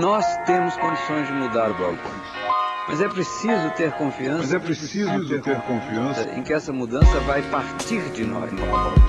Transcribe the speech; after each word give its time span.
Nós 0.00 0.24
temos 0.46 0.74
condições 0.76 1.26
de 1.26 1.34
mudar 1.34 1.70
o 1.70 1.74
balcão. 1.74 2.10
Mas 2.88 3.00
é 3.00 3.08
preciso 3.08 3.70
ter 3.76 3.92
confiança. 3.92 4.38
Mas 4.38 4.54
é 4.54 4.58
preciso 4.58 5.40
ter 5.42 5.60
confiança 5.60 6.30
em 6.34 6.42
que 6.42 6.52
essa 6.52 6.72
mudança 6.72 7.20
vai 7.20 7.42
partir 7.42 8.00
de 8.10 8.24
nós. 8.24 8.50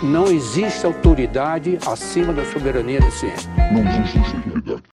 Não 0.03 0.25
existe 0.25 0.85
autoridade 0.85 1.79
acima 1.87 2.33
da 2.33 2.43
soberania 2.45 2.99
da 2.99 3.09
ciência. 3.11 3.49
Não 3.71 3.81
existe 3.81 4.35
autoridade. 4.35 4.92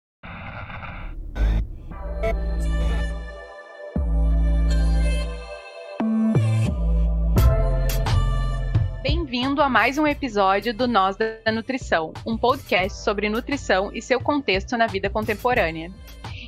Mais 9.71 9.97
um 9.97 10.05
episódio 10.05 10.73
do 10.73 10.85
Nós 10.85 11.15
da 11.15 11.49
Nutrição, 11.49 12.11
um 12.27 12.37
podcast 12.37 13.01
sobre 13.05 13.29
nutrição 13.29 13.89
e 13.93 14.01
seu 14.01 14.19
contexto 14.19 14.75
na 14.75 14.85
vida 14.85 15.09
contemporânea. 15.09 15.89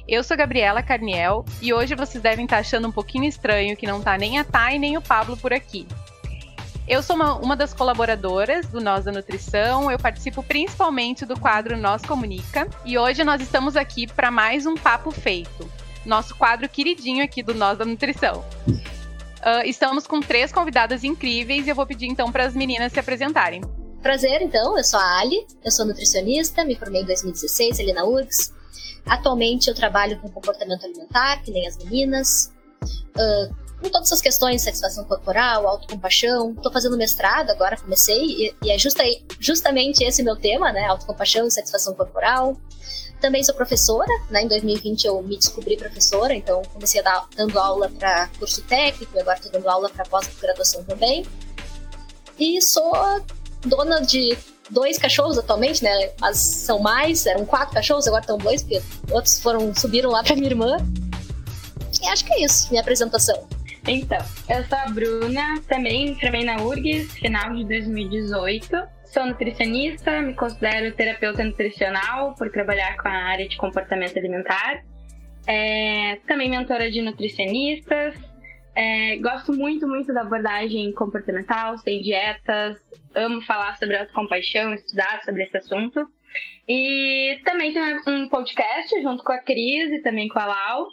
Eu 0.06 0.26
sou 0.26 0.36
Gabriela 0.36 0.84
Carniel 0.84 1.46
e 1.62 1.74
hoje 1.74 1.96
vocês 1.96 2.22
devem 2.22 2.44
estar 2.44 2.58
achando 2.58 2.90
um 2.90 2.92
pouquinho 2.92 3.24
estranho 3.24 3.78
que 3.78 3.88
não 3.88 4.02
tá 4.02 4.18
nem 4.18 4.40
a 4.40 4.44
Thay 4.44 4.78
nem 4.78 4.98
o 4.98 5.02
Pablo 5.02 5.38
por 5.38 5.54
aqui. 5.54 5.88
Eu 6.86 7.02
sou 7.02 7.16
uma, 7.16 7.36
uma 7.36 7.56
das 7.56 7.74
colaboradoras 7.74 8.68
do 8.68 8.82
Nós 8.82 9.06
da 9.06 9.12
Nutrição, 9.14 9.90
eu 9.90 9.98
participo 9.98 10.44
principalmente 10.44 11.26
do 11.26 11.40
quadro 11.40 11.78
Nós 11.78 12.02
Comunica 12.02 12.68
e 12.84 12.98
hoje 12.98 13.24
nós 13.24 13.42
estamos 13.42 13.78
aqui 13.78 14.06
para 14.06 14.30
mais 14.30 14.66
um 14.66 14.76
Papo 14.76 15.12
Feito, 15.12 15.72
nosso 16.06 16.36
quadro 16.36 16.68
queridinho 16.68 17.24
aqui 17.24 17.42
do 17.42 17.54
Nós 17.54 17.78
da 17.78 17.86
Nutrição. 17.86 18.44
Uh, 19.46 19.68
estamos 19.68 20.08
com 20.08 20.22
três 20.22 20.52
convidadas 20.52 21.04
incríveis 21.04 21.68
e 21.68 21.70
eu 21.70 21.76
vou 21.76 21.86
pedir 21.86 22.08
então 22.08 22.32
para 22.32 22.46
as 22.46 22.56
meninas 22.56 22.94
se 22.94 23.00
apresentarem. 23.00 23.62
Prazer, 24.02 24.42
então, 24.42 24.78
eu 24.78 24.84
sou 24.84 25.00
a 25.00 25.20
Ali, 25.20 25.46
eu 25.64 25.72
sou 25.72 25.86
nutricionista, 25.86 26.64
me 26.64 26.76
formei 26.76 27.02
em 27.02 27.06
2016 27.06 27.80
ali 27.80 27.94
na 27.94 28.04
URGS, 28.04 28.54
Atualmente 29.06 29.68
eu 29.68 29.76
trabalho 29.76 30.20
com 30.20 30.30
comportamento 30.30 30.86
alimentar, 30.86 31.42
que 31.44 31.52
nem 31.52 31.68
as 31.68 31.78
meninas, 31.78 32.54
uh, 32.82 33.54
com 33.82 33.90
todas 33.90 34.08
essas 34.08 34.22
questões, 34.22 34.62
satisfação 34.62 35.04
corporal, 35.04 35.68
autocompaixão. 35.68 36.54
Estou 36.54 36.72
fazendo 36.72 36.98
mestrado 36.98 37.50
agora, 37.50 37.76
comecei, 37.78 38.24
e, 38.24 38.56
e 38.64 38.72
é 38.72 38.78
justa, 38.78 39.04
justamente 39.40 40.04
esse 40.04 40.24
meu 40.24 40.38
tema, 40.38 40.72
né? 40.72 40.86
Autocompaixão 40.86 41.48
e 41.48 41.52
satisfação 41.52 41.94
corporal. 41.94 42.56
Também 43.24 43.42
sou 43.42 43.56
professora, 43.56 44.12
né? 44.30 44.44
Em 44.44 44.50
2020 44.50 45.06
eu 45.06 45.24
me 45.24 45.38
descobri 45.38 45.78
professora, 45.78 46.36
então 46.36 46.62
comecei 46.74 47.00
a 47.00 47.04
dar, 47.06 47.26
dando 47.38 47.58
aula 47.58 47.90
para 47.90 48.28
curso 48.38 48.62
técnico, 48.64 49.16
e 49.16 49.22
agora 49.22 49.38
estou 49.38 49.50
dando 49.50 49.70
aula 49.70 49.90
para 49.90 50.04
pós-graduação 50.04 50.84
também. 50.84 51.26
E 52.38 52.62
sou 52.62 52.92
dona 53.62 54.02
de 54.02 54.38
dois 54.70 54.98
cachorros 54.98 55.38
atualmente, 55.38 55.82
né? 55.82 56.12
Mas 56.20 56.38
são 56.38 56.80
mais, 56.80 57.26
eram 57.26 57.46
quatro 57.46 57.74
cachorros, 57.74 58.06
agora 58.08 58.24
estão 58.24 58.38
dois, 58.38 58.62
porque 58.62 58.82
outros 59.10 59.40
foram, 59.40 59.74
subiram 59.74 60.10
lá 60.10 60.22
pra 60.22 60.36
minha 60.36 60.50
irmã. 60.50 60.76
E 62.02 62.08
acho 62.08 62.26
que 62.26 62.34
é 62.34 62.44
isso, 62.44 62.68
minha 62.72 62.82
apresentação. 62.82 63.48
Então, 63.88 64.20
eu 64.50 64.66
sou 64.66 64.78
a 64.78 64.90
Bruna, 64.90 65.62
também 65.70 66.14
formei 66.20 66.44
na 66.44 66.62
URGS, 66.62 67.14
final 67.14 67.54
de 67.54 67.64
2018. 67.64 68.70
Sou 69.14 69.28
nutricionista, 69.28 70.24
me 70.24 70.34
considero 70.34 70.92
terapeuta 70.96 71.44
nutricional 71.44 72.34
por 72.34 72.50
trabalhar 72.50 72.98
com 72.98 73.08
a 73.08 73.12
área 73.12 73.48
de 73.48 73.56
comportamento 73.58 74.18
alimentar. 74.18 74.84
É, 75.46 76.16
também 76.26 76.50
mentora 76.50 76.90
de 76.90 77.00
nutricionistas, 77.00 78.16
é, 78.74 79.18
gosto 79.18 79.54
muito, 79.54 79.88
muito 79.88 80.12
da 80.12 80.22
abordagem 80.22 80.92
comportamental, 80.94 81.78
sem 81.78 82.02
dietas, 82.02 82.82
amo 83.14 83.40
falar 83.44 83.78
sobre 83.78 83.98
autocompaixão, 83.98 84.74
estudar 84.74 85.22
sobre 85.24 85.44
esse 85.44 85.58
assunto. 85.58 86.08
E 86.68 87.40
também 87.46 87.72
tem 87.72 87.84
um 88.08 88.28
podcast 88.28 89.00
junto 89.00 89.24
com 89.24 89.32
a 89.32 89.38
Cris 89.38 89.92
e 89.92 90.02
também 90.02 90.28
com 90.28 90.40
a 90.40 90.48
Lau, 90.48 90.88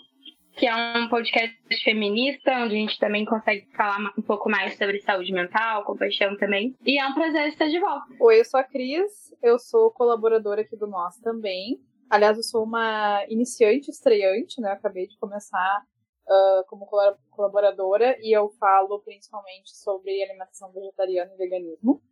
que 0.60 0.66
é 0.66 0.74
um 0.74 1.08
podcast 1.08 1.56
feminista, 1.82 2.52
onde 2.52 2.74
a 2.74 2.78
gente 2.78 2.98
também 2.98 3.24
consegue 3.24 3.66
falar 3.74 4.12
um 4.18 4.20
pouco 4.20 4.50
mais 4.50 4.76
sobre 4.76 5.00
saúde 5.00 5.32
mental, 5.32 5.86
compaixão 5.86 6.36
também. 6.36 6.76
E 6.84 7.00
é 7.00 7.06
um 7.06 7.14
prazer 7.14 7.48
estar 7.48 7.66
de 7.66 7.80
volta. 7.80 8.04
Oi, 8.20 8.40
eu 8.40 8.44
sou 8.44 8.60
a 8.60 8.64
Cris, 8.64 9.34
eu 9.42 9.58
sou 9.58 9.90
colaboradora 9.90 10.60
aqui 10.60 10.76
do 10.76 10.86
Nós 10.86 11.16
também. 11.20 11.80
Aliás, 12.10 12.36
eu 12.36 12.42
sou 12.42 12.62
uma 12.62 13.24
iniciante 13.30 13.90
estreante, 13.90 14.60
né? 14.60 14.68
Eu 14.68 14.74
acabei 14.74 15.06
de 15.06 15.16
começar 15.16 15.82
uh, 16.28 16.66
como 16.68 16.86
colaboradora 17.30 18.18
e 18.20 18.30
eu 18.30 18.50
falo 18.60 19.00
principalmente 19.00 19.74
sobre 19.74 20.22
alimentação 20.22 20.70
vegetariana 20.72 21.32
e 21.32 21.38
veganismo. 21.38 22.02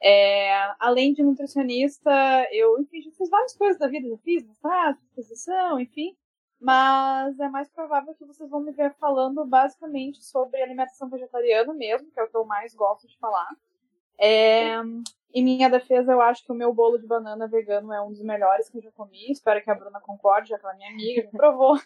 É, 0.00 0.72
além 0.78 1.12
de 1.14 1.24
nutricionista, 1.24 2.12
eu, 2.52 2.78
enfim, 2.78 3.02
já 3.02 3.10
fiz 3.10 3.28
várias 3.28 3.56
coisas 3.56 3.76
da 3.76 3.88
vida, 3.88 4.08
já 4.08 4.18
fiz 4.18 4.46
mestrado, 4.46 4.98
exposição, 5.02 5.80
enfim, 5.80 6.16
mas 6.60 7.38
é 7.38 7.48
mais 7.48 7.68
provável 7.68 8.14
que 8.14 8.24
vocês 8.24 8.50
vão 8.50 8.60
me 8.60 8.72
ver 8.72 8.94
falando 8.94 9.44
basicamente 9.44 10.24
sobre 10.24 10.62
alimentação 10.62 11.08
vegetariana 11.08 11.72
mesmo, 11.72 12.10
que 12.10 12.18
é 12.18 12.22
o 12.22 12.28
que 12.28 12.36
eu 12.36 12.44
mais 12.44 12.74
gosto 12.74 13.06
de 13.06 13.16
falar. 13.18 13.48
É, 14.20 14.74
em 15.32 15.44
minha 15.44 15.68
defesa, 15.68 16.10
eu 16.10 16.20
acho 16.22 16.44
que 16.44 16.50
o 16.50 16.54
meu 16.54 16.72
bolo 16.72 16.98
de 16.98 17.06
banana 17.06 17.46
vegano 17.46 17.92
é 17.92 18.00
um 18.00 18.08
dos 18.08 18.22
melhores 18.22 18.68
que 18.68 18.78
eu 18.78 18.82
já 18.82 18.90
comi. 18.92 19.30
Espero 19.30 19.62
que 19.62 19.70
a 19.70 19.74
Bruna 19.74 20.00
concorde, 20.00 20.48
já 20.48 20.58
que 20.58 20.64
ela 20.64 20.74
é 20.74 20.78
minha 20.78 20.90
amiga, 20.90 21.22
me 21.30 21.38
provou. 21.38 21.76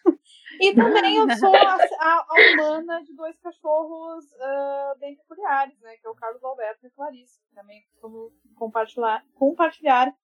e 0.61 0.75
também 0.75 1.17
eu 1.17 1.29
sou 1.37 1.55
a, 1.55 1.77
a, 1.99 2.27
a 2.29 2.53
humana 2.55 3.03
de 3.03 3.13
dois 3.15 3.37
cachorros 3.39 4.25
uh, 4.25 4.99
bem 5.01 5.17
peculiares, 5.17 5.79
né? 5.81 5.97
Que 5.97 6.07
é 6.07 6.11
o 6.11 6.15
Carlos 6.15 6.43
Alberto 6.45 6.87
e 6.87 6.87
a 6.87 6.91
Clarice. 6.91 7.41
Também 7.55 7.83
costumo 7.83 8.33
compartilhar, 8.55 9.25
compartilhar 9.35 10.15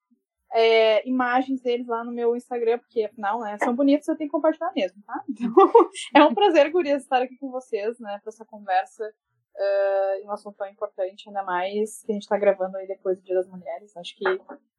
é, 0.53 1.07
imagens 1.09 1.61
deles 1.61 1.87
lá 1.87 2.03
no 2.05 2.13
meu 2.13 2.35
Instagram, 2.37 2.79
porque 2.79 3.05
afinal, 3.05 3.41
né, 3.41 3.59
são 3.59 3.75
bonitos, 3.75 4.09
eu 4.09 4.17
tenho 4.17 4.29
que 4.29 4.33
compartilhar 4.33 4.73
mesmo, 4.75 5.03
tá? 5.03 5.23
Então, 5.29 5.53
é 6.15 6.25
um 6.25 6.35
prazer, 6.35 6.71
gurias, 6.71 7.03
estar 7.03 7.23
aqui 7.23 7.37
com 7.37 7.51
vocês, 7.51 7.99
né, 8.01 8.19
para 8.23 8.31
essa 8.31 8.45
conversa 8.45 9.05
uh, 9.59 10.27
um 10.27 10.31
assunto 10.31 10.57
tão 10.57 10.69
importante, 10.69 11.29
ainda 11.29 11.43
mais 11.43 12.03
que 12.03 12.13
a 12.13 12.15
gente 12.15 12.23
está 12.23 12.39
gravando 12.39 12.77
aí 12.77 12.87
depois 12.87 13.19
do 13.19 13.25
Dia 13.25 13.35
das 13.35 13.49
Mulheres. 13.49 13.97
Acho 13.97 14.17
que 14.17 14.25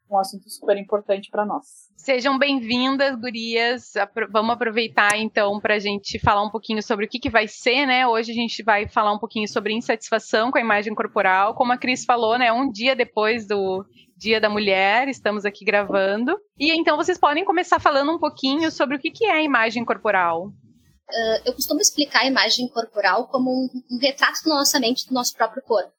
um 0.09 0.17
assunto 0.17 0.49
super 0.49 0.77
importante 0.77 1.29
para 1.29 1.45
nós. 1.45 1.65
Sejam 1.95 2.37
bem-vindas, 2.37 3.15
gurias. 3.15 3.93
Vamos 4.31 4.53
aproveitar 4.53 5.17
então 5.17 5.59
para 5.59 5.75
a 5.75 5.79
gente 5.79 6.17
falar 6.19 6.43
um 6.43 6.49
pouquinho 6.49 6.81
sobre 6.81 7.05
o 7.05 7.09
que, 7.09 7.19
que 7.19 7.29
vai 7.29 7.47
ser, 7.47 7.85
né? 7.85 8.07
Hoje 8.07 8.31
a 8.31 8.35
gente 8.35 8.63
vai 8.63 8.87
falar 8.87 9.13
um 9.13 9.19
pouquinho 9.19 9.47
sobre 9.47 9.73
insatisfação 9.73 10.49
com 10.49 10.57
a 10.57 10.61
imagem 10.61 10.95
corporal. 10.95 11.53
Como 11.53 11.71
a 11.71 11.77
Cris 11.77 12.05
falou, 12.05 12.37
né? 12.37 12.51
Um 12.51 12.71
dia 12.71 12.95
depois 12.95 13.45
do 13.45 13.85
Dia 14.17 14.41
da 14.41 14.49
Mulher, 14.49 15.07
estamos 15.07 15.45
aqui 15.45 15.63
gravando. 15.63 16.35
E 16.57 16.71
então 16.71 16.97
vocês 16.97 17.17
podem 17.17 17.45
começar 17.45 17.79
falando 17.79 18.11
um 18.11 18.19
pouquinho 18.19 18.71
sobre 18.71 18.95
o 18.95 18.99
que, 18.99 19.11
que 19.11 19.25
é 19.25 19.31
a 19.31 19.43
imagem 19.43 19.85
corporal. 19.85 20.47
Uh, 21.09 21.41
eu 21.45 21.53
costumo 21.53 21.79
explicar 21.79 22.21
a 22.21 22.27
imagem 22.27 22.67
corporal 22.67 23.27
como 23.27 23.49
um, 23.49 23.67
um, 23.91 23.99
retrato 23.99 24.47
na 24.47 24.55
nossa 24.55 24.79
mente 24.79 25.07
do 25.07 25.13
nosso 25.13 25.33
próprio 25.35 25.63
corpo. 25.63 25.91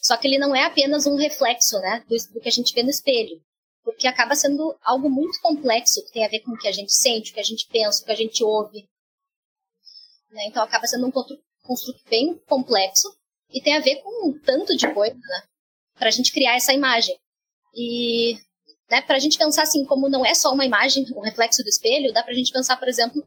Só 0.00 0.16
que 0.16 0.26
ele 0.26 0.38
não 0.38 0.54
é 0.54 0.64
apenas 0.64 1.06
um 1.06 1.16
reflexo 1.16 1.78
né, 1.80 2.04
do, 2.08 2.16
do, 2.32 2.40
que 2.40 2.48
a 2.48 2.52
gente 2.52 2.72
vê 2.72 2.82
no 2.82 2.90
espelho, 2.90 3.42
porque 3.82 4.06
acaba 4.06 4.34
sendo 4.34 4.76
algo 4.82 5.10
muito 5.10 5.40
complexo, 5.40 6.04
que 6.04 6.12
tem 6.12 6.24
a 6.24 6.28
ver 6.28 6.40
com 6.40 6.52
o 6.52 6.58
que 6.58 6.68
a 6.68 6.72
gente 6.72 6.92
sente, 6.92 7.30
o 7.30 7.34
que 7.34 7.40
a 7.40 7.44
gente 7.44 7.66
pensa, 7.66 8.02
o 8.02 8.06
que 8.06 8.12
a 8.12 8.16
gente 8.16 8.44
ouve. 8.44 8.88
Né? 10.30 10.46
Então 10.46 10.62
acaba 10.62 10.86
sendo 10.86 11.06
um 11.06 11.10
construto 11.10 12.02
bem 12.08 12.38
complexo 12.46 13.08
e 13.50 13.60
tem 13.60 13.76
a 13.76 13.80
ver 13.80 13.96
com 13.96 14.28
um 14.28 14.38
tanto 14.38 14.76
de 14.76 14.92
coisa 14.92 15.14
né, 15.14 15.42
para 15.98 16.08
a 16.08 16.12
gente 16.12 16.32
criar 16.32 16.54
essa 16.54 16.72
imagem. 16.72 17.18
E 17.74 18.38
né, 18.90 19.02
para 19.02 19.16
a 19.16 19.18
gente 19.18 19.36
pensar 19.36 19.62
assim, 19.62 19.84
como 19.84 20.08
não 20.08 20.24
é 20.24 20.34
só 20.34 20.52
uma 20.52 20.64
imagem, 20.64 21.04
um 21.14 21.20
reflexo 21.20 21.62
do 21.62 21.68
espelho, 21.68 22.12
dá 22.12 22.22
para 22.22 22.32
a 22.32 22.36
gente 22.36 22.52
pensar, 22.52 22.76
por 22.76 22.88
exemplo, 22.88 23.26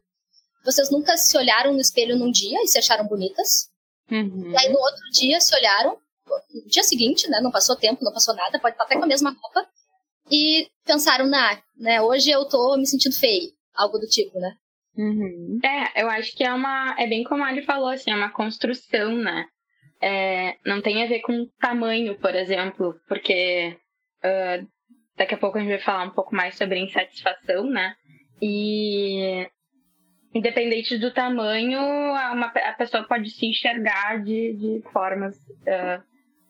vocês 0.64 0.90
nunca 0.90 1.16
se 1.16 1.36
olharam 1.36 1.72
no 1.72 1.80
espelho 1.80 2.16
num 2.16 2.30
dia 2.30 2.62
e 2.62 2.68
se 2.68 2.78
acharam 2.78 3.06
bonitas? 3.06 3.68
Uhum. 4.10 4.50
E 4.50 4.56
aí 4.56 4.68
no 4.68 4.78
outro 4.78 5.02
dia 5.12 5.40
se 5.40 5.54
olharam, 5.54 5.98
no 6.54 6.68
dia 6.68 6.82
seguinte, 6.82 7.28
né? 7.28 7.40
Não 7.40 7.50
passou 7.50 7.76
tempo, 7.76 8.04
não 8.04 8.12
passou 8.12 8.34
nada, 8.34 8.58
pode 8.58 8.74
estar 8.74 8.84
até 8.84 8.96
com 8.96 9.04
a 9.04 9.06
mesma 9.06 9.30
roupa. 9.30 9.68
E 10.30 10.68
pensaram, 10.84 11.26
nah, 11.26 11.60
né? 11.76 12.00
Hoje 12.00 12.30
eu 12.30 12.44
tô 12.46 12.76
me 12.76 12.86
sentindo 12.86 13.14
feio. 13.14 13.50
Algo 13.74 13.98
do 13.98 14.06
tipo, 14.06 14.38
né? 14.38 14.54
Uhum. 14.96 15.58
É, 15.64 16.02
eu 16.02 16.10
acho 16.10 16.36
que 16.36 16.44
é 16.44 16.52
uma. 16.52 16.94
É 16.98 17.06
bem 17.06 17.24
como 17.24 17.42
a 17.42 17.48
Ali 17.48 17.62
falou, 17.62 17.88
assim, 17.88 18.10
é 18.10 18.14
uma 18.14 18.30
construção, 18.30 19.16
né? 19.16 19.46
É, 20.00 20.56
não 20.66 20.82
tem 20.82 21.02
a 21.02 21.06
ver 21.06 21.20
com 21.20 21.48
tamanho, 21.60 22.18
por 22.18 22.34
exemplo, 22.34 22.94
porque 23.08 23.78
uh, 24.24 24.66
daqui 25.16 25.34
a 25.34 25.38
pouco 25.38 25.56
a 25.56 25.60
gente 25.60 25.70
vai 25.70 25.78
falar 25.78 26.04
um 26.04 26.10
pouco 26.10 26.34
mais 26.34 26.56
sobre 26.56 26.80
insatisfação, 26.80 27.64
né? 27.64 27.94
E 28.40 29.48
independente 30.34 30.98
do 30.98 31.12
tamanho, 31.12 31.78
uma, 31.78 32.46
a 32.46 32.72
pessoa 32.72 33.04
pode 33.04 33.30
se 33.30 33.46
enxergar 33.46 34.22
de, 34.22 34.54
de 34.54 34.82
formas 34.92 35.36
uh, 35.36 36.02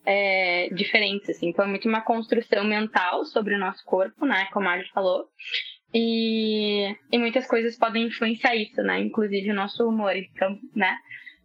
é, 0.05 0.69
diferentes, 0.73 1.31
assim. 1.31 1.49
Então, 1.49 1.65
é 1.65 1.69
muito 1.69 1.89
uma 1.89 2.01
construção 2.01 2.65
mental 2.65 3.25
sobre 3.25 3.55
o 3.55 3.59
nosso 3.59 3.85
corpo, 3.85 4.27
né? 4.27 4.47
Como 4.53 4.69
a 4.69 4.73
Ali 4.73 4.89
falou. 4.93 5.29
E, 5.95 6.95
e 7.11 7.19
muitas 7.19 7.47
coisas 7.47 7.77
podem 7.77 8.07
influenciar 8.07 8.57
isso, 8.57 8.83
né? 8.83 9.01
Inclusive 9.01 9.51
o 9.51 9.55
nosso 9.55 9.87
humor. 9.87 10.17
Então, 10.17 10.59
né? 10.75 10.97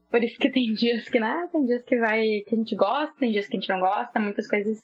Por 0.09 0.23
isso 0.23 0.37
que 0.37 0.49
tem 0.51 0.73
dias 0.73 1.07
que, 1.09 1.19
né? 1.19 1.47
Tem 1.51 1.65
dias 1.65 1.83
que 1.83 1.97
vai 1.97 2.41
que 2.47 2.55
a 2.55 2.57
gente 2.57 2.75
gosta, 2.75 3.13
tem 3.19 3.31
dias 3.31 3.47
que 3.47 3.57
a 3.57 3.59
gente 3.59 3.69
não 3.69 3.79
gosta, 3.79 4.19
muitas 4.19 4.47
coisas 4.47 4.79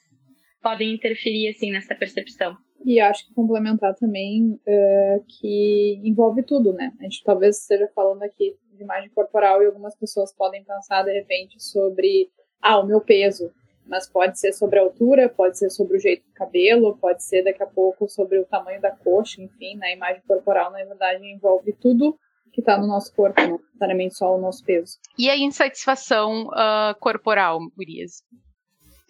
podem 0.62 0.94
interferir, 0.94 1.48
assim, 1.48 1.70
nessa 1.70 1.94
percepção. 1.94 2.56
E 2.84 3.00
acho 3.00 3.26
que 3.26 3.34
complementar 3.34 3.94
também 3.94 4.52
uh, 4.52 5.24
que 5.26 6.00
envolve 6.04 6.42
tudo, 6.42 6.72
né? 6.72 6.92
A 7.00 7.04
gente 7.04 7.22
talvez 7.24 7.60
esteja 7.60 7.88
falando 7.94 8.22
aqui 8.22 8.56
de 8.72 8.82
imagem 8.82 9.10
corporal 9.10 9.62
e 9.62 9.66
algumas 9.66 9.96
pessoas 9.96 10.34
podem 10.34 10.64
pensar 10.64 11.02
de 11.02 11.12
repente 11.12 11.62
sobre 11.62 12.30
ah, 12.60 12.78
o 12.78 12.86
meu 12.86 13.00
peso, 13.00 13.50
mas 13.86 14.08
pode 14.08 14.38
ser 14.38 14.52
sobre 14.52 14.78
a 14.78 14.82
altura, 14.82 15.28
pode 15.28 15.58
ser 15.58 15.70
sobre 15.70 15.96
o 15.96 16.00
jeito 16.00 16.26
do 16.26 16.32
cabelo, 16.32 16.96
pode 16.96 17.22
ser 17.22 17.42
daqui 17.42 17.62
a 17.62 17.66
pouco 17.66 18.08
sobre 18.08 18.38
o 18.38 18.46
tamanho 18.46 18.80
da 18.80 18.90
coxa, 18.90 19.42
enfim, 19.42 19.74
na 19.74 19.86
né? 19.86 19.94
imagem 19.94 20.22
corporal, 20.26 20.70
na 20.70 20.84
verdade, 20.84 21.24
envolve 21.26 21.72
tudo 21.72 22.18
que 22.52 22.60
está 22.60 22.78
no 22.78 22.86
nosso 22.86 23.12
corpo, 23.12 23.40
não 23.40 23.58
necessariamente 23.58 24.14
só 24.14 24.36
o 24.36 24.40
nosso 24.40 24.64
peso. 24.64 24.98
E 25.18 25.28
a 25.28 25.36
insatisfação 25.36 26.46
uh, 26.46 26.94
corporal, 27.00 27.58
Gurias? 27.76 28.22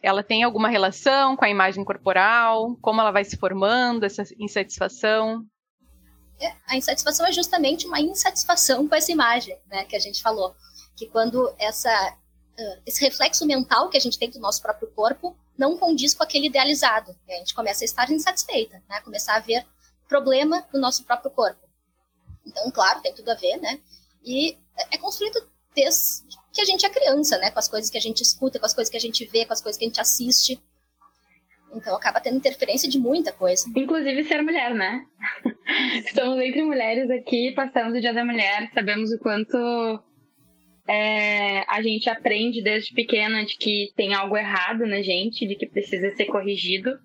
Ela 0.03 0.23
tem 0.23 0.43
alguma 0.43 0.69
relação 0.69 1.37
com 1.37 1.45
a 1.45 1.51
imagem 1.51 1.85
corporal? 1.85 2.77
Como 2.81 3.01
ela 3.01 3.11
vai 3.11 3.25
se 3.25 3.37
formando, 3.37 4.05
essa 4.05 4.23
insatisfação? 4.39 5.45
É, 6.41 6.53
a 6.67 6.77
insatisfação 6.77 7.27
é 7.27 7.33
justamente 7.33 7.87
uma 7.87 8.01
insatisfação 8.01 8.89
com 8.89 8.95
essa 8.95 9.13
imagem, 9.13 9.57
né, 9.67 9.85
que 9.85 9.95
a 9.95 10.01
gente 10.01 10.23
falou. 10.23 10.55
Que 10.97 11.07
quando 11.07 11.55
essa 11.59 11.91
esse 12.87 13.05
reflexo 13.05 13.47
mental 13.47 13.89
que 13.89 13.97
a 13.97 14.01
gente 14.01 14.19
tem 14.19 14.31
do 14.31 14.39
nosso 14.39 14.63
próprio 14.63 14.89
corpo 14.89 15.37
não 15.57 15.77
condiz 15.77 16.15
com 16.15 16.23
aquele 16.23 16.47
idealizado. 16.47 17.17
a 17.29 17.33
gente 17.35 17.55
começa 17.55 17.85
a 17.85 17.87
estar 17.87 18.11
insatisfeita, 18.11 18.83
né? 18.89 19.01
Começar 19.01 19.37
a 19.37 19.41
ver 19.41 19.65
problema 20.09 20.67
no 20.73 20.81
nosso 20.81 21.05
próprio 21.05 21.31
corpo. 21.31 21.61
Então, 22.47 22.71
claro, 22.71 23.01
tem 23.01 23.15
tudo 23.15 23.31
a 23.31 23.35
ver, 23.35 23.57
né? 23.57 23.81
E 24.25 24.57
é 24.91 24.99
construído 24.99 25.47
desde 25.75 26.25
que 26.53 26.61
a 26.61 26.65
gente 26.65 26.85
é 26.85 26.89
criança, 26.89 27.39
né? 27.39 27.51
Com 27.51 27.59
as 27.59 27.69
coisas 27.69 27.91
que 27.91 27.99
a 27.99 28.01
gente 28.01 28.23
escuta, 28.23 28.59
com 28.59 28.67
as 28.67 28.75
coisas 28.75 28.91
que 28.91 28.97
a 28.97 29.01
gente 29.01 29.25
vê, 29.27 29.45
com 29.45 29.53
as 29.53 29.61
coisas 29.61 29.79
que 29.79 29.85
a 29.85 29.89
gente 29.89 30.01
assiste. 30.01 30.61
Então 31.73 31.97
acaba 31.97 32.21
tendo 32.21 32.37
interferência 32.37 32.89
de 32.89 32.99
muita 32.99 33.33
coisa. 33.33 33.65
Inclusive 33.75 34.25
ser 34.25 34.43
mulher, 34.43 34.73
né? 34.75 35.05
Estamos 36.07 36.39
entre 36.41 36.63
mulheres 36.63 37.11
aqui, 37.11 37.53
passamos 37.53 37.97
o 37.97 38.01
Dia 38.01 38.15
da 38.15 38.25
Mulher, 38.25 38.71
sabemos 38.73 39.11
o 39.11 39.19
quanto 39.19 39.57
é, 40.87 41.65
a 41.69 41.81
gente 41.83 42.11
aprende 42.11 42.63
desde 42.63 42.93
pequena 42.93 43.45
de 43.45 43.57
que 43.57 43.91
tem 43.97 44.15
algo 44.15 44.37
errado 44.37 44.87
na 44.87 45.01
gente, 45.01 45.47
de 45.47 45.55
que 45.57 45.67
precisa 45.67 46.11
ser 46.11 46.27
corrigido. 46.27 46.99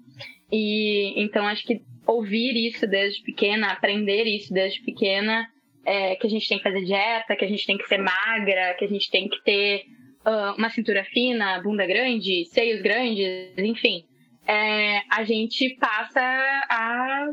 E 0.52 1.14
então 1.22 1.48
acho 1.48 1.66
que 1.66 1.82
ouvir 2.06 2.56
isso 2.68 2.88
desde 2.88 3.22
pequena, 3.24 3.72
aprender 3.72 4.24
isso 4.24 4.54
desde 4.54 4.82
pequena, 4.82 5.48
é, 5.86 6.16
que 6.16 6.28
a 6.28 6.30
gente 6.30 6.48
tem 6.48 6.58
que 6.58 6.64
fazer 6.64 6.84
dieta, 6.84 7.36
que 7.36 7.46
a 7.46 7.48
gente 7.48 7.66
tem 7.66 7.78
que 7.78 7.88
ser 7.88 8.00
magra, 8.00 8.76
que 8.78 8.86
a 8.86 8.88
gente 8.88 9.10
tem 9.10 9.30
que 9.30 9.42
ter 9.44 9.84
uh, 10.26 10.58
uma 10.58 10.70
cintura 10.70 11.04
fina, 11.06 11.62
bunda 11.62 11.86
grande, 11.86 12.46
seios 12.46 12.82
grandes, 12.82 13.54
enfim. 13.58 14.04
É, 14.46 15.02
a 15.10 15.24
gente 15.24 15.78
passa 15.80 16.22
a, 16.22 17.28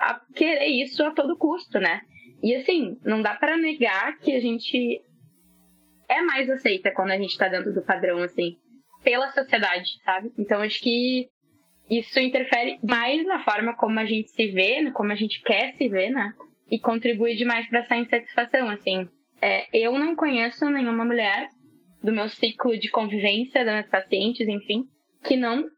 a 0.00 0.20
querer 0.34 0.66
isso 0.66 1.02
a 1.02 1.10
todo 1.10 1.36
custo, 1.36 1.80
né? 1.80 2.02
E 2.42 2.54
assim, 2.54 2.96
não 3.04 3.20
dá 3.20 3.34
para 3.34 3.56
negar 3.56 4.18
que 4.18 4.32
a 4.32 4.40
gente 4.40 5.00
é 6.08 6.22
mais 6.22 6.48
aceita 6.48 6.90
quando 6.92 7.10
a 7.10 7.18
gente 7.18 7.36
tá 7.36 7.48
dentro 7.48 7.72
do 7.72 7.82
padrão, 7.82 8.18
assim, 8.22 8.56
pela 9.02 9.30
sociedade, 9.30 10.00
sabe? 10.04 10.32
Então 10.38 10.62
acho 10.62 10.80
que 10.80 11.28
isso 11.90 12.18
interfere 12.18 12.78
mais 12.82 13.24
na 13.26 13.42
forma 13.42 13.74
como 13.76 13.98
a 13.98 14.04
gente 14.04 14.30
se 14.30 14.48
vê, 14.48 14.90
como 14.92 15.12
a 15.12 15.14
gente 15.14 15.42
quer 15.42 15.74
se 15.74 15.88
ver, 15.88 16.10
né? 16.10 16.32
E 16.70 16.78
contribui 16.78 17.34
demais 17.34 17.66
para 17.68 17.80
essa 17.80 17.96
insatisfação, 17.96 18.68
assim. 18.68 19.08
É, 19.40 19.66
eu 19.72 19.92
não 19.98 20.14
conheço 20.14 20.68
nenhuma 20.68 21.04
mulher 21.04 21.48
do 22.02 22.12
meu 22.12 22.28
ciclo 22.28 22.78
de 22.78 22.90
convivência, 22.90 23.64
das 23.64 23.72
minhas 23.72 23.88
pacientes, 23.88 24.46
enfim, 24.46 24.84
que 25.24 25.36
não 25.36 25.68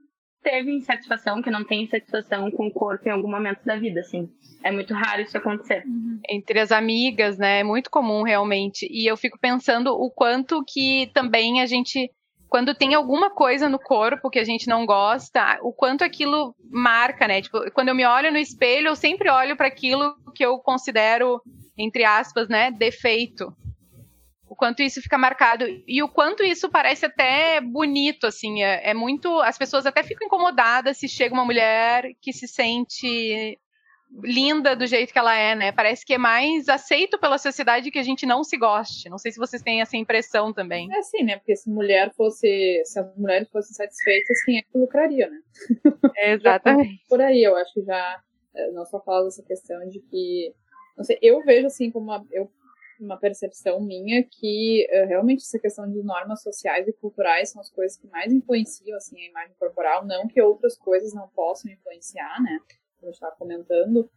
teve 0.42 0.72
insatisfação, 0.72 1.42
que 1.42 1.50
não 1.50 1.64
tem 1.64 1.84
insatisfação 1.84 2.50
com 2.50 2.66
o 2.66 2.72
corpo 2.72 3.08
em 3.08 3.12
algum 3.12 3.30
momento 3.30 3.64
da 3.64 3.76
vida, 3.76 4.00
assim. 4.00 4.28
É 4.62 4.70
muito 4.70 4.92
raro 4.94 5.22
isso 5.22 5.36
acontecer. 5.36 5.82
Entre 6.28 6.58
as 6.58 6.72
amigas, 6.72 7.38
né? 7.38 7.60
É 7.60 7.64
muito 7.64 7.90
comum 7.90 8.22
realmente. 8.22 8.86
E 8.90 9.10
eu 9.10 9.16
fico 9.16 9.38
pensando 9.38 9.92
o 9.92 10.10
quanto 10.10 10.62
que 10.66 11.10
também 11.14 11.60
a 11.60 11.66
gente 11.66 12.10
quando 12.48 12.74
tem 12.74 12.94
alguma 12.94 13.30
coisa 13.30 13.68
no 13.68 13.78
corpo 13.78 14.28
que 14.28 14.38
a 14.38 14.44
gente 14.44 14.66
não 14.66 14.84
gosta, 14.84 15.60
o 15.62 15.72
quanto 15.72 16.02
aquilo 16.02 16.52
marca, 16.68 17.28
né? 17.28 17.40
Tipo, 17.40 17.70
quando 17.70 17.90
eu 17.90 17.94
me 17.94 18.04
olho 18.04 18.32
no 18.32 18.38
espelho, 18.38 18.88
eu 18.88 18.96
sempre 18.96 19.30
olho 19.30 19.56
para 19.56 19.68
aquilo 19.68 20.16
que 20.34 20.44
eu 20.44 20.58
considero, 20.58 21.40
entre 21.78 22.02
aspas, 22.02 22.48
né, 22.48 22.72
defeito 22.72 23.54
o 24.50 24.56
quanto 24.56 24.82
isso 24.82 25.00
fica 25.00 25.16
marcado 25.16 25.64
e 25.86 26.02
o 26.02 26.08
quanto 26.08 26.42
isso 26.42 26.68
parece 26.68 27.06
até 27.06 27.60
bonito, 27.60 28.26
assim, 28.26 28.64
é, 28.64 28.90
é, 28.90 28.92
muito, 28.92 29.40
as 29.42 29.56
pessoas 29.56 29.86
até 29.86 30.02
ficam 30.02 30.26
incomodadas 30.26 30.98
se 30.98 31.08
chega 31.08 31.32
uma 31.32 31.44
mulher 31.44 32.10
que 32.20 32.32
se 32.32 32.48
sente 32.48 33.56
linda 34.24 34.74
do 34.74 34.88
jeito 34.88 35.12
que 35.12 35.18
ela 35.20 35.36
é, 35.36 35.54
né? 35.54 35.70
Parece 35.70 36.04
que 36.04 36.14
é 36.14 36.18
mais 36.18 36.68
aceito 36.68 37.16
pela 37.16 37.38
sociedade 37.38 37.92
que 37.92 37.98
a 38.00 38.02
gente 38.02 38.26
não 38.26 38.42
se 38.42 38.56
goste. 38.56 39.08
Não 39.08 39.18
sei 39.18 39.30
se 39.30 39.38
vocês 39.38 39.62
têm 39.62 39.82
essa 39.82 39.96
impressão 39.96 40.52
também. 40.52 40.92
É 40.92 40.98
assim, 40.98 41.22
né? 41.22 41.36
Porque 41.36 41.54
se 41.54 41.70
mulher 41.70 42.12
fosse, 42.16 42.82
se 42.84 42.98
as 42.98 43.16
mulheres 43.16 43.48
fossem 43.50 43.72
satisfeitas, 43.72 44.42
quem 44.42 44.58
é 44.58 44.62
que 44.62 44.76
lucraria, 44.76 45.30
né? 45.30 45.38
Exatamente. 46.34 47.04
Por 47.08 47.20
aí, 47.20 47.40
eu 47.40 47.56
acho 47.56 47.72
que 47.72 47.82
já 47.82 48.20
eh, 48.56 48.72
não 48.72 48.84
só 48.84 49.00
fala 49.00 49.26
dessa 49.26 49.44
questão 49.44 49.88
de 49.88 50.00
que 50.00 50.52
não 50.96 51.04
sei, 51.04 51.18
eu 51.22 51.40
vejo 51.44 51.68
assim 51.68 51.88
como 51.90 52.06
uma, 52.06 52.26
eu 52.32 52.50
uma 53.00 53.16
percepção 53.16 53.80
minha 53.80 54.22
que 54.22 54.86
uh, 54.92 55.06
realmente 55.06 55.42
essa 55.42 55.58
questão 55.58 55.90
de 55.90 56.02
normas 56.02 56.42
sociais 56.42 56.86
e 56.86 56.92
culturais 56.92 57.50
são 57.50 57.60
as 57.60 57.70
coisas 57.70 57.96
que 57.96 58.06
mais 58.08 58.32
influenciam 58.32 58.96
assim 58.96 59.18
a 59.20 59.28
imagem 59.28 59.54
corporal, 59.58 60.04
não 60.06 60.28
que 60.28 60.40
outras 60.40 60.76
coisas 60.76 61.14
não 61.14 61.28
possam 61.28 61.72
influenciar, 61.72 62.40
né? 62.42 62.58
Como 62.96 63.08
eu 63.08 63.12
estava 63.12 63.34
comentando. 63.36 64.10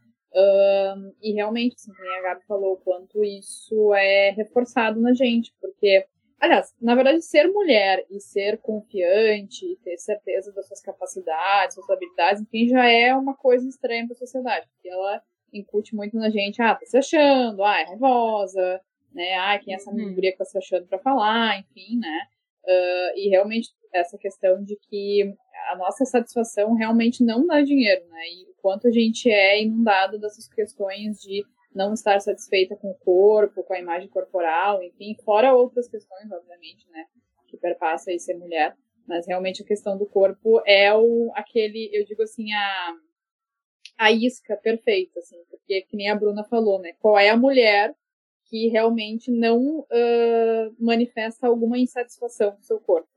E 1.22 1.32
realmente, 1.32 1.76
assim, 1.76 1.92
como 1.94 2.10
a 2.10 2.22
Gabi 2.22 2.44
falou, 2.46 2.74
o 2.74 2.76
quanto 2.78 3.24
isso 3.24 3.94
é 3.94 4.30
reforçado 4.30 5.00
na 5.00 5.14
gente, 5.14 5.54
porque, 5.60 6.06
aliás, 6.40 6.74
na 6.80 6.94
verdade, 6.94 7.22
ser 7.22 7.46
mulher 7.48 8.04
e 8.10 8.20
ser 8.20 8.58
confiante, 8.58 9.64
e 9.64 9.76
ter 9.76 9.96
certeza 9.96 10.52
das 10.52 10.66
suas 10.66 10.80
capacidades, 10.80 11.76
suas 11.76 11.88
habilidades, 11.88 12.42
enfim, 12.42 12.68
já 12.68 12.84
é 12.84 13.14
uma 13.14 13.36
coisa 13.36 13.68
estranha 13.68 14.04
para 14.06 14.14
a 14.14 14.18
sociedade, 14.18 14.66
porque 14.74 14.88
ela 14.88 15.22
incute 15.58 15.94
muito 15.94 16.16
na 16.16 16.30
gente, 16.30 16.60
ah, 16.60 16.74
tá 16.74 16.84
se 16.84 16.96
achando, 16.96 17.62
ah, 17.62 17.80
é 17.80 17.84
raivosa, 17.84 18.80
né, 19.12 19.34
ah, 19.34 19.58
quem 19.58 19.72
é 19.72 19.76
essa 19.76 19.90
uhum. 19.90 20.14
que 20.14 20.32
tá 20.32 20.44
se 20.44 20.58
achando 20.58 20.86
para 20.86 20.98
falar, 20.98 21.60
enfim, 21.60 21.98
né, 21.98 22.20
uh, 22.64 23.18
e 23.18 23.28
realmente 23.28 23.70
essa 23.92 24.18
questão 24.18 24.62
de 24.62 24.76
que 24.88 25.34
a 25.70 25.76
nossa 25.76 26.04
satisfação 26.04 26.74
realmente 26.74 27.24
não 27.24 27.46
dá 27.46 27.62
dinheiro, 27.62 28.06
né, 28.08 28.22
e 28.28 28.50
o 28.50 28.54
quanto 28.60 28.88
a 28.88 28.90
gente 28.90 29.30
é 29.30 29.62
inundado 29.62 30.18
dessas 30.18 30.48
questões 30.48 31.20
de 31.20 31.44
não 31.74 31.92
estar 31.92 32.20
satisfeita 32.20 32.76
com 32.76 32.90
o 32.90 32.94
corpo, 32.94 33.64
com 33.64 33.74
a 33.74 33.80
imagem 33.80 34.08
corporal, 34.08 34.82
enfim, 34.82 35.16
fora 35.24 35.54
outras 35.54 35.88
questões, 35.88 36.30
obviamente, 36.30 36.88
né, 36.90 37.04
que 37.48 37.56
perpassa 37.56 38.10
aí 38.10 38.18
ser 38.18 38.34
mulher, 38.34 38.76
mas 39.06 39.26
realmente 39.26 39.62
a 39.62 39.66
questão 39.66 39.96
do 39.98 40.06
corpo 40.06 40.62
é 40.66 40.92
o, 40.94 41.30
aquele, 41.34 41.90
eu 41.92 42.04
digo 42.04 42.22
assim, 42.22 42.52
a 42.52 42.94
a 43.98 44.10
isca 44.10 44.56
perfeita, 44.56 45.20
assim, 45.20 45.36
porque 45.50 45.82
que 45.82 45.96
nem 45.96 46.10
a 46.10 46.14
Bruna 46.14 46.44
falou, 46.44 46.80
né? 46.80 46.92
Qual 47.00 47.18
é 47.18 47.30
a 47.30 47.36
mulher 47.36 47.94
que 48.46 48.68
realmente 48.68 49.30
não 49.30 49.80
uh, 49.80 50.76
manifesta 50.78 51.46
alguma 51.46 51.78
insatisfação 51.78 52.52
com 52.52 52.62
seu 52.62 52.80
corpo? 52.80 53.08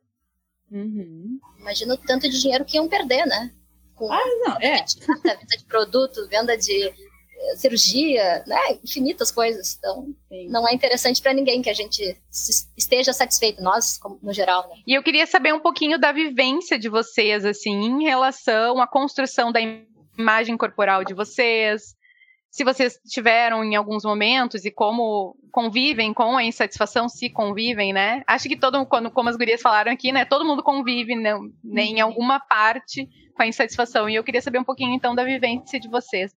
Uhum. 0.72 1.40
Imagina 1.60 1.94
o 1.94 1.98
tanto 1.98 2.30
de 2.30 2.40
dinheiro 2.40 2.66
que 2.66 2.78
iam 2.78 2.88
perder, 2.88 3.26
né? 3.26 3.52
Com 3.96 4.12
ah, 4.12 4.24
não, 4.46 4.58
é. 4.58 4.84
Venda 5.24 5.58
de 5.58 5.66
produto, 5.66 6.28
venda 6.28 6.58
de 6.58 6.84
eh, 6.84 7.56
cirurgia, 7.56 8.44
né? 8.46 8.80
Infinitas 8.84 9.32
coisas. 9.32 9.76
Então, 9.78 10.14
Sim. 10.28 10.50
não 10.50 10.68
é 10.68 10.74
interessante 10.74 11.22
para 11.22 11.34
ninguém 11.34 11.62
que 11.62 11.70
a 11.70 11.74
gente 11.74 12.20
esteja 12.76 13.14
satisfeito, 13.14 13.62
nós, 13.62 14.00
no 14.22 14.34
geral, 14.34 14.68
né? 14.70 14.76
E 14.86 14.94
eu 14.94 15.02
queria 15.02 15.26
saber 15.26 15.54
um 15.54 15.60
pouquinho 15.60 15.98
da 15.98 16.12
vivência 16.12 16.78
de 16.78 16.90
vocês, 16.90 17.46
assim, 17.46 17.72
em 17.72 18.04
relação 18.04 18.80
à 18.80 18.88
construção 18.88 19.52
da 19.52 19.62
imagem 19.62 19.97
corporal 20.58 21.04
de 21.04 21.14
vocês, 21.14 21.96
se 22.50 22.64
vocês 22.64 23.00
tiveram 23.08 23.64
em 23.64 23.76
alguns 23.76 24.04
momentos 24.04 24.66
e 24.66 24.72
como 24.72 25.38
convivem 25.52 26.14
com 26.14 26.36
a 26.36 26.44
insatisfação, 26.44 27.08
se 27.08 27.30
convivem, 27.30 27.94
né? 27.94 28.24
Acho 28.26 28.48
que 28.48 28.58
todo 28.58 28.84
quando 28.86 29.12
como 29.12 29.30
as 29.30 29.36
gurias 29.36 29.62
falaram 29.62 29.92
aqui, 29.92 30.12
né? 30.12 30.26
Todo 30.26 30.46
mundo 30.46 30.64
convive 30.64 31.16
né, 31.16 31.38
né, 31.64 31.84
em 31.84 32.02
alguma 32.02 32.40
parte 32.40 33.08
com 33.36 33.44
a 33.44 33.48
insatisfação. 33.48 34.10
E 34.10 34.16
eu 34.16 34.24
queria 34.24 34.42
saber 34.42 34.60
um 34.60 34.64
pouquinho 34.64 34.94
então 34.94 35.14
da 35.14 35.24
vivência 35.24 35.80
de 35.80 35.88
vocês. 35.88 36.34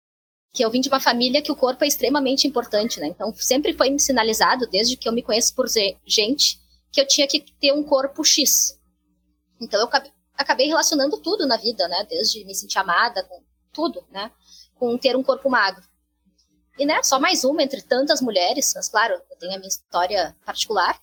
Que 0.54 0.66
eu 0.66 0.72
vim 0.72 0.82
de 0.82 0.90
uma 0.90 1.00
família 1.00 1.42
que 1.42 1.52
o 1.52 1.56
corpo 1.56 1.84
é 1.84 1.88
extremamente 1.88 2.48
importante, 2.48 3.00
né? 3.00 3.08
Então 3.08 3.32
sempre 3.36 3.74
foi 3.74 3.90
me 3.90 4.00
sinalizado 4.00 4.68
desde 4.68 4.98
que 4.98 5.08
eu 5.08 5.14
me 5.14 5.22
conheço 5.22 5.54
por 5.54 5.68
gente 6.04 6.58
que 6.92 7.00
eu 7.00 7.08
tinha 7.08 7.28
que 7.28 7.42
ter 7.60 7.74
um 7.74 7.84
corpo 7.84 8.24
X. 8.24 8.80
Então 9.62 9.80
eu 9.80 9.90
acabei 10.36 10.68
relacionando 10.68 11.22
tudo 11.22 11.46
na 11.46 11.58
vida, 11.58 11.88
né? 11.88 12.08
Desde 12.10 12.44
me 12.44 12.56
sentir 12.56 12.80
amada 12.80 13.24
com 13.26 13.47
tudo, 13.78 14.04
né? 14.10 14.32
Com 14.74 14.98
ter 14.98 15.16
um 15.16 15.22
corpo 15.22 15.48
magro. 15.52 15.84
E, 16.80 16.86
né, 16.86 17.04
só 17.04 17.20
mais 17.20 17.44
uma 17.44 17.62
entre 17.62 17.82
tantas 17.84 18.22
mulheres, 18.22 18.74
mas 18.76 18.90
claro, 18.90 19.14
eu 19.30 19.38
tenho 19.38 19.54
a 19.54 19.58
minha 19.58 19.68
história 19.68 20.36
particular. 20.44 21.00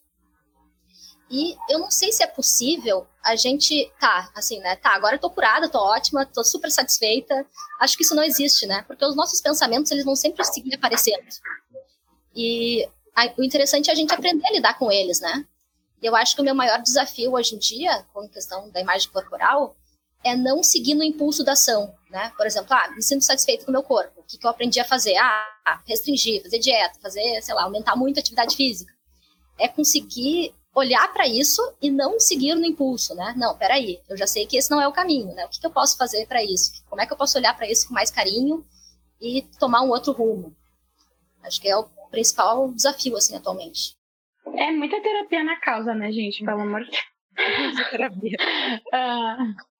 E 1.31 1.57
eu 1.71 1.78
não 1.78 1.90
sei 1.90 2.12
se 2.12 2.23
é 2.23 2.26
possível 2.26 3.07
a 3.23 3.37
gente, 3.37 3.90
tá, 3.99 4.31
assim, 4.35 4.59
né? 4.59 4.76
Tá, 4.76 4.90
agora 4.95 5.16
eu 5.16 5.21
tô 5.21 5.31
curada, 5.31 5.69
tô 5.69 5.78
ótima, 5.78 6.26
tô 6.26 6.45
super 6.45 6.71
satisfeita. 6.71 7.47
Acho 7.81 7.97
que 7.97 8.02
isso 8.02 8.14
não 8.14 8.23
existe, 8.23 8.66
né? 8.66 8.83
Porque 8.87 9.04
os 9.04 9.16
nossos 9.16 9.40
pensamentos, 9.40 9.90
eles 9.90 10.04
vão 10.04 10.16
sempre 10.16 10.45
seguir 10.45 10.75
aparecendo. 10.75 11.25
E 12.35 12.88
a, 13.14 13.33
o 13.38 13.45
interessante 13.45 13.88
é 13.88 13.93
a 13.93 13.97
gente 13.97 14.12
aprender 14.12 14.47
a 14.47 14.52
lidar 14.52 14.78
com 14.78 14.90
eles, 14.90 15.21
né? 15.21 15.47
Eu 16.02 16.14
acho 16.14 16.35
que 16.35 16.43
o 16.43 16.45
meu 16.45 16.54
maior 16.54 16.83
desafio 16.83 17.33
hoje 17.33 17.54
em 17.54 17.59
dia, 17.59 18.04
com 18.12 18.21
a 18.21 18.28
questão 18.28 18.69
da 18.71 18.81
imagem 18.81 19.09
corporal, 19.11 19.76
é 20.25 20.35
não 20.35 20.62
seguir 20.62 20.95
no 20.95 21.04
impulso 21.04 21.45
da 21.45 21.52
ação, 21.52 21.95
né? 22.14 22.33
Por 22.37 22.47
exemplo, 22.47 22.73
ah, 22.73 22.88
me 22.94 23.02
sinto 23.02 23.25
satisfeito 23.25 23.64
com 23.64 23.73
o 23.73 23.75
meu 23.75 23.83
corpo. 23.83 24.21
O 24.21 24.23
que, 24.23 24.38
que 24.38 24.47
eu 24.47 24.50
aprendi 24.50 24.78
a 24.78 24.85
fazer? 24.85 25.16
Ah, 25.16 25.83
restringir, 25.85 26.42
fazer 26.42 26.61
dieta, 26.61 27.00
fazer, 27.02 27.42
sei 27.42 27.52
lá, 27.52 27.64
aumentar 27.64 27.97
muito 27.97 28.18
a 28.18 28.21
atividade 28.21 28.54
física. 28.54 28.94
É 29.59 29.66
conseguir 29.66 30.54
olhar 30.73 31.12
para 31.12 31.26
isso 31.26 31.61
e 31.83 31.90
não 31.90 32.21
seguir 32.21 32.54
no 32.54 32.64
impulso, 32.64 33.16
né? 33.16 33.35
Não, 33.37 33.59
peraí, 33.59 34.00
eu 34.09 34.16
já 34.16 34.28
sei 34.28 34.47
que 34.47 34.56
esse 34.56 34.71
não 34.71 34.80
é 34.80 34.87
o 34.87 34.92
caminho, 34.92 35.35
né? 35.35 35.44
O 35.44 35.49
que, 35.49 35.59
que 35.59 35.66
eu 35.66 35.73
posso 35.73 35.97
fazer 35.97 36.25
para 36.26 36.42
isso? 36.42 36.85
Como 36.88 37.02
é 37.02 37.06
que 37.06 37.12
eu 37.12 37.16
posso 37.16 37.37
olhar 37.37 37.56
para 37.56 37.68
isso 37.68 37.88
com 37.88 37.94
mais 37.94 38.12
carinho 38.12 38.64
e 39.21 39.42
tomar 39.59 39.83
um 39.83 39.90
outro 39.90 40.12
rumo? 40.12 40.54
Acho 41.42 41.61
que 41.61 41.68
é 41.68 41.76
o 41.76 41.85
principal 42.12 42.73
desafio, 42.73 43.16
assim, 43.16 43.37
atualmente. 43.37 43.97
É 44.56 44.71
muita 44.71 45.00
terapia 45.02 45.42
na 45.42 45.59
causa, 45.59 45.94
né, 45.94 46.12
gente? 46.12 46.44
Pelo 46.44 46.61
amor 46.61 46.85
de 46.85 46.90
Deus. 46.90 47.00
terapia. 47.90 48.37
Uh, 48.87 49.74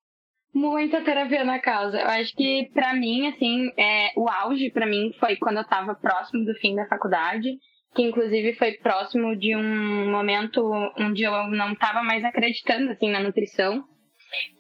muita 0.55 1.03
terapia 1.03 1.45
na 1.45 1.59
causa. 1.59 1.99
Eu 1.99 2.09
acho 2.09 2.35
que, 2.35 2.71
para 2.73 2.95
mim, 2.95 3.29
assim, 3.29 3.71
é, 3.77 4.13
o 4.17 4.29
auge 4.29 4.71
para 4.71 4.87
mim 4.87 5.13
foi 5.19 5.37
quando 5.37 5.59
eu 5.59 5.65
tava 5.65 5.95
próximo 5.95 6.45
do 6.45 6.55
fim 6.55 6.75
da 6.75 6.87
faculdade 6.87 7.59
que 7.95 8.03
inclusive 8.03 8.55
foi 8.55 8.73
próximo 8.73 9.37
de 9.37 9.55
um 9.55 10.11
momento 10.11 10.61
onde 10.99 11.23
eu 11.23 11.47
não 11.49 11.73
estava 11.73 12.03
mais 12.03 12.25
acreditando 12.25 12.91
assim 12.91 13.09
na 13.09 13.21
nutrição. 13.21 13.85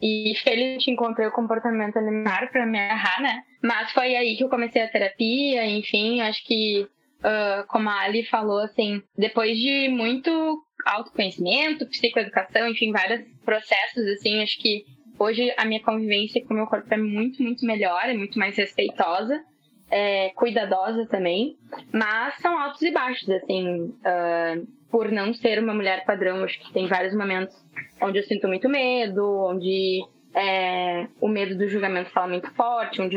E 0.00 0.34
felizmente 0.44 0.88
encontrei 0.88 1.26
o 1.26 1.32
comportamento 1.32 1.96
alimentar 1.96 2.48
para 2.52 2.64
me 2.64 2.78
agarrar, 2.78 3.20
né? 3.20 3.42
Mas 3.60 3.90
foi 3.90 4.14
aí 4.14 4.36
que 4.36 4.44
eu 4.44 4.48
comecei 4.48 4.80
a 4.80 4.88
terapia, 4.88 5.66
enfim, 5.66 6.20
acho 6.20 6.44
que, 6.46 6.82
uh, 6.82 7.66
como 7.66 7.88
a 7.88 8.02
Ali 8.02 8.24
falou, 8.24 8.60
assim, 8.60 9.02
depois 9.18 9.58
de 9.58 9.88
muito 9.88 10.62
autoconhecimento, 10.86 11.88
psicoeducação, 11.88 12.68
enfim, 12.68 12.92
vários 12.92 13.22
processos, 13.44 14.06
assim, 14.12 14.40
acho 14.40 14.60
que 14.60 14.84
hoje 15.18 15.52
a 15.56 15.64
minha 15.64 15.82
convivência 15.82 16.44
com 16.44 16.54
o 16.54 16.56
meu 16.56 16.66
corpo 16.66 16.92
é 16.92 16.96
muito, 16.96 17.42
muito 17.42 17.64
melhor, 17.64 18.02
é 18.04 18.14
muito 18.14 18.38
mais 18.38 18.56
respeitosa 18.56 19.42
é, 19.90 20.30
cuidadosa 20.30 21.06
também, 21.06 21.56
mas 21.92 22.34
são 22.40 22.58
altos 22.58 22.82
e 22.82 22.90
baixos, 22.90 23.28
assim, 23.30 23.84
uh, 23.84 24.66
por 24.90 25.10
não 25.10 25.32
ser 25.34 25.62
uma 25.62 25.74
mulher 25.74 26.04
padrão, 26.04 26.42
acho 26.42 26.58
que 26.58 26.72
tem 26.72 26.86
vários 26.86 27.14
momentos 27.14 27.54
onde 28.02 28.18
eu 28.18 28.24
sinto 28.24 28.48
muito 28.48 28.68
medo, 28.68 29.24
onde 29.48 30.04
é, 30.34 31.06
o 31.20 31.28
medo 31.28 31.56
do 31.56 31.68
julgamento 31.68 32.10
fala 32.10 32.28
muito 32.28 32.50
forte, 32.54 33.00
onde 33.00 33.16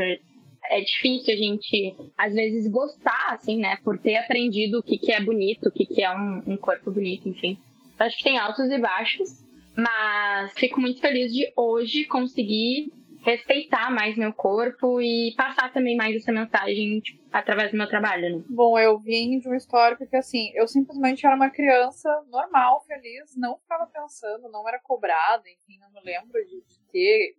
é 0.69 0.81
difícil 0.81 1.33
a 1.33 1.37
gente, 1.37 1.95
às 2.17 2.33
vezes, 2.33 2.69
gostar, 2.69 3.29
assim, 3.31 3.57
né, 3.57 3.77
por 3.83 3.97
ter 3.97 4.17
aprendido 4.17 4.79
o 4.79 4.83
que, 4.83 4.97
que 4.97 5.11
é 5.11 5.19
bonito, 5.19 5.69
o 5.69 5.71
que, 5.71 5.85
que 5.85 6.03
é 6.03 6.11
um, 6.11 6.43
um 6.45 6.57
corpo 6.57 6.91
bonito, 6.91 7.27
enfim. 7.27 7.57
Acho 7.97 8.17
que 8.17 8.23
tem 8.23 8.37
altos 8.37 8.69
e 8.69 8.77
baixos, 8.77 9.46
mas 9.77 10.53
fico 10.53 10.81
muito 10.81 10.99
feliz 10.99 11.31
de 11.31 11.53
hoje 11.55 12.05
conseguir 12.05 12.91
respeitar 13.27 13.91
mais 13.91 14.15
meu 14.15 14.33
corpo 14.33 15.01
e 15.01 15.33
passar 15.35 15.71
também 15.73 15.97
mais 15.97 16.15
essa 16.15 16.31
mensagem 16.31 16.99
tipo, 17.01 17.21
através 17.31 17.71
do 17.71 17.77
meu 17.77 17.87
trabalho, 17.87 18.37
né? 18.37 18.43
Bom, 18.49 18.79
eu 18.79 18.97
vim 18.97 19.37
de 19.39 19.49
um 19.49 19.53
histórico 19.53 20.07
que, 20.07 20.15
assim, 20.15 20.51
eu 20.55 20.67
simplesmente 20.67 21.25
era 21.25 21.35
uma 21.35 21.49
criança 21.49 22.09
normal, 22.31 22.83
feliz, 22.85 23.35
não 23.35 23.57
ficava 23.57 23.85
pensando, 23.87 24.49
não 24.49 24.67
era 24.67 24.79
cobrada, 24.79 25.43
enfim, 25.49 25.77
não 25.79 25.91
me 25.91 26.01
lembro 26.03 26.33
de, 26.45 26.63
ter, 26.91 27.35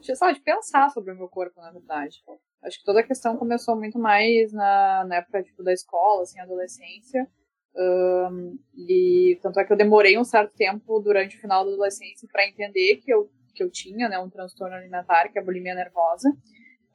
de, 0.00 0.14
sabe, 0.14 0.34
de 0.34 0.40
pensar 0.40 0.90
sobre 0.90 1.12
o 1.12 1.16
meu 1.16 1.28
corpo, 1.28 1.60
na 1.60 1.72
verdade. 1.72 2.22
Acho 2.62 2.78
que 2.78 2.84
toda 2.84 3.00
a 3.00 3.06
questão 3.06 3.36
começou 3.36 3.74
muito 3.74 3.98
mais 3.98 4.52
na, 4.52 5.04
na 5.06 5.16
época, 5.16 5.42
tipo, 5.42 5.62
da 5.62 5.72
escola, 5.72 6.22
assim, 6.22 6.38
adolescência. 6.38 7.26
Um, 7.74 8.58
e 8.76 9.38
tanto 9.42 9.58
é 9.58 9.64
que 9.64 9.72
eu 9.72 9.76
demorei 9.76 10.18
um 10.18 10.24
certo 10.24 10.52
tempo 10.54 11.00
durante 11.00 11.36
o 11.36 11.40
final 11.40 11.64
da 11.64 11.70
adolescência 11.70 12.28
para 12.30 12.46
entender 12.46 12.96
que 12.96 13.12
eu 13.12 13.30
que 13.54 13.62
eu 13.62 13.70
tinha, 13.70 14.08
né, 14.08 14.18
um 14.18 14.30
transtorno 14.30 14.74
alimentar, 14.74 15.28
que 15.28 15.38
é 15.38 15.42
a 15.42 15.44
bulimia 15.44 15.74
nervosa. 15.74 16.28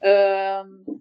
Um, 0.03 1.00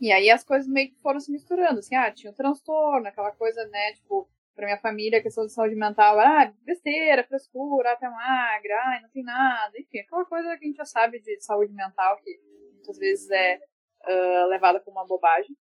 e 0.00 0.12
aí 0.12 0.30
as 0.30 0.44
coisas 0.44 0.68
meio 0.68 0.90
que 0.90 1.00
foram 1.00 1.18
se 1.20 1.32
misturando, 1.32 1.78
assim, 1.78 1.94
ah, 1.94 2.10
tinha 2.10 2.30
um 2.30 2.34
transtorno, 2.34 3.06
aquela 3.06 3.30
coisa, 3.32 3.64
né, 3.68 3.92
tipo, 3.94 4.28
pra 4.54 4.66
minha 4.66 4.78
família, 4.78 5.18
a 5.18 5.22
questão 5.22 5.46
de 5.46 5.52
saúde 5.52 5.74
mental, 5.74 6.18
ah, 6.20 6.52
besteira, 6.64 7.24
frescura, 7.24 7.92
até 7.92 8.08
magra, 8.08 8.78
ai, 8.84 9.00
não 9.02 9.08
tem 9.08 9.22
nada, 9.22 9.72
enfim, 9.78 10.00
aquela 10.00 10.24
coisa 10.26 10.56
que 10.58 10.64
a 10.64 10.68
gente 10.68 10.76
já 10.76 10.84
sabe 10.84 11.18
de 11.20 11.40
saúde 11.40 11.72
mental, 11.72 12.18
que 12.22 12.38
muitas 12.74 12.98
vezes 12.98 13.30
é 13.30 13.58
uh, 14.06 14.48
levada 14.48 14.80
como 14.80 14.98
uma 14.98 15.06
bobagem. 15.06 15.56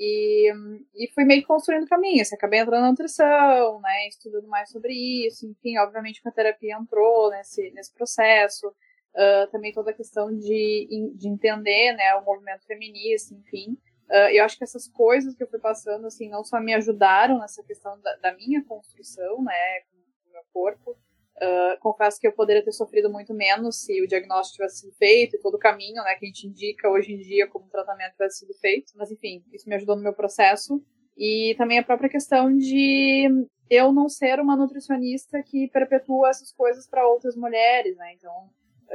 E, 0.00 0.52
e 0.94 1.10
fui 1.12 1.24
meio 1.24 1.40
que 1.40 1.48
construindo 1.48 1.88
caminho, 1.88 2.22
assim, 2.22 2.36
acabei 2.36 2.60
entrando 2.60 2.82
na 2.82 2.90
nutrição, 2.90 3.80
né, 3.80 4.06
estudando 4.06 4.46
mais 4.46 4.70
sobre 4.70 4.92
isso, 5.26 5.44
enfim, 5.44 5.76
obviamente 5.76 6.22
que 6.22 6.28
a 6.28 6.32
terapia 6.32 6.76
entrou 6.80 7.30
nesse, 7.30 7.72
nesse 7.72 7.92
processo, 7.92 8.68
uh, 8.68 9.50
também 9.50 9.72
toda 9.72 9.90
a 9.90 9.94
questão 9.94 10.32
de, 10.32 11.12
de 11.16 11.28
entender, 11.28 11.94
né, 11.94 12.14
o 12.14 12.24
movimento 12.24 12.64
feminista, 12.64 13.34
enfim, 13.34 13.76
uh, 14.08 14.30
eu 14.30 14.44
acho 14.44 14.56
que 14.56 14.62
essas 14.62 14.86
coisas 14.86 15.34
que 15.34 15.42
eu 15.42 15.48
fui 15.48 15.58
passando, 15.58 16.06
assim, 16.06 16.28
não 16.28 16.44
só 16.44 16.60
me 16.60 16.74
ajudaram 16.74 17.40
nessa 17.40 17.64
questão 17.64 18.00
da, 18.00 18.14
da 18.18 18.36
minha 18.36 18.62
construção, 18.64 19.42
né, 19.42 19.80
com 19.90 19.98
o 20.30 20.32
meu 20.32 20.42
corpo, 20.52 20.96
Uh, 21.40 21.78
confesso 21.80 22.18
que 22.18 22.26
eu 22.26 22.32
poderia 22.32 22.64
ter 22.64 22.72
sofrido 22.72 23.08
muito 23.08 23.32
menos 23.32 23.84
se 23.84 24.02
o 24.02 24.08
diagnóstico 24.08 24.56
tivesse 24.56 24.80
sido 24.80 24.92
feito 24.94 25.36
e 25.36 25.38
todo 25.38 25.54
o 25.54 25.58
caminho 25.58 26.02
né, 26.02 26.16
que 26.16 26.24
a 26.24 26.28
gente 26.28 26.48
indica 26.48 26.88
hoje 26.90 27.12
em 27.12 27.18
dia 27.18 27.46
como 27.46 27.68
tratamento 27.68 28.12
tivesse 28.12 28.40
sido 28.40 28.54
feito. 28.54 28.92
Mas, 28.96 29.10
enfim, 29.12 29.44
isso 29.52 29.68
me 29.68 29.76
ajudou 29.76 29.94
no 29.94 30.02
meu 30.02 30.12
processo. 30.12 30.82
E 31.16 31.54
também 31.56 31.78
a 31.78 31.84
própria 31.84 32.08
questão 32.08 32.56
de 32.56 33.28
eu 33.70 33.92
não 33.92 34.08
ser 34.08 34.40
uma 34.40 34.56
nutricionista 34.56 35.42
que 35.42 35.68
perpetua 35.68 36.30
essas 36.30 36.52
coisas 36.52 36.88
para 36.88 37.06
outras 37.06 37.36
mulheres, 37.36 37.96
né? 37.96 38.14
Então, 38.14 38.50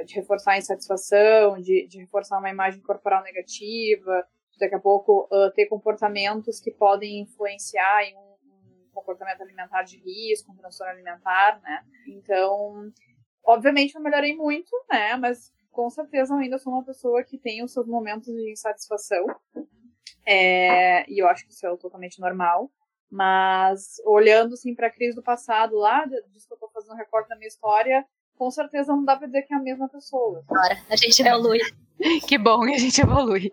de 0.05 0.15
reforçar 0.15 0.53
a 0.53 0.57
insatisfação, 0.57 1.59
de, 1.59 1.87
de 1.87 1.99
reforçar 1.99 2.39
uma 2.39 2.49
imagem 2.49 2.81
corporal 2.81 3.23
negativa, 3.23 4.25
daqui 4.59 4.75
a 4.75 4.79
pouco 4.79 5.27
uh, 5.31 5.51
ter 5.53 5.67
comportamentos 5.67 6.59
que 6.59 6.71
podem 6.71 7.21
influenciar 7.21 8.03
em 8.03 8.15
um 8.15 8.32
comportamento 8.93 9.41
alimentar 9.41 9.83
de 9.83 9.97
risco, 9.97 10.51
um 10.51 10.55
transtorno 10.55 10.93
alimentar, 10.93 11.59
né? 11.61 11.83
Então, 12.07 12.91
obviamente 13.43 13.95
não 13.95 14.01
melhorei 14.01 14.35
muito, 14.35 14.71
né? 14.89 15.15
Mas 15.15 15.51
com 15.71 15.89
certeza 15.89 16.33
eu 16.33 16.37
ainda 16.37 16.57
sou 16.57 16.71
uma 16.71 16.83
pessoa 16.83 17.23
que 17.23 17.37
tem 17.37 17.63
os 17.63 17.73
seus 17.73 17.87
momentos 17.87 18.27
de 18.27 18.51
insatisfação. 18.51 19.25
É, 20.25 21.09
e 21.11 21.19
eu 21.19 21.27
acho 21.27 21.45
que 21.45 21.51
isso 21.51 21.65
é 21.65 21.77
totalmente 21.77 22.19
normal. 22.19 22.71
Mas 23.09 24.01
olhando 24.05 24.53
assim 24.53 24.73
para 24.73 24.87
a 24.87 24.91
crise 24.91 25.15
do 25.15 25.21
passado 25.21 25.75
lá, 25.75 26.05
disso 26.05 26.47
que 26.47 26.53
eu 26.53 26.57
tô 26.57 26.69
fazendo 26.69 26.93
um 26.93 26.97
recorte 26.97 27.29
da 27.29 27.35
minha 27.35 27.47
história, 27.47 28.05
com 28.35 28.49
certeza 28.49 28.91
não 28.91 29.05
dá 29.05 29.15
para 29.15 29.27
dizer 29.27 29.43
que 29.43 29.53
é 29.53 29.57
a 29.57 29.61
mesma 29.61 29.87
pessoa. 29.87 30.43
Agora, 30.49 30.75
a 30.89 30.95
gente 30.95 31.21
evolui. 31.21 31.59
que 32.27 32.37
bom 32.37 32.61
que 32.61 32.73
a 32.73 32.77
gente 32.77 33.01
evolui. 33.01 33.49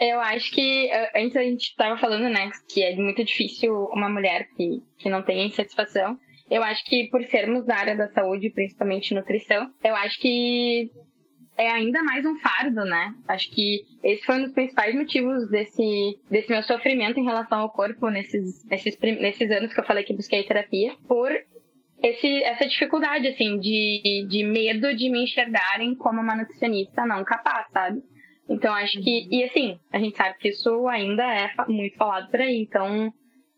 Eu 0.00 0.20
acho 0.20 0.50
que 0.52 0.88
eh, 0.90 1.12
antes 1.16 1.36
a 1.36 1.42
gente 1.42 1.70
estava 1.70 1.98
falando, 1.98 2.28
né, 2.28 2.50
que 2.68 2.82
é 2.82 2.94
muito 2.96 3.24
difícil 3.24 3.72
uma 3.92 4.08
mulher 4.08 4.48
que, 4.56 4.82
que 4.98 5.08
não 5.08 5.22
tem 5.22 5.46
insatisfação. 5.46 6.18
Eu 6.50 6.62
acho 6.62 6.84
que 6.84 7.08
por 7.10 7.22
sermos 7.24 7.66
da 7.66 7.76
área 7.76 7.96
da 7.96 8.08
saúde, 8.08 8.50
principalmente 8.50 9.14
nutrição, 9.14 9.70
eu 9.84 9.94
acho 9.94 10.18
que 10.18 10.90
é 11.58 11.68
ainda 11.70 12.02
mais 12.04 12.24
um 12.24 12.38
fardo, 12.38 12.84
né? 12.84 13.12
Acho 13.26 13.50
que 13.50 13.84
esse 14.02 14.24
foi 14.24 14.36
um 14.36 14.44
dos 14.44 14.52
principais 14.52 14.94
motivos 14.94 15.50
desse, 15.50 16.18
desse 16.30 16.48
meu 16.48 16.62
sofrimento 16.62 17.18
em 17.18 17.24
relação 17.24 17.58
ao 17.58 17.70
corpo 17.70 18.08
nesses, 18.08 18.64
nesses, 18.66 18.96
nesses 19.00 19.50
anos 19.50 19.74
que 19.74 19.80
eu 19.80 19.84
falei 19.84 20.04
que 20.04 20.14
busquei 20.14 20.44
terapia, 20.44 20.94
por 21.06 21.30
esse, 22.02 22.42
essa 22.44 22.66
dificuldade, 22.66 23.28
assim, 23.28 23.58
de, 23.58 24.26
de 24.28 24.44
medo 24.44 24.94
de 24.94 25.10
me 25.10 25.24
enxergarem 25.24 25.94
como 25.94 26.20
uma 26.20 26.36
nutricionista 26.36 27.04
não 27.04 27.24
capaz, 27.24 27.66
sabe? 27.72 28.02
Então, 28.48 28.72
acho 28.74 29.00
que. 29.02 29.28
E 29.30 29.44
assim, 29.44 29.78
a 29.92 29.98
gente 29.98 30.16
sabe 30.16 30.38
que 30.38 30.48
isso 30.48 30.86
ainda 30.88 31.22
é 31.22 31.50
muito 31.68 31.96
falado 31.96 32.30
por 32.30 32.40
aí. 32.40 32.62
Então, 32.62 33.12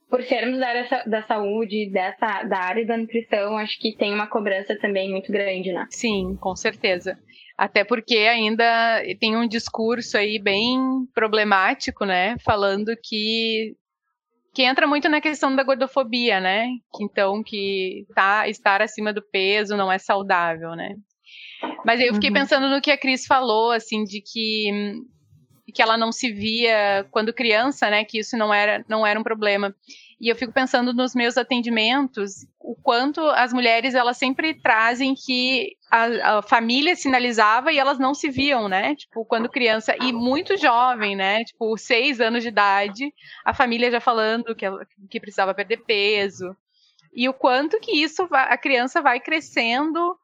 por 0.09 0.23
sermos 0.23 0.59
da 0.59 0.68
área 0.68 0.88
da 1.06 1.23
saúde, 1.23 1.88
dessa, 1.90 2.42
da 2.42 2.59
área 2.59 2.85
da 2.85 2.97
nutrição, 2.97 3.56
acho 3.56 3.78
que 3.78 3.97
tem 3.97 4.12
uma 4.12 4.26
cobrança 4.26 4.76
também 4.76 5.11
muito 5.11 5.30
grande, 5.30 5.73
né? 5.73 5.87
Sim, 5.90 6.37
com 6.40 6.56
certeza. 6.56 7.16
Até 7.56 7.85
porque 7.85 8.16
ainda 8.16 9.02
tem 9.20 9.37
um 9.37 9.47
discurso 9.47 10.16
aí 10.16 10.40
bem 10.40 10.78
problemático, 11.14 12.04
né? 12.04 12.37
Falando 12.42 12.90
que 13.02 13.76
que 14.52 14.62
entra 14.62 14.87
muito 14.87 15.09
na 15.09 15.21
questão 15.21 15.54
da 15.54 15.62
gordofobia, 15.62 16.40
né? 16.40 16.69
Então, 17.00 17.42
que 17.42 18.07
tá, 18.14 18.49
estar 18.49 18.83
acima 18.83 19.12
do 19.12 19.23
peso 19.23 19.76
não 19.76 19.90
é 19.90 19.99
saudável, 19.99 20.75
né? 20.75 20.97
Mas 21.85 22.00
eu 22.00 22.14
fiquei 22.14 22.30
uhum. 22.30 22.35
pensando 22.35 22.69
no 22.69 22.80
que 22.80 22.90
a 22.90 22.99
Cris 22.99 23.26
falou, 23.26 23.71
assim, 23.71 24.04
de 24.04 24.21
que, 24.21 25.02
que 25.73 25.80
ela 25.80 25.97
não 25.97 26.11
se 26.11 26.33
via 26.33 27.07
quando 27.11 27.33
criança, 27.33 27.88
né? 27.88 28.04
Que 28.04 28.19
isso 28.19 28.37
não 28.37 28.52
era, 28.52 28.85
não 28.88 29.07
era 29.07 29.19
um 29.19 29.23
problema. 29.23 29.75
E 30.21 30.29
eu 30.29 30.37
fico 30.37 30.53
pensando 30.53 30.93
nos 30.93 31.15
meus 31.15 31.39
atendimentos, 31.39 32.47
o 32.59 32.75
quanto 32.75 33.23
as 33.31 33.55
mulheres 33.55 33.95
elas 33.95 34.19
sempre 34.19 34.53
trazem 34.53 35.15
que 35.15 35.77
a, 35.91 36.39
a, 36.39 36.43
família 36.43 36.95
sinalizava 36.95 37.73
e 37.73 37.79
elas 37.79 37.99
não 37.99 38.12
se 38.12 38.29
viam, 38.29 38.69
né? 38.69 38.95
Tipo, 38.95 39.25
quando 39.25 39.49
criança 39.49 39.97
e 39.99 40.12
muito 40.12 40.59
jovem, 40.59 41.17
né? 41.17 41.43
Tipo, 41.45 41.75
seis 41.79 42.21
anos 42.21 42.43
de 42.43 42.50
idade, 42.50 43.15
a 43.47 43.55
família 43.55 43.91
já 43.91 43.99
falando 43.99 44.55
que, 44.55 44.67
que 45.09 45.19
precisava 45.19 45.55
perder 45.55 45.79
peso. 45.79 46.55
E 47.15 47.27
o 47.27 47.33
quanto 47.33 47.81
que 47.81 47.93
isso 47.93 48.29
a 48.31 48.59
criança 48.59 49.00
vai 49.00 49.21
crescendo 49.21 50.19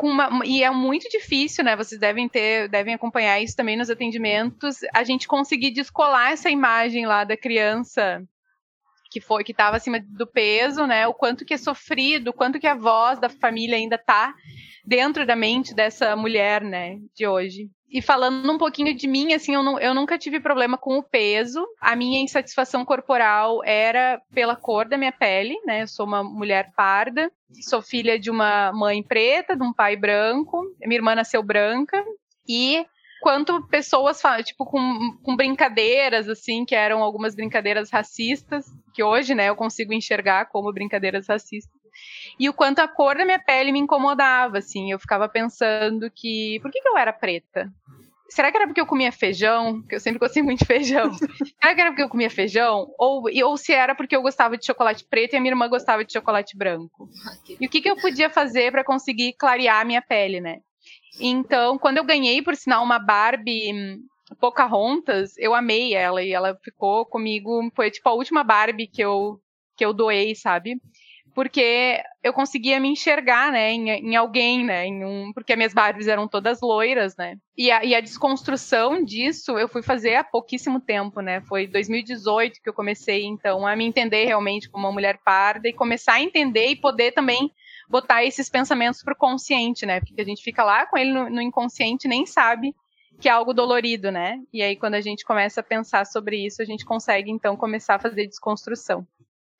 uma, 0.00 0.44
e 0.44 0.64
é 0.64 0.70
muito 0.72 1.08
difícil, 1.08 1.62
né? 1.62 1.76
Vocês 1.76 2.00
devem 2.00 2.28
ter, 2.28 2.68
devem 2.68 2.94
acompanhar 2.94 3.40
isso 3.40 3.56
também 3.56 3.76
nos 3.76 3.88
atendimentos, 3.88 4.78
a 4.92 5.04
gente 5.04 5.28
conseguir 5.28 5.70
descolar 5.70 6.32
essa 6.32 6.50
imagem 6.50 7.06
lá 7.06 7.22
da 7.22 7.36
criança 7.36 8.26
que 9.12 9.20
foi 9.20 9.44
que 9.44 9.52
estava 9.52 9.76
acima 9.76 10.00
do 10.00 10.26
peso, 10.26 10.86
né? 10.86 11.06
O 11.06 11.14
quanto 11.14 11.44
que 11.44 11.54
é 11.54 11.58
sofrido, 11.58 12.28
o 12.28 12.32
quanto 12.32 12.58
que 12.58 12.66
a 12.66 12.74
voz 12.74 13.20
da 13.20 13.28
família 13.28 13.76
ainda 13.76 13.96
está 13.96 14.34
dentro 14.84 15.24
da 15.24 15.36
mente 15.36 15.74
dessa 15.74 16.16
mulher, 16.16 16.62
né, 16.62 16.98
de 17.14 17.26
hoje. 17.26 17.70
E 17.88 18.00
falando 18.00 18.50
um 18.50 18.56
pouquinho 18.56 18.96
de 18.96 19.06
mim, 19.06 19.34
assim, 19.34 19.54
eu, 19.54 19.62
não, 19.62 19.78
eu 19.78 19.94
nunca 19.94 20.18
tive 20.18 20.40
problema 20.40 20.78
com 20.78 20.96
o 20.96 21.02
peso. 21.02 21.62
A 21.78 21.94
minha 21.94 22.22
insatisfação 22.22 22.86
corporal 22.86 23.62
era 23.64 24.20
pela 24.34 24.56
cor 24.56 24.88
da 24.88 24.96
minha 24.96 25.12
pele, 25.12 25.54
né? 25.66 25.82
Eu 25.82 25.86
sou 25.86 26.06
uma 26.06 26.24
mulher 26.24 26.72
parda, 26.74 27.30
sou 27.60 27.82
filha 27.82 28.18
de 28.18 28.30
uma 28.30 28.72
mãe 28.72 29.02
preta, 29.02 29.54
de 29.54 29.62
um 29.62 29.74
pai 29.74 29.94
branco. 29.94 30.62
Minha 30.80 30.98
irmã 30.98 31.14
nasceu 31.14 31.42
branca. 31.42 32.02
E 32.48 32.84
quanto 33.22 33.66
pessoas, 33.68 34.20
tipo, 34.44 34.66
com, 34.66 35.16
com 35.22 35.36
brincadeiras, 35.36 36.28
assim, 36.28 36.64
que 36.64 36.74
eram 36.74 37.02
algumas 37.02 37.34
brincadeiras 37.36 37.88
racistas, 37.88 38.66
que 38.92 39.02
hoje, 39.02 39.34
né, 39.34 39.48
eu 39.48 39.56
consigo 39.56 39.92
enxergar 39.92 40.46
como 40.46 40.72
brincadeiras 40.72 41.28
racistas. 41.28 41.80
E 42.38 42.48
o 42.48 42.52
quanto 42.52 42.80
a 42.80 42.88
cor 42.88 43.16
da 43.16 43.24
minha 43.24 43.38
pele 43.38 43.70
me 43.70 43.78
incomodava, 43.78 44.58
assim, 44.58 44.90
eu 44.90 44.98
ficava 44.98 45.28
pensando 45.28 46.10
que, 46.10 46.58
por 46.60 46.70
que, 46.70 46.80
que 46.80 46.88
eu 46.88 46.98
era 46.98 47.12
preta? 47.12 47.70
Será 48.28 48.50
que 48.50 48.56
era 48.56 48.66
porque 48.66 48.80
eu 48.80 48.86
comia 48.86 49.12
feijão? 49.12 49.82
Porque 49.82 49.94
eu 49.94 50.00
sempre 50.00 50.18
gostei 50.18 50.42
muito 50.42 50.60
de 50.60 50.64
feijão. 50.64 51.12
Será 51.60 51.74
que 51.74 51.80
era 51.80 51.90
porque 51.90 52.02
eu 52.02 52.08
comia 52.08 52.30
feijão? 52.30 52.88
Ou, 52.98 53.24
ou 53.44 53.56
se 53.58 53.72
era 53.72 53.94
porque 53.94 54.16
eu 54.16 54.22
gostava 54.22 54.56
de 54.56 54.64
chocolate 54.64 55.04
preto 55.04 55.34
e 55.34 55.36
a 55.36 55.40
minha 55.40 55.52
irmã 55.52 55.68
gostava 55.68 56.02
de 56.02 56.14
chocolate 56.14 56.56
branco? 56.56 57.10
E 57.60 57.66
o 57.66 57.68
que, 57.68 57.82
que 57.82 57.90
eu 57.90 57.96
podia 57.96 58.30
fazer 58.30 58.72
para 58.72 58.82
conseguir 58.82 59.34
clarear 59.34 59.82
a 59.82 59.84
minha 59.84 60.00
pele, 60.00 60.40
né? 60.40 60.60
Então, 61.20 61.78
quando 61.78 61.98
eu 61.98 62.04
ganhei, 62.04 62.42
por 62.42 62.56
sinal, 62.56 62.82
uma 62.82 62.98
Barbie 62.98 63.72
hum, 63.72 64.00
Pocahontas, 64.40 65.36
eu 65.38 65.54
amei 65.54 65.94
ela 65.94 66.22
e 66.22 66.32
ela 66.32 66.58
ficou 66.62 67.04
comigo. 67.04 67.70
Foi 67.74 67.90
tipo 67.90 68.08
a 68.08 68.14
última 68.14 68.42
Barbie 68.42 68.86
que 68.86 69.02
eu, 69.02 69.40
que 69.76 69.84
eu 69.84 69.92
doei, 69.92 70.34
sabe? 70.34 70.76
Porque 71.34 72.02
eu 72.22 72.32
conseguia 72.32 72.78
me 72.78 72.88
enxergar, 72.88 73.50
né, 73.50 73.72
em, 73.72 73.88
em 73.88 74.16
alguém, 74.16 74.64
né, 74.64 74.86
em 74.86 75.02
um, 75.02 75.32
porque 75.32 75.56
minhas 75.56 75.72
Barbies 75.72 76.06
eram 76.06 76.28
todas 76.28 76.60
loiras, 76.60 77.16
né, 77.16 77.36
e 77.56 77.70
a, 77.70 77.82
e 77.82 77.94
a 77.94 78.02
desconstrução 78.02 79.02
disso 79.02 79.58
eu 79.58 79.66
fui 79.66 79.82
fazer 79.82 80.16
há 80.16 80.22
pouquíssimo 80.22 80.78
tempo, 80.78 81.22
né, 81.22 81.40
foi 81.40 81.66
2018 81.66 82.60
que 82.62 82.68
eu 82.68 82.74
comecei, 82.74 83.24
então, 83.24 83.66
a 83.66 83.74
me 83.74 83.86
entender 83.86 84.26
realmente 84.26 84.68
como 84.68 84.86
uma 84.86 84.92
mulher 84.92 85.20
parda 85.24 85.66
e 85.66 85.72
começar 85.72 86.14
a 86.14 86.22
entender 86.22 86.66
e 86.66 86.76
poder 86.76 87.12
também 87.12 87.50
botar 87.88 88.24
esses 88.24 88.48
pensamentos 88.48 89.02
pro 89.02 89.16
consciente, 89.16 89.84
né? 89.86 90.00
Porque 90.00 90.20
a 90.20 90.24
gente 90.24 90.42
fica 90.42 90.64
lá 90.64 90.86
com 90.86 90.96
ele 90.98 91.12
no, 91.12 91.30
no 91.30 91.42
inconsciente 91.42 92.08
nem 92.08 92.26
sabe 92.26 92.74
que 93.20 93.28
é 93.28 93.32
algo 93.32 93.52
dolorido, 93.52 94.10
né? 94.10 94.38
E 94.52 94.62
aí 94.62 94.76
quando 94.76 94.94
a 94.94 95.00
gente 95.00 95.24
começa 95.24 95.60
a 95.60 95.64
pensar 95.64 96.06
sobre 96.06 96.44
isso, 96.44 96.60
a 96.60 96.64
gente 96.64 96.84
consegue 96.84 97.30
então 97.30 97.56
começar 97.56 97.94
a 97.94 97.98
fazer 97.98 98.26
desconstrução. 98.26 99.06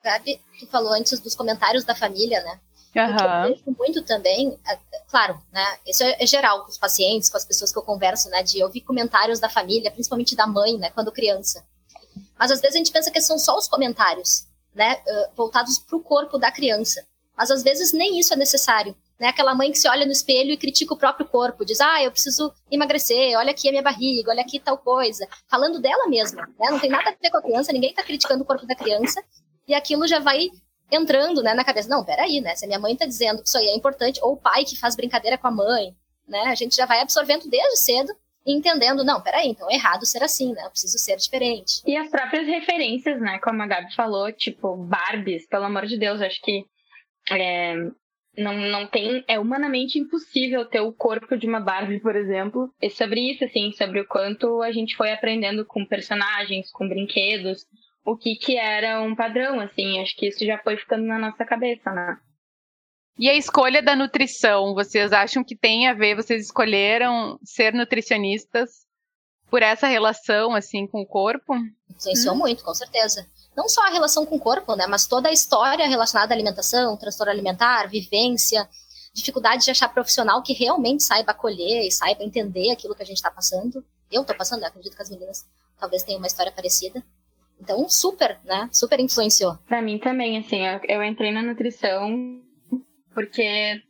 Gabi, 0.02 0.40
tu 0.58 0.66
falou 0.66 0.92
antes 0.92 1.20
dos 1.20 1.34
comentários 1.34 1.84
da 1.84 1.94
família, 1.94 2.42
né? 2.42 2.60
Uhum. 2.94 3.44
Eu 3.48 3.54
vejo 3.54 3.76
muito 3.78 4.02
também, 4.02 4.58
é, 4.68 4.78
claro, 5.08 5.40
né? 5.52 5.64
Isso 5.86 6.02
é, 6.02 6.22
é 6.22 6.26
geral 6.26 6.64
com 6.64 6.70
os 6.70 6.76
pacientes, 6.76 7.30
com 7.30 7.36
as 7.36 7.44
pessoas 7.44 7.72
que 7.72 7.78
eu 7.78 7.82
converso, 7.82 8.28
né? 8.28 8.42
De 8.42 8.62
ouvir 8.62 8.82
comentários 8.82 9.40
da 9.40 9.48
família, 9.48 9.90
principalmente 9.90 10.36
da 10.36 10.46
mãe, 10.46 10.76
né? 10.76 10.90
Quando 10.90 11.12
criança. 11.12 11.64
Mas 12.38 12.50
às 12.50 12.60
vezes 12.60 12.74
a 12.74 12.78
gente 12.78 12.92
pensa 12.92 13.10
que 13.10 13.20
são 13.20 13.38
só 13.38 13.56
os 13.56 13.68
comentários, 13.68 14.46
né? 14.74 15.00
Voltados 15.34 15.78
para 15.78 15.96
o 15.96 16.02
corpo 16.02 16.36
da 16.36 16.50
criança. 16.50 17.02
Mas 17.36 17.50
às 17.50 17.62
vezes 17.62 17.92
nem 17.92 18.18
isso 18.18 18.32
é 18.32 18.36
necessário. 18.36 18.94
Né? 19.18 19.28
Aquela 19.28 19.54
mãe 19.54 19.70
que 19.70 19.78
se 19.78 19.88
olha 19.88 20.04
no 20.04 20.12
espelho 20.12 20.50
e 20.50 20.56
critica 20.56 20.94
o 20.94 20.98
próprio 20.98 21.26
corpo, 21.26 21.64
diz: 21.64 21.80
Ah, 21.80 22.02
eu 22.02 22.10
preciso 22.10 22.52
emagrecer, 22.70 23.36
olha 23.36 23.52
aqui 23.52 23.68
a 23.68 23.70
minha 23.70 23.82
barriga, 23.82 24.30
olha 24.30 24.42
aqui 24.42 24.58
tal 24.58 24.76
coisa. 24.78 25.26
Falando 25.48 25.80
dela 25.80 26.08
mesma, 26.08 26.42
né? 26.58 26.70
Não 26.70 26.80
tem 26.80 26.90
nada 26.90 27.10
a 27.10 27.14
ver 27.20 27.30
com 27.30 27.38
a 27.38 27.42
criança, 27.42 27.72
ninguém 27.72 27.90
está 27.90 28.02
criticando 28.02 28.42
o 28.42 28.46
corpo 28.46 28.66
da 28.66 28.74
criança, 28.74 29.22
e 29.68 29.74
aquilo 29.74 30.06
já 30.06 30.18
vai 30.18 30.48
entrando 30.90 31.42
né, 31.42 31.54
na 31.54 31.64
cabeça. 31.64 31.88
Não, 31.88 32.04
peraí, 32.04 32.40
né? 32.40 32.54
Se 32.56 32.64
a 32.64 32.68
minha 32.68 32.80
mãe 32.80 32.94
está 32.94 33.06
dizendo 33.06 33.42
que 33.42 33.48
isso 33.48 33.56
aí 33.56 33.66
é 33.66 33.76
importante, 33.76 34.20
ou 34.22 34.32
o 34.32 34.36
pai 34.36 34.64
que 34.64 34.76
faz 34.76 34.96
brincadeira 34.96 35.38
com 35.38 35.46
a 35.46 35.52
mãe, 35.52 35.94
né? 36.26 36.42
A 36.46 36.54
gente 36.54 36.74
já 36.74 36.84
vai 36.84 37.00
absorvendo 37.00 37.48
desde 37.48 37.76
cedo 37.76 38.12
e 38.44 38.56
entendendo, 38.56 39.04
não, 39.04 39.20
peraí, 39.20 39.48
então 39.48 39.70
é 39.70 39.74
errado 39.74 40.04
ser 40.04 40.22
assim, 40.22 40.52
né? 40.52 40.64
Eu 40.64 40.70
preciso 40.70 40.98
ser 40.98 41.16
diferente. 41.16 41.80
E 41.86 41.96
as 41.96 42.08
próprias 42.08 42.46
referências, 42.46 43.20
né? 43.20 43.38
Como 43.38 43.62
a 43.62 43.66
Gabi 43.66 43.94
falou, 43.94 44.32
tipo, 44.32 44.76
Barbies, 44.76 45.46
pelo 45.46 45.64
amor 45.64 45.86
de 45.86 45.96
Deus, 45.96 46.20
acho 46.20 46.40
que 46.42 46.64
é, 47.30 47.74
não, 48.36 48.54
não 48.56 48.86
tem. 48.86 49.24
É 49.28 49.38
humanamente 49.38 49.98
impossível 49.98 50.64
ter 50.64 50.80
o 50.80 50.92
corpo 50.92 51.36
de 51.36 51.46
uma 51.46 51.60
Barbie, 51.60 52.00
por 52.00 52.16
exemplo. 52.16 52.72
E 52.80 52.88
sobre 52.90 53.20
isso, 53.32 53.44
assim, 53.44 53.72
sobre 53.72 54.00
o 54.00 54.06
quanto 54.06 54.62
a 54.62 54.72
gente 54.72 54.96
foi 54.96 55.12
aprendendo 55.12 55.64
com 55.64 55.84
personagens, 55.84 56.70
com 56.70 56.88
brinquedos, 56.88 57.66
o 58.04 58.16
que 58.16 58.34
que 58.34 58.56
era 58.56 59.00
um 59.02 59.14
padrão, 59.14 59.60
assim. 59.60 60.00
Acho 60.00 60.16
que 60.16 60.26
isso 60.26 60.44
já 60.44 60.58
foi 60.58 60.76
ficando 60.76 61.04
na 61.04 61.18
nossa 61.18 61.44
cabeça, 61.44 61.90
né? 61.92 62.16
E 63.18 63.28
a 63.28 63.34
escolha 63.34 63.82
da 63.82 63.94
nutrição, 63.94 64.72
vocês 64.72 65.12
acham 65.12 65.44
que 65.44 65.54
tem 65.54 65.86
a 65.86 65.92
ver? 65.92 66.16
Vocês 66.16 66.46
escolheram 66.46 67.38
ser 67.44 67.74
nutricionistas 67.74 68.86
por 69.50 69.62
essa 69.62 69.86
relação, 69.86 70.54
assim, 70.54 70.86
com 70.86 71.02
o 71.02 71.06
corpo? 71.06 71.54
Influenciou 71.90 72.34
hum. 72.34 72.38
muito, 72.38 72.64
com 72.64 72.72
certeza 72.72 73.30
não 73.56 73.68
só 73.68 73.86
a 73.86 73.90
relação 73.90 74.24
com 74.24 74.36
o 74.36 74.40
corpo, 74.40 74.74
né, 74.74 74.86
mas 74.86 75.06
toda 75.06 75.28
a 75.28 75.32
história 75.32 75.86
relacionada 75.86 76.32
à 76.32 76.34
alimentação, 76.34 76.96
transtorno 76.96 77.32
alimentar, 77.32 77.88
vivência, 77.88 78.68
dificuldade 79.14 79.64
de 79.64 79.70
achar 79.70 79.88
profissional 79.88 80.42
que 80.42 80.52
realmente 80.52 81.02
saiba 81.02 81.32
acolher 81.32 81.86
e 81.86 81.90
saiba 81.90 82.24
entender 82.24 82.70
aquilo 82.70 82.94
que 82.94 83.02
a 83.02 83.06
gente 83.06 83.16
está 83.16 83.30
passando. 83.30 83.84
Eu 84.10 84.22
estou 84.22 84.36
passando, 84.36 84.64
acredito 84.64 84.96
que 84.96 85.02
as 85.02 85.10
meninas 85.10 85.46
talvez 85.78 86.02
tenham 86.02 86.18
uma 86.18 86.26
história 86.26 86.52
parecida. 86.52 87.02
Então, 87.60 87.88
super, 87.88 88.40
né? 88.44 88.68
Super 88.72 88.98
influenciou. 88.98 89.56
Para 89.68 89.80
mim 89.80 89.98
também, 89.98 90.38
assim, 90.38 90.66
eu, 90.66 90.80
eu 90.88 91.02
entrei 91.02 91.30
na 91.30 91.42
nutrição 91.42 92.42
porque 93.14 93.80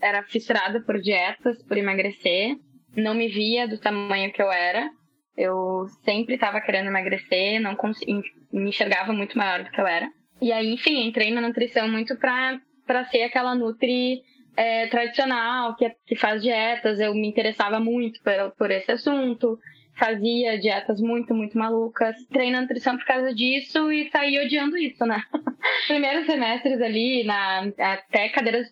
era 0.00 0.22
fissurada 0.24 0.80
por 0.80 1.00
dietas, 1.00 1.62
por 1.62 1.76
emagrecer, 1.76 2.56
não 2.94 3.14
me 3.14 3.28
via 3.28 3.66
do 3.66 3.78
tamanho 3.78 4.32
que 4.32 4.40
eu 4.40 4.50
era. 4.50 4.90
Eu 5.36 5.86
sempre 6.04 6.34
estava 6.34 6.60
querendo 6.60 6.86
emagrecer, 6.86 7.60
não 7.60 7.76
consegui, 7.76 8.22
me 8.52 8.70
enxergava 8.70 9.12
muito 9.12 9.36
maior 9.36 9.62
do 9.62 9.70
que 9.70 9.80
eu 9.80 9.86
era. 9.86 10.08
E 10.40 10.52
aí, 10.52 10.72
enfim, 10.72 11.06
entrei 11.06 11.30
na 11.30 11.40
nutrição 11.40 11.88
muito 11.88 12.16
pra, 12.16 12.58
pra 12.86 13.04
ser 13.06 13.22
aquela 13.22 13.54
nutri 13.54 14.22
é, 14.56 14.86
tradicional, 14.86 15.76
que, 15.76 15.90
que 16.06 16.16
faz 16.16 16.42
dietas. 16.42 17.00
Eu 17.00 17.14
me 17.14 17.28
interessava 17.28 17.78
muito 17.78 18.20
por, 18.22 18.56
por 18.56 18.70
esse 18.70 18.90
assunto. 18.92 19.58
Fazia 19.98 20.58
dietas 20.58 21.00
muito, 21.00 21.34
muito 21.34 21.56
malucas. 21.56 22.16
Entrei 22.22 22.50
na 22.50 22.62
nutrição 22.62 22.96
por 22.96 23.06
causa 23.06 23.34
disso 23.34 23.90
e 23.90 24.10
saí 24.10 24.38
odiando 24.38 24.76
isso, 24.76 25.04
né? 25.06 25.22
Primeiros 25.86 26.26
semestres 26.26 26.80
ali, 26.80 27.24
na, 27.24 27.70
até 27.78 28.28
cadeiras 28.28 28.66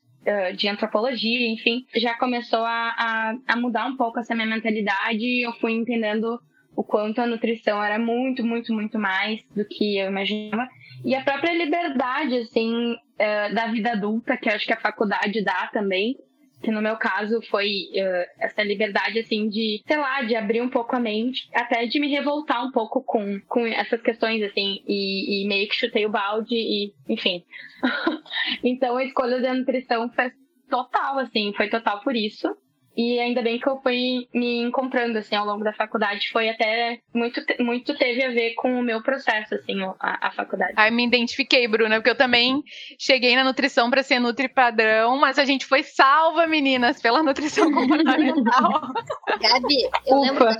de 0.56 0.68
antropologia, 0.68 1.46
enfim, 1.48 1.84
já 1.94 2.14
começou 2.14 2.60
a, 2.60 2.94
a, 2.98 3.34
a, 3.46 3.56
mudar 3.56 3.86
um 3.86 3.96
pouco 3.96 4.18
essa 4.18 4.34
minha 4.34 4.46
mentalidade 4.46 5.42
eu 5.42 5.52
fui 5.54 5.72
entendendo 5.72 6.40
o 6.76 6.82
quanto 6.82 7.20
a 7.20 7.26
nutrição 7.26 7.82
era 7.82 7.98
muito, 7.98 8.44
muito, 8.44 8.72
muito 8.72 8.98
mais 8.98 9.40
do 9.54 9.64
que 9.64 9.98
eu 9.98 10.08
imaginava. 10.08 10.68
E 11.04 11.14
a 11.14 11.22
própria 11.22 11.52
liberdade, 11.52 12.38
assim, 12.38 12.92
uh, 12.92 13.54
da 13.54 13.66
vida 13.68 13.92
adulta, 13.92 14.36
que 14.36 14.48
acho 14.48 14.66
que 14.66 14.72
a 14.72 14.80
faculdade 14.80 15.42
dá 15.44 15.68
também, 15.72 16.16
que 16.62 16.70
no 16.70 16.80
meu 16.80 16.96
caso 16.96 17.42
foi 17.50 17.88
uh, 17.92 18.26
essa 18.40 18.62
liberdade, 18.62 19.18
assim, 19.18 19.48
de, 19.48 19.82
sei 19.86 19.96
lá, 19.98 20.22
de 20.22 20.34
abrir 20.34 20.62
um 20.62 20.70
pouco 20.70 20.96
a 20.96 21.00
mente, 21.00 21.48
até 21.52 21.84
de 21.86 22.00
me 22.00 22.08
revoltar 22.08 22.64
um 22.64 22.72
pouco 22.72 23.02
com, 23.02 23.38
com 23.46 23.66
essas 23.66 24.00
questões, 24.00 24.42
assim, 24.42 24.82
e, 24.88 25.44
e 25.44 25.48
meio 25.48 25.68
que 25.68 25.76
chutei 25.76 26.06
o 26.06 26.10
balde 26.10 26.54
e, 26.54 26.92
enfim. 27.08 27.44
então 28.64 28.96
a 28.96 29.04
escolha 29.04 29.40
da 29.40 29.52
nutrição 29.52 30.10
foi 30.10 30.30
total, 30.70 31.18
assim, 31.18 31.52
foi 31.54 31.68
total 31.68 32.00
por 32.00 32.16
isso. 32.16 32.48
E 32.96 33.18
ainda 33.18 33.42
bem 33.42 33.58
que 33.58 33.68
eu 33.68 33.80
fui 33.82 34.28
me 34.32 34.62
encontrando, 34.62 35.18
assim, 35.18 35.34
ao 35.34 35.44
longo 35.44 35.64
da 35.64 35.72
faculdade. 35.72 36.28
Foi 36.32 36.48
até 36.48 37.00
muito, 37.12 37.40
muito 37.58 37.96
teve 37.96 38.22
a 38.22 38.30
ver 38.30 38.54
com 38.54 38.78
o 38.78 38.82
meu 38.82 39.02
processo, 39.02 39.54
assim, 39.54 39.82
a, 39.98 40.28
a 40.28 40.30
faculdade. 40.30 40.74
Aí 40.76 40.90
me 40.92 41.04
identifiquei, 41.04 41.66
Bruna, 41.66 41.96
porque 41.96 42.10
eu 42.10 42.16
também 42.16 42.62
cheguei 42.98 43.34
na 43.34 43.42
nutrição 43.42 43.90
para 43.90 44.02
ser 44.02 44.20
nutri 44.20 44.48
padrão, 44.48 45.16
mas 45.18 45.38
a 45.38 45.44
gente 45.44 45.66
foi 45.66 45.82
salva, 45.82 46.46
meninas, 46.46 47.02
pela 47.02 47.22
nutrição 47.22 47.70
comportamental. 47.74 48.92
Gabi, 49.40 49.90
eu 50.06 50.20
lembro, 50.20 50.44
da, 50.44 50.56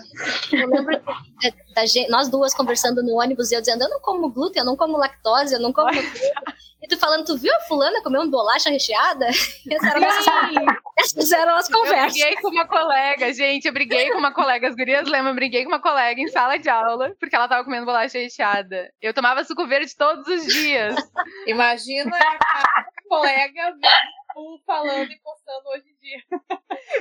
eu 0.53 0.69
lembro 0.69 1.01
da, 1.01 1.15
da 1.75 1.87
gente, 1.87 2.11
nós 2.11 2.29
duas 2.29 2.53
conversando 2.53 3.03
no 3.03 3.21
ônibus 3.21 3.53
e 3.53 3.55
eu 3.55 3.61
dizendo, 3.61 3.85
eu 3.85 3.91
não 3.91 4.01
como 4.01 4.31
glúten, 4.31 4.61
eu 4.61 4.67
não 4.67 4.77
como 4.77 4.97
lactose, 4.97 5.55
eu 5.55 5.61
não 5.61 5.73
como 5.73 5.91
E 6.85 6.89
tu 6.89 6.99
falando, 6.99 7.25
tu 7.25 7.37
viu 7.37 7.55
a 7.55 7.61
fulana 7.61 8.03
comendo 8.03 8.31
bolacha 8.31 8.69
recheada? 8.69 9.27
Essas 10.99 11.33
eram 11.33 11.57
as 11.57 11.69
conversas. 11.69 12.17
Eu 12.25 12.31
briguei 12.31 12.37
com 12.37 12.49
uma 12.49 12.67
colega, 12.67 13.33
gente, 13.33 13.67
eu 13.67 13.73
briguei 13.73 14.11
com 14.11 14.19
uma 14.19 14.33
colega, 14.33 14.69
as 14.69 14.75
gurias 14.75 15.09
lembram, 15.09 15.31
eu 15.31 15.35
briguei 15.35 15.65
com 15.65 15.71
uma 15.71 15.81
colega 15.81 16.21
em 16.21 16.29
sala 16.29 16.59
de 16.59 16.69
aula, 16.69 17.15
porque 17.21 17.35
ela 17.35 17.49
tava 17.49 17.65
comendo 17.65 17.87
bolacha 17.87 18.19
recheada. 18.19 18.93
Eu 19.01 19.13
tomava 19.13 19.45
suco 19.45 19.67
verde 19.67 19.95
todos 19.97 20.27
os 20.27 20.47
dias. 20.47 20.95
Imagina 21.47 22.17
a 22.17 22.85
colega 23.09 23.75
falando 24.67 25.11
e 25.11 25.19
postando 25.21 25.69
hoje 25.69 25.85
em 25.89 25.97
dia. 26.01 26.23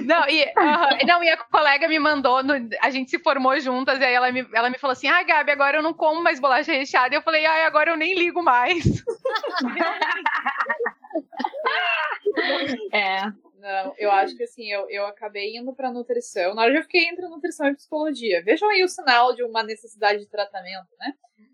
Não, 0.01 0.27
e, 0.27 0.43
uh, 0.43 1.05
não, 1.05 1.23
e 1.23 1.29
a 1.29 1.37
colega 1.37 1.87
me 1.87 1.99
mandou, 1.99 2.43
no, 2.43 2.53
a 2.81 2.89
gente 2.89 3.09
se 3.09 3.19
formou 3.19 3.57
juntas, 3.59 3.99
e 3.99 4.03
aí 4.03 4.13
ela 4.13 4.31
me, 4.31 4.47
ela 4.53 4.69
me 4.69 4.77
falou 4.77 4.91
assim: 4.91 5.07
ah, 5.07 5.23
Gabi, 5.23 5.51
agora 5.51 5.77
eu 5.77 5.83
não 5.83 5.93
como 5.93 6.21
mais 6.21 6.39
bolacha 6.39 6.71
recheada. 6.71 7.13
E 7.13 7.17
eu 7.17 7.21
falei: 7.21 7.45
ah, 7.45 7.65
agora 7.65 7.91
eu 7.91 7.97
nem 7.97 8.13
ligo 8.13 8.43
mais. 8.43 8.83
é. 12.93 13.31
Não, 13.63 13.95
eu 13.97 14.11
acho 14.11 14.35
que 14.35 14.43
assim, 14.43 14.69
eu, 14.69 14.89
eu 14.89 15.05
acabei 15.05 15.55
indo 15.55 15.73
pra 15.73 15.89
nutrição. 15.89 16.53
Na 16.53 16.63
hora 16.63 16.75
eu 16.75 16.83
fiquei 16.83 17.05
entre 17.05 17.25
nutrição 17.29 17.65
e 17.69 17.75
psicologia. 17.75 18.43
Vejam 18.43 18.69
aí 18.69 18.83
o 18.83 18.89
sinal 18.89 19.33
de 19.33 19.41
uma 19.41 19.63
necessidade 19.63 20.19
de 20.19 20.29
tratamento, 20.29 20.89
né? 20.99 21.13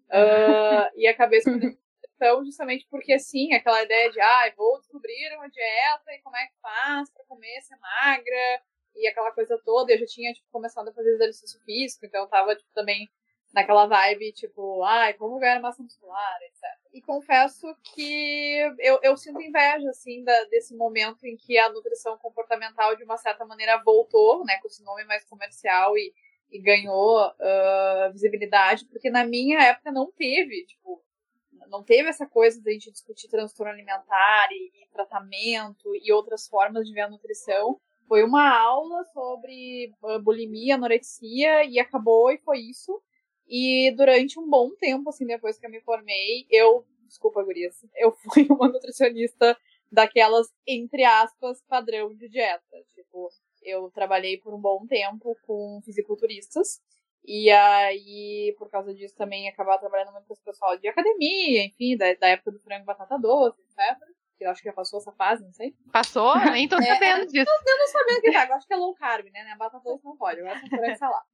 Uh, 0.09 0.89
e 0.95 1.05
acabei 1.05 1.37
escolhendo 1.37 1.77
nutrição 1.77 2.43
justamente 2.43 2.87
porque, 2.89 3.13
assim, 3.13 3.53
aquela 3.53 3.83
ideia 3.83 4.09
de, 4.09 4.19
ah, 4.19 4.51
vou 4.57 4.79
descobrir 4.79 5.35
uma 5.35 5.47
dieta 5.47 6.11
e 6.11 6.21
como 6.23 6.35
é 6.35 6.47
que 6.47 6.59
faz 6.59 7.11
pra 7.11 7.23
comer, 7.25 7.61
ser 7.61 7.75
magra, 7.77 8.63
e 8.95 9.07
aquela 9.07 9.31
coisa 9.31 9.55
toda. 9.63 9.93
Eu 9.93 9.99
já 9.99 10.07
tinha, 10.07 10.33
tipo, 10.33 10.47
começado 10.51 10.87
a 10.87 10.93
fazer 10.93 11.11
exercício 11.11 11.59
físico, 11.63 12.07
então 12.07 12.23
eu 12.23 12.27
tava, 12.27 12.55
tipo, 12.55 12.71
também 12.73 13.07
naquela 13.53 13.87
vibe, 13.87 14.31
tipo, 14.33 14.83
ai, 14.83 15.13
como 15.13 15.39
ganhar 15.39 15.59
massa 15.59 15.81
muscular, 15.81 16.37
etc. 16.43 16.63
E 16.93 17.01
confesso 17.01 17.67
que 17.83 18.57
eu, 18.79 18.99
eu 19.01 19.17
sinto 19.17 19.41
inveja, 19.41 19.89
assim, 19.89 20.23
da, 20.23 20.43
desse 20.45 20.75
momento 20.75 21.25
em 21.25 21.35
que 21.35 21.57
a 21.57 21.69
nutrição 21.69 22.17
comportamental, 22.17 22.95
de 22.95 23.03
uma 23.03 23.17
certa 23.17 23.45
maneira, 23.45 23.81
voltou, 23.83 24.45
né, 24.45 24.57
com 24.61 24.67
esse 24.67 24.83
nome 24.83 25.03
mais 25.05 25.25
comercial 25.25 25.97
e, 25.97 26.13
e 26.51 26.59
ganhou 26.59 27.27
uh, 27.27 28.11
visibilidade, 28.11 28.85
porque 28.85 29.09
na 29.09 29.25
minha 29.25 29.59
época 29.63 29.91
não 29.91 30.11
teve, 30.11 30.65
tipo, 30.65 31.03
não 31.67 31.83
teve 31.83 32.09
essa 32.09 32.27
coisa 32.27 32.61
de 32.61 32.69
a 32.69 32.73
gente 32.73 32.91
discutir 32.91 33.29
transtorno 33.29 33.71
alimentar 33.71 34.47
e, 34.51 34.83
e 34.83 34.87
tratamento 34.91 35.95
e 35.95 36.11
outras 36.11 36.47
formas 36.47 36.87
de 36.87 36.93
ver 36.93 37.01
a 37.01 37.09
nutrição. 37.09 37.79
Foi 38.07 38.23
uma 38.23 38.57
aula 38.57 39.03
sobre 39.05 39.93
bulimia, 40.23 40.75
anorexia 40.75 41.63
e 41.65 41.79
acabou 41.79 42.31
e 42.31 42.39
foi 42.39 42.57
isso. 42.59 42.99
E 43.49 43.91
durante 43.95 44.39
um 44.39 44.47
bom 44.47 44.69
tempo, 44.75 45.09
assim, 45.09 45.25
depois 45.25 45.57
que 45.57 45.65
eu 45.65 45.71
me 45.71 45.81
formei, 45.81 46.45
eu, 46.51 46.85
desculpa, 47.07 47.43
gurias, 47.43 47.75
eu 47.95 48.11
fui 48.31 48.47
uma 48.49 48.67
nutricionista 48.67 49.57
daquelas, 49.91 50.47
entre 50.67 51.03
aspas, 51.03 51.63
padrão 51.67 52.13
de 52.15 52.29
dieta. 52.29 52.77
Tipo, 52.93 53.29
eu 53.63 53.89
trabalhei 53.91 54.37
por 54.37 54.53
um 54.53 54.61
bom 54.61 54.85
tempo 54.85 55.35
com 55.47 55.81
fisiculturistas. 55.83 56.79
E 57.25 57.49
aí, 57.49 58.55
por 58.57 58.69
causa 58.69 58.93
disso, 58.93 59.15
também 59.15 59.49
acabava 59.49 59.79
trabalhando 59.79 60.13
muito 60.13 60.27
com 60.27 60.33
o 60.33 60.37
pessoal 60.37 60.77
de 60.77 60.87
academia, 60.87 61.65
enfim, 61.65 61.97
da, 61.97 62.13
da 62.13 62.27
época 62.29 62.51
do 62.51 62.59
frango 62.59 62.85
batata 62.85 63.17
doce, 63.19 63.59
etc 63.61 64.18
que 64.39 64.45
eu 64.45 64.49
acho 64.49 64.61
que 64.61 64.69
já 64.69 64.73
passou 64.73 64.99
essa 64.99 65.11
fase, 65.11 65.43
não 65.43 65.51
sei. 65.51 65.75
Passou? 65.91 66.33
Nem 66.51 66.67
tô 66.67 66.77
é, 66.77 66.85
sabendo 66.85 67.27
disso. 67.27 67.49
Eu, 67.49 67.73
eu 67.73 67.77
não 67.77 67.87
sabia 67.87 68.21
que 68.21 68.31
tá, 68.31 68.47
eu 68.47 68.55
acho 68.55 68.65
que 68.65 68.73
é 68.73 68.77
low 68.77 68.95
carb, 68.95 69.25
né? 69.31 69.41
A 69.51 69.57
batata 69.57 69.83
doce 69.83 70.05
não 70.05 70.15
pode, 70.15 70.39
agora 70.39 70.57
só 70.59 70.69
puré 70.69 70.91
de 70.93 70.97
salada. 70.97 71.25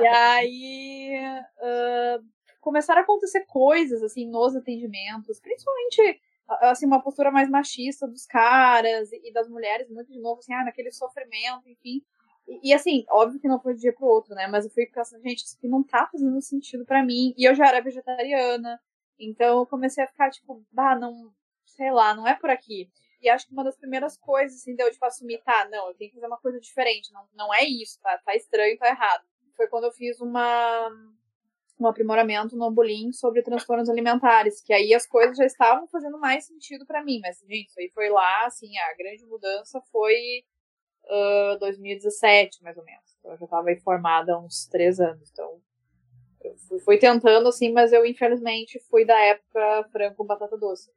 e 0.00 0.06
aí 0.06 1.18
uh, 1.58 2.24
começaram 2.60 3.00
a 3.00 3.04
acontecer 3.04 3.46
coisas, 3.46 4.02
assim, 4.02 4.28
nos 4.28 4.54
atendimentos, 4.54 5.40
principalmente, 5.40 6.20
assim, 6.60 6.84
uma 6.84 7.02
postura 7.02 7.30
mais 7.30 7.48
machista 7.48 8.06
dos 8.06 8.26
caras 8.26 9.10
e, 9.12 9.32
das 9.32 9.48
mulheres, 9.48 9.88
muito 9.88 10.12
de 10.12 10.20
novo, 10.20 10.40
assim, 10.40 10.52
ah, 10.52 10.64
naquele 10.64 10.92
sofrimento, 10.92 11.66
enfim. 11.66 12.02
E, 12.46 12.70
e, 12.70 12.74
assim, 12.74 13.06
óbvio 13.08 13.40
que 13.40 13.48
não 13.48 13.60
foi 13.60 13.74
de 13.74 13.80
dia 13.80 13.94
pro 13.94 14.04
outro, 14.04 14.34
né? 14.34 14.46
Mas 14.46 14.66
eu 14.66 14.70
fui 14.70 14.84
pensando, 14.86 15.22
gente, 15.22 15.38
isso 15.38 15.56
aqui 15.56 15.68
não 15.68 15.82
tá 15.82 16.06
fazendo 16.12 16.38
sentido 16.42 16.84
para 16.84 17.02
mim. 17.02 17.32
E 17.38 17.48
eu 17.48 17.54
já 17.54 17.66
era 17.66 17.80
vegetariana. 17.80 18.78
Então 19.18 19.60
eu 19.60 19.66
comecei 19.66 20.04
a 20.04 20.06
ficar, 20.06 20.30
tipo, 20.30 20.62
bah, 20.70 20.98
não, 20.98 21.32
sei 21.74 21.90
lá, 21.90 22.14
não 22.14 22.26
é 22.26 22.34
por 22.34 22.50
aqui. 22.50 22.90
E 23.20 23.28
acho 23.28 23.46
que 23.46 23.52
uma 23.52 23.64
das 23.64 23.76
primeiras 23.76 24.16
coisas, 24.16 24.60
assim, 24.60 24.74
deu 24.74 24.86
de 24.86 24.94
tipo, 24.94 25.04
assumir, 25.06 25.40
tá, 25.44 25.68
não, 25.70 25.88
eu 25.88 25.94
tenho 25.94 26.10
que 26.10 26.16
fazer 26.16 26.26
uma 26.26 26.38
coisa 26.38 26.58
diferente, 26.58 27.12
não, 27.12 27.24
não 27.34 27.54
é 27.54 27.64
isso, 27.64 28.00
tá, 28.00 28.18
tá 28.18 28.34
estranho, 28.34 28.76
tá 28.76 28.88
errado. 28.88 29.22
Foi 29.56 29.68
quando 29.68 29.84
eu 29.84 29.92
fiz 29.92 30.20
uma, 30.20 30.88
um 31.78 31.86
aprimoramento 31.86 32.56
no 32.56 32.64
Ambolim 32.64 33.12
sobre 33.12 33.42
transtornos 33.42 33.88
alimentares, 33.88 34.60
que 34.60 34.72
aí 34.72 34.92
as 34.92 35.06
coisas 35.06 35.36
já 35.36 35.44
estavam 35.44 35.86
fazendo 35.86 36.18
mais 36.18 36.46
sentido 36.46 36.84
para 36.84 37.04
mim, 37.04 37.20
mas, 37.22 37.38
gente, 37.48 37.68
isso 37.68 37.78
aí 37.78 37.90
foi 37.90 38.10
lá, 38.10 38.46
assim, 38.46 38.76
a 38.76 38.94
grande 38.96 39.24
mudança 39.26 39.80
foi 39.92 40.44
uh, 41.04 41.58
2017, 41.60 42.60
mais 42.62 42.76
ou 42.76 42.84
menos. 42.84 43.16
Então, 43.20 43.30
eu 43.32 43.38
já 43.38 43.44
estava 43.44 43.68
aí 43.68 43.76
formada 43.76 44.34
há 44.34 44.38
uns 44.40 44.66
três 44.66 44.98
anos, 44.98 45.30
então 45.30 45.60
eu 46.42 46.56
fui, 46.56 46.80
fui 46.80 46.98
tentando, 46.98 47.48
assim, 47.48 47.72
mas 47.72 47.92
eu, 47.92 48.04
infelizmente, 48.04 48.80
fui 48.90 49.04
da 49.04 49.18
época 49.18 49.88
frango 49.92 50.16
com 50.16 50.26
batata 50.26 50.56
doce. 50.56 50.90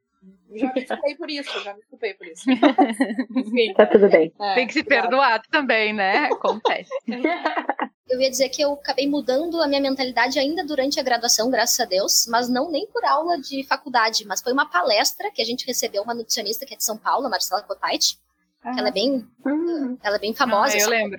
Já 0.54 0.68
me 0.68 0.74
desculpei 0.74 1.16
por 1.16 1.30
isso, 1.30 1.60
já 1.62 1.72
me 1.74 1.80
desculpei 1.80 2.14
por 2.14 2.26
isso. 2.26 2.44
Enfim. 3.36 3.74
Tá 3.74 3.86
tudo 3.86 4.08
bem. 4.08 4.32
É, 4.40 4.54
Tem 4.54 4.66
que 4.66 4.72
se 4.72 4.84
perdoar 4.84 5.42
também, 5.50 5.92
né? 5.92 6.26
Acontece. 6.26 6.90
Eu 8.08 8.20
ia 8.20 8.30
dizer 8.30 8.48
que 8.50 8.62
eu 8.62 8.74
acabei 8.74 9.08
mudando 9.08 9.60
a 9.60 9.66
minha 9.66 9.80
mentalidade 9.80 10.38
ainda 10.38 10.64
durante 10.64 11.00
a 11.00 11.02
graduação, 11.02 11.50
graças 11.50 11.80
a 11.80 11.84
Deus, 11.84 12.24
mas 12.30 12.48
não 12.48 12.70
nem 12.70 12.86
por 12.86 13.04
aula 13.04 13.36
de 13.36 13.64
faculdade, 13.64 14.24
mas 14.24 14.40
foi 14.40 14.52
uma 14.52 14.70
palestra 14.70 15.28
que 15.32 15.42
a 15.42 15.44
gente 15.44 15.66
recebeu 15.66 16.04
uma 16.04 16.14
nutricionista 16.14 16.64
que 16.64 16.74
é 16.74 16.76
de 16.76 16.84
São 16.84 16.96
Paulo, 16.96 17.26
a 17.26 17.28
Marcela 17.28 17.62
Cotait. 17.62 18.16
Ah. 18.62 18.76
Ela 18.78 18.88
é 18.88 18.92
bem, 18.92 19.26
hum. 19.44 19.98
ela 20.04 20.16
é 20.16 20.18
bem 20.20 20.32
famosa. 20.32 20.76
Ah, 20.76 20.80
eu 20.80 20.88
lembro. 20.88 21.18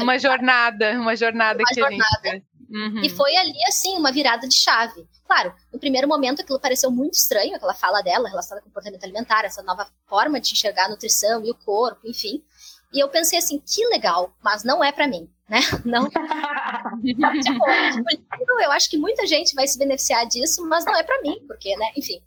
Uma 0.00 0.16
jornada, 0.16 0.92
uma 0.92 1.16
jornada 1.16 1.58
uma 1.58 1.68
que 1.68 1.80
jornada. 1.80 2.20
a 2.22 2.28
gente 2.28 2.44
Uhum. 2.70 3.02
E 3.02 3.08
foi 3.08 3.36
ali, 3.36 3.56
assim, 3.66 3.96
uma 3.96 4.12
virada 4.12 4.46
de 4.46 4.54
chave. 4.54 5.06
Claro, 5.26 5.54
no 5.72 5.78
primeiro 5.78 6.08
momento 6.08 6.42
aquilo 6.42 6.60
pareceu 6.60 6.90
muito 6.90 7.14
estranho, 7.14 7.54
aquela 7.54 7.74
fala 7.74 8.02
dela 8.02 8.28
relacionada 8.28 8.62
com 8.62 8.68
comportamento 8.70 9.04
alimentar, 9.04 9.44
essa 9.44 9.62
nova 9.62 9.88
forma 10.06 10.40
de 10.40 10.52
enxergar 10.52 10.86
a 10.86 10.88
nutrição 10.88 11.44
e 11.44 11.50
o 11.50 11.54
corpo, 11.54 12.00
enfim. 12.04 12.42
E 12.92 13.00
eu 13.00 13.08
pensei 13.08 13.38
assim, 13.38 13.60
que 13.60 13.84
legal, 13.88 14.32
mas 14.42 14.64
não 14.64 14.82
é 14.82 14.92
para 14.92 15.08
mim, 15.08 15.28
né? 15.48 15.60
Não. 15.84 16.08
tipo, 17.02 18.60
eu 18.60 18.72
acho 18.72 18.88
que 18.88 18.96
muita 18.96 19.26
gente 19.26 19.54
vai 19.54 19.66
se 19.66 19.78
beneficiar 19.78 20.26
disso, 20.26 20.66
mas 20.66 20.84
não 20.84 20.96
é 20.96 21.02
para 21.02 21.20
mim, 21.22 21.44
porque, 21.46 21.76
né? 21.76 21.92
Enfim. 21.96 22.20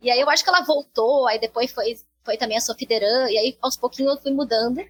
E 0.00 0.10
aí 0.10 0.20
eu 0.20 0.28
acho 0.28 0.42
que 0.42 0.50
ela 0.50 0.62
voltou, 0.62 1.26
aí 1.26 1.38
depois 1.38 1.70
foi, 1.70 1.96
foi 2.24 2.36
também 2.36 2.56
a 2.56 2.60
Sofideran, 2.60 3.30
e 3.30 3.38
aí 3.38 3.58
aos 3.62 3.76
pouquinhos 3.76 4.14
eu 4.14 4.22
fui 4.22 4.32
mudando. 4.32 4.80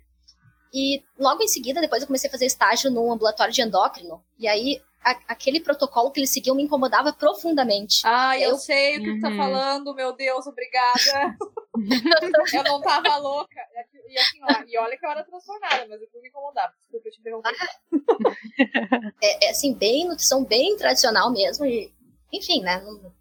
E 0.73 1.03
logo 1.19 1.43
em 1.43 1.49
seguida, 1.49 1.81
depois 1.81 2.03
eu 2.03 2.07
comecei 2.07 2.29
a 2.29 2.31
fazer 2.31 2.47
estágio 2.47 2.91
num 2.91 3.13
ambulatório 3.13 3.53
de 3.53 3.61
endócrino. 3.61 4.23
E 4.39 4.49
aí 4.49 4.81
a, 5.05 5.11
aquele 5.29 5.61
protocolo 5.61 6.11
que 6.11 6.21
eles 6.21 6.31
seguiam 6.31 6.57
me 6.57 6.63
incomodava 6.63 7.13
profundamente. 7.13 8.03
Ah, 8.05 8.39
eu, 8.39 8.51
eu 8.51 8.59
sei 8.59 8.99
o 8.99 9.03
que 9.03 9.11
uhum. 9.11 9.17
tu 9.17 9.23
tá 9.23 9.37
falando, 9.37 9.95
meu 9.95 10.13
Deus, 10.13 10.47
obrigada. 10.47 11.37
eu 12.55 12.65
não 12.65 12.81
tava 12.81 13.17
louca. 13.17 13.61
E, 14.09 14.19
assim, 14.19 14.39
ó, 14.43 14.65
e 14.67 14.79
olha 14.79 14.97
que 14.99 15.05
eu 15.05 15.11
era 15.11 15.25
transformada, 15.25 15.87
mas 15.89 16.03
aquilo 16.03 16.23
me 16.23 16.29
incomodava. 16.29 16.73
Desculpa, 16.79 17.09
eu 17.09 17.13
te 17.13 17.21
interromper. 17.21 17.55
é, 19.23 19.47
é, 19.47 19.51
assim, 19.51 19.75
bem 19.75 20.07
nutrição 20.07 20.45
bem 20.45 20.77
tradicional 20.77 21.31
mesmo. 21.33 21.65
E, 21.65 21.93
enfim, 22.33 22.61
né? 22.61 22.81
Não, 22.81 23.13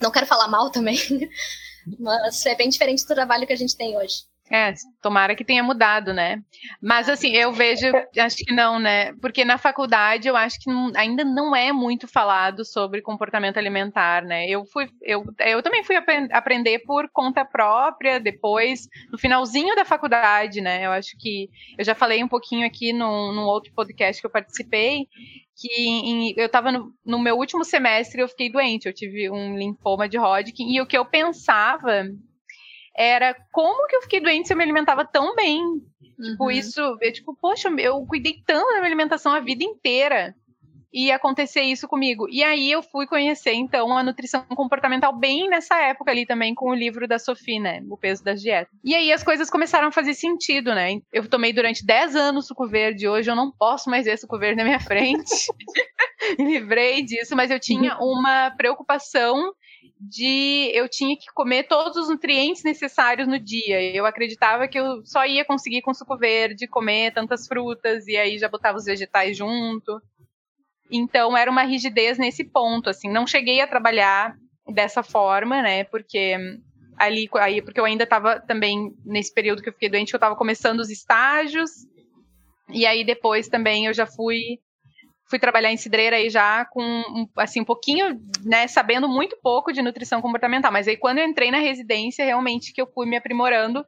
não 0.00 0.10
quero 0.10 0.26
falar 0.26 0.48
mal 0.48 0.70
também. 0.70 0.96
Mas 1.98 2.44
é 2.46 2.54
bem 2.54 2.68
diferente 2.68 3.04
do 3.04 3.14
trabalho 3.14 3.46
que 3.46 3.52
a 3.52 3.56
gente 3.56 3.76
tem 3.76 3.96
hoje. 3.96 4.24
É, 4.52 4.74
tomara 5.00 5.36
que 5.36 5.44
tenha 5.44 5.62
mudado, 5.62 6.12
né? 6.12 6.42
Mas 6.82 7.08
assim, 7.08 7.30
eu 7.36 7.52
vejo, 7.52 7.86
acho 8.18 8.36
que 8.38 8.52
não, 8.52 8.80
né? 8.80 9.12
Porque 9.20 9.44
na 9.44 9.56
faculdade 9.56 10.26
eu 10.26 10.36
acho 10.36 10.58
que 10.58 10.68
não, 10.68 10.90
ainda 10.96 11.24
não 11.24 11.54
é 11.54 11.70
muito 11.72 12.08
falado 12.08 12.64
sobre 12.64 13.00
comportamento 13.00 13.58
alimentar, 13.58 14.24
né? 14.24 14.48
Eu 14.48 14.64
fui, 14.64 14.88
eu, 15.02 15.24
eu 15.38 15.62
também 15.62 15.84
fui 15.84 15.94
aprender 16.32 16.80
por 16.80 17.08
conta 17.12 17.44
própria, 17.44 18.18
depois, 18.18 18.88
no 19.12 19.16
finalzinho 19.16 19.76
da 19.76 19.84
faculdade, 19.84 20.60
né? 20.60 20.84
Eu 20.84 20.90
acho 20.90 21.16
que 21.16 21.48
eu 21.78 21.84
já 21.84 21.94
falei 21.94 22.24
um 22.24 22.28
pouquinho 22.28 22.66
aqui 22.66 22.92
num, 22.92 23.32
num 23.32 23.44
outro 23.44 23.72
podcast 23.72 24.20
que 24.20 24.26
eu 24.26 24.32
participei, 24.32 25.06
que 25.54 25.68
em, 25.88 26.34
eu 26.36 26.46
estava 26.46 26.72
no, 26.72 26.92
no, 27.06 27.20
meu 27.20 27.36
último 27.36 27.64
semestre 27.64 28.20
eu 28.20 28.28
fiquei 28.28 28.50
doente, 28.50 28.86
eu 28.86 28.92
tive 28.92 29.30
um 29.30 29.56
linfoma 29.56 30.08
de 30.08 30.18
Hodgkin, 30.18 30.74
e 30.74 30.80
o 30.80 30.86
que 30.86 30.98
eu 30.98 31.04
pensava 31.04 32.10
era 32.96 33.34
como 33.52 33.86
que 33.86 33.96
eu 33.96 34.02
fiquei 34.02 34.20
doente 34.20 34.46
se 34.48 34.52
eu 34.52 34.56
me 34.56 34.62
alimentava 34.64 35.04
tão 35.04 35.34
bem. 35.34 35.62
Tipo, 36.22 36.44
Uhum. 36.44 36.50
isso, 36.50 36.80
eu, 37.00 37.12
tipo, 37.12 37.34
poxa, 37.40 37.68
eu 37.78 38.04
cuidei 38.06 38.34
tanto 38.46 38.66
da 38.68 38.74
minha 38.74 38.86
alimentação 38.86 39.32
a 39.32 39.40
vida 39.40 39.64
inteira. 39.64 40.34
E 40.92 41.12
acontecer 41.12 41.60
isso 41.60 41.86
comigo. 41.86 42.26
E 42.28 42.42
aí 42.42 42.68
eu 42.68 42.82
fui 42.82 43.06
conhecer, 43.06 43.52
então, 43.52 43.96
a 43.96 44.02
nutrição 44.02 44.44
comportamental 44.56 45.16
bem 45.16 45.48
nessa 45.48 45.80
época 45.80 46.10
ali 46.10 46.26
também, 46.26 46.52
com 46.52 46.68
o 46.70 46.74
livro 46.74 47.06
da 47.06 47.16
Sophie, 47.16 47.60
né? 47.60 47.80
O 47.88 47.96
peso 47.96 48.24
das 48.24 48.40
dietas. 48.42 48.76
E 48.84 48.92
aí 48.96 49.12
as 49.12 49.22
coisas 49.22 49.48
começaram 49.48 49.86
a 49.86 49.92
fazer 49.92 50.14
sentido, 50.14 50.74
né? 50.74 51.00
Eu 51.12 51.28
tomei 51.28 51.52
durante 51.52 51.86
10 51.86 52.16
anos 52.16 52.48
suco 52.48 52.66
verde, 52.66 53.06
hoje 53.06 53.30
eu 53.30 53.36
não 53.36 53.52
posso 53.52 53.88
mais 53.88 54.04
ver 54.04 54.18
suco 54.18 54.36
verde 54.36 54.56
na 54.56 54.64
minha 54.64 54.80
frente. 54.80 55.46
Me 56.38 56.44
livrei 56.58 57.02
disso, 57.02 57.36
mas 57.36 57.52
eu 57.52 57.60
tinha 57.60 57.96
uma 58.00 58.50
preocupação 58.56 59.52
de 60.00 60.70
eu 60.72 60.88
tinha 60.88 61.14
que 61.14 61.26
comer 61.34 61.64
todos 61.64 61.96
os 61.96 62.08
nutrientes 62.08 62.64
necessários 62.64 63.28
no 63.28 63.38
dia. 63.38 63.94
Eu 63.94 64.06
acreditava 64.06 64.66
que 64.66 64.78
eu 64.78 65.04
só 65.04 65.26
ia 65.26 65.44
conseguir 65.44 65.82
com 65.82 65.92
suco 65.92 66.16
verde 66.16 66.66
comer 66.66 67.12
tantas 67.12 67.46
frutas 67.46 68.06
e 68.06 68.16
aí 68.16 68.38
já 68.38 68.48
botava 68.48 68.78
os 68.78 68.86
vegetais 68.86 69.36
junto. 69.36 70.00
Então 70.90 71.36
era 71.36 71.50
uma 71.50 71.62
rigidez 71.62 72.16
nesse 72.16 72.42
ponto, 72.44 72.88
assim, 72.88 73.10
não 73.10 73.26
cheguei 73.26 73.60
a 73.60 73.66
trabalhar 73.66 74.34
dessa 74.66 75.02
forma, 75.02 75.60
né? 75.60 75.84
Porque 75.84 76.36
ali 76.96 77.28
aí 77.34 77.60
porque 77.60 77.78
eu 77.78 77.84
ainda 77.84 78.04
estava 78.04 78.40
também 78.40 78.96
nesse 79.04 79.32
período 79.32 79.62
que 79.62 79.68
eu 79.68 79.72
fiquei 79.72 79.90
doente, 79.90 80.14
eu 80.14 80.18
estava 80.18 80.34
começando 80.34 80.80
os 80.80 80.88
estágios. 80.88 81.70
E 82.70 82.86
aí 82.86 83.04
depois 83.04 83.48
também 83.48 83.86
eu 83.86 83.92
já 83.92 84.06
fui 84.06 84.58
fui 85.30 85.38
trabalhar 85.38 85.70
em 85.70 85.76
cidreira 85.76 86.16
aí 86.16 86.28
já 86.28 86.64
com 86.64 86.82
um, 86.82 87.28
assim 87.36 87.60
um 87.60 87.64
pouquinho, 87.64 88.20
né, 88.44 88.66
sabendo 88.66 89.08
muito 89.08 89.38
pouco 89.40 89.72
de 89.72 89.80
nutrição 89.80 90.20
comportamental, 90.20 90.72
mas 90.72 90.88
aí 90.88 90.96
quando 90.96 91.18
eu 91.18 91.24
entrei 91.24 91.52
na 91.52 91.58
residência, 91.58 92.24
realmente 92.24 92.72
que 92.72 92.82
eu 92.82 92.86
fui 92.92 93.06
me 93.06 93.16
aprimorando, 93.16 93.86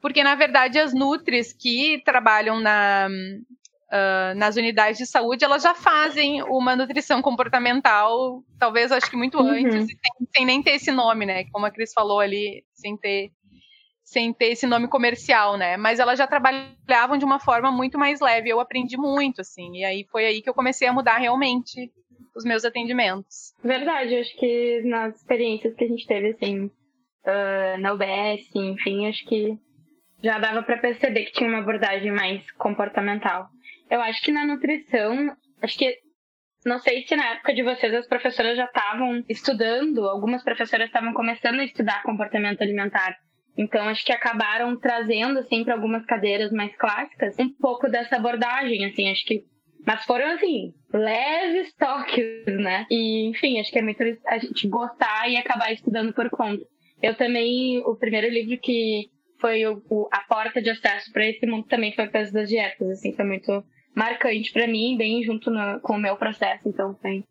porque 0.00 0.22
na 0.22 0.36
verdade 0.36 0.78
as 0.78 0.94
nutris 0.94 1.52
que 1.52 2.00
trabalham 2.04 2.60
na 2.60 3.08
uh, 3.10 4.34
nas 4.36 4.56
unidades 4.56 4.98
de 4.98 5.06
saúde, 5.06 5.44
elas 5.44 5.62
já 5.62 5.74
fazem 5.74 6.42
uma 6.44 6.76
nutrição 6.76 7.20
comportamental, 7.20 8.42
talvez 8.58 8.92
acho 8.92 9.10
que 9.10 9.16
muito 9.16 9.38
Uhum. 9.38 9.48
antes, 9.48 9.86
sem, 9.86 10.28
sem 10.36 10.46
nem 10.46 10.62
ter 10.62 10.72
esse 10.72 10.92
nome, 10.92 11.26
né? 11.26 11.44
Como 11.50 11.66
a 11.66 11.70
Cris 11.70 11.92
falou 11.92 12.20
ali, 12.20 12.64
sem 12.72 12.96
ter 12.96 13.30
sem 14.04 14.32
ter 14.32 14.52
esse 14.52 14.66
nome 14.66 14.86
comercial, 14.86 15.56
né? 15.56 15.76
Mas 15.76 15.98
elas 15.98 16.18
já 16.18 16.26
trabalhavam 16.26 17.16
de 17.16 17.24
uma 17.24 17.40
forma 17.40 17.72
muito 17.72 17.98
mais 17.98 18.20
leve. 18.20 18.50
Eu 18.50 18.60
aprendi 18.60 18.96
muito, 18.96 19.40
assim. 19.40 19.78
E 19.78 19.84
aí 19.84 20.06
foi 20.12 20.26
aí 20.26 20.42
que 20.42 20.48
eu 20.48 20.54
comecei 20.54 20.86
a 20.86 20.92
mudar 20.92 21.16
realmente 21.16 21.90
os 22.36 22.44
meus 22.44 22.64
atendimentos. 22.64 23.54
Verdade, 23.62 24.16
acho 24.16 24.36
que 24.36 24.82
nas 24.82 25.16
experiências 25.16 25.74
que 25.74 25.84
a 25.84 25.88
gente 25.88 26.06
teve, 26.06 26.30
assim, 26.30 26.70
ah, 27.24 27.76
na 27.78 27.92
UBS, 27.92 28.54
enfim, 28.54 29.08
acho 29.08 29.24
que 29.26 29.58
já 30.22 30.38
dava 30.38 30.62
para 30.62 30.78
perceber 30.78 31.24
que 31.26 31.32
tinha 31.32 31.48
uma 31.48 31.58
abordagem 31.58 32.12
mais 32.12 32.50
comportamental. 32.52 33.48
Eu 33.90 34.00
acho 34.00 34.22
que 34.22 34.32
na 34.32 34.46
nutrição, 34.46 35.34
acho 35.62 35.78
que 35.78 35.98
não 36.64 36.78
sei 36.78 37.06
se 37.06 37.14
na 37.14 37.32
época 37.32 37.54
de 37.54 37.62
vocês 37.62 37.92
as 37.94 38.06
professoras 38.06 38.56
já 38.56 38.64
estavam 38.64 39.22
estudando, 39.28 40.08
algumas 40.08 40.42
professoras 40.42 40.86
estavam 40.86 41.12
começando 41.12 41.60
a 41.60 41.64
estudar 41.64 42.02
comportamento 42.02 42.62
alimentar. 42.62 43.16
Então 43.56 43.88
acho 43.88 44.04
que 44.04 44.12
acabaram 44.12 44.76
trazendo 44.78 45.38
assim 45.38 45.62
para 45.64 45.74
algumas 45.74 46.04
cadeiras 46.06 46.50
mais 46.52 46.74
clássicas 46.76 47.36
um 47.38 47.48
pouco 47.50 47.88
dessa 47.88 48.16
abordagem, 48.16 48.84
assim, 48.84 49.10
acho 49.10 49.24
que 49.24 49.44
mas 49.86 50.02
foram 50.04 50.26
assim, 50.32 50.72
leves 50.92 51.74
toques, 51.74 52.46
né? 52.46 52.86
E 52.90 53.28
enfim, 53.28 53.60
acho 53.60 53.70
que 53.70 53.78
é 53.78 53.82
muito 53.82 54.02
a 54.26 54.38
gente 54.38 54.66
gostar 54.68 55.28
e 55.28 55.36
acabar 55.36 55.70
estudando 55.72 56.12
por 56.14 56.30
conta. 56.30 56.64
Eu 57.02 57.14
também, 57.14 57.78
o 57.84 57.94
primeiro 57.94 58.28
livro 58.28 58.56
que 58.58 59.10
foi 59.38 59.66
o, 59.66 59.82
o- 59.90 60.08
a 60.10 60.20
porta 60.20 60.62
de 60.62 60.70
acesso 60.70 61.12
para 61.12 61.26
esse 61.28 61.44
mundo 61.46 61.66
também 61.66 61.92
foi 61.92 62.06
Peso 62.08 62.32
das 62.32 62.48
Dietas, 62.48 62.88
assim, 62.88 63.12
foi 63.14 63.26
muito 63.26 63.62
marcante 63.94 64.50
para 64.52 64.66
mim, 64.66 64.96
bem 64.96 65.22
junto 65.22 65.50
no- 65.50 65.78
com 65.80 65.94
o 65.96 66.00
meu 66.00 66.16
processo, 66.16 66.66
então 66.66 66.96
foi, 67.02 67.22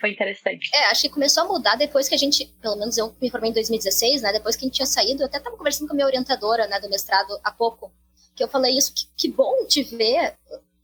foi 0.00 0.10
interessante. 0.10 0.70
É, 0.74 0.86
acho 0.86 1.02
que 1.02 1.08
começou 1.08 1.44
a 1.44 1.46
mudar 1.46 1.76
depois 1.76 2.08
que 2.08 2.14
a 2.14 2.18
gente, 2.18 2.46
pelo 2.60 2.76
menos 2.76 2.96
eu 2.96 3.14
me 3.20 3.30
formei 3.30 3.50
em 3.50 3.54
2016, 3.54 4.22
né? 4.22 4.32
Depois 4.32 4.56
que 4.56 4.64
a 4.64 4.66
gente 4.66 4.76
tinha 4.76 4.86
saído, 4.86 5.22
eu 5.22 5.26
até 5.26 5.38
estava 5.38 5.56
conversando 5.56 5.88
com 5.88 5.94
a 5.94 5.96
minha 5.96 6.06
orientadora, 6.06 6.66
né, 6.66 6.80
do 6.80 6.88
mestrado 6.88 7.38
há 7.42 7.50
pouco, 7.50 7.92
que 8.34 8.42
eu 8.42 8.48
falei 8.48 8.76
isso, 8.76 8.92
que, 8.94 9.06
que 9.16 9.28
bom 9.30 9.66
te 9.66 9.82
ver 9.82 10.34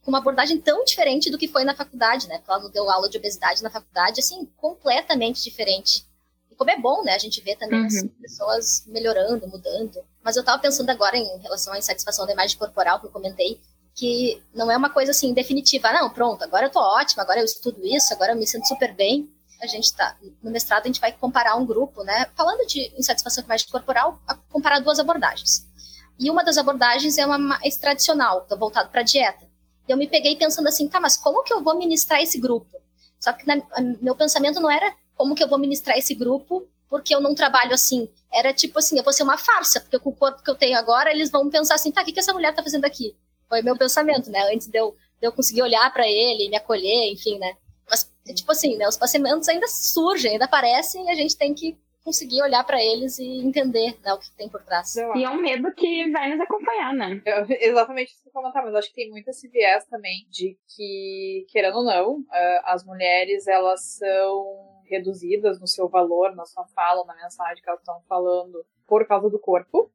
com 0.02 0.10
uma 0.10 0.18
abordagem 0.18 0.60
tão 0.60 0.84
diferente 0.84 1.30
do 1.30 1.38
que 1.38 1.48
foi 1.48 1.64
na 1.64 1.74
faculdade, 1.74 2.28
né? 2.28 2.38
Porque 2.38 2.50
ela 2.50 2.68
deu 2.70 2.90
aula 2.90 3.08
de 3.08 3.16
obesidade 3.16 3.62
na 3.62 3.70
faculdade, 3.70 4.20
assim, 4.20 4.44
completamente 4.56 5.42
diferente. 5.42 6.04
E 6.50 6.54
como 6.54 6.70
é 6.70 6.78
bom, 6.78 7.02
né? 7.02 7.14
A 7.14 7.18
gente 7.18 7.40
vê 7.40 7.56
também 7.56 7.86
as 7.86 7.94
Uhum. 7.94 8.08
pessoas 8.20 8.84
melhorando, 8.86 9.46
mudando. 9.48 10.04
Mas 10.22 10.36
eu 10.36 10.44
tava 10.44 10.60
pensando 10.60 10.90
agora 10.90 11.16
em 11.16 11.38
relação 11.38 11.72
à 11.72 11.78
insatisfação 11.78 12.26
da 12.26 12.32
imagem 12.32 12.58
corporal, 12.58 13.00
que 13.00 13.06
eu 13.06 13.10
comentei, 13.10 13.58
que 13.94 14.42
não 14.54 14.70
é 14.70 14.76
uma 14.76 14.90
coisa 14.90 15.12
assim 15.12 15.32
definitiva. 15.32 15.92
Não, 15.92 16.10
pronto, 16.10 16.42
agora 16.42 16.66
eu 16.66 16.70
tô 16.70 16.80
ótima, 16.80 17.22
agora 17.22 17.40
eu 17.40 17.44
estudo 17.44 17.84
isso, 17.84 18.12
agora 18.12 18.32
eu 18.32 18.36
me 18.36 18.46
sinto 18.46 18.66
super 18.66 18.92
bem. 18.94 19.30
A 19.62 19.66
gente 19.66 19.94
tá, 19.94 20.16
no 20.42 20.50
mestrado 20.50 20.82
a 20.84 20.86
gente 20.88 21.00
vai 21.00 21.12
comparar 21.12 21.56
um 21.56 21.64
grupo, 21.64 22.02
né? 22.02 22.26
Falando 22.36 22.66
de 22.66 22.92
insatisfação 22.98 23.42
com 23.42 23.50
a 23.50 23.54
imagem 23.54 23.68
corporal, 23.70 24.20
comparar 24.50 24.80
duas 24.80 24.98
abordagens. 24.98 25.66
E 26.18 26.30
uma 26.30 26.44
das 26.44 26.58
abordagens 26.58 27.16
é 27.18 27.24
uma 27.24 27.38
mais 27.38 27.76
tradicional, 27.76 28.46
voltado 28.58 28.90
para 28.90 29.02
dieta. 29.02 29.46
E 29.88 29.92
eu 29.92 29.96
me 29.96 30.06
peguei 30.08 30.36
pensando 30.36 30.68
assim, 30.68 30.88
tá, 30.88 31.00
mas 31.00 31.16
como 31.16 31.42
que 31.42 31.52
eu 31.52 31.62
vou 31.62 31.76
ministrar 31.76 32.20
esse 32.20 32.38
grupo? 32.38 32.76
Só 33.18 33.32
que 33.32 33.46
na- 33.46 33.62
meu 34.00 34.14
pensamento 34.14 34.60
não 34.60 34.70
era 34.70 34.94
como 35.16 35.34
que 35.34 35.42
eu 35.42 35.48
vou 35.48 35.58
ministrar 35.58 35.96
esse 35.96 36.14
grupo, 36.14 36.66
porque 36.88 37.14
eu 37.14 37.20
não 37.20 37.34
trabalho 37.34 37.72
assim. 37.72 38.08
Era 38.32 38.52
tipo 38.52 38.78
assim, 38.78 38.98
eu 38.98 39.04
vou 39.04 39.12
ser 39.12 39.22
uma 39.22 39.38
farsa, 39.38 39.80
porque 39.80 39.98
com 39.98 40.10
o 40.10 40.16
corpo 40.16 40.42
que 40.42 40.50
eu 40.50 40.54
tenho 40.54 40.78
agora, 40.78 41.10
eles 41.10 41.30
vão 41.30 41.48
pensar 41.48 41.76
assim, 41.76 41.90
tá, 41.92 42.02
o 42.02 42.04
que, 42.04 42.12
que 42.12 42.20
essa 42.20 42.32
mulher 42.32 42.54
tá 42.54 42.62
fazendo 42.62 42.84
aqui? 42.84 43.16
Foi 43.54 43.62
meu 43.62 43.78
pensamento, 43.78 44.32
né? 44.32 44.40
Antes 44.52 44.66
de 44.66 44.76
eu, 44.76 44.90
de 45.20 45.28
eu 45.28 45.30
conseguir 45.32 45.62
olhar 45.62 45.88
para 45.92 46.08
ele, 46.08 46.48
me 46.48 46.56
acolher, 46.56 47.12
enfim, 47.12 47.38
né? 47.38 47.54
Mas, 47.88 48.12
tipo 48.34 48.50
assim, 48.50 48.76
né? 48.76 48.88
Os 48.88 48.96
pensamentos 48.96 49.48
ainda 49.48 49.68
surgem, 49.68 50.32
ainda 50.32 50.46
aparecem, 50.46 51.06
e 51.06 51.10
a 51.10 51.14
gente 51.14 51.36
tem 51.38 51.54
que 51.54 51.78
conseguir 52.02 52.42
olhar 52.42 52.64
para 52.64 52.82
eles 52.82 53.16
e 53.20 53.24
entender 53.46 53.96
né, 54.04 54.12
o 54.12 54.18
que 54.18 54.28
tem 54.32 54.48
por 54.48 54.60
trás. 54.64 54.96
Eu 54.96 55.14
E 55.14 55.22
é 55.22 55.30
um 55.30 55.40
medo 55.40 55.72
que 55.72 56.10
vai 56.10 56.30
nos 56.30 56.40
acompanhar, 56.40 56.92
né? 56.94 57.22
Eu- 57.24 57.46
exatamente 57.48 58.10
isso 58.10 58.22
que 58.24 58.28
eu 58.28 58.30
ia 58.30 58.32
comentar, 58.32 58.64
mas 58.64 58.74
acho 58.74 58.88
que 58.88 58.96
tem 58.96 59.10
muito 59.10 59.28
esse 59.28 59.46
viés 59.46 59.86
também 59.86 60.26
de 60.28 60.58
que, 60.74 61.46
querendo 61.48 61.76
ou 61.78 61.84
não, 61.84 62.24
eh, 62.32 62.60
as 62.64 62.84
mulheres 62.84 63.46
elas 63.46 63.84
são 63.84 64.82
reduzidas 64.84 65.60
no 65.60 65.68
seu 65.68 65.88
valor, 65.88 66.34
na 66.34 66.44
sua 66.44 66.66
fala, 66.74 67.04
na 67.06 67.14
mensagem 67.14 67.62
que 67.62 67.68
elas 67.70 67.80
estão 67.80 68.02
falando 68.08 68.66
por 68.84 69.06
causa 69.06 69.30
do 69.30 69.38
corpo. 69.38 69.88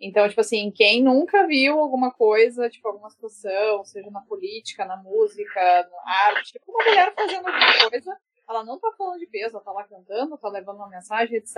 Então, 0.00 0.28
tipo 0.28 0.40
assim, 0.40 0.70
quem 0.70 1.02
nunca 1.02 1.46
viu 1.46 1.78
alguma 1.78 2.12
coisa, 2.12 2.70
tipo, 2.70 2.86
alguma 2.88 3.10
situação, 3.10 3.84
seja 3.84 4.10
na 4.10 4.20
política, 4.20 4.84
na 4.84 4.96
música, 4.96 5.60
na 5.90 6.12
arte, 6.12 6.52
tipo, 6.52 6.70
uma 6.70 6.84
mulher 6.84 7.12
fazendo 7.14 7.46
alguma 7.46 7.90
coisa, 7.90 8.16
ela 8.48 8.64
não 8.64 8.78
tá 8.78 8.92
falando 8.96 9.18
de 9.18 9.26
peso, 9.26 9.56
ela 9.56 9.64
tá 9.64 9.72
lá 9.72 9.84
cantando, 9.84 10.38
tá 10.38 10.48
levando 10.48 10.76
uma 10.76 10.88
mensagem, 10.88 11.36
etc. 11.36 11.56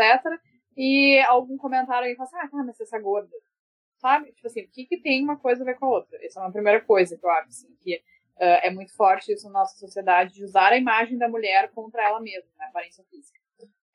E 0.77 1.21
algum 1.29 1.59
comentário 1.59 2.09
aí 2.09 2.17
fala 2.17 2.29
assim, 2.29 2.37
ah, 2.39 2.49
tá, 2.49 2.65
mas 2.65 2.79
você 2.79 2.97
é 2.97 3.01
gorda 3.01 3.37
sabe? 4.01 4.33
Tipo 4.33 4.47
assim, 4.47 4.63
o 4.63 4.69
que, 4.69 4.87
que 4.87 4.97
tem 4.97 5.23
uma 5.23 5.37
coisa 5.37 5.63
a 5.63 5.67
ver 5.67 5.79
com 5.79 5.87
a 5.87 5.91
outra? 5.91 6.19
Essa 6.25 6.41
é 6.41 6.43
uma 6.43 6.53
primeira 6.53 6.81
coisa 6.81 7.17
que 7.17 7.25
eu 7.25 7.31
acho, 7.31 7.49
assim, 7.49 7.77
que 7.83 8.03
ah, 8.41 8.61
é 8.65 8.71
muito 8.71 8.95
forte 8.97 9.33
isso 9.33 9.47
na 9.47 9.61
nossa 9.61 9.77
sociedade, 9.77 10.35
de 10.35 10.45
usar 10.45 10.73
a 10.73 10.79
imagem 10.79 11.19
da 11.19 11.29
mulher 11.29 11.71
contra 11.71 12.03
ela 12.03 12.21
mesma, 12.21 12.51
né? 12.59 12.65
A 12.65 12.69
aparência 12.69 13.05
física. 13.11 13.39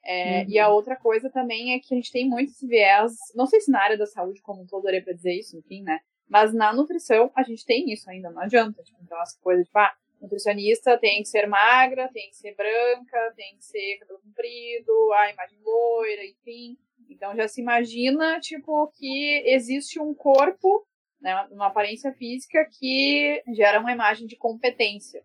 É, 0.06 0.44
Uhum. 0.44 0.50
E 0.50 0.60
a 0.60 0.70
outra 0.70 0.96
coisa 0.96 1.30
também 1.30 1.74
é 1.74 1.80
que 1.80 1.94
a 1.94 1.98
gente 1.98 2.12
tem 2.12 2.30
muito 2.30 2.52
esse 2.52 2.68
viés, 2.68 3.14
não 3.34 3.48
sei 3.48 3.60
se 3.60 3.72
na 3.72 3.82
área 3.82 3.98
da 3.98 4.06
saúde 4.06 4.42
como 4.42 4.62
um 4.62 4.68
todo 4.68 4.84
daria 4.84 5.04
pra 5.04 5.14
dizer 5.14 5.34
isso, 5.34 5.58
enfim, 5.58 5.82
né? 5.82 6.00
Mas 6.28 6.54
na 6.54 6.72
nutrição 6.72 7.32
a 7.36 7.44
gente 7.44 7.66
tem 7.66 7.92
isso 7.92 8.10
ainda, 8.10 8.30
não 8.30 8.42
adianta. 8.42 8.84
Tipo, 8.84 9.00
então 9.02 9.20
essa 9.22 9.38
coisa 9.42 9.64
de, 9.64 9.70
ah, 9.74 9.94
nutricionista 10.22 10.98
tem 10.98 11.22
que 11.22 11.30
ser 11.30 11.48
magra, 11.48 12.08
tem 12.10 12.30
que 12.30 12.36
ser 12.36 12.56
branca, 12.56 13.34
tem 13.36 13.58
que 13.58 13.66
ser 13.66 13.98
cabelo 14.00 14.20
comprido, 14.20 15.14
a 15.14 15.32
imagem 15.32 15.58
loira, 15.64 16.26
enfim. 16.26 16.78
Então 17.10 17.36
já 17.36 17.48
se 17.48 17.62
imagina, 17.62 18.40
tipo, 18.40 18.88
que 18.94 19.44
existe 19.46 20.00
um 20.00 20.14
corpo, 20.14 20.86
né, 21.20 21.48
uma 21.52 21.68
aparência 21.68 22.12
física 22.14 22.64
que 22.66 23.44
gera 23.56 23.80
uma 23.80 23.92
imagem 23.92 24.28
de 24.28 24.36
competência 24.36 25.24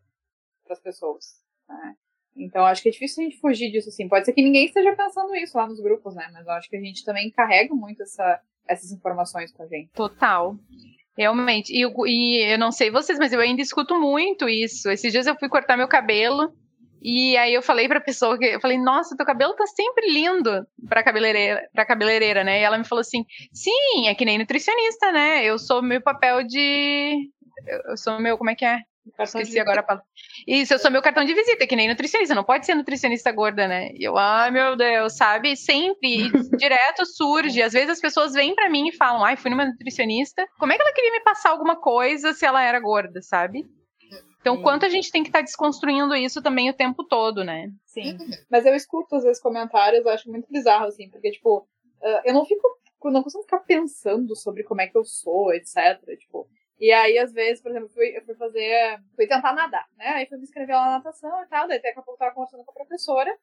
para 0.64 0.75
as 0.75 0.81
pessoas. 0.81 1.43
Né? 1.69 1.97
Então 2.37 2.64
acho 2.64 2.83
que 2.83 2.88
é 2.88 2.93
difícil 2.93 3.23
a 3.23 3.27
gente 3.29 3.38
fugir 3.40 3.71
disso, 3.71 3.88
assim. 3.88 4.09
Pode 4.09 4.25
ser 4.25 4.33
que 4.33 4.43
ninguém 4.43 4.66
esteja 4.66 4.95
pensando 4.97 5.35
isso 5.35 5.57
lá 5.59 5.66
nos 5.66 5.81
grupos, 5.81 6.14
né? 6.14 6.29
Mas 6.33 6.47
eu 6.47 6.53
acho 6.53 6.69
que 6.71 6.77
a 6.77 6.81
gente 6.81 7.05
também 7.05 7.31
carrega 7.31 7.75
muito 7.75 8.03
essa, 8.03 8.40
essas 8.69 8.93
informações 8.93 9.53
com 9.53 9.62
a 9.62 9.66
gente. 9.66 9.90
Total. 9.93 10.57
Realmente. 11.16 11.73
E, 11.77 11.81
eu- 11.83 11.93
e 12.07 12.53
eu 12.55 12.59
não 12.59 12.73
sei 12.73 12.90
vocês, 12.90 13.19
mas 13.19 13.33
eu 13.33 13.40
ainda 13.40 13.61
escuto 13.61 13.99
muito 14.01 14.49
isso. 14.49 14.88
Esses 14.90 15.12
dias 15.12 15.27
eu 15.27 15.37
fui 15.38 15.49
cortar 15.49 15.77
meu 15.77 15.88
cabelo 15.88 16.53
e 17.03 17.37
aí 17.37 17.53
eu 17.53 17.62
falei 17.62 17.88
pra 17.88 18.01
pessoa 18.01 18.38
que 18.38 18.45
eu 18.47 18.61
falei: 18.61 18.79
"Nossa, 18.79 19.16
teu 19.16 19.27
cabelo 19.27 19.55
tá 19.55 19.66
sempre 19.66 20.11
lindo 20.11 20.66
pra 20.88 21.03
cabeleireira, 21.03 21.69
para 21.75 21.85
cabeleireira, 21.85 22.45
né?" 22.45 22.61
E 22.61 22.62
ela 22.62 22.79
me 22.79 22.85
falou 22.85 23.01
assim: 23.01 23.25
"Sim, 23.53 24.07
é 24.09 24.14
que 24.14 24.25
nem 24.25 24.38
nutricionista, 24.38 25.11
né? 25.12 25.45
Eu 25.45 25.59
sou 25.59 25.83
meu 25.83 26.01
papel 26.01 26.45
de 26.47 27.29
eu 27.90 27.97
sou 27.97 28.19
meu, 28.21 28.38
como 28.38 28.49
é 28.51 28.55
que 28.55 28.64
é? 28.64 28.79
Cartão 29.16 29.40
de 29.40 29.48
Esqueci 29.48 29.60
agora 29.60 29.80
a 29.80 29.82
palavra. 29.82 30.06
Isso, 30.46 30.74
eu 30.74 30.78
sou 30.78 30.90
meu 30.90 31.02
cartão 31.02 31.24
de 31.24 31.34
visita, 31.34 31.66
que 31.66 31.76
nem 31.76 31.88
nutricionista. 31.88 32.34
Não 32.34 32.44
pode 32.44 32.66
ser 32.66 32.74
nutricionista 32.74 33.32
gorda, 33.32 33.66
né? 33.66 33.90
E 33.94 34.04
eu, 34.04 34.16
ai 34.16 34.50
meu 34.50 34.76
Deus, 34.76 35.16
sabe? 35.16 35.56
Sempre, 35.56 36.26
e 36.26 36.30
direto 36.56 37.06
surge. 37.06 37.62
Às 37.62 37.72
vezes 37.72 37.90
as 37.90 38.00
pessoas 38.00 38.32
vêm 38.32 38.54
pra 38.54 38.68
mim 38.68 38.88
e 38.88 38.96
falam, 38.96 39.24
ai, 39.24 39.36
fui 39.36 39.50
numa 39.50 39.66
nutricionista. 39.66 40.46
Como 40.58 40.72
é 40.72 40.76
que 40.76 40.82
ela 40.82 40.92
queria 40.92 41.12
me 41.12 41.20
passar 41.20 41.50
alguma 41.50 41.76
coisa 41.76 42.32
se 42.32 42.44
ela 42.44 42.62
era 42.62 42.78
gorda, 42.78 43.20
sabe? 43.22 43.66
Então, 44.40 44.56
Sim. 44.56 44.62
quanto 44.62 44.86
a 44.86 44.88
gente 44.88 45.10
tem 45.10 45.22
que 45.22 45.28
estar 45.28 45.42
desconstruindo 45.42 46.14
isso 46.14 46.40
também 46.40 46.70
o 46.70 46.74
tempo 46.74 47.04
todo, 47.04 47.44
né? 47.44 47.70
Sim. 47.84 48.16
Mas 48.50 48.64
eu 48.64 48.74
escuto 48.74 49.16
às 49.16 49.22
vezes 49.22 49.40
comentários, 49.40 50.04
eu 50.04 50.10
acho 50.10 50.30
muito 50.30 50.50
bizarro, 50.50 50.86
assim, 50.86 51.10
porque, 51.10 51.30
tipo, 51.30 51.68
ah, 52.02 52.22
eu 52.24 52.32
não 52.32 52.44
fico. 52.44 52.66
eu 53.04 53.10
Não 53.10 53.22
consigo 53.22 53.42
ficar 53.42 53.60
pensando 53.60 54.34
sobre 54.34 54.62
como 54.64 54.80
é 54.80 54.86
que 54.86 54.96
eu 54.96 55.04
sou, 55.04 55.52
etc. 55.52 56.00
Tipo. 56.18 56.48
E 56.81 56.90
aí, 56.90 57.19
às 57.19 57.33
vezes, 57.33 57.62
por 57.62 57.71
exemplo, 57.71 57.88
eu 57.88 57.93
fui, 57.93 58.16
eu 58.16 58.25
fui 58.25 58.35
fazer. 58.35 58.99
fui 59.14 59.27
tentar 59.27 59.53
nadar, 59.53 59.87
né? 59.99 60.09
Aí 60.09 60.27
fui 60.27 60.38
me 60.38 60.45
inscrever 60.45 60.75
lá 60.75 60.87
na 60.87 60.90
natação 60.93 61.43
e 61.43 61.47
tal, 61.47 61.69
daí 61.69 61.81
daqui 61.81 61.99
a 61.99 62.03
pouco 62.03 62.12
eu 62.12 62.19
tava 62.19 62.35
conversando 62.35 62.64
com 62.64 62.71
a 62.71 62.75
professora. 62.75 63.37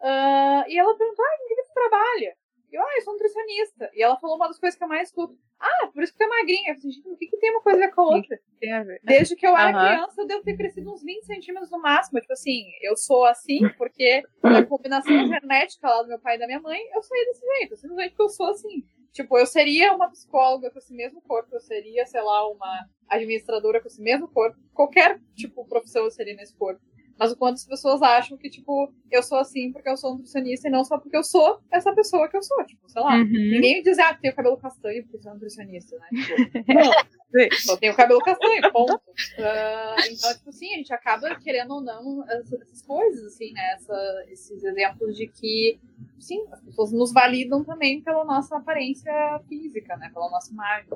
ah, 0.00 0.64
e 0.66 0.76
ela 0.76 0.96
perguntou, 0.96 1.24
ah, 1.24 1.38
com 1.38 1.48
que 1.48 1.54
que 1.54 1.62
tu 1.62 1.74
trabalha? 1.74 2.36
E 2.72 2.74
eu, 2.74 2.82
ah, 2.82 2.94
eu 2.96 3.02
sou 3.02 3.12
nutricionista. 3.12 3.90
E 3.94 4.02
ela 4.02 4.16
falou 4.18 4.36
uma 4.36 4.48
das 4.48 4.58
coisas 4.58 4.78
que 4.78 4.82
eu 4.82 4.88
mais 4.88 5.08
escuto. 5.08 5.36
Ah, 5.60 5.88
por 5.92 6.02
isso 6.02 6.12
que 6.12 6.18
tu 6.18 6.24
é 6.24 6.26
magrinha. 6.26 6.72
Eu 6.72 6.76
falei, 6.76 6.90
gente, 6.90 7.08
o 7.08 7.16
que, 7.16 7.26
que 7.26 7.36
tem 7.36 7.50
uma 7.50 7.60
coisa 7.60 7.78
a 7.78 7.86
ver 7.86 7.94
com 7.94 8.00
a 8.00 8.16
outra? 8.16 8.40
Tem 8.58 8.72
a 8.72 8.82
ver. 8.82 8.98
Desde 9.04 9.36
que 9.36 9.46
eu 9.46 9.54
era 9.54 9.70
Aham. 9.70 9.88
criança, 9.88 10.22
eu 10.22 10.26
devo 10.26 10.42
ter 10.42 10.56
crescido 10.56 10.90
uns 10.90 11.02
20 11.02 11.24
centímetros 11.26 11.70
no 11.70 11.78
máximo. 11.78 12.18
Tipo 12.18 12.32
assim, 12.32 12.64
eu 12.80 12.96
sou 12.96 13.26
assim 13.26 13.60
porque 13.76 14.22
na 14.42 14.64
combinação 14.64 15.14
genética 15.26 15.86
lá 15.86 16.02
do 16.02 16.08
meu 16.08 16.18
pai 16.18 16.36
e 16.36 16.38
da 16.38 16.46
minha 16.46 16.60
mãe, 16.60 16.80
eu 16.94 17.02
saí 17.02 17.24
desse 17.26 17.46
jeito. 17.58 17.76
Simplesmente 17.76 18.10
porque 18.10 18.22
eu 18.22 18.28
sou 18.30 18.46
assim. 18.46 18.82
Tipo, 19.12 19.38
eu 19.38 19.46
seria 19.46 19.94
uma 19.94 20.10
psicóloga 20.10 20.70
com 20.70 20.78
esse 20.78 20.92
mesmo 20.94 21.20
corpo, 21.20 21.54
eu 21.54 21.60
seria, 21.60 22.06
sei 22.06 22.22
lá, 22.22 22.48
uma 22.50 22.88
administradora 23.08 23.80
com 23.80 23.86
esse 23.86 24.00
mesmo 24.00 24.26
corpo. 24.28 24.58
Qualquer, 24.72 25.20
tipo, 25.34 25.66
profissão 25.66 26.04
eu 26.04 26.10
seria 26.10 26.34
nesse 26.34 26.54
corpo. 26.54 26.80
Mas 27.18 27.30
o 27.32 27.36
quanto 27.36 27.54
as 27.54 27.64
pessoas 27.64 28.02
acham 28.02 28.36
que, 28.36 28.50
tipo, 28.50 28.92
eu 29.10 29.22
sou 29.22 29.38
assim 29.38 29.70
porque 29.70 29.88
eu 29.88 29.96
sou 29.96 30.12
nutricionista 30.12 30.66
e 30.66 30.70
não 30.70 30.84
só 30.84 30.98
porque 30.98 31.16
eu 31.16 31.22
sou 31.22 31.60
essa 31.70 31.92
pessoa 31.94 32.28
que 32.28 32.36
eu 32.36 32.42
sou. 32.42 32.64
Tipo, 32.64 32.88
sei 32.88 33.02
lá. 33.02 33.16
Uhum. 33.16 33.26
Ninguém 33.26 33.82
diz, 33.82 33.98
ah, 33.98 34.14
tu 34.14 34.20
tem 34.20 34.30
o 34.30 34.34
cabelo 34.34 34.56
castanho 34.56 35.02
porque 35.04 35.18
tu 35.18 35.28
é 35.28 35.32
nutricionista, 35.32 35.96
né? 35.98 36.08
Tipo, 36.10 36.72
não, 36.74 37.48
só 37.60 37.76
tem 37.76 37.90
o 37.90 37.94
cabelo 37.96 38.20
castanho, 38.20 38.72
ponto. 38.72 39.00
Ah, 39.38 39.96
então, 40.10 40.34
tipo 40.34 40.48
assim, 40.50 40.72
a 40.74 40.76
gente 40.78 40.92
acaba 40.92 41.34
querendo 41.36 41.74
ou 41.74 41.80
não 41.80 42.24
essas, 42.28 42.60
essas 42.60 42.82
coisas, 42.82 43.24
assim, 43.26 43.52
né? 43.52 43.72
Essa- 43.74 44.24
esses 44.28 44.64
exemplos 44.64 45.16
de 45.16 45.28
que, 45.28 45.78
sim, 46.18 46.44
as 46.50 46.60
pessoas 46.60 46.92
nos 46.92 47.12
validam 47.12 47.62
também 47.64 48.02
pela 48.02 48.24
nossa 48.24 48.56
aparência 48.56 49.12
física, 49.48 49.96
né? 49.96 50.10
Pela 50.12 50.28
nossa 50.30 50.52
imagem. 50.52 50.88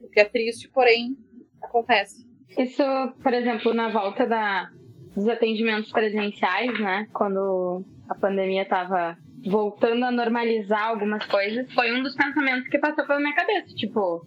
O 0.00 0.08
que 0.08 0.20
é 0.20 0.24
triste, 0.24 0.68
porém, 0.68 1.16
acontece. 1.60 2.26
Isso, 2.56 2.82
por 3.22 3.32
exemplo, 3.32 3.74
na 3.74 3.90
volta 3.90 4.26
da, 4.26 4.70
dos 5.14 5.28
atendimentos 5.28 5.90
presenciais, 5.92 6.78
né? 6.80 7.06
Quando 7.12 7.84
a 8.08 8.14
pandemia 8.14 8.62
estava 8.62 9.16
voltando 9.46 10.04
a 10.04 10.10
normalizar 10.10 10.88
algumas 10.88 11.24
coisas, 11.26 11.70
foi 11.72 11.92
um 11.92 12.02
dos 12.02 12.14
pensamentos 12.14 12.68
que 12.68 12.78
passou 12.78 13.06
pela 13.06 13.20
minha 13.20 13.34
cabeça. 13.34 13.74
Tipo, 13.74 14.26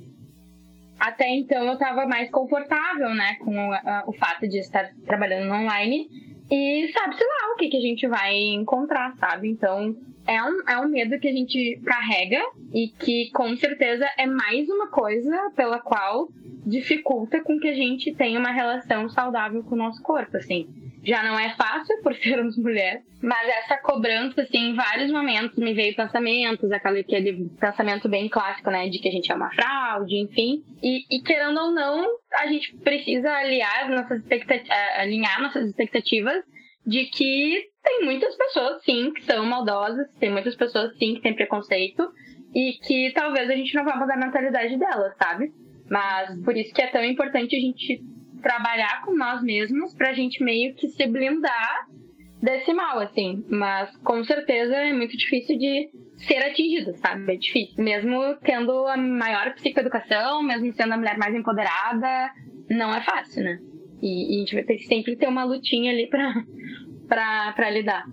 até 1.00 1.28
então 1.30 1.66
eu 1.66 1.74
estava 1.74 2.06
mais 2.06 2.30
confortável, 2.32 3.10
né? 3.14 3.36
Com 3.36 3.56
o, 3.56 3.74
o 4.08 4.14
fato 4.14 4.48
de 4.48 4.60
estar 4.60 4.90
trabalhando 5.06 5.52
online. 5.54 6.08
E 6.50 6.90
sabe-se 6.94 7.24
lá 7.24 7.54
o 7.54 7.58
que, 7.58 7.68
que 7.68 7.78
a 7.78 7.82
gente 7.82 8.08
vai 8.08 8.34
encontrar, 8.36 9.14
sabe? 9.18 9.50
Então, 9.50 9.96
é 10.28 10.44
um, 10.44 10.70
é 10.70 10.78
um 10.80 10.90
medo 10.90 11.20
que 11.20 11.28
a 11.28 11.32
gente 11.32 11.80
carrega 11.86 12.42
e 12.74 12.90
que 12.90 13.32
com 13.32 13.56
certeza 13.56 14.06
é 14.18 14.28
mais 14.28 14.68
uma 14.70 14.88
coisa 14.90 15.52
pela 15.56 15.80
qual 15.80 16.28
dificulta 16.66 17.42
com 17.42 17.58
que 17.58 17.70
a 17.70 17.74
gente 17.74 18.14
tenha 18.14 18.38
uma 18.38 18.52
relação 18.52 19.10
saudável 19.10 19.64
com 19.64 19.76
o 19.76 19.78
nosso 19.78 20.04
corpo, 20.04 20.36
assim. 20.36 20.68
Já 21.04 21.24
não 21.24 21.40
é 21.40 21.56
fácil 21.56 22.02
por 22.04 22.14
sermos 22.20 22.58
mulheres, 22.58 23.02
mas 23.22 23.48
essa 23.48 23.78
cobrança, 23.78 24.42
assim, 24.42 24.72
em 24.72 24.76
vários 24.76 25.10
momentos 25.10 25.58
me 25.58 25.74
veio 25.74 25.96
pensamentos, 25.96 26.70
aquele, 26.70 27.00
aquele 27.00 27.50
pensamento 27.58 28.10
bem 28.10 28.28
clássico, 28.28 28.70
né, 28.70 28.90
de 28.90 29.00
que 29.00 29.08
a 29.08 29.12
gente 29.12 29.32
é 29.32 29.36
uma 29.36 29.50
fraude, 29.52 30.18
enfim. 30.18 30.62
E, 30.84 31.06
e 31.10 31.22
querendo 31.22 31.58
ou 31.58 31.72
não, 31.72 32.06
a 32.34 32.48
gente 32.48 32.76
precisa 32.78 33.32
aliar 33.32 33.90
nossas 33.90 34.20
expectativas, 34.20 34.78
alinhar 34.98 35.42
nossas 35.42 35.70
expectativas 35.70 36.44
de 36.88 37.04
que 37.06 37.66
tem 37.84 38.06
muitas 38.06 38.34
pessoas, 38.36 38.82
sim, 38.84 39.12
que 39.14 39.22
são 39.26 39.46
maldosas, 39.46 40.08
tem 40.20 40.32
muitas 40.32 40.56
pessoas, 40.56 40.98
sim, 40.98 41.16
que 41.16 41.22
têm 41.22 41.36
preconceito 41.36 42.10
e 42.56 42.80
que 42.82 43.12
talvez 43.14 43.50
a 43.50 43.56
gente 43.56 43.76
não 43.76 43.84
vá 43.84 43.98
mudar 43.98 44.14
a 44.14 44.26
mentalidade 44.26 44.78
delas, 44.78 45.14
sabe? 45.22 45.52
Mas 45.90 46.40
por 46.44 46.56
isso 46.56 46.74
que 46.74 46.82
é 46.82 46.88
tão 46.88 47.04
importante 47.04 47.58
a 47.58 47.60
gente 47.60 48.02
trabalhar 48.42 49.02
com 49.04 49.14
nós 49.14 49.44
mesmos 49.44 49.94
pra 49.94 50.14
gente 50.14 50.42
meio 50.42 50.74
que 50.76 50.88
se 50.88 51.06
blindar 51.08 51.88
desse 52.42 52.74
mal, 52.74 53.00
assim. 53.00 53.44
Mas 53.50 53.96
com 53.98 54.24
certeza 54.24 54.76
é 54.76 54.94
muito 54.94 55.18
difícil 55.18 55.58
de 55.58 55.90
ser 56.18 56.38
atingido, 56.38 56.96
sabe? 56.96 57.34
É 57.34 57.36
difícil. 57.36 57.84
Mesmo 57.84 58.38
tendo 58.44 58.88
a 58.88 58.96
maior 58.96 59.54
psicoeducação, 59.56 60.42
mesmo 60.42 60.72
sendo 60.74 60.94
a 60.94 60.98
mulher 60.98 61.18
mais 61.18 61.36
empoderada, 61.36 62.32
não 62.70 62.96
é 62.96 63.02
fácil, 63.02 63.44
né? 63.44 63.60
E, 64.02 64.34
e 64.34 64.36
a 64.36 64.40
gente 64.40 64.54
vai 64.56 64.64
ter 64.64 64.78
que 64.78 64.86
sempre 64.86 65.16
ter 65.16 65.28
uma 65.28 65.44
lutinha 65.44 65.92
ali 65.92 66.08
pra, 66.08 66.34
pra, 67.08 67.54
pra 67.54 67.70
lidar. 67.70 68.06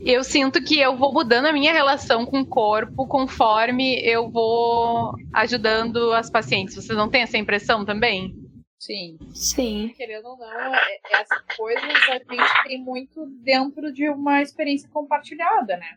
Eu 0.00 0.22
sinto 0.22 0.62
que 0.62 0.78
eu 0.78 0.96
vou 0.96 1.12
mudando 1.12 1.46
a 1.46 1.52
minha 1.52 1.72
relação 1.72 2.24
com 2.26 2.40
o 2.40 2.46
corpo 2.46 3.06
conforme 3.08 3.98
eu 4.06 4.30
vou 4.30 5.14
ajudando 5.32 6.12
as 6.12 6.30
pacientes. 6.30 6.76
Vocês 6.76 6.96
não 6.96 7.08
têm 7.08 7.22
essa 7.22 7.38
impressão 7.38 7.84
também? 7.84 8.34
Sim. 8.78 9.16
Sim. 9.34 9.92
Querendo 9.96 10.26
ou 10.26 10.36
não, 10.38 10.74
é- 10.74 10.98
essas 11.12 11.42
coisas 11.56 11.82
a 11.82 12.12
gente 12.18 12.62
tem 12.68 12.78
muito 12.84 13.26
dentro 13.42 13.92
de 13.92 14.08
uma 14.08 14.42
experiência 14.42 14.88
compartilhada, 14.92 15.76
né? 15.76 15.96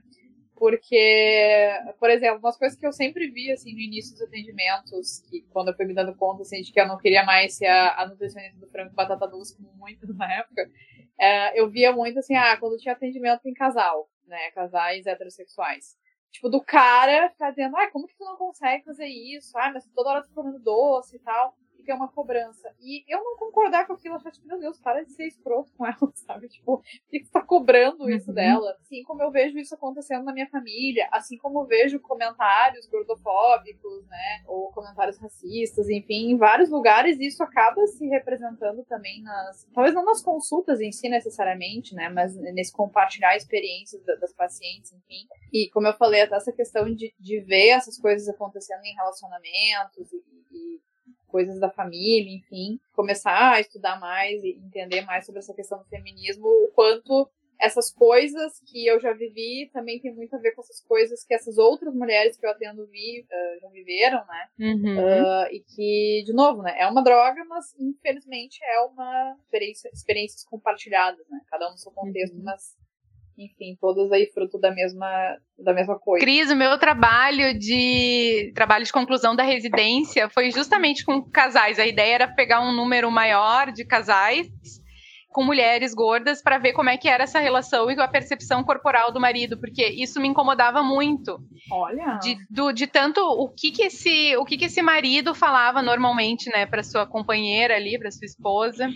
Porque, 0.60 1.70
por 1.98 2.10
exemplo, 2.10 2.40
umas 2.40 2.58
coisas 2.58 2.78
que 2.78 2.86
eu 2.86 2.92
sempre 2.92 3.32
vi, 3.32 3.50
assim, 3.52 3.74
no 3.74 3.80
início 3.80 4.12
dos 4.12 4.24
atendimentos, 4.24 5.22
que 5.22 5.42
quando 5.52 5.70
eu 5.70 5.74
fui 5.74 5.86
me 5.86 5.94
dando 5.94 6.14
conta, 6.16 6.42
assim, 6.42 6.62
de 6.62 6.72
que 6.72 6.80
eu 6.80 6.88
não 6.88 6.98
queria 6.98 7.24
mais 7.24 7.56
ser 7.56 7.68
a, 7.68 8.02
a 8.02 8.08
nutricionista 8.08 8.60
do 8.60 8.70
frango 8.70 8.94
batata 8.94 9.26
doce, 9.26 9.56
como 9.56 9.72
muito 9.78 10.06
na 10.14 10.32
época, 10.32 10.70
é, 11.18 11.60
eu 11.60 11.70
via 11.70 11.94
muito, 11.94 12.20
assim, 12.20 12.36
ah, 12.36 12.58
quando 12.58 12.78
tinha 12.78 12.94
atendimento 12.94 13.46
em 13.46 13.54
casal, 13.54 14.10
né, 14.28 14.52
casais 14.52 15.08
heterossexuais. 15.08 15.98
Tipo, 16.30 16.50
do 16.50 16.62
cara 16.62 17.30
ficar 17.30 17.52
dizendo, 17.52 17.78
ah, 17.78 17.90
como 17.90 18.06
que 18.06 18.18
tu 18.18 18.26
não 18.26 18.38
consegue 18.38 18.84
fazer 18.84 19.08
isso? 19.08 19.58
Ah, 19.58 19.72
mas 19.74 19.88
toda 19.96 20.10
hora 20.10 20.22
tu 20.22 20.28
tá 20.28 20.36
comendo 20.36 20.60
doce 20.60 21.16
e 21.16 21.20
tal 21.20 21.56
e 21.90 21.92
que 21.92 21.92
é 21.92 21.96
uma 21.96 22.08
cobrança. 22.08 22.70
E 22.80 23.04
eu 23.12 23.24
não 23.24 23.36
concordar 23.36 23.88
com 23.88 23.94
aquilo, 23.94 24.14
achar, 24.16 24.32
tipo, 24.32 24.46
meu 24.48 24.60
Deus, 24.60 24.80
para 24.80 25.04
de 25.04 25.12
ser 25.12 25.26
escroto 25.26 25.72
com 25.76 25.86
ela, 25.86 25.96
sabe? 26.14 26.48
Tipo, 26.48 26.78
por 26.78 26.84
que 27.10 27.24
você 27.24 27.32
tá 27.32 27.42
cobrando 27.42 28.08
isso 28.10 28.30
Uhum. 28.30 28.36
dela? 28.36 28.72
Assim 28.80 29.02
como 29.04 29.24
eu 29.24 29.32
vejo 29.32 29.58
isso 29.58 29.74
acontecendo 29.74 30.24
na 30.24 30.32
minha 30.34 30.48
família, 30.50 31.08
assim 31.12 31.36
como 31.38 31.62
eu 31.62 31.66
vejo 31.66 32.00
comentários 32.00 32.86
gordofóbicos, 32.88 34.06
né? 34.08 34.44
Ou 34.48 34.72
comentários 34.72 35.18
racistas, 35.18 35.90
enfim, 35.90 36.32
em 36.32 36.38
vários 36.38 36.70
lugares 36.70 37.20
isso 37.20 37.42
acaba 37.44 37.86
se 37.88 38.06
representando 38.08 38.84
também 38.86 39.22
nas. 39.24 39.66
Talvez 39.74 39.96
não 39.96 40.06
nas 40.06 40.22
consultas 40.22 40.80
em 40.82 40.92
si 40.92 41.10
necessariamente, 41.10 41.96
né? 41.96 42.10
Mas 42.10 42.36
nesse 42.36 42.72
compartilhar 42.72 43.36
experiências 43.36 44.04
da- 44.04 44.16
das 44.16 44.34
pacientes, 44.34 44.92
enfim. 44.94 45.28
E 45.52 45.70
como 45.72 45.88
eu 45.88 45.94
falei, 45.94 46.22
até 46.22 46.36
essa 46.36 46.52
questão 46.52 46.94
de, 46.94 47.14
de 47.20 47.40
ver 47.42 47.70
essas 47.70 47.98
coisas 47.98 48.28
acontecendo 48.30 48.84
em 48.86 48.94
relacionamentos 48.94 50.12
e, 50.14 50.18
e 50.52 50.82
coisas 51.30 51.60
da 51.60 51.70
família, 51.70 52.36
enfim, 52.36 52.80
começar 52.94 53.54
a 53.54 53.60
estudar 53.62 54.00
mais 54.00 54.44
e 54.44 54.60
entender 54.66 55.02
mais 55.02 55.26
sobre 55.26 55.40
essa 55.40 55.54
questão 55.54 55.78
do 55.80 55.86
feminismo, 55.86 56.46
o 56.48 56.72
quanto 56.74 57.30
essas 57.62 57.92
coisas 57.92 58.62
que 58.68 58.88
eu 58.88 59.02
já 59.02 59.12
vivi 59.12 59.70
também 59.74 60.00
tem 60.00 60.14
muito 60.16 60.34
a 60.34 60.40
ver 60.40 60.54
com 60.54 60.62
essas 60.62 60.80
coisas 60.82 61.26
que 61.26 61.34
essas 61.34 61.58
outras 61.58 61.94
mulheres 61.94 62.38
que 62.38 62.46
eu 62.46 62.50
atendo 62.52 62.88
vi, 62.88 63.26
ah, 63.30 63.58
já 63.62 63.68
viveram, 63.70 64.26
né? 64.26 64.48
Uhum. 64.60 64.98
Ah, 64.98 65.48
e 65.52 65.60
que, 65.60 66.24
de 66.26 66.32
novo, 66.32 66.62
né, 66.62 66.74
é 66.80 66.88
uma 66.88 67.04
droga, 67.04 67.44
mas 67.46 67.76
infelizmente 67.78 68.60
é 68.64 68.80
uma 68.82 69.36
experiência, 69.44 69.90
experiências 69.94 70.46
compartilhadas, 70.46 71.28
né? 71.30 71.42
Cada 71.50 71.68
um 71.68 71.72
no 71.72 71.78
seu 71.78 71.92
contexto, 71.92 72.38
Uhum. 72.38 72.44
mas 72.44 72.78
enfim, 73.40 73.78
todas 73.80 74.12
aí 74.12 74.28
fruto 74.34 74.60
da 74.60 74.70
mesma, 74.70 75.08
da 75.58 75.74
mesma 75.74 75.98
coisa. 75.98 76.24
Cris, 76.26 76.52
o 76.52 76.56
meu 76.56 76.78
trabalho 76.78 77.58
de 77.58 78.52
trabalho 78.54 78.84
de 78.84 78.92
conclusão 78.92 79.36
da 79.36 79.44
residência 79.44 80.30
foi 80.30 80.52
justamente 80.52 81.06
com 81.06 81.22
casais. 81.22 81.80
A 81.80 81.88
ideia 81.88 82.16
era 82.16 82.28
pegar 82.28 82.60
um 82.62 82.74
número 82.74 83.10
maior 83.10 83.72
de 83.72 83.86
casais 83.86 84.48
com 85.32 85.44
mulheres 85.44 85.94
gordas 85.94 86.42
para 86.42 86.58
ver 86.58 86.74
como 86.74 86.90
é 86.90 86.98
que 86.98 87.08
era 87.08 87.24
essa 87.24 87.40
relação 87.40 87.90
e 87.90 88.00
a 88.00 88.08
percepção 88.08 88.64
corporal 88.64 89.12
do 89.14 89.20
marido, 89.22 89.60
porque 89.60 89.86
isso 89.88 90.20
me 90.20 90.28
incomodava 90.28 90.82
muito. 90.82 91.40
Olha, 91.72 92.18
De, 92.22 92.36
do- 92.50 92.74
de 92.74 92.88
tanto 92.88 93.22
o 93.22 93.48
que 93.48 93.72
que 93.72 93.84
esse 93.84 94.36
o 94.38 94.44
que 94.44 94.58
que 94.58 94.66
esse 94.66 94.82
marido 94.82 95.34
falava 95.36 95.82
normalmente, 95.84 96.50
né, 96.50 96.66
para 96.66 96.84
sua 96.84 97.06
companheira 97.06 97.76
ali, 97.76 97.98
para 98.00 98.10
sua 98.12 98.26
esposa. 98.26 98.90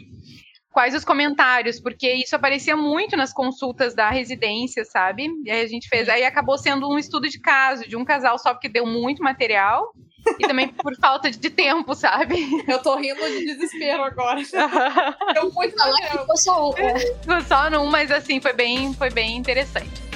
Quais 0.73 0.95
os 0.95 1.05
comentários? 1.05 1.79
Porque 1.79 2.11
isso 2.11 2.35
aparecia 2.35 2.75
muito 2.75 3.15
nas 3.15 3.31
consultas 3.31 3.93
da 3.93 4.09
residência, 4.09 4.83
sabe? 4.83 5.29
E 5.45 5.51
aí 5.51 5.61
a 5.61 5.67
gente 5.67 5.87
fez, 5.87 6.09
aí 6.09 6.25
acabou 6.25 6.57
sendo 6.57 6.89
um 6.89 6.97
estudo 6.97 7.29
de 7.29 7.39
caso 7.39 7.87
de 7.87 7.95
um 7.95 8.03
casal 8.03 8.39
só 8.39 8.53
porque 8.53 8.67
deu 8.67 8.83
muito 8.83 9.21
material. 9.21 9.93
E 10.39 10.47
também 10.47 10.69
por 10.73 10.95
falta 10.95 11.29
de 11.29 11.49
tempo, 11.51 11.93
sabe? 11.93 12.35
Eu 12.67 12.81
tô 12.81 12.95
rindo 12.95 13.21
de 13.21 13.45
desespero 13.45 14.03
agora. 14.03 14.41
Deu 15.33 15.51
muito 15.51 15.75
Falar 15.75 16.01
que 16.01 16.17
ficou 16.17 16.37
só 16.37 16.69
um, 16.69 16.77
é. 16.77 16.99
Ficou 16.99 17.41
só 17.41 17.69
num, 17.69 17.85
mas 17.87 18.09
assim, 18.09 18.41
foi 18.41 18.53
bem, 18.53 18.93
foi 18.93 19.11
bem 19.11 19.37
interessante. 19.37 20.12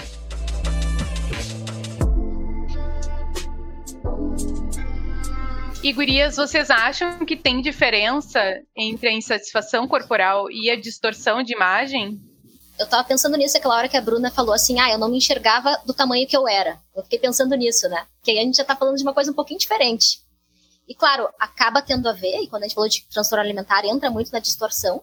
E 5.87 5.93
gurias, 5.93 6.35
vocês 6.35 6.69
acham 6.69 7.25
que 7.25 7.37
tem 7.37 7.61
diferença 7.61 8.41
entre 8.75 9.07
a 9.07 9.13
insatisfação 9.13 9.87
corporal 9.87 10.51
e 10.51 10.69
a 10.69 10.75
distorção 10.75 11.41
de 11.41 11.53
imagem? 11.53 12.19
Eu 12.77 12.89
tava 12.89 13.07
pensando 13.07 13.37
nisso 13.37 13.55
aquela 13.55 13.77
hora 13.77 13.87
que 13.87 13.95
a 13.95 14.01
Bruna 14.01 14.29
falou 14.29 14.53
assim, 14.53 14.81
ah, 14.81 14.91
eu 14.91 14.97
não 14.97 15.07
me 15.07 15.15
enxergava 15.15 15.81
do 15.85 15.93
tamanho 15.93 16.27
que 16.27 16.35
eu 16.35 16.45
era. 16.45 16.77
Eu 16.93 17.03
fiquei 17.03 17.17
pensando 17.17 17.55
nisso, 17.55 17.87
né? 17.87 18.05
Que 18.21 18.31
aí 18.31 18.39
a 18.39 18.41
gente 18.41 18.57
já 18.57 18.65
tá 18.65 18.75
falando 18.75 18.97
de 18.97 19.03
uma 19.03 19.13
coisa 19.13 19.31
um 19.31 19.33
pouquinho 19.33 19.61
diferente. 19.61 20.19
E 20.89 20.93
claro, 20.93 21.29
acaba 21.39 21.81
tendo 21.81 22.09
a 22.09 22.11
ver, 22.11 22.41
e 22.41 22.49
quando 22.49 22.63
a 22.63 22.67
gente 22.67 22.75
falou 22.75 22.89
de 22.89 23.07
transtorno 23.07 23.45
alimentar, 23.45 23.85
entra 23.85 24.11
muito 24.11 24.29
na 24.33 24.39
distorção, 24.39 25.01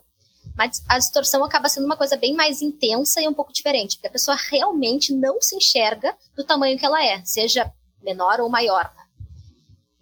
mas 0.55 0.85
a 0.87 0.99
distorção 0.99 1.43
acaba 1.43 1.71
sendo 1.71 1.87
uma 1.87 1.97
coisa 1.97 2.15
bem 2.15 2.35
mais 2.35 2.61
intensa 2.61 3.23
e 3.23 3.27
um 3.27 3.33
pouco 3.33 3.55
diferente, 3.55 3.97
porque 3.97 4.09
a 4.09 4.13
pessoa 4.13 4.37
realmente 4.51 5.15
não 5.15 5.41
se 5.41 5.57
enxerga 5.57 6.15
do 6.37 6.45
tamanho 6.45 6.79
que 6.79 6.85
ela 6.85 7.03
é, 7.03 7.25
seja 7.25 7.73
menor 8.03 8.39
ou 8.39 8.51
maior. 8.51 8.85
tá? 8.85 9.04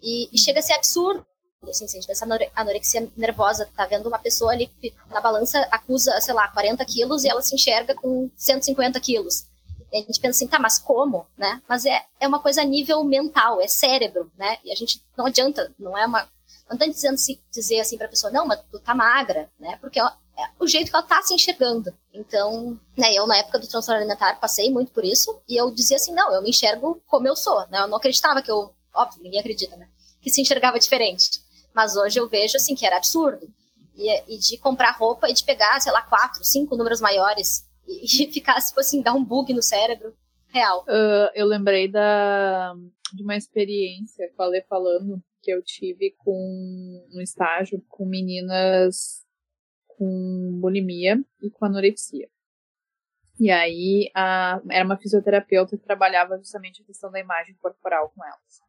E, 0.03 0.29
e 0.31 0.37
chega 0.37 0.59
a 0.59 0.61
ser 0.61 0.73
absurdo. 0.73 1.25
Assim, 1.67 1.87
se 1.87 1.95
a 1.95 1.99
gente 1.99 2.07
pensar 2.07 2.25
na 2.25 2.37
anorexia 2.53 3.09
nervosa, 3.15 3.69
tá 3.75 3.85
vendo 3.85 4.07
uma 4.07 4.19
pessoa 4.19 4.51
ali 4.51 4.67
que 4.67 4.93
na 5.09 5.21
balança 5.21 5.65
acusa, 5.71 6.19
sei 6.19 6.33
lá, 6.33 6.49
40 6.49 6.83
quilos 6.83 7.23
e 7.23 7.29
ela 7.29 7.41
se 7.41 7.55
enxerga 7.55 7.95
com 7.95 8.29
150 8.35 8.99
quilos. 8.99 9.45
E 9.91 9.97
a 9.97 10.01
gente 10.01 10.19
pensa 10.19 10.37
assim, 10.37 10.47
tá, 10.47 10.59
mas 10.59 10.77
como, 10.77 11.25
né? 11.37 11.61
Mas 11.67 11.85
é, 11.85 12.03
é 12.19 12.27
uma 12.27 12.39
coisa 12.39 12.61
a 12.61 12.65
nível 12.65 13.01
mental, 13.05 13.61
é 13.61 13.67
cérebro, 13.67 14.29
né? 14.37 14.57
E 14.63 14.71
a 14.71 14.75
gente, 14.75 15.01
não 15.17 15.27
adianta, 15.27 15.73
não 15.79 15.97
é 15.97 16.05
uma... 16.05 16.27
Não 16.69 16.77
tá 16.77 16.85
dizendo 16.85 17.13
assim, 17.13 17.39
dizer 17.51 17.79
assim 17.79 17.97
pra 17.97 18.07
pessoa, 18.07 18.31
não, 18.31 18.45
mas 18.45 18.59
tu 18.69 18.79
tá 18.79 18.93
magra, 18.93 19.49
né? 19.59 19.77
Porque 19.79 19.99
é 19.99 20.03
é 20.37 20.49
o 20.59 20.67
jeito 20.67 20.89
que 20.89 20.95
ela 20.95 21.05
tá 21.05 21.21
se 21.21 21.33
enxergando. 21.33 21.93
Então, 22.13 22.79
né, 22.97 23.13
eu 23.13 23.27
na 23.27 23.37
época 23.37 23.59
do 23.59 23.67
transtorno 23.67 23.99
alimentar 23.99 24.39
passei 24.39 24.71
muito 24.71 24.91
por 24.91 25.05
isso, 25.05 25.39
e 25.47 25.55
eu 25.55 25.71
dizia 25.71 25.97
assim, 25.97 26.13
não, 26.13 26.33
eu 26.33 26.41
me 26.41 26.49
enxergo 26.49 27.01
como 27.07 27.27
eu 27.27 27.35
sou, 27.35 27.67
né? 27.69 27.79
Eu 27.79 27.87
não 27.87 27.97
acreditava 27.97 28.41
que 28.41 28.51
eu, 28.51 28.73
óbvio, 28.93 29.21
ninguém 29.21 29.39
acredita, 29.39 29.75
né? 29.77 29.87
Que 30.23 30.29
se 30.29 30.41
enxergava 30.41 30.79
diferente. 30.79 31.29
Mas 31.75 31.95
hoje 31.95 32.19
eu 32.19 32.27
vejo, 32.27 32.57
assim, 32.57 32.73
que 32.73 32.85
era 32.85 32.97
absurdo. 32.97 33.47
E, 33.95 34.35
e 34.35 34.39
de 34.39 34.57
comprar 34.57 34.97
roupa 34.97 35.29
e 35.29 35.33
de 35.33 35.43
pegar, 35.43 35.79
sei 35.79 35.91
lá, 35.91 36.01
quatro, 36.01 36.43
cinco 36.43 36.75
números 36.75 36.99
maiores 37.01 37.67
e, 37.87 38.23
e 38.23 38.31
ficar, 38.31 38.59
tipo 38.61 38.79
assim, 38.79 39.01
dar 39.01 39.13
um 39.13 39.23
bug 39.23 39.53
no 39.53 39.61
cérebro 39.61 40.15
real. 40.47 40.85
Ah, 40.87 41.31
eu 41.35 41.45
lembrei 41.45 41.87
da, 41.87 42.73
de 43.13 43.23
uma 43.23 43.35
experiência 43.35 44.31
com 44.35 44.43
a 44.43 44.61
falando 44.67 45.21
que 45.41 45.51
eu 45.51 45.61
tive 45.61 46.15
com 46.19 47.07
um 47.13 47.21
estágio 47.21 47.83
com 47.89 48.05
meninas 48.05 49.23
com 49.87 50.59
bulimia 50.59 51.23
e 51.41 51.49
com 51.49 51.65
anorexia. 51.65 52.29
E 53.39 53.49
aí 53.49 54.09
a, 54.15 54.61
era 54.69 54.85
uma 54.85 54.97
fisioterapeuta 54.97 55.77
que 55.77 55.83
trabalhava 55.83 56.37
justamente 56.37 56.81
a 56.81 56.85
questão 56.85 57.11
da 57.11 57.19
imagem 57.19 57.55
corporal 57.55 58.11
com 58.15 58.23
elas. 58.23 58.61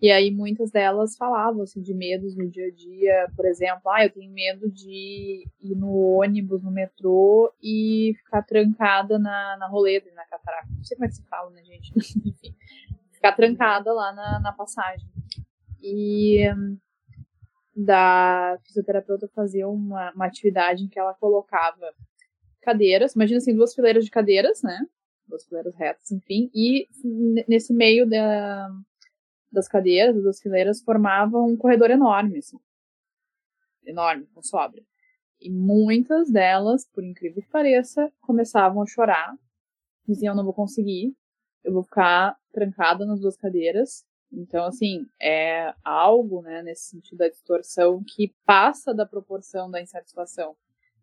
E 0.00 0.10
aí 0.10 0.30
muitas 0.30 0.70
delas 0.70 1.16
falavam 1.16 1.62
assim, 1.62 1.80
de 1.80 1.94
medos 1.94 2.36
no 2.36 2.48
dia 2.50 2.66
a 2.66 2.70
dia, 2.70 3.28
por 3.34 3.46
exemplo, 3.46 3.90
ah, 3.90 4.04
eu 4.04 4.10
tenho 4.10 4.30
medo 4.30 4.70
de 4.70 5.46
ir 5.60 5.74
no 5.74 5.90
ônibus, 6.18 6.62
no 6.62 6.70
metrô 6.70 7.52
e 7.62 8.12
ficar 8.18 8.42
trancada 8.42 9.18
na, 9.18 9.56
na 9.56 9.66
roleta, 9.66 10.10
na 10.14 10.26
catraca. 10.26 10.68
Não 10.70 10.84
sei 10.84 10.96
como 10.96 11.06
é 11.06 11.08
que 11.08 11.14
se 11.14 11.24
fala, 11.26 11.50
né, 11.50 11.62
gente? 11.64 11.92
Enfim, 11.96 12.54
ficar 13.10 13.32
trancada 13.32 13.92
lá 13.92 14.12
na, 14.12 14.40
na 14.40 14.52
passagem. 14.52 15.08
E 15.82 16.44
da 17.74 18.58
fisioterapeuta 18.64 19.28
fazia 19.34 19.68
uma, 19.68 20.10
uma 20.12 20.26
atividade 20.26 20.82
em 20.82 20.88
que 20.88 20.98
ela 20.98 21.14
colocava 21.14 21.92
cadeiras, 22.62 23.14
imagina 23.14 23.38
assim, 23.38 23.54
duas 23.54 23.74
fileiras 23.74 24.04
de 24.04 24.10
cadeiras, 24.10 24.62
né? 24.62 24.78
Duas 25.28 25.44
fileiras 25.44 25.74
retas, 25.76 26.10
enfim, 26.10 26.50
e 26.54 26.88
nesse 27.48 27.72
meio 27.72 28.08
da, 28.08 28.68
das 29.56 29.66
cadeiras, 29.66 30.22
das 30.22 30.38
fileiras, 30.38 30.82
formava 30.82 31.38
um 31.38 31.56
corredor 31.56 31.90
enorme, 31.90 32.38
assim. 32.38 32.58
Enorme, 33.84 34.26
com 34.34 34.42
sobra. 34.42 34.82
E 35.40 35.50
muitas 35.50 36.30
delas, 36.30 36.86
por 36.92 37.02
incrível 37.02 37.42
que 37.42 37.48
pareça, 37.48 38.12
começavam 38.20 38.82
a 38.82 38.86
chorar, 38.86 39.34
diziam, 40.06 40.34
não 40.34 40.44
vou 40.44 40.52
conseguir, 40.52 41.16
eu 41.64 41.72
vou 41.72 41.82
ficar 41.82 42.36
trancada 42.52 43.06
nas 43.06 43.20
duas 43.20 43.36
cadeiras. 43.36 44.04
Então, 44.30 44.64
assim, 44.66 45.06
é 45.20 45.74
algo, 45.82 46.42
né, 46.42 46.62
nesse 46.62 46.90
sentido 46.90 47.18
da 47.18 47.28
distorção 47.28 48.02
que 48.04 48.34
passa 48.44 48.92
da 48.92 49.06
proporção 49.06 49.70
da 49.70 49.80
insatisfação. 49.80 50.54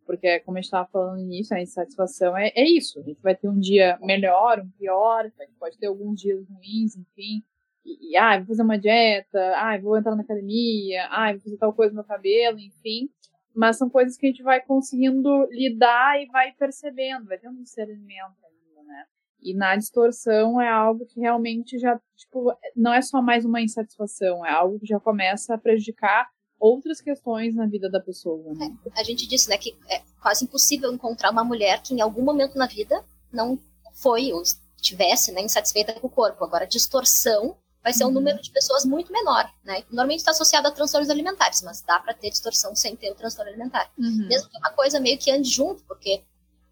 Porque, 0.05 0.39
como 0.41 0.57
a 0.57 0.61
gente 0.61 0.65
estava 0.65 0.87
falando 0.89 1.15
no 1.15 1.23
início, 1.23 1.55
a 1.55 1.61
insatisfação 1.61 2.37
é, 2.37 2.51
é 2.55 2.69
isso. 2.69 2.99
A 2.99 3.03
gente 3.03 3.21
vai 3.21 3.35
ter 3.35 3.47
um 3.47 3.57
dia 3.57 3.97
melhor, 4.01 4.59
um 4.59 4.69
pior, 4.71 5.31
pode 5.57 5.77
ter 5.77 5.87
alguns 5.87 6.19
dias 6.19 6.45
ruins, 6.47 6.95
enfim. 6.95 7.43
E, 7.85 8.15
ah, 8.15 8.37
vou 8.37 8.47
fazer 8.47 8.61
uma 8.61 8.77
dieta, 8.77 9.53
ah, 9.57 9.77
vou 9.77 9.97
entrar 9.97 10.15
na 10.15 10.23
academia, 10.23 11.07
ah, 11.09 11.31
vou 11.31 11.41
fazer 11.41 11.57
tal 11.57 11.73
coisa 11.73 11.91
no 11.91 11.97
meu 11.97 12.05
cabelo, 12.05 12.59
enfim. 12.59 13.09
Mas 13.53 13.77
são 13.77 13.89
coisas 13.89 14.17
que 14.17 14.25
a 14.25 14.29
gente 14.29 14.41
vai 14.41 14.61
conseguindo 14.61 15.45
lidar 15.51 16.21
e 16.21 16.27
vai 16.27 16.51
percebendo, 16.53 17.27
vai 17.27 17.37
tendo 17.37 17.59
um 17.59 17.63
discernimento 17.63 18.35
ainda, 18.43 18.83
né? 18.87 19.05
E 19.41 19.53
na 19.53 19.75
distorção 19.75 20.59
é 20.59 20.69
algo 20.69 21.05
que 21.05 21.19
realmente 21.19 21.77
já, 21.77 21.99
tipo, 22.15 22.55
não 22.75 22.93
é 22.93 23.01
só 23.01 23.21
mais 23.21 23.43
uma 23.45 23.61
insatisfação, 23.61 24.45
é 24.45 24.51
algo 24.51 24.79
que 24.79 24.87
já 24.87 24.99
começa 24.99 25.53
a 25.53 25.57
prejudicar 25.57 26.29
outras 26.57 27.01
questões 27.01 27.53
na 27.53 27.67
vida 27.67 27.89
da 27.89 27.99
pessoa, 27.99 28.53
né? 28.53 28.73
A 28.95 29.03
gente 29.03 29.27
disse, 29.27 29.49
né, 29.49 29.57
que 29.57 29.75
é 29.89 30.01
quase 30.21 30.45
impossível 30.45 30.93
encontrar 30.93 31.31
uma 31.31 31.43
mulher 31.43 31.81
que 31.81 31.93
em 31.93 31.99
algum 31.99 32.23
momento 32.23 32.57
na 32.57 32.65
vida 32.65 33.03
não 33.31 33.59
foi 33.93 34.31
ou 34.31 34.41
estivesse, 34.77 35.33
né, 35.33 35.41
insatisfeita 35.41 35.93
com 35.99 36.07
o 36.07 36.09
corpo. 36.09 36.43
Agora, 36.43 36.65
distorção 36.65 37.57
vai 37.83 37.93
ser 37.93 38.05
um 38.05 38.07
Uhum. 38.07 38.13
número 38.13 38.41
de 38.41 38.49
pessoas 38.51 38.85
muito 38.85 39.11
menor, 39.11 39.51
né? 39.63 39.83
Normalmente 39.89 40.19
está 40.19 40.31
associado 40.31 40.67
a 40.67 40.71
transtornos 40.71 41.09
alimentares, 41.09 41.61
mas 41.61 41.81
dá 41.81 41.99
para 41.99 42.13
ter 42.13 42.29
distorção 42.29 42.75
sem 42.75 42.95
ter 42.95 43.11
o 43.11 43.15
transtorno 43.15 43.49
alimentar. 43.51 43.91
Mesmo 43.97 44.49
que 44.49 44.57
uma 44.57 44.71
coisa 44.71 44.99
meio 44.99 45.17
que 45.17 45.29
ande 45.31 45.49
junto, 45.49 45.83
porque 45.83 46.23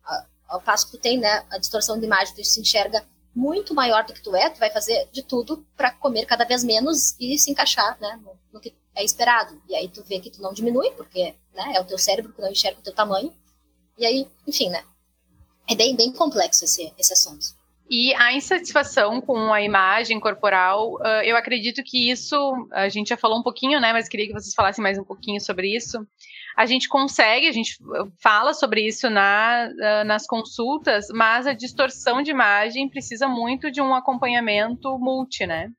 a- 0.05 0.25
ao 0.47 0.61
passo 0.61 0.85
que 0.85 0.93
tu 0.93 1.01
tem, 1.01 1.17
né, 1.19 1.45
a 1.49 1.57
distorção 1.57 1.99
de 1.99 2.05
imagem, 2.05 2.33
tu 2.33 2.43
se 2.43 2.61
enxerga 2.61 3.05
muito 3.35 3.73
maior 3.73 4.05
do 4.05 4.13
que 4.13 4.21
tu 4.21 4.35
é, 4.35 4.49
tu 4.49 4.59
vai 4.59 4.69
fazer 4.71 5.07
de 5.11 5.21
tudo 5.23 5.65
para 5.77 5.91
comer 5.91 6.25
cada 6.25 6.43
vez 6.45 6.63
menos 6.63 7.15
e 7.19 7.37
se 7.37 7.51
encaixar, 7.51 7.97
né, 7.99 8.19
no, 8.23 8.37
no 8.53 8.59
que 8.59 8.73
é 8.95 9.03
esperado. 9.03 9.61
E 9.69 9.75
aí 9.75 9.87
tu 9.89 10.03
vê 10.03 10.19
que 10.19 10.29
tu 10.29 10.41
não 10.41 10.53
diminui, 10.53 10.91
porque, 10.91 11.35
né, 11.53 11.73
é 11.75 11.79
o 11.81 11.85
teu 11.85 11.97
cérebro 11.97 12.33
que 12.33 12.41
não 12.41 12.49
enxerga 12.51 12.79
o 12.79 12.83
teu 12.83 12.93
tamanho. 12.93 13.33
E 13.97 14.05
aí, 14.05 14.27
enfim, 14.47 14.69
né, 14.69 14.83
é 15.69 15.75
bem, 15.75 15.95
bem 15.95 16.11
complexo 16.11 16.65
esse, 16.65 16.93
esse 16.97 17.13
assunto. 17.13 17.55
E 17.93 18.13
a 18.13 18.33
insatisfação 18.33 19.19
com 19.19 19.51
a 19.51 19.61
imagem 19.61 20.17
corporal, 20.17 20.97
ah, 21.01 21.25
eu 21.25 21.35
acredito 21.35 21.83
que 21.83 22.09
isso, 22.09 22.37
a 22.71 22.87
gente 22.87 23.09
já 23.09 23.17
falou 23.17 23.37
um 23.37 23.43
pouquinho, 23.43 23.81
né? 23.81 23.91
Mas 23.91 24.07
queria 24.07 24.27
que 24.27 24.31
vocês 24.31 24.53
falassem 24.55 24.81
mais 24.81 24.97
um 24.97 25.03
pouquinho 25.03 25.41
sobre 25.41 25.75
isso. 25.75 25.97
A 26.55 26.65
gente 26.65 26.87
consegue, 26.87 27.47
a 27.47 27.51
gente 27.51 27.77
fala 28.21 28.53
sobre 28.53 28.87
isso 28.87 29.09
na, 29.09 29.69
ah, 29.81 30.03
nas 30.05 30.25
consultas, 30.25 31.07
mas 31.13 31.45
a 31.45 31.51
distorção 31.51 32.21
de 32.21 32.31
imagem 32.31 32.87
precisa 32.87 33.27
muito 33.27 33.69
de 33.69 33.81
um 33.81 33.93
acompanhamento 33.93 34.97
multi, 34.97 35.45
né? 35.45 35.69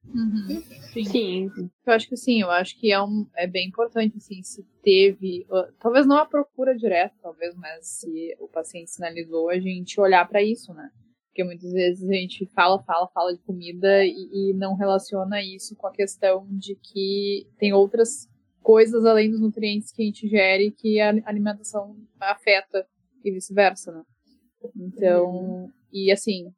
Sim. 0.92 1.04
Sim. 1.06 1.50
Eu 1.86 1.94
acho 1.94 2.06
que 2.10 2.16
sim, 2.18 2.42
eu 2.42 2.50
acho 2.50 2.78
que 2.78 2.92
é, 2.92 3.02
um, 3.02 3.26
é 3.34 3.46
bem 3.46 3.68
importante, 3.68 4.18
assim, 4.18 4.42
se 4.42 4.62
teve, 4.84 5.46
uh, 5.48 5.72
talvez 5.80 6.06
não 6.06 6.18
a 6.18 6.26
procura 6.26 6.76
direta, 6.76 7.14
talvez, 7.22 7.56
mas 7.56 7.86
se 7.86 8.36
o 8.38 8.48
paciente 8.48 8.90
sinalizou, 8.90 9.48
a 9.48 9.58
gente 9.58 9.98
olhar 9.98 10.28
para 10.28 10.42
isso, 10.42 10.74
né? 10.74 10.90
Porque 11.32 11.44
muitas 11.44 11.72
vezes 11.72 12.06
a 12.06 12.12
gente 12.12 12.44
fala, 12.54 12.82
fala, 12.82 13.08
fala 13.08 13.32
de 13.32 13.40
comida 13.40 14.04
e, 14.04 14.50
e 14.50 14.52
não 14.52 14.74
relaciona 14.74 15.42
isso 15.42 15.74
com 15.74 15.86
a 15.86 15.90
questão 15.90 16.46
de 16.50 16.76
que 16.76 17.48
tem 17.56 17.72
outras 17.72 18.28
coisas 18.60 19.06
além 19.06 19.30
dos 19.30 19.40
nutrientes 19.40 19.90
que 19.90 20.02
a 20.02 20.04
gente 20.04 20.28
gere 20.28 20.70
que 20.70 21.00
a 21.00 21.08
alimentação 21.24 21.96
afeta 22.20 22.86
e 23.24 23.30
vice-versa, 23.30 23.92
né? 23.92 24.02
Então, 24.76 25.72
e 25.90 26.12
assim, 26.12 26.52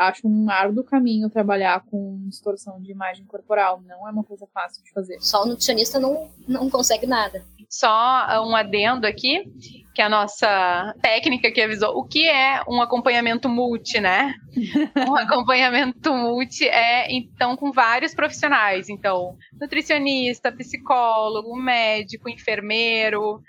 acho 0.00 0.26
um 0.26 0.50
árduo 0.50 0.82
caminho 0.82 1.28
trabalhar 1.28 1.84
com 1.90 2.26
distorção 2.28 2.80
de 2.80 2.90
imagem 2.90 3.26
corporal. 3.26 3.82
Não 3.86 4.08
é 4.08 4.10
uma 4.10 4.24
coisa 4.24 4.46
fácil 4.52 4.82
de 4.82 4.90
fazer. 4.92 5.20
Só 5.20 5.42
o 5.42 5.46
nutricionista 5.46 6.00
não, 6.00 6.30
não 6.48 6.70
consegue 6.70 7.06
nada. 7.06 7.44
Só 7.68 7.88
ah, 7.88 8.42
um 8.44 8.56
adendo 8.56 9.06
aqui, 9.06 9.44
que 9.94 10.02
a 10.02 10.08
nossa 10.08 10.94
técnica 11.00 11.52
que 11.52 11.60
avisou 11.60 11.96
o 11.96 12.04
que 12.04 12.28
é 12.28 12.62
um 12.66 12.80
acompanhamento 12.80 13.48
multi, 13.48 14.00
né? 14.00 14.34
um 15.08 15.14
acompanhamento 15.14 16.12
multi 16.12 16.66
é, 16.66 17.12
então, 17.12 17.56
com 17.56 17.70
vários 17.70 18.14
profissionais. 18.14 18.88
Então, 18.88 19.36
nutricionista, 19.60 20.50
psicólogo, 20.50 21.54
médico, 21.54 22.28
enfermeiro, 22.28 23.40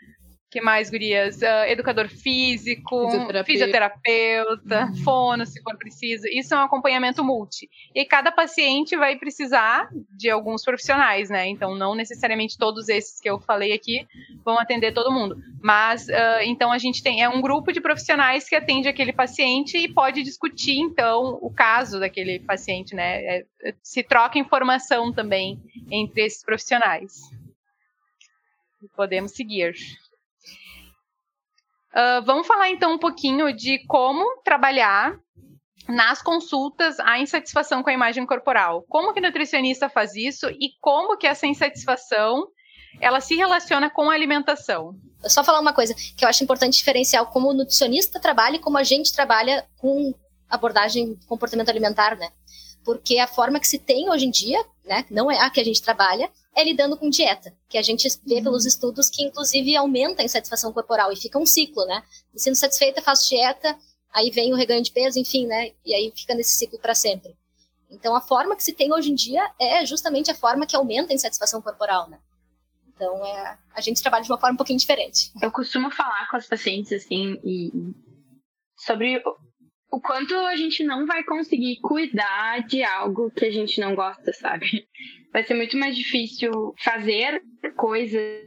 que 0.52 0.60
mais, 0.60 0.90
gurias? 0.90 1.38
Uh, 1.42 1.66
educador 1.68 2.10
físico, 2.10 3.06
Fisioterapeuta. 3.10 3.46
fisioterapeuta, 3.46 4.86
Uhum. 4.88 4.96
fono, 5.04 5.46
se 5.46 5.62
for 5.64 5.78
preciso. 5.78 6.28
Isso 6.28 6.54
é 6.54 6.58
um 6.58 6.62
acompanhamento 6.64 7.24
multi. 7.24 7.70
E 7.96 8.04
cada 8.04 8.34
paciente 8.34 8.98
vai 8.98 9.16
precisar 9.18 9.88
de 10.12 10.30
alguns 10.30 10.62
profissionais, 10.64 11.30
né? 11.30 11.48
Então, 11.48 11.74
não 11.74 11.96
necessariamente 11.96 12.58
todos 12.58 12.90
esses 12.90 13.22
que 13.22 13.30
eu 13.30 13.40
falei 13.40 13.72
aqui 13.72 14.06
vão 14.44 14.60
atender 14.60 14.92
todo 14.94 15.10
mundo. 15.12 15.38
Mas, 15.64 16.08
uh, 16.10 16.42
então, 16.44 16.70
a 16.70 16.78
gente 16.78 17.02
tem 17.02 17.24
é 17.24 17.30
um 17.30 17.42
grupo 17.42 17.72
de 17.72 17.80
profissionais 17.80 18.50
que 18.50 18.56
atende 18.56 18.90
aquele 18.90 19.14
paciente 19.14 19.78
e 19.78 19.88
pode 19.94 20.22
discutir, 20.22 20.78
então, 20.80 21.40
o 21.42 21.50
caso 21.50 21.98
daquele 21.98 22.40
paciente, 22.40 22.94
né? 22.94 23.24
É, 23.24 23.46
se 23.82 24.04
troca 24.04 24.38
informação 24.38 25.14
também 25.14 25.58
entre 25.90 26.26
esses 26.26 26.44
profissionais. 26.44 27.22
Podemos 28.98 29.32
seguir. 29.32 29.74
Uh, 31.94 32.24
vamos 32.26 32.48
falar 32.48 32.70
então 32.70 32.94
um 32.94 32.98
pouquinho 32.98 33.54
de 33.54 33.86
como 33.86 34.42
trabalhar 34.44 35.18
nas 35.88 36.22
consultas 36.22 37.00
a 37.00 37.20
insatisfação 37.20 37.84
com 37.84 37.90
a 37.90 37.94
imagem 37.94 38.26
corporal. 38.26 38.84
Como 38.88 39.14
que 39.14 39.20
o 39.20 39.24
nutricionista 39.24 39.90
faz 39.90 40.16
isso 40.16 40.50
e 40.50 40.72
como 40.80 41.18
que 41.18 41.28
essa 41.28 41.46
insatisfação 41.46 42.48
ela 43.00 43.22
se 43.22 43.36
relaciona 43.36 43.90
com 43.90 44.10
a 44.10 44.14
alimentação. 44.14 44.96
Só 45.24 45.44
falar 45.44 45.60
uma 45.60 45.74
coisa 45.74 45.94
que 45.94 46.26
eu 46.26 46.30
acho 46.30 46.44
importante 46.44 46.78
diferenciar 46.78 47.26
como 47.28 47.50
o 47.50 47.54
nutricionista 47.54 48.20
trabalha 48.20 48.56
e 48.56 48.60
como 48.60 48.78
a 48.78 48.84
gente 48.84 49.14
trabalha 49.14 49.66
com 49.78 50.14
abordagem 50.50 51.18
comportamento 51.28 51.70
alimentar, 51.70 52.18
né? 52.18 52.30
Porque 52.84 53.18
a 53.20 53.28
forma 53.28 53.60
que 53.60 53.68
se 53.68 53.80
tem 53.80 54.10
hoje 54.10 54.26
em 54.26 54.32
dia, 54.32 54.64
né, 54.84 55.06
não 55.10 55.32
é 55.32 55.40
a 55.40 55.50
que 55.50 55.62
a 55.62 55.64
gente 55.64 55.82
trabalha, 55.82 56.30
é 56.56 56.64
lidando 56.64 56.98
com 56.98 57.10
dieta, 57.10 57.56
que 57.70 57.78
a 57.78 57.82
gente 57.82 58.08
vê 58.26 58.42
pelos 58.42 58.66
estudos 58.66 59.10
que 59.10 59.24
inclusive 59.24 59.76
aumenta 59.76 60.22
a 60.22 60.26
insatisfação 60.26 60.74
corporal 60.74 61.12
e 61.12 61.16
fica 61.16 61.40
um 61.40 61.46
ciclo, 61.46 61.86
né? 61.86 62.04
Me 62.34 62.40
sinto 62.40 62.56
satisfeita, 62.56 63.02
faço 63.02 63.30
dieta, 63.30 63.78
aí 64.14 64.30
vem 64.30 64.54
o 64.54 64.58
reganho 64.58 64.84
de 64.84 64.92
peso, 64.92 65.18
enfim, 65.18 65.46
né? 65.48 65.72
E 65.86 65.94
aí 65.94 66.12
fica 66.16 66.36
nesse 66.36 66.58
ciclo 66.58 66.80
para 66.80 66.94
sempre. 66.94 67.36
Então 67.90 68.16
a 68.16 68.22
forma 68.22 68.56
que 68.56 68.64
se 68.64 68.74
tem 68.74 68.94
hoje 68.94 69.12
em 69.12 69.16
dia 69.16 69.50
é 69.60 69.86
justamente 69.86 70.30
a 70.32 70.36
forma 70.36 70.66
que 70.66 70.76
aumenta 70.76 71.14
a 71.14 71.16
insatisfação 71.16 71.62
corporal, 71.62 72.10
né? 72.10 72.20
Então 72.96 73.26
é, 73.26 73.58
a 73.74 73.82
gente 73.82 74.02
trabalha 74.02 74.24
de 74.24 74.32
uma 74.32 74.40
forma 74.40 74.54
um 74.54 74.58
pouquinho 74.58 74.80
diferente. 74.80 75.32
Eu 75.42 75.52
costumo 75.52 75.90
falar 75.90 76.30
com 76.30 76.38
as 76.38 76.48
pacientes 76.48 76.92
assim 76.92 77.40
e 77.44 77.72
sobre 78.78 79.22
o, 79.92 80.00
quanto 80.00 80.34
a 80.34 80.56
gente 80.56 80.84
não 80.84 81.06
vai 81.06 81.24
conseguir 81.24 81.80
cuidar 81.82 82.66
de 82.66 82.84
algo 82.84 83.30
que 83.30 83.46
a 83.46 83.52
gente 83.52 83.80
não 83.80 83.94
gosta, 83.94 84.32
sabe? 84.34 84.88
Vai 85.34 85.44
ser 85.44 85.54
muito 85.54 85.78
mais 85.78 85.96
difícil 85.96 86.76
fazer 86.78 87.42
coisas 87.78 88.44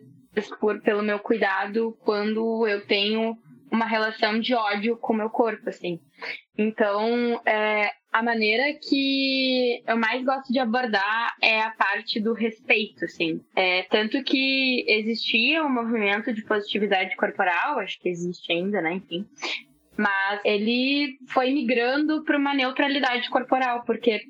por, 0.60 0.82
pelo 0.82 1.02
meu 1.02 1.18
cuidado 1.18 1.96
quando 2.04 2.66
eu 2.66 2.86
tenho 2.86 3.38
uma 3.70 3.86
relação 3.86 4.38
de 4.38 4.54
ódio 4.54 4.96
com 4.98 5.14
o 5.14 5.16
meu 5.16 5.30
corpo, 5.30 5.70
assim. 5.70 5.98
Então, 6.58 7.40
é, 7.46 7.90
a 8.12 8.22
maneira 8.22 8.64
que 8.74 9.82
eu 9.86 9.96
mais 9.96 10.24
gosto 10.24 10.52
de 10.52 10.58
abordar 10.58 11.34
é 11.42 11.60
a 11.60 11.70
parte 11.70 12.20
do 12.20 12.32
respeito, 12.32 13.04
assim. 13.06 13.40
É, 13.56 13.82
tanto 13.84 14.22
que 14.22 14.84
existia 14.86 15.64
um 15.64 15.72
movimento 15.72 16.32
de 16.32 16.44
positividade 16.44 17.16
corporal, 17.16 17.80
acho 17.80 17.98
que 17.98 18.08
existe 18.08 18.52
ainda, 18.52 18.80
né, 18.80 18.92
enfim. 18.92 19.26
Mas 19.96 20.40
ele 20.44 21.18
foi 21.28 21.52
migrando 21.52 22.24
para 22.24 22.38
uma 22.38 22.54
neutralidade 22.54 23.28
corporal, 23.30 23.84
porque, 23.84 24.20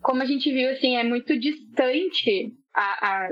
como 0.00 0.22
a 0.22 0.26
gente 0.26 0.50
viu, 0.52 0.70
assim, 0.70 0.96
é 0.96 1.04
muito 1.04 1.38
distante 1.38 2.52
a, 2.74 3.08
a, 3.08 3.28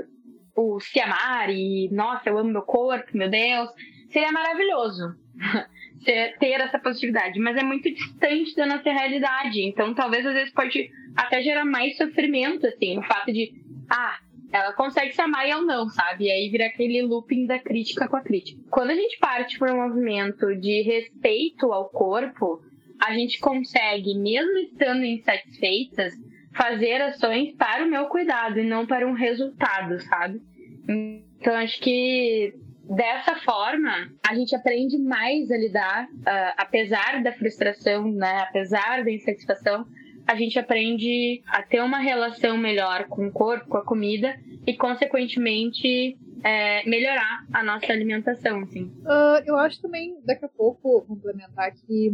o 0.55 0.79
se 0.79 0.99
amar 0.99 1.49
e, 1.49 1.89
nossa, 1.91 2.29
eu 2.29 2.37
amo 2.37 2.51
meu 2.51 2.61
corpo, 2.61 3.17
meu 3.17 3.29
Deus. 3.29 3.69
Seria 4.11 4.31
maravilhoso 4.31 5.15
ter 6.05 6.61
essa 6.61 6.77
positividade, 6.77 7.39
mas 7.39 7.57
é 7.57 7.63
muito 7.63 7.91
distante 7.91 8.55
da 8.55 8.67
nossa 8.67 8.91
realidade. 8.91 9.61
Então, 9.61 9.93
talvez 9.95 10.25
às 10.25 10.33
vezes 10.33 10.53
pode 10.53 10.89
até 11.15 11.41
gerar 11.41 11.65
mais 11.65 11.97
sofrimento, 11.97 12.67
assim, 12.67 12.99
o 12.99 13.03
fato 13.03 13.31
de, 13.33 13.51
ah, 13.89 14.19
ela 14.53 14.71
consegue 14.73 15.11
se 15.13 15.21
amar 15.21 15.47
e 15.47 15.49
eu 15.49 15.63
não, 15.63 15.89
sabe? 15.89 16.25
E 16.25 16.31
aí 16.31 16.47
vira 16.47 16.67
aquele 16.67 17.01
looping 17.01 17.47
da 17.47 17.57
crítica 17.57 18.07
com 18.07 18.15
a 18.15 18.21
crítica. 18.21 18.61
Quando 18.69 18.91
a 18.91 18.95
gente 18.95 19.17
parte 19.17 19.57
por 19.57 19.69
um 19.71 19.81
movimento 19.81 20.55
de 20.55 20.83
respeito 20.83 21.73
ao 21.73 21.89
corpo, 21.89 22.61
a 23.03 23.13
gente 23.13 23.39
consegue, 23.39 24.13
mesmo 24.13 24.55
estando 24.59 25.03
insatisfeitas, 25.03 26.13
fazer 26.53 27.01
ações 27.01 27.55
para 27.55 27.83
o 27.83 27.89
meu 27.89 28.05
cuidado 28.05 28.59
e 28.59 28.63
não 28.63 28.85
para 28.85 29.07
um 29.07 29.13
resultado, 29.13 29.99
sabe? 30.03 30.39
Então, 30.87 31.55
acho 31.55 31.79
que 31.81 32.53
dessa 32.87 33.35
forma, 33.37 34.11
a 34.27 34.35
gente 34.35 34.55
aprende 34.55 34.99
mais 34.99 35.49
a 35.49 35.57
lidar, 35.57 36.05
uh, 36.05 36.53
apesar 36.57 37.23
da 37.23 37.31
frustração, 37.33 38.11
né? 38.11 38.45
Apesar 38.47 39.03
da 39.03 39.09
insatisfação, 39.09 39.87
a 40.27 40.35
gente 40.35 40.57
aprende 40.57 41.41
a 41.47 41.61
ter 41.61 41.81
uma 41.81 41.99
relação 41.99 42.57
melhor 42.57 43.07
com 43.07 43.27
o 43.27 43.31
corpo, 43.31 43.67
com 43.67 43.77
a 43.77 43.85
comida 43.85 44.39
e, 44.65 44.75
consequentemente, 44.75 46.17
é, 46.43 46.87
melhorar 46.87 47.45
a 47.53 47.63
nossa 47.63 47.91
alimentação, 47.91 48.61
assim. 48.61 48.85
Uh, 49.01 49.43
eu 49.45 49.57
acho 49.57 49.81
também, 49.81 50.17
daqui 50.25 50.45
a 50.45 50.49
pouco, 50.49 51.01
complementar 51.05 51.71
que 51.73 52.11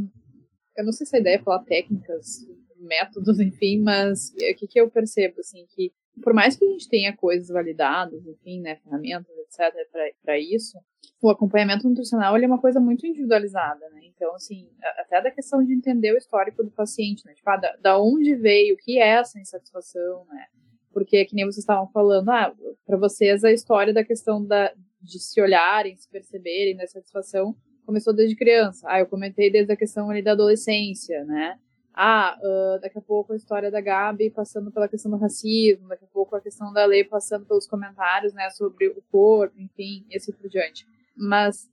eu 0.77 0.85
não 0.85 0.91
sei 0.91 1.05
se 1.05 1.15
a 1.15 1.19
ideia 1.19 1.35
é 1.35 1.39
falar 1.39 1.63
técnicas, 1.63 2.47
métodos, 2.79 3.39
enfim, 3.41 3.81
mas 3.81 4.31
o 4.33 4.55
que, 4.55 4.67
que 4.67 4.79
eu 4.79 4.89
percebo, 4.89 5.39
assim, 5.39 5.65
que 5.75 5.91
por 6.21 6.33
mais 6.33 6.55
que 6.55 6.65
a 6.65 6.67
gente 6.67 6.87
tenha 6.89 7.15
coisas 7.15 7.49
validadas, 7.49 8.25
enfim, 8.25 8.61
né, 8.61 8.77
ferramentas, 8.77 9.35
etc, 9.37 9.73
para 10.21 10.39
isso, 10.39 10.77
o 11.21 11.29
acompanhamento 11.29 11.87
nutricional 11.87 12.37
é 12.37 12.45
uma 12.45 12.59
coisa 12.59 12.79
muito 12.79 13.05
individualizada, 13.05 13.89
né? 13.89 14.01
Então, 14.03 14.33
assim, 14.35 14.69
até 14.97 15.21
da 15.21 15.31
questão 15.31 15.63
de 15.63 15.73
entender 15.73 16.13
o 16.13 16.17
histórico 16.17 16.63
do 16.63 16.71
paciente, 16.71 17.25
né? 17.25 17.33
Tipo, 17.33 17.49
ah, 17.49 17.57
da, 17.57 17.75
da 17.77 17.99
onde 17.99 18.35
veio, 18.35 18.75
o 18.75 18.77
que 18.77 18.99
é 18.99 19.07
essa 19.07 19.39
insatisfação, 19.39 20.25
né? 20.29 20.45
Porque, 20.93 21.25
que 21.25 21.35
nem 21.35 21.45
vocês 21.45 21.59
estavam 21.59 21.87
falando, 21.91 22.29
ah, 22.29 22.53
para 22.85 22.97
vocês 22.97 23.43
a 23.43 23.51
história 23.51 23.93
da 23.93 24.03
questão 24.03 24.43
da, 24.45 24.73
de 25.01 25.19
se 25.19 25.41
olharem, 25.41 25.95
se 25.95 26.09
perceberem, 26.09 26.77
da 26.77 26.87
satisfação 26.87 27.55
começou 27.89 28.13
desde 28.13 28.35
criança. 28.35 28.85
Ah, 28.87 28.99
eu 28.99 29.07
comentei 29.07 29.51
desde 29.51 29.73
a 29.73 29.75
questão 29.75 30.11
ali 30.11 30.21
da 30.21 30.33
adolescência, 30.33 31.25
né? 31.25 31.57
Ah, 32.01 32.39
uh, 32.41 32.79
daqui 32.79 32.97
a 32.97 33.01
pouco 33.01 33.33
a 33.33 33.35
história 33.35 33.69
da 33.69 33.81
Gabi 33.81 34.29
passando 34.29 34.71
pela 34.71 34.87
questão 34.87 35.11
do 35.11 35.17
racismo, 35.17 35.89
daqui 35.89 36.05
a 36.05 36.07
pouco 36.07 36.33
a 36.33 36.39
questão 36.39 36.71
da 36.71 36.85
lei 36.85 37.03
passando 37.03 37.45
pelos 37.45 37.67
comentários, 37.67 38.33
né, 38.33 38.49
sobre 38.51 38.87
o 38.87 39.03
corpo, 39.11 39.59
enfim, 39.59 40.05
e 40.09 40.15
assim 40.15 40.31
por 40.31 40.49
diante. 40.49 40.87
Mas 41.13 41.69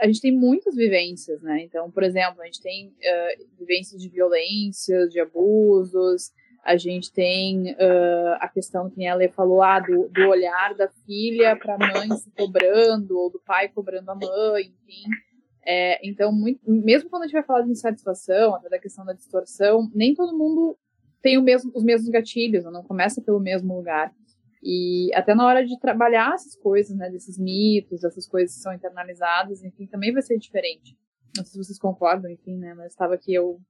a 0.00 0.06
gente 0.06 0.22
tem 0.22 0.32
muitas 0.32 0.74
vivências, 0.74 1.42
né? 1.42 1.62
Então, 1.62 1.90
por 1.90 2.02
exemplo, 2.02 2.40
a 2.40 2.46
gente 2.46 2.62
tem 2.62 2.88
uh, 2.88 3.46
vivências 3.58 4.00
de 4.00 4.08
violência, 4.08 5.06
de 5.08 5.20
abusos, 5.20 6.32
a 6.64 6.78
gente 6.78 7.12
tem 7.12 7.72
uh, 7.72 8.36
a 8.40 8.48
questão 8.48 8.88
que 8.88 9.06
a 9.06 9.14
Lê 9.14 9.28
falou, 9.28 9.62
ah, 9.62 9.78
do, 9.78 10.08
do 10.08 10.26
olhar 10.26 10.74
da 10.74 10.88
filha 11.04 11.54
para 11.54 11.74
a 11.74 11.78
mãe 11.78 12.08
se 12.16 12.30
cobrando, 12.30 13.18
ou 13.18 13.30
do 13.30 13.40
pai 13.40 13.68
cobrando 13.68 14.10
a 14.10 14.14
mãe, 14.14 14.62
enfim. 14.62 15.04
É, 15.66 15.98
então, 16.08 16.30
muito, 16.30 16.60
mesmo 16.64 17.10
quando 17.10 17.22
a 17.22 17.26
gente 17.26 17.34
vai 17.34 17.42
falar 17.42 17.62
de 17.62 17.70
insatisfação, 17.70 18.54
até 18.54 18.68
da 18.68 18.78
questão 18.78 19.04
da 19.04 19.12
distorção, 19.12 19.90
nem 19.92 20.14
todo 20.14 20.36
mundo 20.36 20.78
tem 21.20 21.42
mesmo, 21.42 21.72
os 21.74 21.82
mesmos 21.82 22.08
gatilhos, 22.08 22.64
não 22.64 22.84
começa 22.84 23.20
pelo 23.20 23.40
mesmo 23.40 23.76
lugar. 23.76 24.14
E 24.62 25.10
até 25.14 25.34
na 25.34 25.44
hora 25.44 25.66
de 25.66 25.78
trabalhar 25.80 26.34
essas 26.34 26.54
coisas, 26.54 26.96
né, 26.96 27.10
desses 27.10 27.36
mitos, 27.38 28.00
dessas 28.00 28.26
coisas 28.26 28.56
que 28.56 28.62
são 28.62 28.72
internalizadas, 28.72 29.62
enfim, 29.62 29.86
também 29.86 30.12
vai 30.12 30.22
ser 30.22 30.38
diferente. 30.38 30.96
Não 31.36 31.44
sei 31.44 31.52
se 31.52 31.66
vocês 31.66 31.78
concordam, 31.78 32.30
enfim, 32.30 32.56
né, 32.56 32.72
mas 32.74 32.92
estava 32.92 33.14
aqui 33.14 33.34
eu 33.34 33.60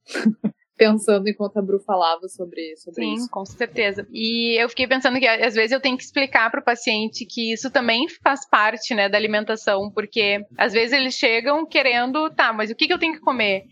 pensando 0.76 1.28
enquanto 1.28 1.56
a 1.56 1.62
Bru 1.62 1.80
falava 1.80 2.28
sobre, 2.28 2.76
sobre 2.76 3.04
Sim, 3.04 3.14
isso. 3.14 3.24
Sim, 3.24 3.30
com 3.30 3.44
certeza. 3.44 4.06
E 4.12 4.60
eu 4.60 4.68
fiquei 4.68 4.86
pensando 4.86 5.18
que 5.18 5.26
às 5.26 5.54
vezes 5.54 5.72
eu 5.72 5.80
tenho 5.80 5.96
que 5.96 6.04
explicar 6.04 6.50
para 6.50 6.60
o 6.60 6.64
paciente 6.64 7.24
que 7.24 7.52
isso 7.52 7.70
também 7.70 8.06
faz 8.22 8.48
parte, 8.48 8.94
né, 8.94 9.08
da 9.08 9.16
alimentação, 9.16 9.90
porque 9.90 10.44
às 10.56 10.72
vezes 10.72 10.92
eles 10.92 11.14
chegam 11.14 11.66
querendo, 11.66 12.30
tá, 12.30 12.52
mas 12.52 12.70
o 12.70 12.74
que, 12.74 12.86
que 12.86 12.92
eu 12.92 12.98
tenho 12.98 13.14
que 13.14 13.20
comer? 13.20 13.64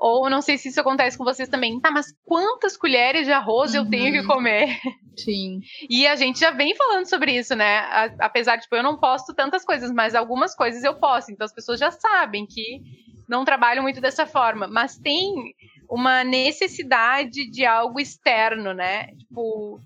Ou 0.00 0.30
não 0.30 0.40
sei 0.40 0.56
se 0.56 0.68
isso 0.68 0.80
acontece 0.80 1.18
com 1.18 1.24
vocês 1.24 1.46
também. 1.46 1.78
Tá, 1.78 1.90
mas 1.90 2.06
quantas 2.24 2.74
colheres 2.74 3.26
de 3.26 3.32
arroz 3.32 3.74
uhum. 3.74 3.80
eu 3.80 3.90
tenho 3.90 4.12
que 4.12 4.26
comer? 4.26 4.78
Sim. 5.14 5.60
E 5.90 6.06
a 6.06 6.16
gente 6.16 6.40
já 6.40 6.50
vem 6.50 6.74
falando 6.74 7.06
sobre 7.06 7.36
isso, 7.36 7.54
né? 7.54 7.80
A, 7.80 8.04
apesar 8.20 8.56
de, 8.56 8.62
tipo, 8.62 8.76
eu 8.76 8.82
não 8.82 8.98
posto 8.98 9.34
tantas 9.34 9.62
coisas, 9.62 9.92
mas 9.92 10.14
algumas 10.14 10.54
coisas 10.54 10.82
eu 10.84 10.98
posto. 10.98 11.30
Então 11.30 11.44
as 11.44 11.52
pessoas 11.52 11.78
já 11.78 11.90
sabem 11.90 12.46
que 12.46 12.80
não 13.28 13.44
trabalham 13.44 13.82
muito 13.82 14.00
dessa 14.00 14.24
forma. 14.24 14.66
Mas 14.66 14.96
tem 14.96 15.52
uma 15.90 16.22
necessidade 16.22 17.50
de 17.50 17.66
algo 17.66 17.98
externo, 17.98 18.72
né? 18.72 19.08
Tipo, 19.18 19.80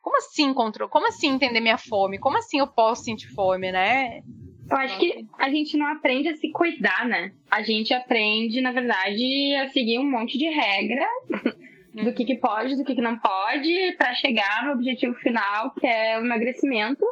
como 0.00 0.16
assim 0.18 0.54
controle? 0.54 0.90
Como 0.90 1.08
assim 1.08 1.30
entender 1.30 1.60
minha 1.60 1.76
fome? 1.76 2.18
Como 2.18 2.38
assim 2.38 2.60
eu 2.60 2.68
posso 2.68 3.02
sentir 3.02 3.26
fome, 3.34 3.72
né? 3.72 4.22
Eu 4.70 4.76
acho 4.76 4.98
que 4.98 5.26
a 5.38 5.50
gente 5.50 5.76
não 5.76 5.86
aprende 5.86 6.28
a 6.28 6.36
se 6.36 6.52
cuidar, 6.52 7.06
né? 7.06 7.32
A 7.50 7.62
gente 7.62 7.92
aprende, 7.92 8.60
na 8.60 8.70
verdade, 8.70 9.54
a 9.56 9.68
seguir 9.70 9.98
um 9.98 10.08
monte 10.08 10.38
de 10.38 10.48
regra 10.48 11.06
do 11.92 12.12
que, 12.12 12.24
que 12.24 12.36
pode, 12.36 12.76
do 12.76 12.84
que, 12.84 12.94
que 12.94 13.00
não 13.00 13.18
pode, 13.18 13.96
para 13.96 14.14
chegar 14.14 14.64
no 14.64 14.72
objetivo 14.72 15.14
final, 15.14 15.72
que 15.72 15.86
é 15.86 16.18
o 16.18 16.24
emagrecimento. 16.24 17.04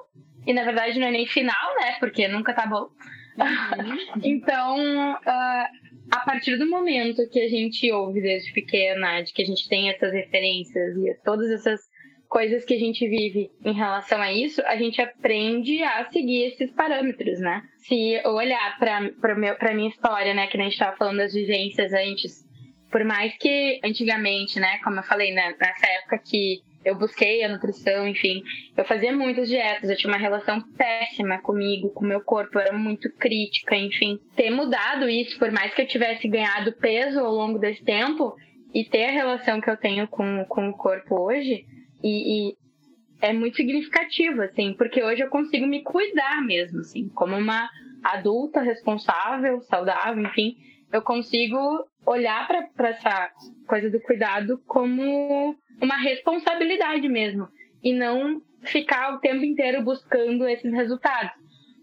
E 0.47 0.53
na 0.53 0.63
verdade 0.63 1.01
não 1.01 1.09
é 1.09 1.11
nem 1.11 1.27
final, 1.27 1.75
né? 1.81 1.97
Porque 1.99 2.29
nunca 2.29 2.55
tá 2.55 2.67
bom. 2.67 2.89
então, 4.23 5.15
uh, 5.15 5.86
a 6.11 6.21
partir 6.21 6.57
do 6.57 6.69
momento 6.69 7.29
que 7.31 7.41
a 7.41 7.49
gente 7.49 7.91
ouve 7.93 8.21
desde 8.21 8.53
pequena, 8.53 9.23
de 9.23 9.33
que 9.33 9.43
a 9.43 9.47
gente 9.47 9.69
tem 9.69 9.91
essas 9.91 10.13
referências 10.13 10.97
e 10.97 11.15
todas 11.25 11.51
essas 11.51 11.81
coisas 12.29 12.65
que 12.65 12.75
a 12.75 12.79
gente 12.79 13.09
vive 13.09 13.51
em 13.65 13.73
relação 13.73 14.21
a 14.21 14.33
isso, 14.33 14.61
a 14.67 14.77
gente 14.77 15.01
aprende 15.01 15.83
a 15.83 16.11
seguir 16.11 16.47
esses 16.47 16.71
parâmetros, 16.73 17.39
né? 17.39 17.63
Se 17.79 18.15
eu 18.15 18.33
olhar 18.33 18.79
para 18.79 19.75
minha 19.75 19.89
história, 19.89 20.35
né, 20.35 20.47
que 20.47 20.57
a 20.57 20.63
gente 20.63 20.73
estava 20.73 20.97
falando 20.97 21.19
das 21.19 21.33
vivências 21.33 21.93
antes, 21.93 22.45
por 22.91 23.05
mais 23.05 23.37
que 23.39 23.81
antigamente, 23.85 24.59
né, 24.59 24.79
como 24.83 24.99
eu 24.99 25.05
falei, 25.05 25.33
né, 25.33 25.55
nessa 25.61 25.87
época 25.87 26.19
que 26.19 26.61
eu 26.87 26.95
busquei 26.95 27.43
a 27.43 27.49
nutrição, 27.49 28.07
enfim, 28.07 28.45
eu 28.76 28.84
fazia 28.84 29.14
muitas 29.14 29.49
dietas, 29.49 29.91
eu 29.91 29.97
tinha 29.97 30.12
uma 30.12 30.20
relação 30.20 30.62
péssima 30.76 31.39
comigo, 31.39 31.91
com 31.91 32.05
o 32.05 32.09
meu 32.09 32.20
corpo, 32.20 32.57
eu 32.57 32.62
era 32.62 32.72
muito 32.72 33.12
crítica, 33.16 33.74
enfim. 33.74 34.20
Ter 34.37 34.51
mudado 34.51 35.09
isso, 35.09 35.37
por 35.37 35.51
mais 35.51 35.74
que 35.74 35.82
eu 35.82 35.89
tivesse 35.89 36.28
ganhado 36.28 36.72
peso 36.74 37.18
ao 37.18 37.32
longo 37.32 37.59
desse 37.59 37.82
tempo, 37.82 38.37
e 38.72 38.84
ter 38.84 39.07
a 39.07 39.11
relação 39.11 39.61
que 39.61 39.68
eu 39.68 39.76
tenho 39.76 40.07
com, 40.07 40.45
com 40.45 40.68
o 40.68 40.76
corpo 40.76 41.22
hoje, 41.22 41.64
e, 42.05 42.51
e 42.51 42.57
é 43.20 43.32
muito 43.32 43.57
significativo, 43.57 44.43
assim, 44.43 44.72
porque 44.74 45.03
hoje 45.03 45.22
eu 45.22 45.28
consigo 45.28 45.66
me 45.66 45.82
cuidar 45.82 46.41
mesmo, 46.43 46.80
assim, 46.80 47.09
como 47.09 47.37
uma 47.37 47.68
adulta 48.05 48.61
responsável, 48.61 49.61
saudável, 49.62 50.22
enfim, 50.22 50.55
eu 50.93 51.03
consigo 51.03 51.59
olhar 52.07 52.47
para 52.47 52.91
essa 52.91 53.28
coisa 53.66 53.91
do 53.91 54.01
cuidado 54.01 54.62
como 54.68 55.57
uma 55.81 55.97
responsabilidade 55.97 57.09
mesmo 57.09 57.49
e 57.83 57.93
não 57.93 58.41
ficar 58.62 59.14
o 59.14 59.18
tempo 59.18 59.45
inteiro 59.45 59.83
buscando 59.83 60.47
esses 60.49 60.72
resultados. 60.72 61.33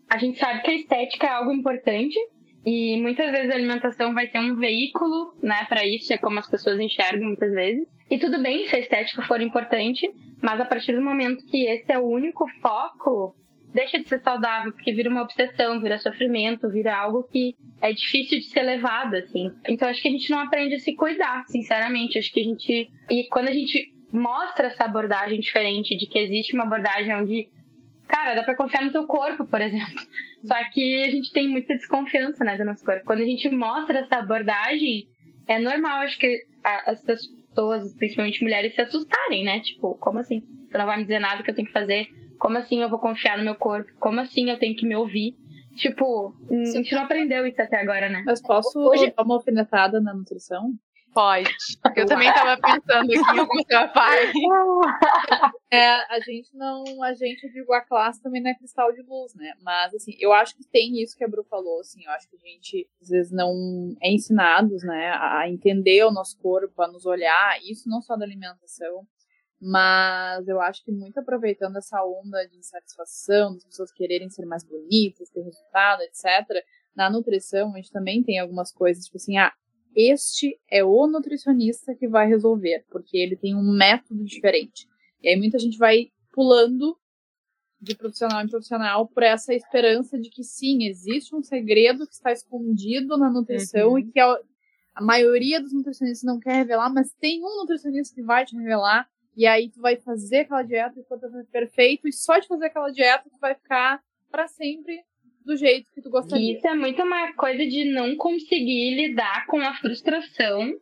A 0.09 0.17
gente 0.17 0.37
sabe 0.37 0.61
que 0.61 0.71
a 0.71 0.75
estética 0.75 1.27
é 1.27 1.29
algo 1.29 1.51
importante 1.51 2.17
e 2.65 2.99
muitas 3.01 3.31
vezes 3.31 3.51
a 3.51 3.55
alimentação 3.55 4.13
vai 4.13 4.27
ser 4.27 4.39
um 4.39 4.55
veículo, 4.55 5.35
né, 5.41 5.65
para 5.67 5.85
isso, 5.85 6.13
é 6.13 6.17
como 6.17 6.39
as 6.39 6.49
pessoas 6.49 6.79
enxergam 6.79 7.27
muitas 7.27 7.51
vezes. 7.51 7.87
E 8.09 8.17
tudo 8.17 8.41
bem 8.41 8.67
se 8.67 8.75
a 8.75 8.79
estética 8.79 9.21
for 9.23 9.41
importante, 9.41 10.09
mas 10.41 10.59
a 10.59 10.65
partir 10.65 10.93
do 10.93 11.01
momento 11.01 11.45
que 11.45 11.65
esse 11.65 11.91
é 11.91 11.97
o 11.97 12.05
único 12.05 12.47
foco, 12.61 13.35
deixa 13.73 13.99
de 13.99 14.07
ser 14.07 14.21
saudável, 14.21 14.71
porque 14.71 14.93
vira 14.93 15.09
uma 15.09 15.23
obsessão, 15.23 15.81
vira 15.81 15.97
sofrimento, 15.97 16.69
vira 16.69 16.95
algo 16.95 17.23
que 17.23 17.55
é 17.81 17.91
difícil 17.91 18.39
de 18.39 18.45
ser 18.45 18.61
levado, 18.61 19.15
assim. 19.15 19.51
Então 19.67 19.89
acho 19.89 20.01
que 20.01 20.07
a 20.07 20.11
gente 20.11 20.29
não 20.29 20.39
aprende 20.39 20.75
a 20.75 20.79
se 20.79 20.95
cuidar, 20.95 21.43
sinceramente. 21.47 22.19
Acho 22.19 22.31
que 22.31 22.39
a 22.39 22.43
gente. 22.43 22.91
E 23.09 23.27
quando 23.29 23.49
a 23.49 23.53
gente 23.53 23.91
mostra 24.11 24.67
essa 24.67 24.85
abordagem 24.85 25.39
diferente, 25.39 25.97
de 25.97 26.05
que 26.05 26.19
existe 26.19 26.53
uma 26.53 26.63
abordagem 26.63 27.15
onde. 27.15 27.49
Cara, 28.07 28.35
dá 28.35 28.43
pra 28.43 28.55
confiar 28.55 28.83
no 28.83 28.91
teu 28.91 29.07
corpo, 29.07 29.45
por 29.45 29.59
exemplo. 29.59 29.99
Só 30.45 30.55
que 30.71 31.03
a 31.03 31.09
gente 31.09 31.31
tem 31.31 31.47
muita 31.47 31.73
desconfiança, 31.73 32.43
né, 32.43 32.57
do 32.57 32.65
nosso 32.65 32.85
corpo. 32.85 33.05
Quando 33.05 33.21
a 33.21 33.25
gente 33.25 33.49
mostra 33.49 33.99
essa 33.99 34.17
abordagem, 34.17 35.07
é 35.47 35.57
normal, 35.57 36.01
acho 36.01 36.19
que 36.19 36.45
as 36.63 37.01
pessoas, 37.01 37.93
principalmente 37.95 38.43
mulheres, 38.43 38.75
se 38.75 38.81
assustarem, 38.81 39.43
né? 39.43 39.61
Tipo, 39.61 39.95
como 39.95 40.19
assim? 40.19 40.43
Você 40.69 40.77
não 40.77 40.85
vai 40.85 40.97
me 40.97 41.03
dizer 41.03 41.19
nada 41.19 41.41
que 41.41 41.49
eu 41.49 41.55
tenho 41.55 41.67
que 41.67 41.73
fazer 41.73 42.07
como 42.39 42.57
assim 42.57 42.81
eu 42.81 42.89
vou 42.89 42.99
confiar 42.99 43.37
no 43.37 43.43
meu 43.43 43.55
corpo? 43.55 43.91
Como 43.99 44.19
assim 44.19 44.49
eu 44.49 44.59
tenho 44.59 44.75
que 44.75 44.85
me 44.85 44.95
ouvir? 44.95 45.35
Tipo, 45.75 46.33
a 46.51 46.65
gente 46.65 46.93
não 46.93 47.03
aprendeu 47.03 47.47
isso 47.47 47.61
até 47.61 47.81
agora, 47.81 48.07
né? 48.07 48.23
Mas 48.25 48.41
posso 48.41 48.79
Hoje... 48.79 49.11
dar 49.11 49.23
uma 49.23 49.35
alfinetada 49.35 49.99
na 49.99 50.13
nutrição? 50.13 50.71
Pode. 51.13 51.49
Eu 51.95 52.07
também 52.07 52.27
estava 52.27 52.59
pensando 52.59 53.11
aqui 53.11 53.47
com 53.47 53.63
seu 53.63 53.87
pai. 53.89 54.31
É, 55.71 55.89
a 56.13 56.19
gente 56.19 56.55
não. 56.55 56.83
A 57.03 57.13
gente, 57.13 57.43
eu 57.45 57.51
digo, 57.51 57.73
a 57.73 57.81
classe 57.81 58.21
também 58.21 58.41
não 58.41 58.49
é 58.51 58.55
cristal 58.55 58.91
de 58.91 59.01
luz, 59.01 59.33
né? 59.35 59.53
Mas, 59.61 59.93
assim, 59.93 60.15
eu 60.19 60.31
acho 60.33 60.55
que 60.55 60.63
tem 60.67 61.01
isso 61.01 61.17
que 61.17 61.23
a 61.23 61.27
Bru 61.27 61.43
falou, 61.43 61.79
assim. 61.79 62.03
Eu 62.03 62.11
acho 62.11 62.29
que 62.29 62.35
a 62.35 62.39
gente, 62.39 62.87
às 63.01 63.09
vezes, 63.09 63.31
não 63.31 63.95
é 64.01 64.11
ensinados, 64.11 64.83
né, 64.83 65.11
a 65.19 65.49
entender 65.49 66.03
o 66.03 66.11
nosso 66.11 66.37
corpo, 66.39 66.81
a 66.81 66.87
nos 66.87 67.05
olhar. 67.05 67.59
Isso 67.63 67.89
não 67.89 68.01
só 68.01 68.15
da 68.15 68.25
alimentação, 68.25 69.05
mas 69.65 70.45
eu 70.45 70.59
acho 70.59 70.83
que 70.83 70.91
muito 70.91 71.17
aproveitando 71.19 71.77
essa 71.77 72.03
onda 72.03 72.45
de 72.49 72.57
insatisfação, 72.57 73.53
das 73.53 73.63
pessoas 73.63 73.93
quererem 73.93 74.29
ser 74.29 74.45
mais 74.45 74.61
bonitas, 74.61 75.29
ter 75.29 75.41
resultado, 75.41 76.01
etc. 76.01 76.25
Na 76.93 77.09
nutrição, 77.09 77.73
a 77.73 77.77
gente 77.77 77.89
também 77.89 78.21
tem 78.21 78.39
algumas 78.39 78.73
coisas, 78.73 79.05
tipo 79.05 79.15
assim, 79.15 79.37
ah, 79.37 79.53
este 79.95 80.59
é 80.69 80.83
o 80.83 81.07
nutricionista 81.07 81.95
que 81.95 82.09
vai 82.09 82.27
resolver, 82.27 82.85
porque 82.89 83.17
ele 83.17 83.37
tem 83.37 83.55
um 83.55 83.63
método 83.63 84.25
diferente. 84.25 84.85
E 85.21 85.29
aí 85.29 85.37
muita 85.37 85.57
gente 85.57 85.77
vai 85.77 86.07
pulando 86.33 86.97
de 87.79 87.95
profissional 87.95 88.43
em 88.43 88.49
profissional 88.49 89.07
por 89.07 89.23
essa 89.23 89.53
esperança 89.53 90.19
de 90.19 90.29
que 90.29 90.43
sim, 90.43 90.83
existe 90.83 91.33
um 91.33 91.41
segredo 91.41 92.05
que 92.05 92.13
está 92.13 92.33
escondido 92.33 93.17
na 93.17 93.29
nutrição 93.29 93.91
uhum. 93.91 93.99
e 93.99 94.11
que 94.11 94.19
a, 94.19 94.37
a 94.95 95.01
maioria 95.01 95.61
dos 95.61 95.71
nutricionistas 95.71 96.23
não 96.23 96.39
quer 96.39 96.53
revelar, 96.53 96.93
mas 96.93 97.13
tem 97.13 97.41
um 97.41 97.61
nutricionista 97.61 98.13
que 98.13 98.23
vai 98.23 98.45
te 98.45 98.57
revelar 98.57 99.07
e 99.35 99.45
aí 99.45 99.69
tu 99.69 99.81
vai 99.81 99.97
fazer 99.97 100.41
aquela 100.41 100.63
dieta 100.63 100.99
e 100.99 101.03
quando 101.03 101.45
perfeito, 101.51 102.07
e 102.07 102.13
só 102.13 102.37
de 102.37 102.47
fazer 102.47 102.65
aquela 102.65 102.91
dieta 102.91 103.29
tu 103.29 103.39
vai 103.39 103.55
ficar 103.55 104.01
para 104.31 104.47
sempre 104.47 104.99
do 105.45 105.55
jeito 105.55 105.91
que 105.93 106.01
tu 106.01 106.09
gostaria. 106.09 106.53
Isso 106.57 106.67
é 106.67 106.75
muito 106.75 107.01
uma 107.01 107.33
coisa 107.33 107.65
de 107.65 107.85
não 107.91 108.15
conseguir 108.15 108.95
lidar 108.95 109.45
com 109.47 109.59
a 109.59 109.73
frustração 109.75 110.73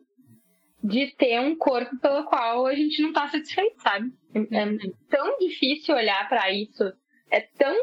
de 0.82 1.14
ter 1.16 1.40
um 1.40 1.56
corpo 1.56 1.96
pelo 2.00 2.24
qual 2.24 2.66
a 2.66 2.74
gente 2.74 3.00
não 3.02 3.12
tá 3.12 3.28
satisfeito, 3.28 3.80
sabe? 3.80 4.12
É 4.50 4.64
uhum. 4.64 4.78
tão 5.08 5.38
difícil 5.38 5.94
olhar 5.94 6.28
para 6.28 6.50
isso, 6.52 6.92
é 7.30 7.40
tão, 7.40 7.76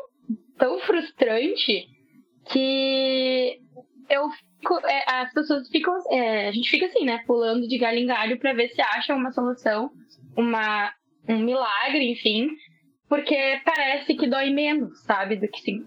tão 0.58 0.80
frustrante 0.80 1.88
que 2.52 3.62
eu 4.10 4.30
fico, 4.32 4.80
é, 4.86 5.04
as 5.08 5.32
pessoas 5.34 5.70
ficam, 5.70 5.96
é, 6.12 6.50
a 6.50 6.52
gente 6.52 6.70
fica 6.70 6.88
assim, 6.88 7.06
né, 7.06 7.24
pulando 7.26 7.68
de 7.68 7.78
galho 7.78 8.00
em 8.00 8.06
galho 8.06 8.40
para 8.40 8.54
ver 8.54 8.70
se 8.70 8.82
acha 8.82 9.16
uma 9.16 9.32
solução 9.32 9.92
uma, 10.40 10.94
um 11.28 11.40
milagre, 11.40 12.12
enfim, 12.12 12.50
porque 13.08 13.60
parece 13.66 14.14
que 14.16 14.28
dói 14.28 14.50
menos, 14.50 15.00
sabe? 15.04 15.36
Do 15.36 15.48
que, 15.48 15.84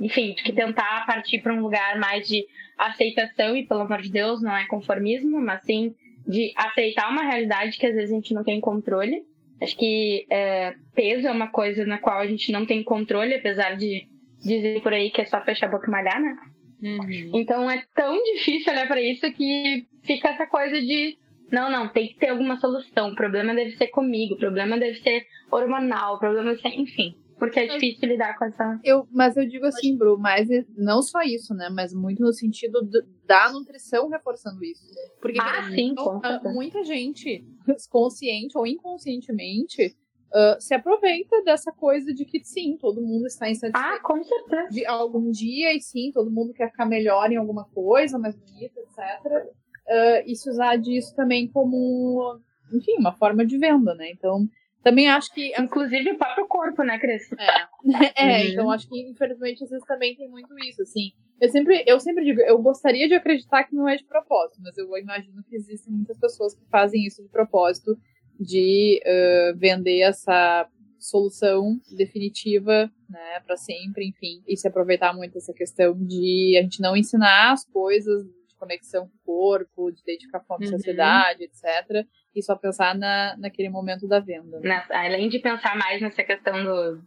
enfim, 0.00 0.34
do 0.34 0.42
que 0.42 0.52
tentar 0.52 1.06
partir 1.06 1.40
para 1.40 1.54
um 1.54 1.60
lugar 1.60 1.98
mais 1.98 2.26
de 2.26 2.44
aceitação, 2.78 3.56
e 3.56 3.66
pelo 3.66 3.82
amor 3.82 4.02
de 4.02 4.10
Deus, 4.10 4.42
não 4.42 4.56
é 4.56 4.66
conformismo, 4.66 5.40
mas 5.40 5.62
sim 5.64 5.94
de 6.26 6.52
aceitar 6.56 7.10
uma 7.10 7.22
realidade 7.22 7.76
que 7.76 7.86
às 7.86 7.94
vezes 7.94 8.12
a 8.12 8.14
gente 8.14 8.34
não 8.34 8.44
tem 8.44 8.60
controle. 8.60 9.22
Acho 9.60 9.76
que 9.76 10.26
é, 10.30 10.74
peso 10.94 11.26
é 11.26 11.30
uma 11.30 11.48
coisa 11.48 11.84
na 11.84 11.98
qual 11.98 12.18
a 12.18 12.26
gente 12.26 12.50
não 12.50 12.66
tem 12.66 12.82
controle, 12.82 13.34
apesar 13.34 13.76
de 13.76 14.06
dizer 14.40 14.82
por 14.82 14.92
aí 14.92 15.10
que 15.10 15.20
é 15.20 15.24
só 15.24 15.40
fechar 15.40 15.66
a 15.66 15.70
boca 15.70 15.86
e 15.86 15.90
malhar, 15.90 16.20
né? 16.20 16.36
Uhum. 16.82 17.30
Então 17.34 17.70
é 17.70 17.84
tão 17.94 18.20
difícil 18.24 18.72
olhar 18.72 18.88
para 18.88 19.00
isso 19.00 19.30
que 19.32 19.86
fica 20.02 20.30
essa 20.30 20.46
coisa 20.46 20.80
de 20.80 21.16
não, 21.52 21.70
não, 21.70 21.88
tem 21.88 22.08
que 22.08 22.18
ter 22.18 22.30
alguma 22.30 22.58
solução. 22.58 23.10
O 23.10 23.14
problema 23.14 23.54
deve 23.54 23.76
ser 23.76 23.88
comigo, 23.88 24.34
o 24.34 24.38
problema 24.38 24.78
deve 24.78 24.98
ser 25.02 25.26
hormonal, 25.50 26.16
o 26.16 26.18
problema 26.18 26.50
deve 26.50 26.62
ser, 26.62 26.68
enfim. 26.68 27.14
Porque 27.38 27.60
é 27.60 27.66
difícil 27.66 28.08
lidar 28.08 28.38
com 28.38 28.44
essa. 28.46 28.80
Eu, 28.82 29.06
mas 29.12 29.36
eu 29.36 29.46
digo 29.46 29.66
assim, 29.66 29.96
Bru, 29.96 30.16
mas 30.16 30.48
não 30.76 31.02
só 31.02 31.20
isso, 31.22 31.52
né? 31.52 31.68
Mas 31.70 31.92
muito 31.92 32.22
no 32.22 32.32
sentido 32.32 32.80
do, 32.82 33.04
da 33.26 33.52
nutrição 33.52 34.08
reforçando 34.08 34.64
isso. 34.64 34.82
Porque 35.20 35.38
ah, 35.40 35.68
sim, 35.68 35.90
então, 35.90 36.20
muita 36.54 36.82
gente, 36.84 37.44
consciente 37.90 38.56
ou 38.56 38.66
inconscientemente, 38.66 39.94
Uh, 40.34 40.56
se 40.58 40.72
aproveita 40.72 41.42
dessa 41.44 41.70
coisa 41.70 42.10
de 42.14 42.24
que 42.24 42.42
sim, 42.42 42.78
todo 42.78 43.02
mundo 43.02 43.26
está 43.26 43.50
insatisfeito. 43.50 43.96
Ah, 43.96 44.00
com 44.00 44.24
certeza. 44.24 44.68
De 44.70 44.86
algum 44.86 45.30
dia, 45.30 45.76
e 45.76 45.80
sim, 45.82 46.10
todo 46.10 46.30
mundo 46.30 46.54
quer 46.54 46.70
ficar 46.70 46.86
melhor 46.86 47.30
em 47.30 47.36
alguma 47.36 47.66
coisa, 47.66 48.18
mais 48.18 48.34
bonita, 48.34 48.80
etc 48.80 49.52
uh, 49.88 50.22
e 50.26 50.34
se 50.36 50.48
usar 50.50 50.76
disso 50.76 51.14
também 51.14 51.48
como, 51.48 52.40
enfim, 52.72 52.96
uma 52.98 53.12
forma 53.12 53.44
de 53.44 53.58
venda, 53.58 53.94
né? 53.94 54.10
Então, 54.10 54.46
também 54.82 55.08
acho 55.08 55.32
que. 55.32 55.52
Inclusive 55.58 56.10
o 56.10 56.18
próprio 56.18 56.46
corpo, 56.46 56.82
né, 56.82 56.98
Cris? 56.98 57.22
É, 57.32 57.44
é 58.16 58.42
uhum. 58.42 58.52
então 58.52 58.70
acho 58.70 58.88
que, 58.88 59.00
infelizmente, 59.00 59.62
às 59.64 59.70
vezes 59.70 59.86
também 59.86 60.16
tem 60.16 60.28
muito 60.28 60.52
isso, 60.58 60.82
assim. 60.82 61.12
Eu 61.40 61.48
sempre, 61.48 61.84
eu 61.86 61.98
sempre 61.98 62.24
digo, 62.24 62.40
eu 62.40 62.58
gostaria 62.58 63.08
de 63.08 63.14
acreditar 63.14 63.64
que 63.64 63.74
não 63.74 63.88
é 63.88 63.96
de 63.96 64.04
propósito, 64.04 64.60
mas 64.62 64.76
eu 64.76 64.96
imagino 64.96 65.42
que 65.48 65.56
existem 65.56 65.92
muitas 65.92 66.18
pessoas 66.18 66.54
que 66.54 66.64
fazem 66.70 67.04
isso 67.04 67.22
de 67.22 67.28
propósito, 67.28 67.96
de 68.38 69.00
uh, 69.04 69.58
vender 69.58 70.00
essa 70.00 70.68
solução 71.00 71.80
definitiva, 71.96 72.88
né, 73.10 73.40
para 73.44 73.56
sempre, 73.56 74.06
enfim, 74.06 74.40
e 74.46 74.56
se 74.56 74.68
aproveitar 74.68 75.12
muito 75.12 75.34
dessa 75.34 75.52
questão 75.52 75.94
de 75.94 76.56
a 76.56 76.62
gente 76.62 76.80
não 76.80 76.96
ensinar 76.96 77.52
as 77.52 77.64
coisas 77.64 78.24
conexão 78.62 79.08
com 79.08 79.16
o 79.16 79.24
corpo, 79.24 79.90
de 79.90 80.04
dedicar 80.04 80.40
fome 80.46 80.66
uhum. 80.66 80.72
sociedade, 80.72 81.42
etc. 81.42 82.06
E 82.34 82.42
só 82.42 82.54
pensar 82.54 82.94
na, 82.94 83.36
naquele 83.36 83.68
momento 83.68 84.06
da 84.06 84.20
venda. 84.20 84.60
Né? 84.60 84.84
além 84.90 85.28
de 85.28 85.40
pensar 85.40 85.76
mais 85.76 86.00
nessa 86.00 86.22
questão 86.22 86.62
do 86.62 87.02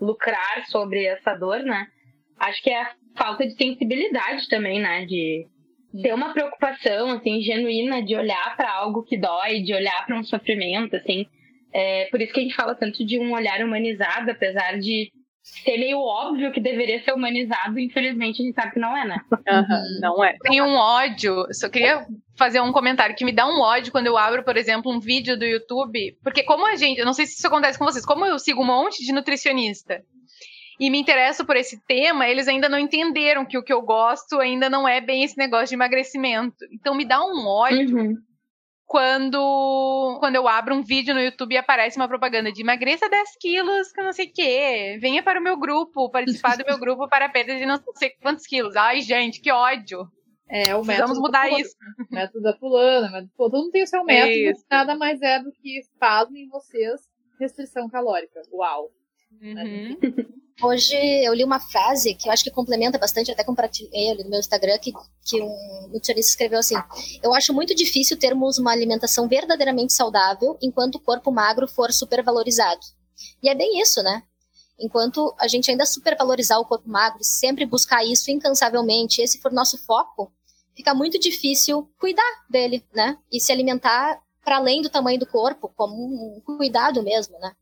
lucrar 0.00 0.66
sobre 0.66 1.04
essa 1.04 1.34
dor, 1.34 1.60
né? 1.60 1.86
Acho 2.36 2.60
que 2.60 2.70
é 2.70 2.82
a 2.82 2.94
falta 3.16 3.46
de 3.46 3.54
sensibilidade 3.54 4.48
também, 4.48 4.80
né? 4.80 5.06
De 5.06 5.46
ter 6.02 6.12
uma 6.12 6.32
preocupação, 6.32 7.10
assim, 7.10 7.40
genuína 7.40 8.02
de 8.02 8.16
olhar 8.16 8.56
para 8.56 8.72
algo 8.72 9.04
que 9.04 9.16
dói, 9.16 9.60
de 9.60 9.72
olhar 9.72 10.04
para 10.04 10.18
um 10.18 10.24
sofrimento, 10.24 10.96
assim. 10.96 11.26
É, 11.72 12.06
por 12.10 12.20
isso 12.20 12.32
que 12.32 12.40
a 12.40 12.42
gente 12.42 12.56
fala 12.56 12.74
tanto 12.74 13.04
de 13.06 13.20
um 13.20 13.32
olhar 13.32 13.64
humanizado, 13.64 14.30
apesar 14.30 14.78
de 14.80 15.12
ser 15.42 15.76
meio 15.76 15.98
óbvio 15.98 16.52
que 16.52 16.60
deveria 16.60 17.02
ser 17.02 17.12
humanizado, 17.12 17.78
infelizmente 17.78 18.40
a 18.40 18.44
gente 18.44 18.54
sabe 18.54 18.72
que 18.72 18.80
não 18.80 18.96
é, 18.96 19.04
né? 19.04 19.20
Uhum, 19.30 20.00
não 20.00 20.24
é. 20.24 20.36
Tem 20.40 20.62
um 20.62 20.74
ódio, 20.74 21.46
só 21.52 21.68
queria 21.68 22.06
fazer 22.36 22.60
um 22.60 22.72
comentário 22.72 23.14
que 23.16 23.24
me 23.24 23.32
dá 23.32 23.46
um 23.46 23.60
ódio 23.60 23.92
quando 23.92 24.06
eu 24.06 24.16
abro, 24.16 24.44
por 24.44 24.56
exemplo, 24.56 24.92
um 24.92 25.00
vídeo 25.00 25.36
do 25.36 25.44
YouTube, 25.44 26.16
porque 26.22 26.42
como 26.44 26.66
a 26.66 26.76
gente, 26.76 26.98
eu 26.98 27.06
não 27.06 27.12
sei 27.12 27.26
se 27.26 27.36
isso 27.36 27.46
acontece 27.46 27.78
com 27.78 27.84
vocês, 27.84 28.06
como 28.06 28.24
eu 28.24 28.38
sigo 28.38 28.62
um 28.62 28.66
monte 28.66 29.04
de 29.04 29.12
nutricionista 29.12 30.02
e 30.78 30.90
me 30.90 30.98
interesso 30.98 31.44
por 31.44 31.56
esse 31.56 31.80
tema, 31.86 32.26
eles 32.28 32.48
ainda 32.48 32.68
não 32.68 32.78
entenderam 32.78 33.44
que 33.44 33.58
o 33.58 33.62
que 33.62 33.72
eu 33.72 33.82
gosto 33.82 34.40
ainda 34.40 34.70
não 34.70 34.88
é 34.88 35.00
bem 35.00 35.22
esse 35.22 35.36
negócio 35.36 35.68
de 35.68 35.74
emagrecimento. 35.74 36.56
Então 36.72 36.94
me 36.94 37.04
dá 37.04 37.20
um 37.20 37.46
ódio 37.46 37.98
Uhum. 37.98 38.16
Quando, 38.92 40.18
quando 40.20 40.36
eu 40.36 40.46
abro 40.46 40.74
um 40.74 40.82
vídeo 40.82 41.14
no 41.14 41.20
YouTube 41.22 41.54
e 41.54 41.56
aparece 41.56 41.96
uma 41.96 42.06
propaganda 42.06 42.52
de 42.52 42.60
emagreça 42.60 43.08
10 43.08 43.36
quilos, 43.40 43.90
que 43.90 43.98
eu 43.98 44.04
não 44.04 44.12
sei 44.12 44.26
o 44.26 44.32
quê. 44.34 44.98
Venha 45.00 45.22
para 45.22 45.40
o 45.40 45.42
meu 45.42 45.58
grupo, 45.58 46.10
participar 46.10 46.58
do 46.58 46.64
meu 46.66 46.76
grupo 46.78 47.08
para 47.08 47.26
perda 47.30 47.56
de 47.56 47.64
não 47.64 47.80
sei 47.94 48.10
quantos 48.20 48.46
quilos. 48.46 48.76
Ai, 48.76 49.00
gente, 49.00 49.40
que 49.40 49.50
ódio. 49.50 50.06
É 50.46 50.76
o 50.76 50.82
Precisamos 50.82 51.18
mudar 51.18 51.48
da 51.48 51.58
isso. 51.58 51.74
fulana, 51.74 52.08
método 52.10 52.42
da 52.42 52.54
fulana, 52.58 53.10
mas 53.10 53.26
todo 53.34 53.56
mundo 53.56 53.70
tem 53.70 53.82
o 53.82 53.86
seu 53.86 54.04
método, 54.04 54.50
Isso. 54.50 54.66
nada 54.70 54.94
mais 54.94 55.22
é 55.22 55.38
do 55.38 55.50
que 55.52 55.78
espasmo 55.78 56.36
em 56.36 56.46
vocês, 56.48 57.00
restrição 57.40 57.88
calórica. 57.88 58.42
Uau. 58.52 58.90
Uhum. 59.40 59.98
Hoje 60.62 60.94
eu 60.94 61.34
li 61.34 61.42
uma 61.42 61.58
frase 61.58 62.14
que 62.14 62.28
eu 62.28 62.32
acho 62.32 62.44
que 62.44 62.50
complementa 62.50 62.98
bastante, 62.98 63.32
até 63.32 63.42
compartilhei 63.42 64.10
ali 64.10 64.22
no 64.22 64.30
meu 64.30 64.38
Instagram, 64.38 64.78
que, 64.78 64.92
que 65.24 65.42
um 65.42 65.88
nutricionista 65.88 66.30
escreveu 66.30 66.58
assim: 66.58 66.76
Eu 67.22 67.34
acho 67.34 67.52
muito 67.52 67.74
difícil 67.74 68.18
termos 68.18 68.58
uma 68.58 68.70
alimentação 68.70 69.26
verdadeiramente 69.26 69.92
saudável 69.92 70.56
enquanto 70.62 70.96
o 70.96 71.00
corpo 71.00 71.32
magro 71.32 71.66
for 71.66 71.92
supervalorizado. 71.92 72.80
E 73.42 73.48
é 73.48 73.54
bem 73.54 73.80
isso, 73.80 74.02
né? 74.02 74.22
Enquanto 74.78 75.34
a 75.38 75.48
gente 75.48 75.70
ainda 75.70 75.86
supervalorizar 75.86 76.58
o 76.58 76.64
corpo 76.64 76.88
magro 76.88 77.22
sempre 77.22 77.66
buscar 77.66 78.04
isso 78.04 78.30
incansavelmente, 78.30 79.22
esse 79.22 79.40
for 79.40 79.52
nosso 79.52 79.78
foco, 79.78 80.32
fica 80.74 80.94
muito 80.94 81.18
difícil 81.18 81.88
cuidar 81.98 82.44
dele, 82.48 82.84
né? 82.94 83.16
E 83.30 83.40
se 83.40 83.52
alimentar 83.52 84.20
para 84.44 84.56
além 84.56 84.82
do 84.82 84.90
tamanho 84.90 85.18
do 85.18 85.26
corpo, 85.26 85.72
como 85.76 85.94
um 85.94 86.40
cuidado 86.40 87.02
mesmo, 87.02 87.38
né? 87.38 87.52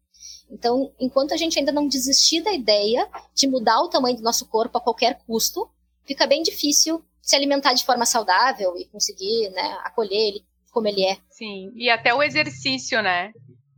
Então, 0.51 0.93
enquanto 0.99 1.33
a 1.33 1.37
gente 1.37 1.59
ainda 1.59 1.73
não 1.73 1.87
desistir 1.87 2.43
da 2.43 2.53
ideia 2.53 3.09
de 3.35 3.47
mudar 3.47 3.81
o 3.81 3.89
tamanho 3.89 4.17
do 4.17 4.23
nosso 4.23 4.47
corpo 4.49 4.79
a 4.79 4.81
qualquer 4.81 5.21
custo, 5.27 5.71
fica 6.05 6.27
bem 6.27 6.43
difícil 6.43 7.05
se 7.23 7.37
alimentar 7.37 7.73
de 7.73 7.85
forma 7.85 8.05
saudável 8.05 8.77
e 8.77 8.87
conseguir 8.87 9.51
né, 9.51 9.79
acolher 9.85 10.29
ele 10.29 10.45
como 10.73 10.89
ele 10.89 11.05
é. 11.05 11.19
Sim, 11.31 11.73
e 11.75 11.89
até 11.91 12.15
o 12.15 12.23
exercício, 12.23 13.03
né? 13.03 13.33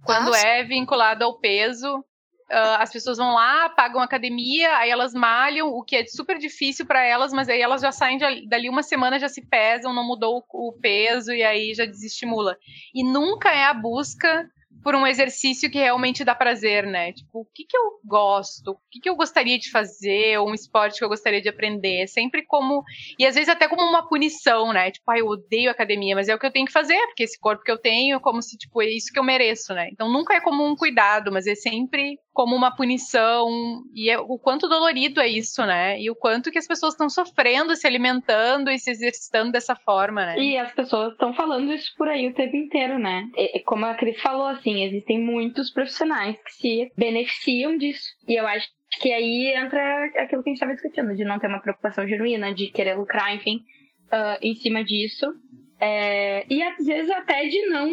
Quando 0.05 0.33
Ah, 0.35 0.39
sim. 0.39 0.47
é 0.47 0.65
vinculado 0.65 1.25
ao 1.25 1.39
peso, 1.39 2.05
ah, 2.51 2.83
as 2.83 2.91
pessoas 2.93 3.17
vão 3.19 3.33
lá, 3.35 3.69
pagam 3.71 4.01
academia, 4.01 4.77
aí 4.77 4.91
elas 4.91 5.15
malham, 5.15 5.69
o 5.69 5.83
que 5.83 5.97
é 5.97 6.07
super 6.07 6.39
difícil 6.39 6.85
para 6.85 7.03
elas, 7.05 7.33
mas 7.33 7.49
aí 7.49 7.61
elas 7.61 7.81
já 7.81 7.93
saem 7.93 8.19
de- 8.19 8.47
dali 8.47 8.69
uma 8.69 8.83
semana, 8.83 9.19
já 9.19 9.29
se 9.29 9.41
pesam, 9.43 9.95
não 9.95 10.07
mudou 10.07 10.45
o, 10.53 10.69
o 10.69 10.73
peso 10.73 11.33
e 11.33 11.43
aí 11.43 11.73
já 11.75 11.87
desestimula. 11.87 12.57
E 12.95 13.03
nunca 13.05 13.51
é 13.51 13.65
a 13.65 13.73
busca 13.75 14.51
por 14.83 14.95
um 14.95 15.07
exercício 15.07 15.71
que 15.71 15.79
realmente 15.79 16.25
dá 16.25 16.35
prazer, 16.35 16.87
né? 16.87 17.13
Tipo, 17.13 17.41
o 17.41 17.47
que, 17.55 17.65
que 17.65 17.77
eu 17.77 18.01
gosto? 18.05 18.73
O 18.73 18.79
que, 18.91 19.01
que 19.01 19.09
eu 19.09 19.17
gostaria 19.17 19.59
de 19.59 19.71
fazer? 19.71 20.39
Um 20.41 20.55
esporte 20.55 20.99
que 20.99 21.05
eu 21.05 21.09
gostaria 21.09 21.41
de 21.41 21.49
aprender? 21.49 22.07
Sempre 22.09 22.45
como. 22.45 22.83
E 23.19 23.25
às 23.25 23.35
vezes 23.35 23.49
até 23.49 23.69
como 23.69 23.83
uma 23.83 24.09
punição, 24.09 24.73
né? 24.73 24.91
Tipo, 24.91 25.11
ah, 25.11 25.19
eu 25.19 25.27
odeio 25.27 25.71
academia, 25.71 26.15
mas 26.15 26.29
é 26.29 26.35
o 26.35 26.39
que 26.39 26.47
eu 26.47 26.53
tenho 26.53 26.67
que 26.67 26.73
fazer, 26.73 26.99
porque 27.07 27.23
esse 27.23 27.39
corpo 27.39 27.63
que 27.63 27.71
eu 27.71 27.79
tenho 27.79 28.17
é 28.17 28.21
como 28.21 28.43
se, 28.43 28.57
tipo, 28.57 28.83
é 28.83 28.87
isso 28.87 29.13
que 29.13 29.19
eu 29.19 29.25
mereço, 29.25 29.73
né? 29.75 29.89
Então 29.93 30.11
nunca 30.11 30.35
é 30.35 30.41
como 30.41 30.67
um 30.67 30.77
cuidado, 30.77 31.31
mas 31.33 31.47
é 31.47 31.55
sempre 31.55 32.19
como 32.33 32.57
uma 32.57 32.75
punição. 32.75 33.49
E 33.95 34.11
é 34.11 34.19
o 34.19 34.39
quanto 34.39 34.69
dolorido 34.69 35.21
é 35.21 35.29
isso, 35.29 35.65
né? 35.65 36.01
E 36.01 36.11
o 36.11 36.15
quanto 36.15 36.51
que 36.51 36.59
as 36.59 36.67
pessoas 36.67 36.95
estão 36.95 37.09
sofrendo, 37.09 37.77
se 37.77 37.87
alimentando 37.87 38.71
e 38.71 38.79
se 38.79 38.91
exercitando 38.91 39.53
dessa 39.53 39.77
forma, 39.77 40.25
né? 40.27 40.39
E 40.39 40.57
as 40.57 40.73
pessoas 40.73 41.13
estão 41.13 41.35
falando 41.35 41.73
isso 41.73 41.93
por 41.97 42.09
aí 42.09 42.29
o 42.29 42.35
tempo 42.35 42.57
inteiro, 42.57 42.99
né? 42.99 43.29
E 43.37 43.61
como 43.61 43.85
a 43.87 43.95
Cris 43.95 44.21
falou, 44.21 44.47
assim, 44.47 44.72
existem 44.81 45.21
muitos 45.21 45.71
profissionais 45.71 46.37
que 46.45 46.53
se 46.53 46.93
beneficiam 46.97 47.77
disso. 47.77 48.09
E 48.27 48.35
eu 48.35 48.47
acho 48.47 48.69
que 49.01 49.13
aí 49.13 49.53
entra 49.57 50.05
aquilo 50.23 50.43
que 50.43 50.51
a 50.51 50.53
gente 50.53 50.55
estava 50.55 50.73
discutindo, 50.75 51.15
de 51.17 51.25
não 51.25 51.39
ter 51.39 51.47
uma 51.49 51.61
preocupação 51.61 52.07
genuína, 52.07 52.55
de 52.55 52.69
querer 52.71 52.95
lucrar, 52.95 53.35
enfim, 53.35 53.61
ah, 54.11 54.39
em 54.43 54.55
cima 54.55 54.85
disso. 54.85 55.27
É, 55.81 56.47
e 56.49 56.63
às 56.63 56.85
vezes 56.85 57.11
até 57.11 57.47
de 57.49 57.67
não 57.67 57.93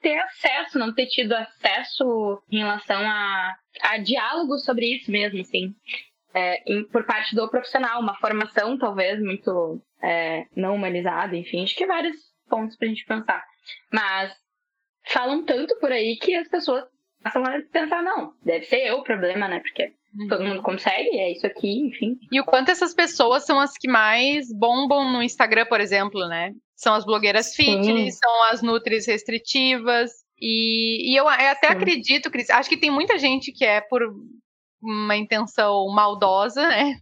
ter 0.00 0.18
acesso, 0.18 0.78
não 0.78 0.94
ter 0.94 1.06
tido 1.06 1.32
acesso 1.32 2.42
em 2.50 2.58
relação 2.58 3.00
a, 3.00 3.54
a 3.82 3.98
diálogo 3.98 4.58
sobre 4.58 4.86
isso 4.94 5.10
mesmo, 5.10 5.40
assim. 5.40 5.74
É, 6.34 6.62
em- 6.70 6.84
por 6.88 7.04
parte 7.06 7.34
do 7.34 7.48
profissional, 7.48 8.00
uma 8.00 8.16
formação 8.18 8.76
talvez 8.78 9.18
muito 9.20 9.80
é, 10.02 10.44
não 10.54 10.74
humanizada, 10.74 11.36
enfim, 11.36 11.64
acho 11.64 11.74
que 11.74 11.86
vários 11.86 12.16
pontos 12.48 12.76
pra 12.76 12.88
gente 12.88 13.04
pensar. 13.06 13.42
Mas 13.92 14.32
falam 15.06 15.44
tanto 15.44 15.78
por 15.78 15.92
aí 15.92 16.16
que 16.16 16.34
as 16.34 16.48
pessoas 16.48 16.84
passam 17.22 17.44
a 17.44 17.60
pensar, 17.72 18.02
não, 18.02 18.32
deve 18.44 18.64
ser 18.64 18.86
eu 18.86 18.98
o 18.98 19.04
problema, 19.04 19.48
né? 19.48 19.60
Porque 19.60 19.92
todo 20.28 20.44
mundo 20.44 20.62
consegue, 20.62 21.18
é 21.18 21.32
isso 21.32 21.46
aqui, 21.46 21.86
enfim. 21.86 22.18
E 22.30 22.40
o 22.40 22.44
quanto 22.44 22.70
essas 22.70 22.94
pessoas 22.94 23.44
são 23.44 23.60
as 23.60 23.76
que 23.76 23.88
mais 23.88 24.46
bombam 24.52 25.12
no 25.12 25.22
Instagram, 25.22 25.66
por 25.66 25.80
exemplo, 25.80 26.26
né? 26.28 26.52
São 26.74 26.94
as 26.94 27.04
blogueiras 27.04 27.54
fitness, 27.54 28.18
são 28.18 28.44
as 28.44 28.62
nutris 28.62 29.06
restritivas. 29.06 30.10
E, 30.38 31.12
e 31.12 31.16
eu, 31.16 31.24
eu 31.24 31.30
até 31.30 31.68
Sim. 31.68 31.72
acredito, 31.72 32.30
Cris, 32.30 32.50
acho 32.50 32.68
que 32.68 32.76
tem 32.76 32.90
muita 32.90 33.18
gente 33.18 33.52
que 33.52 33.64
é 33.64 33.80
por 33.80 34.02
uma 34.82 35.16
intenção 35.16 35.88
maldosa, 35.88 36.66
né? 36.66 36.96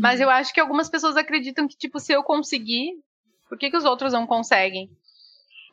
Mas 0.00 0.20
eu 0.20 0.30
acho 0.30 0.52
que 0.52 0.60
algumas 0.60 0.88
pessoas 0.88 1.16
acreditam 1.16 1.68
que, 1.68 1.76
tipo, 1.76 1.98
se 1.98 2.12
eu 2.12 2.22
conseguir, 2.22 2.92
por 3.48 3.58
que, 3.58 3.70
que 3.70 3.76
os 3.76 3.84
outros 3.84 4.12
não 4.12 4.26
conseguem? 4.26 4.88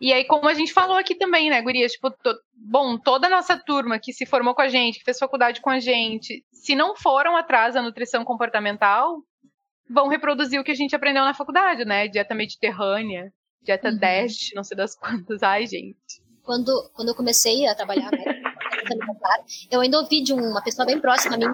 E 0.02 0.12
aí, 0.12 0.26
como 0.26 0.48
a 0.50 0.54
gente 0.56 0.74
falou 0.74 0.98
aqui 0.98 1.14
também, 1.14 1.52
né, 1.52 1.62
Gurias? 1.62 1.92
Tipo, 1.92 2.10
to- 2.10 2.36
bom, 2.56 2.98
toda 2.98 3.28
a 3.28 3.30
nossa 3.30 3.56
turma 3.56 4.00
que 4.00 4.12
se 4.12 4.26
formou 4.26 4.56
com 4.56 4.62
a 4.64 4.68
gente, 4.68 4.98
que 4.98 5.06
fez 5.06 5.20
faculdade 5.20 5.62
com 5.62 5.70
a 5.70 5.80
gente, 5.80 6.44
se 6.52 6.74
não 6.76 6.96
foram 6.96 7.38
atrás 7.38 7.76
da 7.76 7.84
nutrição 7.84 8.26
comportamental, 8.26 9.22
vão 9.88 10.08
reproduzir 10.08 10.60
o 10.60 10.64
que 10.64 10.72
a 10.72 10.76
gente 10.76 10.96
aprendeu 10.96 11.24
na 11.24 11.36
faculdade, 11.36 11.86
né? 11.86 12.08
Dieta 12.08 12.34
mediterrânea, 12.34 13.32
dieta 13.62 13.90
Uhum. 13.90 13.98
DASH, 14.00 14.54
não 14.56 14.64
sei 14.64 14.76
das 14.76 14.96
quantas. 14.96 15.44
Ai, 15.44 15.68
gente. 15.68 15.96
Quando, 16.44 16.72
quando 16.96 17.10
eu 17.10 17.16
comecei 17.16 17.68
a 17.68 17.76
trabalhar 17.76 18.10
né, 18.12 18.24
eu 19.70 19.82
ainda 19.82 20.00
ouvi 20.00 20.24
de 20.24 20.34
uma 20.34 20.64
pessoa 20.64 20.86
bem 20.88 21.00
próxima 21.00 21.36
a 21.36 21.38
mim 21.38 21.46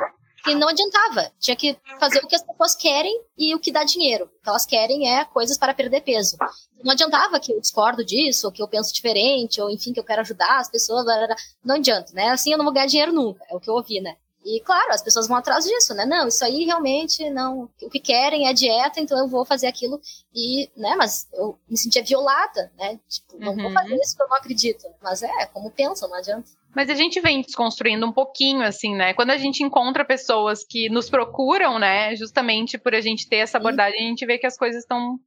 que 0.44 0.56
não 0.56 0.68
adiantava. 0.70 1.32
Tinha 1.40 1.56
que 1.56 1.78
fazer 2.00 2.20
o 2.24 2.28
que 2.28 2.36
as 2.36 2.44
pessoas 2.44 2.76
querem 2.76 3.22
e 3.38 3.54
o 3.56 3.60
que 3.60 3.72
dá 3.72 3.84
dinheiro. 3.84 4.26
O 4.26 4.44
que 4.44 4.50
elas 4.50 4.66
querem 4.66 5.10
é 5.14 5.26
coisas 5.26 5.58
para 5.58 5.74
perder 5.74 6.02
peso. 6.02 6.38
Não 6.84 6.92
adiantava 6.94 7.40
que 7.40 7.52
eu 7.52 7.60
discordo 7.60 8.06
disso, 8.06 8.48
ou 8.48 8.54
que 8.54 8.62
eu 8.62 8.68
penso 8.68 8.94
diferente, 8.94 9.60
ou 9.62 9.70
enfim, 9.70 9.92
que 9.94 10.00
eu 10.00 10.04
quero 10.04 10.22
ajudar 10.22 10.60
as 10.60 10.70
pessoas. 10.70 11.04
blá, 11.04 11.18
blá, 11.18 11.28
blá. 11.28 11.36
Não 11.64 11.76
adianta, 11.76 12.14
né? 12.14 12.30
Assim 12.30 12.52
eu 12.52 12.58
não 12.58 12.66
vou 12.66 12.74
ganhar 12.74 12.88
dinheiro 12.88 13.12
nunca. 13.14 13.44
É 13.50 13.56
o 13.56 13.60
que 13.60 13.70
eu 13.70 13.74
ouvi, 13.74 14.00
né? 14.00 14.16
E 14.46 14.62
claro, 14.62 14.94
as 14.94 15.02
pessoas 15.02 15.28
vão 15.28 15.36
atrás 15.36 15.66
disso, 15.66 15.94
né? 15.94 16.06
Não, 16.06 16.26
isso 16.28 16.46
aí 16.46 16.64
realmente 16.64 17.30
não. 17.32 17.70
O 17.82 17.90
que 17.90 18.00
querem 18.00 18.48
é 18.48 18.54
dieta, 18.54 19.02
então 19.02 19.18
eu 19.18 19.28
vou 19.28 19.44
fazer 19.44 19.68
aquilo. 19.68 20.00
E, 20.34 20.70
né, 20.78 20.96
mas 20.96 21.28
eu 21.34 21.60
me 21.68 21.78
sentia 21.78 22.02
violada, 22.02 22.72
né? 22.78 22.98
Tipo, 23.10 23.38
não 23.40 23.54
vou 23.56 23.66
Uhum. 23.66 23.74
fazer 23.74 23.96
isso 23.96 24.16
que 24.16 24.24
eu 24.24 24.28
não 24.30 24.38
acredito. 24.38 24.86
Mas 25.02 25.22
é, 25.22 25.46
como 25.48 25.70
pensam, 25.72 26.08
não 26.08 26.16
adianta. 26.16 26.48
Mas 26.78 26.92
a 26.92 26.94
gente 26.94 27.20
vem 27.20 27.42
desconstruindo 27.42 28.06
um 28.06 28.12
pouquinho, 28.12 28.62
assim, 28.62 28.96
né? 28.96 29.12
Quando 29.12 29.32
a 29.32 29.38
gente 29.38 29.64
encontra 29.64 30.06
pessoas 30.06 30.64
que 30.64 30.90
nos 30.90 31.10
procuram, 31.10 31.80
né? 31.80 32.16
Justamente 32.16 32.78
por 32.78 32.94
a 32.94 33.02
gente 33.02 33.28
ter 33.28 33.38
essa 33.38 33.58
abordagem, 33.58 34.00
a 34.00 34.10
gente 34.10 34.24
vê 34.28 34.38
que 34.38 34.46
as 34.46 34.56
coisas 34.56 34.84
estão 34.84 35.18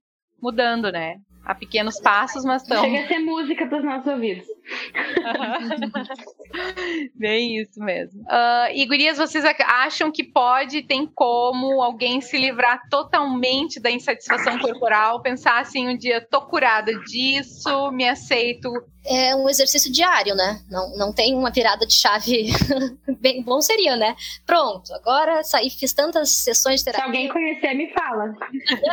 mudando, 0.41 0.93
né? 0.93 1.17
A 1.45 1.55
pequenos 1.55 1.99
passos, 2.01 2.45
mas 2.45 2.63
estão. 2.63 2.83
Chega 2.85 3.05
a 3.05 3.09
ser 3.09 3.19
música 3.21 3.67
pros 3.67 3.85
nossos 3.85 4.07
ouvidos. 4.07 4.47
Bem 7.15 7.57
isso 7.61 7.81
mesmo. 7.81 8.23
Ah, 8.29 8.69
e 8.73 8.85
gurias, 8.87 9.19
vocês 9.19 9.45
ac- 9.45 9.63
acham 9.63 10.11
que 10.13 10.23
pode, 10.25 10.83
tem 10.83 11.07
como 11.07 11.81
alguém 11.83 12.21
se 12.21 12.37
livrar 12.39 12.81
totalmente 12.91 13.81
da 13.81 13.91
insatisfação 13.91 14.59
corporal? 14.59 15.21
Pensar 15.23 15.61
assim, 15.61 15.89
um 15.89 15.97
dia, 15.97 16.21
tô 16.21 16.43
curada 16.43 16.93
disso, 17.05 17.91
me 17.93 18.09
aceito. 18.09 18.71
É 19.05 19.35
um 19.35 19.49
exercício 19.49 19.91
diário, 19.91 20.35
né? 20.35 20.61
Não, 20.71 20.95
não 20.97 21.11
tem 21.13 21.35
uma 21.35 21.51
virada 21.51 21.87
de 21.87 21.95
chave. 21.95 22.49
Bem 23.19 23.43
bom 23.43 23.61
seria, 23.63 23.97
né? 23.97 24.15
Pronto, 24.45 24.93
agora 24.93 25.43
saí, 25.43 25.71
fiz 25.71 25.95
tantas 25.95 26.31
sessões 26.31 26.75
de 26.75 26.79
Se 26.81 26.85
terapia. 26.85 27.07
alguém 27.07 27.29
conhecer, 27.29 27.73
me 27.75 27.91
fala. 27.95 28.35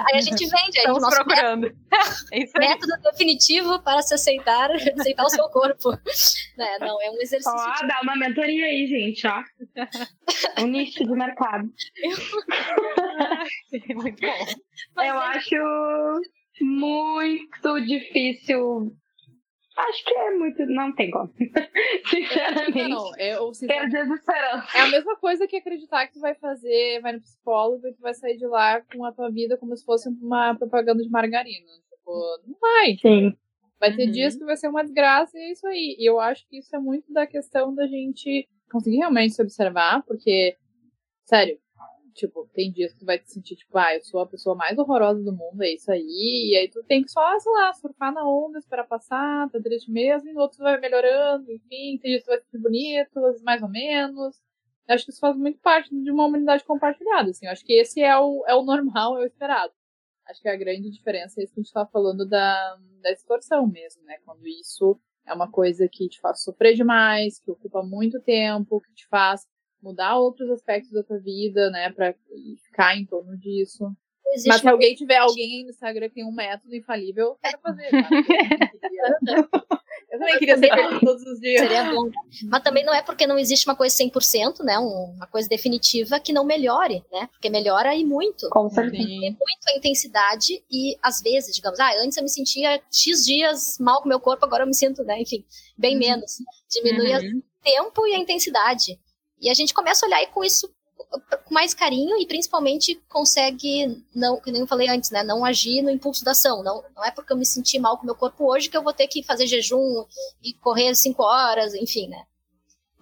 Aí 0.08 0.18
a 0.18 0.22
gente 0.22 0.46
vende 0.48 0.80
aí 0.80 0.86
Estamos 0.86 1.14
procurando. 1.14 1.72
É 2.38 2.44
isso 2.44 2.54
aí. 2.56 2.68
método 2.68 3.02
definitivo 3.02 3.82
para 3.82 4.02
se 4.02 4.14
aceitar, 4.14 4.70
aceitar 5.00 5.24
o 5.24 5.30
seu 5.30 5.50
corpo. 5.50 5.90
Né? 6.58 6.78
Não, 6.80 7.00
é 7.00 7.12
um 7.12 7.22
exercício. 7.22 7.54
Ó, 7.54 7.86
dá 7.86 8.00
uma 8.02 8.16
mentoria 8.16 8.66
aí, 8.66 8.88
gente, 8.88 9.28
ó. 9.28 9.44
Um 10.64 10.66
nicho 10.66 11.04
de 11.04 11.12
mercado. 11.12 11.72
Muito 13.94 14.22
bom. 14.22 14.46
Mas 14.96 15.08
Eu 15.08 15.14
é- 15.14 15.38
acho 15.38 15.56
muito 16.60 17.80
difícil 17.82 18.92
Acho 19.78 20.04
que 20.06 20.14
é 20.14 20.32
muito. 20.32 20.66
Não 20.66 20.92
tem 20.96 21.12
como. 21.12 21.32
Sinceramente. 22.10 22.90
Não, 22.90 23.16
eu, 23.20 23.50
as 23.50 23.62
esperanças. 23.62 24.74
É 24.74 24.82
a 24.82 24.88
mesma 24.88 25.16
coisa 25.18 25.48
que 25.48 25.56
acreditar 25.58 26.08
que 26.08 26.14
tu 26.14 26.20
vai 26.20 26.34
fazer, 26.34 27.00
vai 27.02 27.14
no 27.14 27.22
psicólogo 27.22 27.88
e 27.88 27.94
tu 27.94 28.02
vai 28.02 28.16
sair 28.16 28.38
de 28.38 28.48
lá 28.48 28.82
com 28.82 29.06
a 29.06 29.12
tua 29.12 29.30
vida 29.30 29.56
como 29.56 29.78
se 29.78 29.86
fosse 29.86 30.10
uma 30.10 30.56
propaganda 30.56 31.04
de 31.04 31.10
margarina. 31.12 31.68
Tipo, 32.08 32.40
não 32.48 32.58
vai. 32.60 32.98
Sim. 33.02 33.38
Vai 33.80 33.96
ter 33.96 34.06
Uhum. 34.06 34.12
dias 34.12 34.36
que 34.36 34.46
vai 34.46 34.58
ser 34.58 34.68
uma 34.70 34.84
desgraça 34.84 35.38
e 35.38 35.42
é 35.42 35.52
isso 35.52 35.68
aí. 35.68 35.96
E 36.00 36.10
eu 36.10 36.20
acho 36.20 36.48
que 36.48 36.58
isso 36.58 36.76
é 36.76 36.80
muito 36.80 37.12
da 37.14 37.28
questão 37.28 37.74
da 37.76 37.86
gente 37.86 38.48
conseguir 38.72 38.98
realmente 38.98 39.34
se 39.36 39.42
observar, 39.42 40.02
porque, 40.04 40.58
sério, 41.26 41.60
tipo, 42.14 42.50
tem 42.54 42.72
dias 42.72 42.92
que 42.94 43.00
tu 43.00 43.06
vai 43.06 43.20
te 43.20 43.32
sentir, 43.32 43.56
tipo, 43.56 43.78
ah, 43.78 43.94
eu 43.94 44.04
sou 44.04 44.20
a 44.22 44.26
pessoa 44.26 44.56
mais 44.56 44.78
horrorosa 44.80 45.22
do 45.24 45.32
mundo, 45.32 45.62
é 45.62 45.74
isso 45.74 45.92
aí. 45.92 46.50
E 46.52 46.58
aí 46.58 46.68
tu 46.70 46.84
tem 46.84 47.04
que 47.04 47.12
só, 47.12 47.38
sei 47.40 47.52
lá, 47.52 47.72
surfar 47.74 48.12
na 48.14 48.28
onda, 48.28 48.58
esperar 48.58 48.86
passar, 48.88 49.50
tá 49.52 49.60
triste 49.62 49.92
mesmo, 49.92 50.28
e 50.30 50.34
no 50.34 50.42
outro 50.42 50.58
tu 50.58 50.64
vai 50.64 50.80
melhorando, 50.80 51.52
enfim, 51.52 52.00
tem 52.02 52.12
dias 52.12 52.24
que 52.24 52.26
tu 52.26 52.32
vai 52.32 52.40
sentir 52.40 52.58
bonito, 52.58 53.18
às 53.20 53.24
vezes 53.26 53.44
mais 53.44 53.62
ou 53.62 53.70
menos. 53.70 54.38
Eu 54.88 54.96
acho 54.96 55.06
que 55.06 55.12
isso 55.12 55.20
faz 55.20 55.38
muito 55.38 55.60
parte 55.60 55.90
de 55.94 56.10
uma 56.12 56.26
humanidade 56.26 56.64
compartilhada, 56.64 57.30
assim. 57.30 57.46
Eu 57.46 57.52
acho 57.52 57.64
que 57.64 57.74
esse 57.74 58.02
é 58.02 58.18
o, 58.18 58.44
é 58.48 58.56
o 58.56 58.64
normal, 58.64 59.18
é 59.20 59.22
o 59.22 59.26
esperado. 59.28 59.72
Acho 60.30 60.42
que 60.42 60.50
a 60.50 60.56
grande 60.56 60.90
diferença 60.90 61.40
é 61.40 61.44
isso 61.44 61.54
que 61.54 61.60
a 61.60 61.64
gente 61.64 61.68
estava 61.68 61.90
falando 61.90 62.28
da, 62.28 62.78
da 63.02 63.12
distorção 63.12 63.68
mesmo, 63.68 64.04
né? 64.04 64.18
Quando 64.26 64.48
isso 64.48 65.00
é 65.26 65.34
uma 65.34 65.50
coisa 65.50 65.88
que 65.92 66.08
te 66.08 66.20
faz 66.20 66.42
sofrer 66.42 66.74
demais, 66.74 67.40
que 67.40 67.52
ocupa 67.52 67.84
muito 67.84 68.22
tempo, 68.22 68.82
que 68.82 68.94
te 68.94 69.08
faz 69.08 69.46
mudar 69.82 70.18
outros 70.18 70.50
aspectos 70.50 70.92
da 70.92 71.04
tua 71.04 71.20
vida, 71.20 71.70
né? 71.70 71.92
Pra 71.92 72.14
ficar 72.66 72.98
em 72.98 73.06
torno 73.06 73.38
disso. 73.38 73.92
Existe 74.34 74.50
Mas 74.50 74.62
se 74.62 74.68
alguém 74.68 74.96
tiver 74.96 75.18
alguém 75.18 75.60
aí 75.60 75.64
no 75.64 75.70
Instagram 75.70 76.10
que 76.10 76.16
tem 76.16 76.26
um 76.26 76.34
método 76.34 76.76
infalível, 76.76 77.38
quero 77.42 77.60
fazer, 77.60 77.90
tá? 77.90 78.10
Eu 80.18 80.20
também 80.20 80.40
queria 80.40 80.58
ser 80.58 80.70
feliz 80.70 81.00
todos 81.00 81.24
os 81.26 81.40
dias. 81.40 81.62
Seria 81.62 81.84
bom. 81.92 82.10
Mas 82.46 82.64
também 82.64 82.84
não 82.86 82.94
é 82.94 83.02
porque 83.02 83.26
não 83.28 83.38
existe 83.38 83.68
uma 83.68 83.76
coisa 83.76 83.96
100%, 83.96 84.64
né? 84.64 84.78
um- 84.80 85.14
Uma 85.16 85.28
coisa 85.28 85.48
definitiva 85.48 86.20
que 86.20 86.34
não 86.34 86.44
melhore, 86.44 87.04
né? 87.12 87.28
Porque 87.32 87.50
melhora 87.50 87.96
e 87.96 88.04
muito. 88.06 88.50
Com 88.50 88.70
certeza. 88.70 89.04
Sim. 89.04 89.20
Muito 89.30 89.68
a 89.68 89.78
intensidade 89.78 90.64
e 90.72 90.98
às 91.02 91.22
vezes, 91.22 91.56
digamos, 91.56 91.80
ah, 91.80 91.92
antes 92.04 92.18
eu 92.18 92.24
me 92.24 92.30
sentia 92.30 92.82
X 92.92 93.26
dias 93.26 93.78
mal 93.80 94.02
com 94.02 94.10
meu 94.10 94.20
corpo, 94.20 94.46
agora 94.46 94.64
eu 94.64 94.68
me 94.68 94.74
sinto, 94.76 95.04
né? 95.04 95.22
Enfim, 95.22 95.44
bem 95.78 95.98
menos. 95.98 96.38
Diminui 96.70 97.12
Uhum. 97.14 97.38
o 97.40 97.64
tempo 97.64 98.08
e 98.08 98.14
a 98.16 98.18
intensidade. 98.20 99.00
E 99.40 99.50
a 99.50 99.54
gente 99.54 99.74
começa 99.74 100.06
a 100.06 100.08
olhar 100.08 100.24
e 100.24 100.28
com 100.28 100.44
isso 100.44 100.68
com 101.46 101.54
mais 101.54 101.74
carinho 101.74 102.18
e 102.20 102.28
principalmente 102.28 103.00
consegue 103.10 104.04
não, 104.14 104.40
que 104.40 104.52
nem 104.52 104.62
eu 104.62 104.68
falei 104.68 104.88
antes, 104.90 105.12
né, 105.12 105.24
não 105.24 105.46
agir 105.46 105.82
no 105.82 105.90
impulso 105.90 106.24
da 106.24 106.32
ação, 106.32 106.64
não, 106.64 106.84
não 106.96 107.06
é 107.06 107.12
porque 107.12 107.32
eu 107.32 107.38
me 107.38 107.46
senti 107.46 107.80
mal 107.80 107.98
com 107.98 108.06
meu 108.06 108.16
corpo 108.16 108.52
hoje 108.52 108.70
que 108.70 108.78
eu 108.78 108.84
vou 108.84 108.94
ter 108.94 109.08
que 109.08 109.24
fazer 109.24 109.48
jejum 109.48 110.06
e 110.44 110.54
correr 110.54 110.94
cinco 110.96 111.24
horas, 111.24 111.74
enfim, 111.74 112.08
né? 112.08 112.24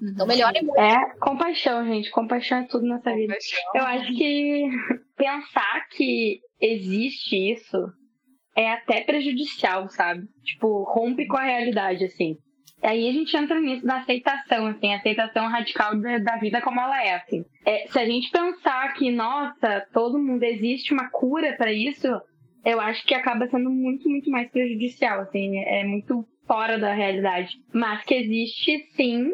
Então 0.02 0.28
melhora 0.28 0.62
muito. 0.62 0.78
É 0.78 1.18
compaixão, 1.20 1.86
gente. 1.86 2.12
Compaixão 2.12 2.60
é 2.60 2.68
tudo 2.68 2.86
nessa 2.86 3.14
vida. 3.14 3.36
Eu 3.74 3.84
acho 3.84 4.14
que 4.14 4.70
pensar 5.16 5.88
que 5.89 6.41
existe 6.60 7.54
isso 7.54 7.78
é 8.56 8.72
até 8.72 9.02
prejudicial, 9.02 9.89
sabe? 9.89 10.28
Tipo, 10.43 10.84
rompe 10.84 11.28
com 11.28 11.38
a 11.38 11.43
realidade, 11.43 12.06
assim. 12.06 12.38
Aí 12.84 13.08
a 13.08 13.12
gente 13.12 13.36
entra 13.36 13.60
nisso 13.60 13.86
da 13.86 13.98
aceitação, 13.98 14.68
assim, 14.68 14.94
aceitação 14.94 15.48
radical 15.48 16.00
da, 16.00 16.18
da 16.20 16.38
vida 16.38 16.62
como 16.62 16.80
ela 16.80 17.04
é, 17.04 17.16
assim. 17.16 17.44
É, 17.66 17.88
se 17.88 17.98
a 17.98 18.06
gente 18.06 18.30
pensar 18.30 18.94
que, 18.94 19.10
nossa, 19.12 19.88
todo 19.94 20.20
mundo 20.20 20.44
existe 20.44 20.94
uma 20.94 21.10
cura 21.10 21.56
para 21.58 21.72
isso, 21.72 22.08
eu 22.64 22.80
acho 22.80 23.06
que 23.06 23.14
acaba 23.14 23.48
sendo 23.48 23.70
muito, 23.70 24.10
muito 24.10 24.30
mais 24.30 24.50
prejudicial, 24.52 25.22
assim, 25.22 25.58
é 25.60 25.84
muito 25.84 26.28
fora 26.48 26.78
da 26.78 26.94
realidade. 26.94 27.58
Mas 27.74 28.04
que 28.04 28.14
existe, 28.14 28.88
sim, 28.96 29.32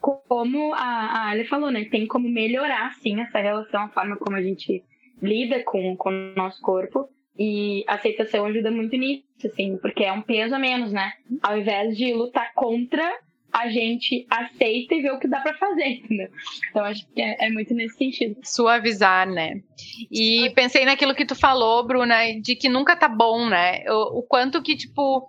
como 0.00 0.74
a, 0.74 0.78
a 0.78 1.28
Ali 1.30 1.44
falou, 1.44 1.70
né? 1.70 1.84
Tem 1.86 2.06
como 2.06 2.28
melhorar, 2.28 2.92
sim, 2.94 3.20
essa 3.20 3.38
relação, 3.38 3.82
a 3.82 3.88
forma 3.88 4.16
como 4.16 4.36
a 4.36 4.42
gente 4.42 4.82
lida 5.22 5.62
com, 5.64 5.96
com 5.96 6.10
o 6.10 6.34
nosso 6.34 6.60
corpo. 6.60 7.08
E 7.38 7.84
aceitação 7.88 8.46
ajuda 8.46 8.70
muito 8.70 8.96
nisso, 8.96 9.24
assim, 9.44 9.76
porque 9.78 10.04
é 10.04 10.12
um 10.12 10.22
peso 10.22 10.54
a 10.54 10.58
menos, 10.58 10.92
né? 10.92 11.12
Ao 11.42 11.58
invés 11.58 11.96
de 11.96 12.12
lutar 12.12 12.52
contra, 12.54 13.18
a 13.52 13.68
gente 13.68 14.26
aceita 14.30 14.94
e 14.94 15.02
vê 15.02 15.10
o 15.10 15.18
que 15.18 15.28
dá 15.28 15.40
pra 15.40 15.54
fazer, 15.54 15.86
entendeu? 16.02 16.28
Então 16.70 16.84
acho 16.84 17.06
que 17.12 17.20
é, 17.20 17.46
é 17.46 17.50
muito 17.50 17.72
nesse 17.72 17.96
sentido. 17.96 18.36
suavizar, 18.42 19.28
né? 19.28 19.62
E 20.10 20.50
pensei 20.54 20.84
naquilo 20.84 21.14
que 21.14 21.24
tu 21.24 21.34
falou, 21.34 21.86
Bruna, 21.86 22.32
de 22.40 22.56
que 22.56 22.68
nunca 22.68 22.96
tá 22.96 23.08
bom, 23.08 23.48
né? 23.48 23.84
O, 23.88 24.18
o 24.18 24.22
quanto 24.22 24.62
que, 24.62 24.76
tipo, 24.76 25.28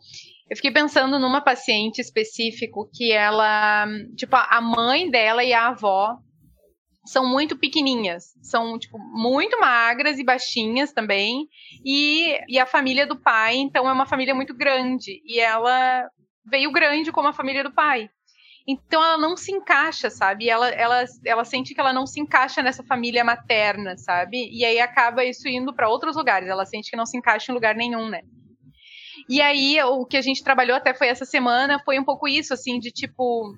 eu 0.49 0.55
fiquei 0.55 0.71
pensando 0.71 1.19
numa 1.19 1.41
paciente 1.41 1.99
específico 1.99 2.89
que 2.93 3.11
ela, 3.11 3.87
tipo, 4.15 4.35
a 4.35 4.61
mãe 4.61 5.09
dela 5.09 5.43
e 5.43 5.53
a 5.53 5.67
avó 5.67 6.17
são 7.05 7.25
muito 7.25 7.57
pequeninhas, 7.57 8.33
são, 8.41 8.77
tipo, 8.79 8.97
muito 8.97 9.59
magras 9.59 10.17
e 10.17 10.23
baixinhas 10.23 10.91
também, 10.91 11.47
e, 11.83 12.37
e 12.47 12.59
a 12.59 12.65
família 12.65 13.05
do 13.05 13.15
pai, 13.15 13.55
então, 13.55 13.87
é 13.87 13.91
uma 13.91 14.05
família 14.05 14.33
muito 14.33 14.53
grande, 14.53 15.21
e 15.25 15.39
ela 15.39 16.09
veio 16.45 16.71
grande 16.71 17.11
como 17.11 17.27
a 17.27 17.33
família 17.33 17.63
do 17.63 17.73
pai. 17.73 18.09
Então 18.67 19.03
ela 19.03 19.17
não 19.17 19.37
se 19.37 19.51
encaixa, 19.51 20.09
sabe? 20.09 20.49
Ela, 20.49 20.69
ela, 20.69 21.05
ela 21.23 21.45
sente 21.45 21.75
que 21.75 21.79
ela 21.79 21.93
não 21.93 22.07
se 22.07 22.19
encaixa 22.19 22.63
nessa 22.63 22.83
família 22.83 23.23
materna, 23.23 23.95
sabe? 23.95 24.49
E 24.51 24.65
aí 24.65 24.79
acaba 24.79 25.23
isso 25.23 25.47
indo 25.47 25.73
para 25.73 25.87
outros 25.87 26.15
lugares. 26.15 26.49
Ela 26.49 26.65
sente 26.65 26.89
que 26.89 26.97
não 26.97 27.05
se 27.05 27.15
encaixa 27.15 27.51
em 27.51 27.55
lugar 27.55 27.75
nenhum, 27.75 28.09
né? 28.09 28.21
E 29.29 29.39
aí 29.41 29.81
o 29.83 30.05
que 30.05 30.17
a 30.17 30.21
gente 30.21 30.43
trabalhou 30.43 30.75
até 30.75 30.93
foi 30.93 31.07
essa 31.07 31.25
semana 31.25 31.79
foi 31.83 31.99
um 31.99 32.03
pouco 32.03 32.27
isso, 32.27 32.53
assim, 32.53 32.79
de 32.79 32.91
tipo, 32.91 33.55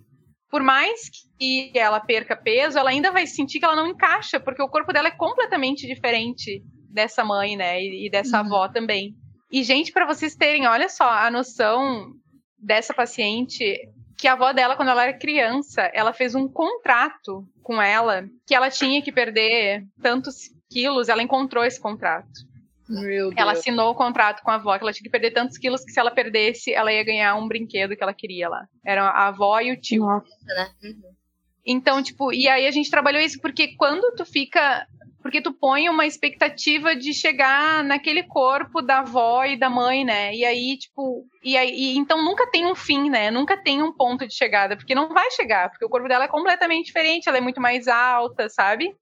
por 0.50 0.64
mais 0.64 1.10
que 1.38 1.72
ela 1.78 2.00
perca 2.00 2.36
peso, 2.36 2.78
ela 2.78 2.90
ainda 2.90 3.12
vai 3.12 3.28
sentir 3.28 3.60
que 3.60 3.66
ela 3.66 3.76
não 3.76 3.88
encaixa, 3.88 4.40
porque 4.40 4.62
o 4.62 4.70
corpo 4.70 4.94
dela 4.94 5.10
é 5.10 5.16
completamente 5.16 5.86
diferente 5.86 6.64
dessa 6.90 7.24
mãe, 7.24 7.56
né? 7.56 7.82
E, 7.82 8.08
e 8.08 8.10
dessa 8.10 8.40
avó 8.40 8.68
também. 8.68 9.16
E 9.52 9.64
gente, 9.64 9.92
para 9.92 10.06
vocês 10.06 10.36
terem, 10.36 10.68
olha 10.68 10.90
só, 10.90 11.10
a 11.10 11.30
noção 11.30 12.12
dessa 12.58 12.94
paciente 12.94 13.78
que 14.18 14.28
a 14.28 14.34
avó 14.34 14.52
dela, 14.52 14.76
quando 14.76 14.90
ela 14.90 15.04
era 15.04 15.18
criança, 15.18 15.82
ela 15.94 16.12
fez 16.12 16.34
um 16.34 16.48
contrato 16.48 17.48
com 17.62 17.80
ela 17.80 18.28
que 18.48 18.56
ela 18.56 18.70
tinha 18.70 19.02
que 19.02 19.12
perder 19.12 19.86
tantos 20.02 20.50
quilos, 20.70 21.08
ela 21.08 21.22
encontrou 21.22 21.64
esse 21.64 21.80
contrato. 21.80 22.47
Meu 22.90 23.30
Deus. 23.30 23.34
Ela 23.38 23.52
assinou 23.52 23.92
o 23.92 23.96
contrato 23.96 24.42
com 24.44 24.52
a 24.52 24.56
avó 24.56 24.78
que 24.78 24.84
ela 24.84 24.94
tinha 24.94 25.04
que 25.04 25.10
perder 25.10 25.32
tantos 25.32 25.58
quilos 25.58 25.84
que 25.84 25.92
se 25.92 26.00
ela 26.00 26.12
perdesse, 26.12 26.74
ela 26.74 26.92
ia 26.92 27.04
ganhar 27.04 27.36
um 27.36 27.48
brinquedo 27.48 27.96
que 27.96 28.04
ela 28.04 28.14
queria 28.14 28.50
lá. 28.50 28.66
Era 28.86 29.04
a 29.04 29.28
avó 29.28 29.60
e 29.60 29.72
o 29.72 29.80
tio. 29.80 30.06
né? 30.06 30.72
Uhum. 30.84 31.18
Então, 31.66 32.02
tipo, 32.02 32.32
e 32.32 32.48
aí 32.48 32.66
a 32.66 32.72
gente 32.72 32.90
trabalhou 32.90 33.22
isso 33.22 33.40
porque 33.42 33.76
quando 33.76 34.16
tu 34.16 34.26
fica. 34.26 34.88
Porque 35.22 35.42
tu 35.42 35.52
põe 35.52 35.90
uma 35.90 36.06
expectativa 36.06 36.96
de 36.96 37.14
chegar 37.14 37.84
naquele 37.84 38.24
corpo 38.24 38.82
da 38.82 39.00
avó 39.00 39.44
e 39.44 39.58
da 39.58 39.70
mãe, 39.70 40.06
né? 40.06 40.34
E 40.34 40.46
aí, 40.46 40.78
tipo. 40.78 41.26
E 41.44 41.58
aí, 41.58 41.70
e 41.70 41.98
então 41.98 42.24
nunca 42.24 42.50
tem 42.50 42.66
um 42.66 42.74
fim, 42.76 43.10
né? 43.10 43.30
Nunca 43.30 43.58
tem 43.58 43.84
um 43.84 43.92
ponto 43.92 44.26
de 44.26 44.34
chegada, 44.34 44.78
porque 44.78 44.96
não 44.96 45.10
vai 45.10 45.30
chegar, 45.32 45.70
porque 45.70 45.84
o 45.84 45.90
corpo 45.90 46.08
dela 46.08 46.24
é 46.24 46.30
completamente 46.30 46.86
diferente, 46.86 47.28
ela 47.28 47.40
é 47.40 47.42
muito 47.42 47.60
mais 47.60 47.90
alta, 47.90 48.48
sabe? 48.48 48.96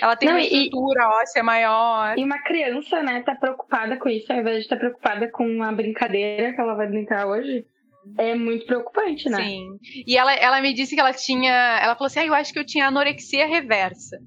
Ela 0.00 0.16
tem 0.16 0.28
Não, 0.28 0.36
uma 0.36 0.42
e- 0.42 0.64
estrutura 0.64 1.08
óssea 1.08 1.42
maior. 1.42 2.18
E 2.18 2.24
uma 2.24 2.38
criança, 2.42 3.02
né, 3.02 3.22
tá 3.22 3.34
preocupada 3.34 3.96
com 3.96 4.08
isso, 4.08 4.32
ao 4.32 4.38
invés 4.38 4.56
de 4.56 4.62
estar 4.62 4.76
preocupada 4.76 5.30
com 5.30 5.62
a 5.62 5.72
brincadeira 5.72 6.52
que 6.52 6.60
ela 6.60 6.74
vai 6.74 6.86
brincar 6.86 7.26
hoje, 7.26 7.64
é 8.16 8.34
muito 8.34 8.66
preocupante, 8.66 9.28
né? 9.28 9.42
Sim. 9.42 9.78
E 10.06 10.16
ela, 10.16 10.32
ela 10.34 10.60
me 10.60 10.72
disse 10.72 10.94
que 10.94 11.00
ela 11.00 11.12
tinha. 11.12 11.52
Ela 11.82 11.94
falou 11.94 12.06
assim: 12.06 12.20
ah, 12.20 12.26
eu 12.26 12.34
acho 12.34 12.52
que 12.52 12.58
eu 12.58 12.64
tinha 12.64 12.86
anorexia 12.86 13.46
reversa. 13.46 14.18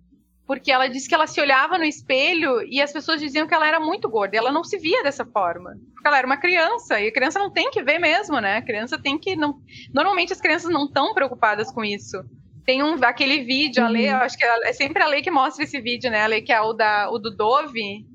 Porque 0.46 0.70
ela 0.70 0.88
disse 0.88 1.08
que 1.08 1.16
ela 1.16 1.28
se 1.28 1.40
olhava 1.40 1.78
no 1.78 1.86
espelho 1.86 2.62
e 2.68 2.82
as 2.82 2.92
pessoas 2.92 3.22
diziam 3.22 3.48
que 3.48 3.54
ela 3.54 3.66
era 3.66 3.80
muito 3.80 4.10
gorda. 4.10 4.36
E 4.36 4.38
ela 4.38 4.52
não 4.52 4.66
se 4.66 4.78
via 4.78 5.02
dessa 5.02 5.24
forma. 5.24 5.72
Porque 5.94 6.08
ela 6.08 6.18
era 6.18 6.28
uma 6.28 6.36
criança. 6.36 7.00
E 7.00 7.08
a 7.08 7.14
criança 7.14 7.40
não 7.40 7.50
tem 7.50 7.72
que 7.72 7.82
ver 7.82 8.00
mesmo, 8.00 8.38
né? 8.42 8.58
A 8.58 8.62
criança 8.62 9.02
tem 9.02 9.18
que. 9.18 9.36
Não... 9.36 9.56
Normalmente 9.94 10.34
as 10.34 10.42
crianças 10.42 10.70
não 10.70 10.86
estão 10.86 11.14
preocupadas 11.14 11.72
com 11.72 11.86
isso. 11.86 12.22
Tem 12.72 12.82
um, 12.82 12.94
aquele 13.04 13.44
vídeo, 13.44 13.84
a 13.84 13.90
Lê, 13.90 14.10
eu 14.10 14.16
acho 14.16 14.38
que 14.38 14.46
é 14.46 14.70
é 14.70 14.72
sempre 14.72 15.04
a 15.04 15.08
Lê 15.08 15.22
que 15.22 15.30
mostra 15.30 15.66
esse 15.66 15.82
vídeo, 15.82 16.10
né? 16.10 16.22
A 16.24 16.28
Lê, 16.28 16.42
que 16.42 16.54
é 16.54 16.62
o, 16.62 16.72
da, 16.72 17.10
o 17.12 17.20
do 17.20 17.36
Dove, 17.36 18.06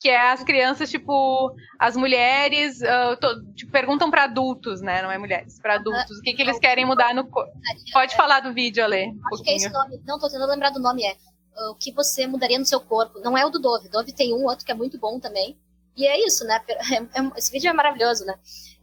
que 0.00 0.08
é 0.08 0.32
as 0.32 0.42
crianças, 0.42 0.90
tipo, 0.90 1.54
as 1.78 1.94
mulheres 1.96 2.82
ah, 2.82 3.16
to- 3.20 3.52
tipo, 3.54 3.70
perguntam 3.70 4.10
para 4.10 4.24
adultos, 4.24 4.80
né? 4.80 5.00
Não 5.00 5.12
é 5.12 5.16
mulheres, 5.16 5.60
para 5.60 5.74
adultos, 5.76 6.18
o 6.18 6.22
que, 6.22 6.32
que 6.34 6.42
eles 6.42 6.58
querem 6.58 6.84
mudar 6.84 7.14
no 7.14 7.24
corpo. 7.28 7.52
Pode 7.92 8.16
falar 8.16 8.40
do 8.40 8.52
vídeo, 8.52 8.82
Ale, 8.82 9.06
um 9.06 9.20
Acho 9.32 9.44
que 9.44 9.50
é 9.50 9.54
esse 9.54 9.70
pouquinho. 9.70 9.92
nome. 9.92 10.02
Não, 10.04 10.18
tô 10.18 10.28
tentando 10.28 10.50
lembrar 10.50 10.70
do 10.70 10.80
nome. 10.80 11.04
É 11.04 11.12
uh, 11.12 11.70
o 11.70 11.76
que 11.76 11.92
você 11.92 12.26
mudaria 12.26 12.58
no 12.58 12.64
seu 12.66 12.80
corpo. 12.80 13.20
Não 13.20 13.38
é 13.38 13.46
o 13.46 13.50
do 13.50 13.60
Dove. 13.60 13.88
Dove 13.90 14.12
tem 14.12 14.34
um, 14.34 14.44
outro 14.46 14.66
que 14.66 14.72
é 14.72 14.74
muito 14.74 14.98
bom 14.98 15.20
também. 15.20 15.56
E 15.96 16.04
é 16.04 16.18
isso, 16.26 16.44
né? 16.44 16.60
É- 17.14 17.20
é- 17.20 17.30
esse 17.38 17.52
vídeo 17.52 17.68
é 17.70 17.72
maravilhoso, 17.72 18.24
né? 18.24 18.34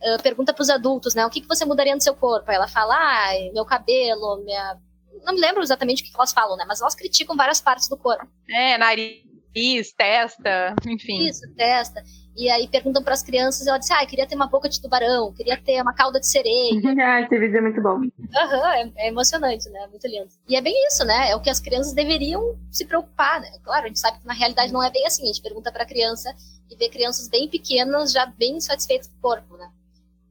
Uh, 0.01 0.21
pergunta 0.23 0.53
pros 0.53 0.69
adultos, 0.69 1.15
né? 1.15 1.25
O 1.25 1.30
que, 1.30 1.41
que 1.41 1.47
você 1.49 1.65
mudaria 1.65 1.93
no 1.95 1.99
seu 2.01 2.15
corpo? 2.15 2.49
Aí 2.49 2.55
ela 2.55 2.67
fala, 2.69 2.95
ah, 2.95 3.34
meu 3.53 3.65
cabelo, 3.65 4.41
minha. 4.45 4.78
Não 5.24 5.34
me 5.34 5.39
lembro 5.39 5.61
exatamente 5.61 6.03
o 6.03 6.05
que 6.05 6.11
elas 6.15 6.32
falam, 6.32 6.57
né? 6.57 6.65
Mas 6.68 6.82
elas 6.82 6.95
criticam 6.95 7.36
várias 7.36 7.61
partes 7.61 7.88
do 7.88 7.97
corpo. 7.97 8.28
É, 8.49 8.78
nariz, 8.78 9.93
testa, 9.95 10.76
enfim. 10.86 11.28
Isso, 11.28 11.41
testa. 11.55 12.03
E 12.38 12.51
aí 12.51 12.68
perguntam 12.68 13.03
para 13.03 13.15
as 13.15 13.24
crianças, 13.24 13.65
ela 13.65 13.80
diz, 13.80 13.89
ah, 13.89 14.05
queria 14.05 14.28
ter 14.28 14.36
uma 14.36 14.45
boca 14.45 14.70
de 14.70 14.80
tubarão, 14.80 15.34
queria 15.34 15.57
ter 15.57 15.82
uma 15.82 15.91
cauda 15.91 16.20
de 16.20 16.28
sereia. 16.28 16.80
ah, 17.03 17.22
esse 17.22 17.39
vídeo 17.39 17.57
é 17.57 17.61
muito 17.61 17.82
bom. 17.82 17.99
Aham, 18.36 18.74
é, 18.76 18.91
é, 18.95 19.07
emocionante, 19.07 19.68
né? 19.70 19.88
Muito 19.88 20.05
lindo. 20.07 20.30
E 20.47 20.55
é 20.55 20.61
bem 20.61 20.76
isso, 20.88 21.03
né? 21.03 21.32
É 21.32 21.36
o 21.36 21.41
que 21.41 21.49
as 21.49 21.59
crianças 21.59 21.93
deveriam 21.93 22.55
se 22.72 22.86
preocupar, 22.86 23.41
né? 23.41 23.49
Claro, 23.63 23.86
a 23.86 23.88
gente 23.88 23.99
sabe 23.99 24.20
que 24.20 24.28
na 24.28 24.34
realidade 24.34 24.72
não 24.72 24.84
é 24.84 24.91
bem 24.91 25.07
assim. 25.07 25.24
A 25.24 25.28
gente 25.28 25.41
pergunta 25.41 25.72
pra 25.72 25.84
criança 25.84 26.32
e 26.70 26.76
vê 26.76 26.89
crianças 26.89 27.28
bem 27.28 27.49
pequenas 27.49 28.11
já 28.11 28.28
bem 28.28 28.59
satisfeitas 28.59 29.07
com 29.07 29.18
o 29.18 29.22
corpo, 29.22 29.57
né? 29.57 29.72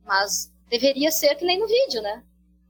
Mas 0.06 0.52
deveria 0.70 1.10
ser 1.10 1.34
que 1.34 1.44
nem 1.44 1.58
no 1.58 1.66
vídeo, 1.66 2.00
né? 2.02 2.22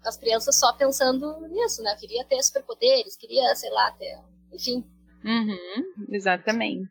As 0.07 0.17
crianças 0.17 0.57
só 0.57 0.73
pensando 0.73 1.41
nisso, 1.49 1.83
né? 1.83 1.97
Queria 1.99 2.25
ter 2.25 2.43
superpoderes, 2.43 3.17
queria, 3.17 3.55
sei 3.55 3.71
lá, 3.71 3.91
ter. 3.93 4.19
Enfim, 4.53 4.85
Uhum, 5.25 6.07
exatamente. 6.13 6.89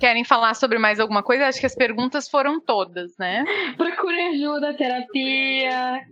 Querem 0.00 0.24
falar 0.24 0.54
sobre 0.54 0.78
mais 0.78 0.98
alguma 0.98 1.22
coisa? 1.22 1.46
Acho 1.46 1.60
que 1.60 1.66
as 1.66 1.76
perguntas 1.76 2.28
foram 2.28 2.60
todas, 2.60 3.16
né? 3.16 3.44
Procure 3.78 4.20
ajuda, 4.20 4.74
terapia, 4.74 6.04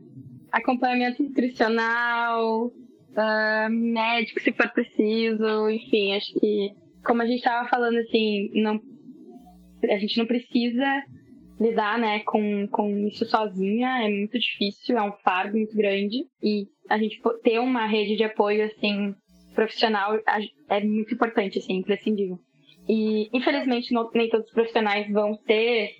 acompanhamento 0.52 1.24
nutricional, 1.24 2.66
uh, 2.66 3.70
médico 3.70 4.40
se 4.40 4.52
for 4.52 4.70
preciso, 4.70 5.68
enfim, 5.68 6.14
acho 6.14 6.32
que 6.38 6.70
como 7.04 7.22
a 7.22 7.26
gente 7.26 7.38
estava 7.38 7.68
falando 7.68 7.98
assim, 7.98 8.50
não, 8.54 8.80
a 9.90 9.98
gente 9.98 10.18
não 10.18 10.26
precisa 10.26 11.02
lidar 11.58 11.98
né, 11.98 12.20
com, 12.20 12.68
com 12.68 13.06
isso 13.06 13.24
sozinha, 13.24 14.04
é 14.04 14.08
muito 14.08 14.38
difícil, 14.38 14.98
é 14.98 15.02
um 15.02 15.12
fardo 15.24 15.56
muito 15.56 15.74
grande 15.74 16.26
e 16.42 16.66
a 16.88 16.98
gente 16.98 17.20
ter 17.42 17.58
uma 17.58 17.86
rede 17.86 18.16
de 18.16 18.24
apoio 18.24 18.64
assim 18.64 19.14
profissional 19.54 20.12
é 20.68 20.84
muito 20.84 21.14
importante, 21.14 21.58
assim, 21.58 21.78
imprescindível. 21.78 22.38
E, 22.86 23.28
infelizmente, 23.32 23.92
não, 23.92 24.08
nem 24.14 24.28
todos 24.28 24.46
os 24.46 24.52
profissionais 24.52 25.10
vão 25.10 25.34
ter 25.34 25.92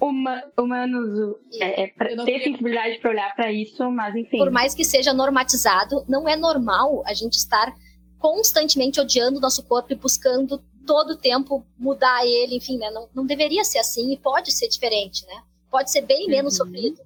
uma, 0.00 0.42
humanos, 0.56 1.36
é, 1.60 1.82
é, 1.82 1.86
pra, 1.88 2.08
ter 2.08 2.24
queria... 2.24 2.44
sensibilidade 2.44 2.98
para 2.98 3.10
olhar 3.10 3.34
para 3.34 3.50
isso, 3.50 3.90
mas 3.90 4.14
enfim. 4.14 4.38
Por 4.38 4.50
mais 4.50 4.74
que 4.74 4.84
seja 4.84 5.12
normatizado, 5.12 6.04
não 6.08 6.28
é 6.28 6.36
normal 6.36 7.02
a 7.06 7.14
gente 7.14 7.34
estar 7.34 7.74
constantemente 8.18 9.00
odiando 9.00 9.38
o 9.38 9.40
nosso 9.40 9.66
corpo 9.66 9.92
e 9.92 9.96
buscando 9.96 10.62
todo 10.86 11.12
o 11.12 11.16
tempo 11.16 11.64
mudar 11.78 12.26
ele, 12.26 12.56
enfim, 12.56 12.78
né? 12.78 12.90
Não, 12.90 13.08
não 13.14 13.26
deveria 13.26 13.64
ser 13.64 13.78
assim 13.78 14.12
e 14.12 14.18
pode 14.18 14.52
ser 14.52 14.68
diferente, 14.68 15.26
né? 15.26 15.42
Pode 15.70 15.90
ser 15.90 16.02
bem 16.02 16.26
menos 16.26 16.58
uhum. 16.58 16.66
sofrido. 16.66 17.00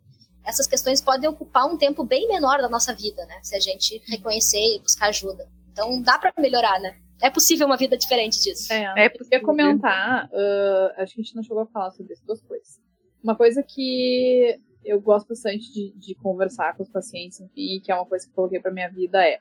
Essas 0.45 0.67
questões 0.67 1.01
podem 1.01 1.29
ocupar 1.29 1.67
um 1.67 1.77
tempo 1.77 2.05
bem 2.05 2.29
menor 2.29 2.59
da 2.59 2.69
nossa 2.69 2.95
vida, 2.95 3.25
né? 3.27 3.41
Se 3.43 3.57
a 3.57 3.61
gente 3.61 4.03
reconhecer 4.07 4.77
e 4.77 4.81
buscar 4.81 5.09
ajuda. 5.09 5.49
Então 5.73 6.01
dá 6.01 6.19
para 6.19 6.33
melhorar, 6.39 6.79
né? 6.81 6.97
É 7.23 7.31
possível 7.31 7.67
uma 7.67 7.77
vida 7.77 7.97
diferente 7.97 8.43
disso. 8.43 8.73
É, 8.73 8.93
é 8.97 9.07
eu 9.07 9.11
queria 9.11 9.41
comentar, 9.41 10.27
uh, 10.27 11.01
acho 11.03 11.15
que 11.15 11.21
a 11.21 11.25
gente 11.25 11.37
não 11.37 11.43
chegou 11.43 11.63
a 11.63 11.67
falar 11.67 11.91
sobre 11.93 12.13
essas 12.13 12.25
duas 12.25 12.43
coisas. 12.43 12.81
Uma 13.23 13.35
coisa 13.35 13.63
que 13.63 14.61
eu 14.85 15.01
gosto 15.01 15.29
bastante 15.29 15.73
de, 15.73 15.93
de 15.97 16.15
conversar 16.17 16.77
com 16.77 16.83
os 16.83 16.91
pacientes, 16.91 17.41
e 17.57 17.81
que 17.81 17.91
é 17.91 17.95
uma 17.95 18.05
coisa 18.05 18.27
que 18.27 18.31
eu 18.31 18.35
coloquei 18.35 18.61
pra 18.61 18.71
minha 18.71 18.91
vida, 18.91 19.27
é 19.27 19.41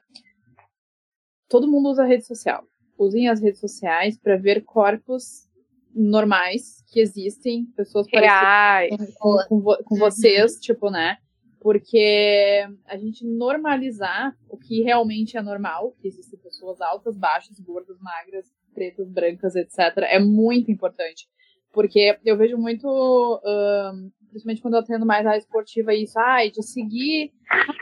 todo 1.50 1.68
mundo 1.68 1.90
usa 1.90 2.06
rede 2.06 2.26
social. 2.26 2.66
Usem 2.98 3.28
as 3.28 3.42
redes 3.42 3.60
sociais 3.60 4.18
para 4.18 4.38
ver 4.38 4.64
corpos 4.64 5.48
normais 5.96 6.84
que 6.92 7.00
existem, 7.00 7.66
pessoas 7.76 8.08
parecidas 8.10 9.14
com, 9.16 9.38
com, 9.48 9.62
com, 9.62 9.84
com 9.84 9.96
vocês, 9.96 10.60
tipo, 10.60 10.90
né? 10.90 11.18
porque 11.64 12.68
a 12.86 12.98
gente 12.98 13.26
normalizar 13.26 14.38
o 14.50 14.58
que 14.58 14.84
realmente 14.84 15.38
é 15.38 15.42
normal, 15.42 15.96
que 16.02 16.10
existem 16.10 16.38
pessoas 16.38 16.82
altas, 16.82 17.18
baixas, 17.18 17.58
gordas, 17.58 17.98
magras, 18.02 18.54
pretas, 18.74 19.10
brancas, 19.10 19.56
etc., 19.56 19.80
é 20.10 20.20
muito 20.20 20.70
importante. 20.70 21.26
Porque 21.72 22.20
eu 22.26 22.38
vejo 22.38 22.58
muito, 22.58 22.86
um, 22.86 24.12
principalmente 24.34 24.62
quando 24.62 24.76
eu 24.76 24.84
tendo 24.84 25.06
mais 25.06 25.26
área 25.26 25.38
esportiva, 25.38 25.94
isso, 25.94 26.20
ai, 26.20 26.50
de 26.50 26.62
seguir 26.64 27.32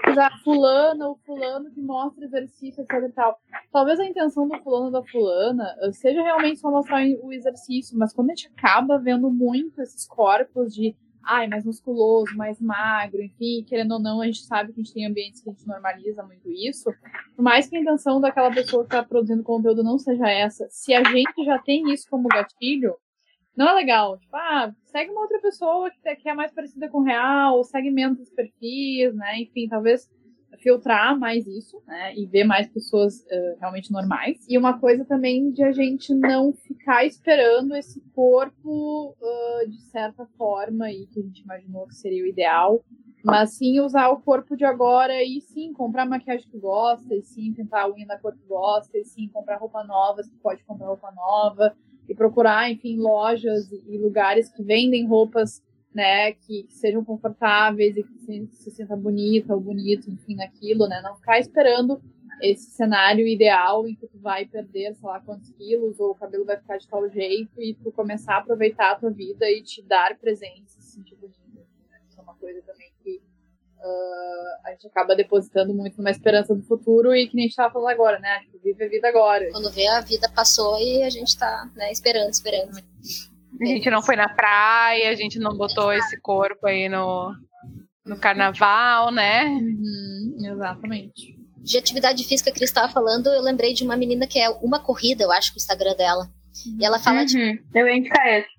a 0.05 0.37
fulana 0.43 1.07
ou 1.07 1.15
fulano 1.25 1.71
que 1.71 1.79
mostra 1.79 2.25
exercício, 2.25 2.83
etc 2.83 3.09
e 3.09 3.11
tal. 3.13 3.39
Talvez 3.71 3.99
a 3.99 4.05
intenção 4.05 4.47
do 4.47 4.57
fulano 4.59 4.85
ou 4.85 4.91
da 4.91 5.03
fulana 5.03 5.75
uh, 5.81 5.93
seja 5.93 6.21
realmente 6.21 6.59
só 6.59 6.69
mostrar 6.69 7.01
o 7.21 7.31
exercício, 7.31 7.97
mas 7.97 8.13
quando 8.13 8.31
a 8.31 8.35
gente 8.35 8.51
acaba 8.55 8.99
vendo 8.99 9.29
muito 9.31 9.81
esses 9.81 10.05
corpos 10.05 10.73
de 10.73 10.95
ai, 11.23 11.47
mais 11.47 11.63
musculoso, 11.63 12.35
mais 12.35 12.59
magro, 12.59 13.21
enfim, 13.21 13.63
querendo 13.67 13.93
ou 13.93 13.99
não, 13.99 14.21
a 14.21 14.25
gente 14.25 14.43
sabe 14.43 14.73
que 14.73 14.81
a 14.81 14.83
gente 14.83 14.93
tem 14.93 15.05
ambientes 15.05 15.41
que 15.41 15.49
a 15.49 15.53
gente 15.53 15.67
normaliza 15.67 16.23
muito 16.23 16.49
isso. 16.51 16.91
Por 17.35 17.43
mais 17.43 17.67
que 17.67 17.77
a 17.77 17.79
intenção 17.79 18.19
daquela 18.19 18.51
pessoa 18.51 18.83
que 18.83 18.87
está 18.87 19.03
produzindo 19.03 19.43
conteúdo 19.43 19.83
não 19.83 19.97
seja 19.97 20.27
essa, 20.27 20.67
se 20.69 20.93
a 20.93 21.03
gente 21.03 21.45
já 21.45 21.59
tem 21.59 21.91
isso 21.93 22.07
como 22.09 22.27
gatilho, 22.27 22.95
não 23.55 23.69
é 23.69 23.73
legal. 23.73 24.17
Tipo, 24.17 24.35
ah, 24.35 24.73
segue 24.85 25.11
uma 25.11 25.21
outra 25.21 25.39
pessoa 25.39 25.91
que, 25.91 26.29
é 26.29 26.33
mais 26.33 26.53
parecida 26.53 26.89
com 26.89 26.99
o 26.99 27.03
real, 27.03 27.57
ou 27.57 27.63
segue 27.63 27.91
menos 27.91 28.29
perfis, 28.29 29.13
né? 29.15 29.41
Enfim, 29.41 29.67
talvez 29.67 30.09
filtrar 30.59 31.17
mais 31.17 31.45
isso, 31.47 31.81
né? 31.87 32.15
E 32.15 32.25
ver 32.25 32.43
mais 32.43 32.69
pessoas 32.69 33.21
uh, 33.21 33.59
realmente 33.59 33.91
normais. 33.91 34.45
E 34.47 34.57
uma 34.57 34.79
coisa 34.79 35.03
também 35.05 35.51
de 35.51 35.63
a 35.63 35.71
gente 35.71 36.13
não 36.13 36.53
ficar 36.53 37.05
esperando 37.05 37.75
esse 37.75 38.01
corpo 38.13 39.15
uh, 39.19 39.69
de 39.69 39.81
certa 39.89 40.25
forma 40.37 40.85
aí 40.85 41.07
que 41.07 41.19
a 41.19 41.23
gente 41.23 41.41
imaginou 41.41 41.87
que 41.87 41.95
seria 41.95 42.23
o 42.23 42.27
ideal. 42.27 42.83
Mas 43.23 43.55
sim 43.55 43.79
usar 43.79 44.09
o 44.09 44.19
corpo 44.19 44.57
de 44.57 44.65
agora 44.65 45.23
e 45.23 45.41
sim 45.41 45.73
comprar 45.73 46.07
maquiagem 46.07 46.49
que 46.49 46.57
gosta, 46.57 47.13
e 47.13 47.21
sim 47.21 47.53
pintar 47.53 47.83
a 47.83 47.91
unha 47.91 48.07
da 48.07 48.17
cor 48.17 48.33
que 48.33 48.43
gosta, 48.47 48.97
e 48.97 49.05
sim 49.05 49.27
comprar 49.27 49.57
roupa 49.57 49.83
nova, 49.83 50.23
se 50.23 50.35
pode 50.37 50.63
comprar 50.63 50.87
roupa 50.87 51.11
nova, 51.11 51.75
e 52.11 52.15
procurar, 52.15 52.69
enfim, 52.69 52.97
lojas 52.97 53.71
e 53.71 53.97
lugares 53.97 54.49
que 54.49 54.61
vendem 54.61 55.07
roupas 55.07 55.63
né, 55.93 56.33
que, 56.33 56.63
que, 56.63 56.73
sejam 56.73 57.03
confortáveis 57.03 57.95
e 57.95 58.03
que 58.03 58.17
se, 58.19 58.47
se 58.51 58.71
sinta 58.71 58.95
bonita 58.95 59.53
ou 59.53 59.61
bonito, 59.61 60.09
enfim, 60.09 60.35
naquilo, 60.35 60.87
né, 60.87 61.01
não 61.01 61.15
ficar 61.15 61.39
esperando 61.39 62.01
esse 62.41 62.71
cenário 62.71 63.25
ideal 63.25 63.87
em 63.87 63.95
que 63.95 64.07
tu 64.07 64.17
vai 64.19 64.45
perder, 64.45 64.93
sei 64.95 65.07
lá, 65.07 65.19
quantos 65.21 65.49
quilos, 65.51 65.99
ou 65.99 66.11
o 66.11 66.15
cabelo 66.15 66.43
vai 66.43 66.57
ficar 66.57 66.77
de 66.77 66.87
tal 66.87 67.07
jeito, 67.09 67.61
e 67.61 67.73
tu 67.75 67.91
começar 67.91 68.35
a 68.35 68.37
aproveitar 68.39 68.91
a 68.91 68.95
tua 68.95 69.11
vida 69.11 69.49
e 69.49 69.61
te 69.61 69.81
dar 69.81 70.17
presentes, 70.17 70.73
se 70.73 70.81
sentir 70.81 71.15
bonita. 71.15 71.37
Né? 71.89 71.99
Isso 72.09 72.19
é 72.19 72.23
uma 72.23 72.35
coisa 72.35 72.61
também 72.63 72.91
que 73.03 73.21
uh, 73.81 74.67
a 74.67 74.71
gente 74.71 74.87
acaba 74.87 75.15
depositando 75.15 75.73
muito 75.73 75.97
numa 75.97 76.11
esperança 76.11 76.55
do 76.55 76.63
futuro 76.63 77.13
e 77.15 77.27
que 77.27 77.35
nem 77.35 77.45
a 77.45 77.47
gente 77.47 77.55
tava 77.55 77.73
falando 77.73 77.89
agora, 77.89 78.19
né? 78.19 78.39
Tipo, 78.39 78.59
vive 78.63 78.83
a 78.83 78.89
vida 78.89 79.07
agora. 79.07 79.49
Quando 79.51 79.71
vê, 79.71 79.87
a 79.87 80.01
vida 80.01 80.29
passou 80.29 80.79
e 80.79 81.03
a 81.03 81.09
gente 81.09 81.37
tá, 81.37 81.69
né, 81.75 81.91
esperando, 81.91 82.29
esperando. 82.29 82.71
A 83.61 83.65
gente 83.65 83.89
não 83.89 84.01
foi 84.01 84.15
na 84.15 84.29
praia, 84.29 85.09
a 85.09 85.15
gente 85.15 85.37
não 85.37 85.55
botou 85.55 85.91
esse 85.93 86.19
corpo 86.19 86.67
aí 86.67 86.89
no, 86.89 87.33
no 88.05 88.17
carnaval, 88.17 89.11
né? 89.11 89.45
Uhum, 89.45 90.37
exatamente. 90.39 91.37
De 91.57 91.77
atividade 91.77 92.23
física 92.23 92.51
que 92.51 92.57
ele 92.57 92.65
estava 92.65 92.91
falando, 92.91 93.27
eu 93.27 93.41
lembrei 93.41 93.73
de 93.73 93.83
uma 93.83 93.95
menina 93.95 94.25
que 94.25 94.39
é 94.39 94.49
uma 94.49 94.79
corrida, 94.79 95.23
eu 95.23 95.31
acho, 95.31 95.53
o 95.53 95.57
Instagram 95.57 95.95
dela. 95.95 96.27
E 96.79 96.83
ela 96.83 96.97
fala 96.97 97.19
uhum. 97.19 97.25
de. 97.25 97.63
Eu 97.73 97.87
ia 97.87 97.97
indicar 97.97 98.27
essa. 98.27 98.49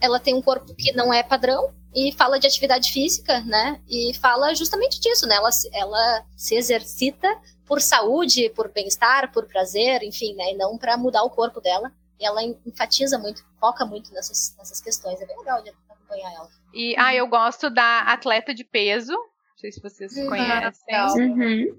Ela 0.00 0.20
tem 0.20 0.34
um 0.34 0.42
corpo 0.42 0.74
que 0.74 0.92
não 0.92 1.12
é 1.12 1.22
padrão 1.22 1.72
e 1.94 2.12
fala 2.12 2.38
de 2.38 2.46
atividade 2.46 2.92
física, 2.92 3.40
né? 3.40 3.80
E 3.88 4.12
fala 4.14 4.54
justamente 4.54 5.00
disso, 5.00 5.26
né? 5.26 5.36
Ela, 5.36 5.50
ela 5.72 6.24
se 6.36 6.54
exercita 6.54 7.28
por 7.66 7.80
saúde, 7.80 8.50
por 8.50 8.72
bem-estar, 8.72 9.32
por 9.32 9.46
prazer, 9.46 10.02
enfim, 10.02 10.34
né? 10.34 10.52
E 10.52 10.56
não 10.56 10.78
para 10.78 10.96
mudar 10.96 11.22
o 11.22 11.30
corpo 11.30 11.60
dela 11.60 11.92
ela 12.24 12.42
enfatiza 12.66 13.18
muito, 13.18 13.42
foca 13.58 13.84
muito 13.84 14.12
nessas, 14.12 14.54
nessas 14.58 14.80
questões. 14.80 15.20
É 15.20 15.26
bem 15.26 15.36
legal 15.38 15.62
de 15.62 15.70
acompanhar 15.70 16.32
ela. 16.34 16.48
E 16.72 16.94
ah, 16.98 17.14
eu 17.14 17.26
gosto 17.26 17.70
da 17.70 18.00
atleta 18.00 18.54
de 18.54 18.64
peso. 18.64 19.12
Não 19.12 19.58
sei 19.58 19.72
se 19.72 19.80
vocês 19.80 20.16
uhum, 20.16 20.28
conhecem. 20.28 20.94
Uhum. 21.16 21.78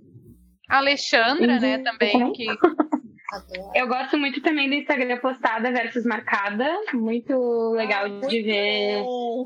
A 0.70 0.78
Alexandra, 0.78 1.59
né, 1.59 1.78
uhum. 1.78 1.84
também, 1.84 2.34
que. 2.34 2.45
Eu 3.76 3.88
gosto 3.88 4.18
muito 4.18 4.42
também 4.42 4.70
do 4.70 4.76
Instagram 4.76 5.18
postada 5.20 5.72
versus 5.72 6.06
marcada. 6.06 6.70
Muito 6.94 7.72
legal 7.72 8.06
ah, 8.06 8.28
de 8.28 8.42
ver. 8.42 9.02
Bom. 9.02 9.46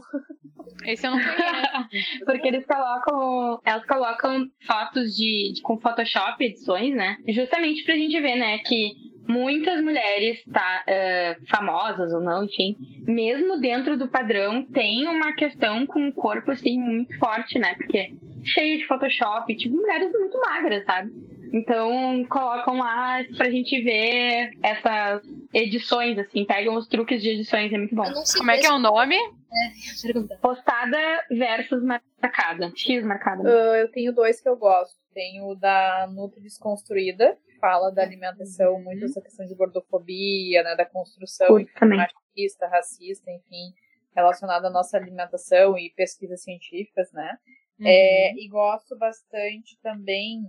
Esse 0.85 1.07
eu 1.07 1.11
não 1.11 1.19
conheço. 1.19 2.25
Porque 2.25 2.47
eles 2.47 2.65
colocam. 2.65 3.59
Elas 3.63 3.85
colocam 3.85 4.49
fotos 4.65 5.15
de, 5.15 5.53
de, 5.55 5.61
com 5.61 5.79
Photoshop, 5.79 6.43
edições, 6.43 6.95
né? 6.95 7.17
Justamente 7.27 7.83
pra 7.83 7.95
gente 7.95 8.19
ver, 8.19 8.35
né, 8.35 8.57
que 8.59 9.14
muitas 9.27 9.81
mulheres, 9.81 10.43
tá, 10.51 10.83
uh, 10.87 11.45
famosas 11.47 12.13
ou 12.13 12.21
não, 12.21 12.43
enfim, 12.45 12.75
mesmo 13.07 13.59
dentro 13.59 13.97
do 13.97 14.07
padrão, 14.07 14.63
tem 14.63 15.07
uma 15.07 15.33
questão 15.33 15.85
com 15.85 16.07
o 16.07 16.13
corpo, 16.13 16.51
assim, 16.51 16.79
muito 16.79 17.17
forte, 17.17 17.57
né? 17.59 17.75
Porque 17.75 18.13
cheio 18.43 18.77
de 18.77 18.87
Photoshop, 18.87 19.55
tipo, 19.55 19.75
mulheres 19.75 20.11
muito 20.11 20.39
magras, 20.39 20.85
sabe? 20.85 21.11
Então, 21.53 22.25
colocam 22.25 22.77
lá 22.77 23.23
pra 23.37 23.49
gente 23.49 23.81
ver 23.81 24.51
essas 24.61 25.21
edições, 25.53 26.17
assim, 26.19 26.43
pegam 26.45 26.75
os 26.75 26.87
truques 26.87 27.21
de 27.21 27.29
edições, 27.29 27.71
é 27.71 27.77
muito 27.77 27.95
bom. 27.95 28.03
Como 28.37 28.51
é 28.51 28.57
que 28.57 28.65
é 28.65 28.71
o 28.71 28.79
nome? 28.79 29.15
É, 29.15 30.35
Postada 30.41 30.97
versus 31.31 31.81
marcada. 31.81 32.71
X 32.75 33.05
marcada. 33.05 33.43
Uh, 33.43 33.75
eu 33.75 33.89
tenho 33.89 34.13
dois 34.13 34.41
que 34.41 34.49
eu 34.49 34.57
gosto. 34.57 34.95
Tenho 35.13 35.47
o 35.51 35.55
da 35.55 36.09
Nutri 36.13 36.41
Desconstruída, 36.41 37.37
fala 37.65 37.91
da 37.91 38.03
alimentação, 38.03 38.75
uhum. 38.75 38.83
muito 38.83 39.05
essa 39.05 39.19
questão 39.19 39.43
de 39.43 39.55
gordofobia, 39.55 40.61
né, 40.61 40.75
da 40.75 40.85
construção 40.85 41.57
machista, 41.81 42.67
racista, 42.67 43.31
enfim, 43.31 43.73
relacionado 44.15 44.65
à 44.65 44.69
nossa 44.69 44.95
alimentação 44.97 45.75
e 45.75 45.89
pesquisas 45.95 46.43
científicas, 46.43 47.11
né? 47.11 47.39
Uhum. 47.79 47.87
É, 47.87 48.33
e 48.35 48.47
gosto 48.47 48.95
bastante 48.95 49.79
também 49.81 50.47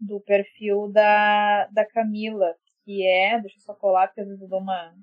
do 0.00 0.20
perfil 0.20 0.90
da, 0.92 1.66
da 1.66 1.86
Camila, 1.86 2.52
que 2.84 3.06
é, 3.06 3.40
deixa 3.40 3.58
eu 3.58 3.62
só 3.62 3.74
colar, 3.74 4.08
porque 4.08 4.22
às 4.22 4.26
vezes 4.26 4.42
eu 4.42 4.48
dou 4.48 4.60
uma, 4.60 4.94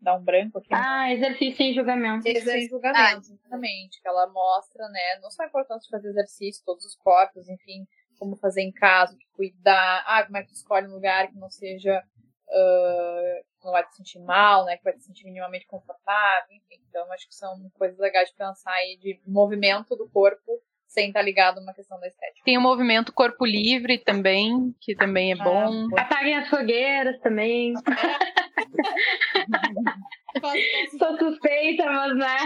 dá 0.00 0.16
um 0.16 0.24
branco 0.24 0.58
aqui. 0.58 0.68
Ah, 0.72 1.12
exercício 1.12 1.56
sem 1.58 1.74
julgamento. 1.74 2.26
Exercício 2.26 2.52
sem 2.52 2.68
julgamento, 2.68 3.32
exatamente. 3.32 4.02
Que 4.02 4.08
ela 4.08 4.26
mostra, 4.26 4.88
né, 4.88 5.20
não 5.22 5.30
só 5.30 5.44
a 5.44 5.46
importância 5.46 5.84
de 5.84 5.90
fazer 5.90 6.08
exercício, 6.08 6.64
todos 6.66 6.84
os 6.84 6.96
corpos, 6.96 7.48
enfim, 7.48 7.86
como 8.22 8.36
fazer 8.36 8.62
em 8.62 8.70
casa, 8.70 9.18
cuidar, 9.32 10.04
ah, 10.06 10.22
como 10.24 10.36
é 10.36 10.44
que 10.44 10.52
escolhe 10.52 10.86
um 10.86 10.94
lugar 10.94 11.26
que 11.26 11.36
não 11.36 11.50
seja, 11.50 11.98
uh, 11.98 13.42
que 13.58 13.64
não 13.64 13.72
vai 13.72 13.84
te 13.84 13.96
sentir 13.96 14.20
mal, 14.20 14.64
né, 14.64 14.76
que 14.76 14.84
vai 14.84 14.92
te 14.92 15.02
sentir 15.02 15.24
minimamente 15.24 15.66
confortável, 15.66 16.46
enfim. 16.52 16.80
Então, 16.88 17.10
acho 17.10 17.26
que 17.26 17.34
são 17.34 17.68
coisas 17.74 17.98
legais 17.98 18.28
de 18.28 18.36
pensar 18.36 18.74
aí 18.74 18.96
de 18.96 19.20
movimento 19.26 19.96
do 19.96 20.08
corpo 20.08 20.62
sem 20.86 21.08
estar 21.08 21.22
ligado 21.22 21.58
a 21.58 21.62
uma 21.62 21.74
questão 21.74 21.98
da 21.98 22.06
estética. 22.06 22.44
Tem 22.44 22.56
o 22.56 22.60
movimento 22.60 23.12
corpo 23.12 23.44
livre 23.44 23.98
também, 23.98 24.72
que 24.80 24.94
também 24.94 25.32
é 25.32 25.36
bom. 25.36 25.88
Ah, 25.96 26.02
Apaguem 26.02 26.36
as 26.36 26.48
fogueiras 26.48 27.18
também. 27.22 27.74
Sou 30.96 31.18
suspeita, 31.18 31.86
mas 31.86 32.16
né? 32.16 32.36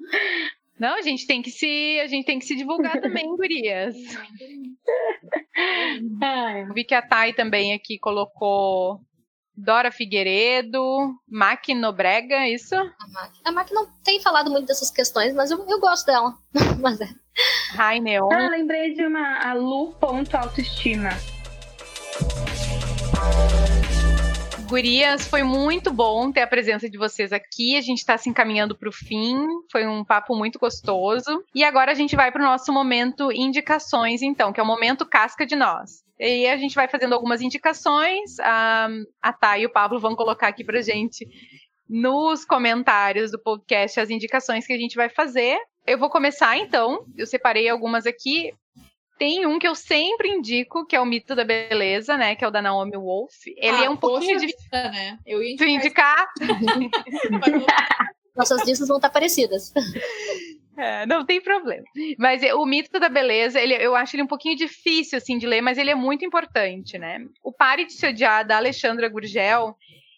Não, 0.78 0.96
a 0.96 1.02
gente 1.02 1.26
tem 1.26 1.40
que 1.40 1.50
se, 1.50 1.98
a 2.00 2.06
gente 2.06 2.26
tem 2.26 2.38
que 2.38 2.44
se 2.44 2.54
divulgar 2.54 3.00
também, 3.00 3.24
gurias. 3.34 3.96
Eu 6.68 6.74
vi 6.74 6.84
que 6.84 6.94
a 6.94 7.00
Thay 7.00 7.32
também 7.32 7.72
aqui 7.72 7.98
colocou 7.98 9.00
Dora 9.56 9.90
Figueiredo, 9.90 11.14
Mac 11.26 11.66
Nobrega, 11.70 12.34
é 12.34 12.50
isso? 12.50 12.74
A 12.74 13.08
Mac. 13.08 13.32
A 13.42 13.52
Mac 13.52 13.70
não 13.70 13.86
tem 14.04 14.20
falado 14.20 14.50
muito 14.50 14.66
dessas 14.66 14.90
questões, 14.90 15.34
mas 15.34 15.50
eu, 15.50 15.64
eu 15.66 15.80
gosto 15.80 16.04
dela. 16.04 16.34
mas 16.78 17.00
é. 17.00 17.08
Neon. 18.00 18.28
Ah, 18.30 18.48
lembrei 18.50 18.92
de 18.92 19.04
uma, 19.06 19.38
a 19.38 19.54
Lu 19.54 19.92
ponto 19.94 20.34
autoestima. 20.36 21.10
Gurias, 24.68 25.28
foi 25.28 25.44
muito 25.44 25.92
bom 25.92 26.32
ter 26.32 26.40
a 26.40 26.46
presença 26.46 26.90
de 26.90 26.98
vocês 26.98 27.32
aqui. 27.32 27.76
A 27.76 27.80
gente 27.80 27.98
está 27.98 28.18
se 28.18 28.28
encaminhando 28.28 28.76
para 28.76 28.88
o 28.88 28.92
fim. 28.92 29.38
Foi 29.70 29.86
um 29.86 30.04
papo 30.04 30.34
muito 30.34 30.58
gostoso. 30.58 31.44
E 31.54 31.62
agora 31.62 31.92
a 31.92 31.94
gente 31.94 32.16
vai 32.16 32.32
para 32.32 32.42
o 32.42 32.44
nosso 32.44 32.72
momento 32.72 33.30
indicações, 33.30 34.22
então, 34.22 34.52
que 34.52 34.58
é 34.58 34.62
o 34.62 34.66
momento 34.66 35.06
casca 35.06 35.46
de 35.46 35.54
nós. 35.54 36.02
E 36.18 36.48
a 36.48 36.56
gente 36.56 36.74
vai 36.74 36.88
fazendo 36.88 37.12
algumas 37.12 37.40
indicações. 37.40 38.40
A, 38.40 38.88
a 39.22 39.32
Thay 39.32 39.62
e 39.62 39.66
o 39.66 39.72
Pablo 39.72 40.00
vão 40.00 40.16
colocar 40.16 40.48
aqui 40.48 40.64
pra 40.64 40.82
gente 40.82 41.24
nos 41.88 42.44
comentários 42.44 43.30
do 43.30 43.38
podcast 43.38 44.00
as 44.00 44.10
indicações 44.10 44.66
que 44.66 44.72
a 44.72 44.78
gente 44.78 44.96
vai 44.96 45.08
fazer. 45.08 45.56
Eu 45.86 45.96
vou 45.96 46.10
começar 46.10 46.58
então. 46.58 47.06
Eu 47.16 47.26
separei 47.26 47.68
algumas 47.68 48.04
aqui. 48.04 48.52
Tem 49.18 49.46
um 49.46 49.58
que 49.58 49.66
eu 49.66 49.74
sempre 49.74 50.28
indico, 50.28 50.86
que 50.86 50.94
é 50.94 51.00
o 51.00 51.06
Mito 51.06 51.34
da 51.34 51.44
Beleza, 51.44 52.16
né? 52.16 52.34
Que 52.34 52.44
é 52.44 52.48
o 52.48 52.50
da 52.50 52.60
Naomi 52.60 52.96
Wolf. 52.96 53.46
Ele 53.46 53.76
ah, 53.76 53.84
é 53.84 53.90
um 53.90 53.96
pouquinho 53.96 54.38
de. 54.38 54.46
Vida, 54.46 54.90
né? 54.90 55.18
Eu 55.26 55.42
ia 55.42 55.56
Tu 55.56 55.64
indicar? 55.64 56.28
Nossas 58.36 58.66
listas 58.66 58.88
vão 58.88 58.98
estar 58.98 59.10
parecidas. 59.10 59.72
É, 60.78 61.06
não 61.06 61.24
tem 61.24 61.40
problema. 61.40 61.84
Mas 62.18 62.42
é, 62.42 62.54
o 62.54 62.66
mito 62.66 63.00
da 63.00 63.08
beleza, 63.08 63.58
ele, 63.58 63.72
eu 63.74 63.96
acho 63.96 64.14
ele 64.14 64.22
um 64.22 64.26
pouquinho 64.26 64.54
difícil 64.54 65.16
assim 65.16 65.38
de 65.38 65.46
ler, 65.46 65.62
mas 65.62 65.78
ele 65.78 65.90
é 65.90 65.94
muito 65.94 66.22
importante, 66.22 66.98
né? 66.98 67.18
O 67.42 67.50
Pare 67.50 67.86
de 67.86 67.94
se 67.94 68.06
odiar 68.06 68.46
da 68.46 68.58
Alexandra 68.58 69.08
Gurgel, 69.08 69.74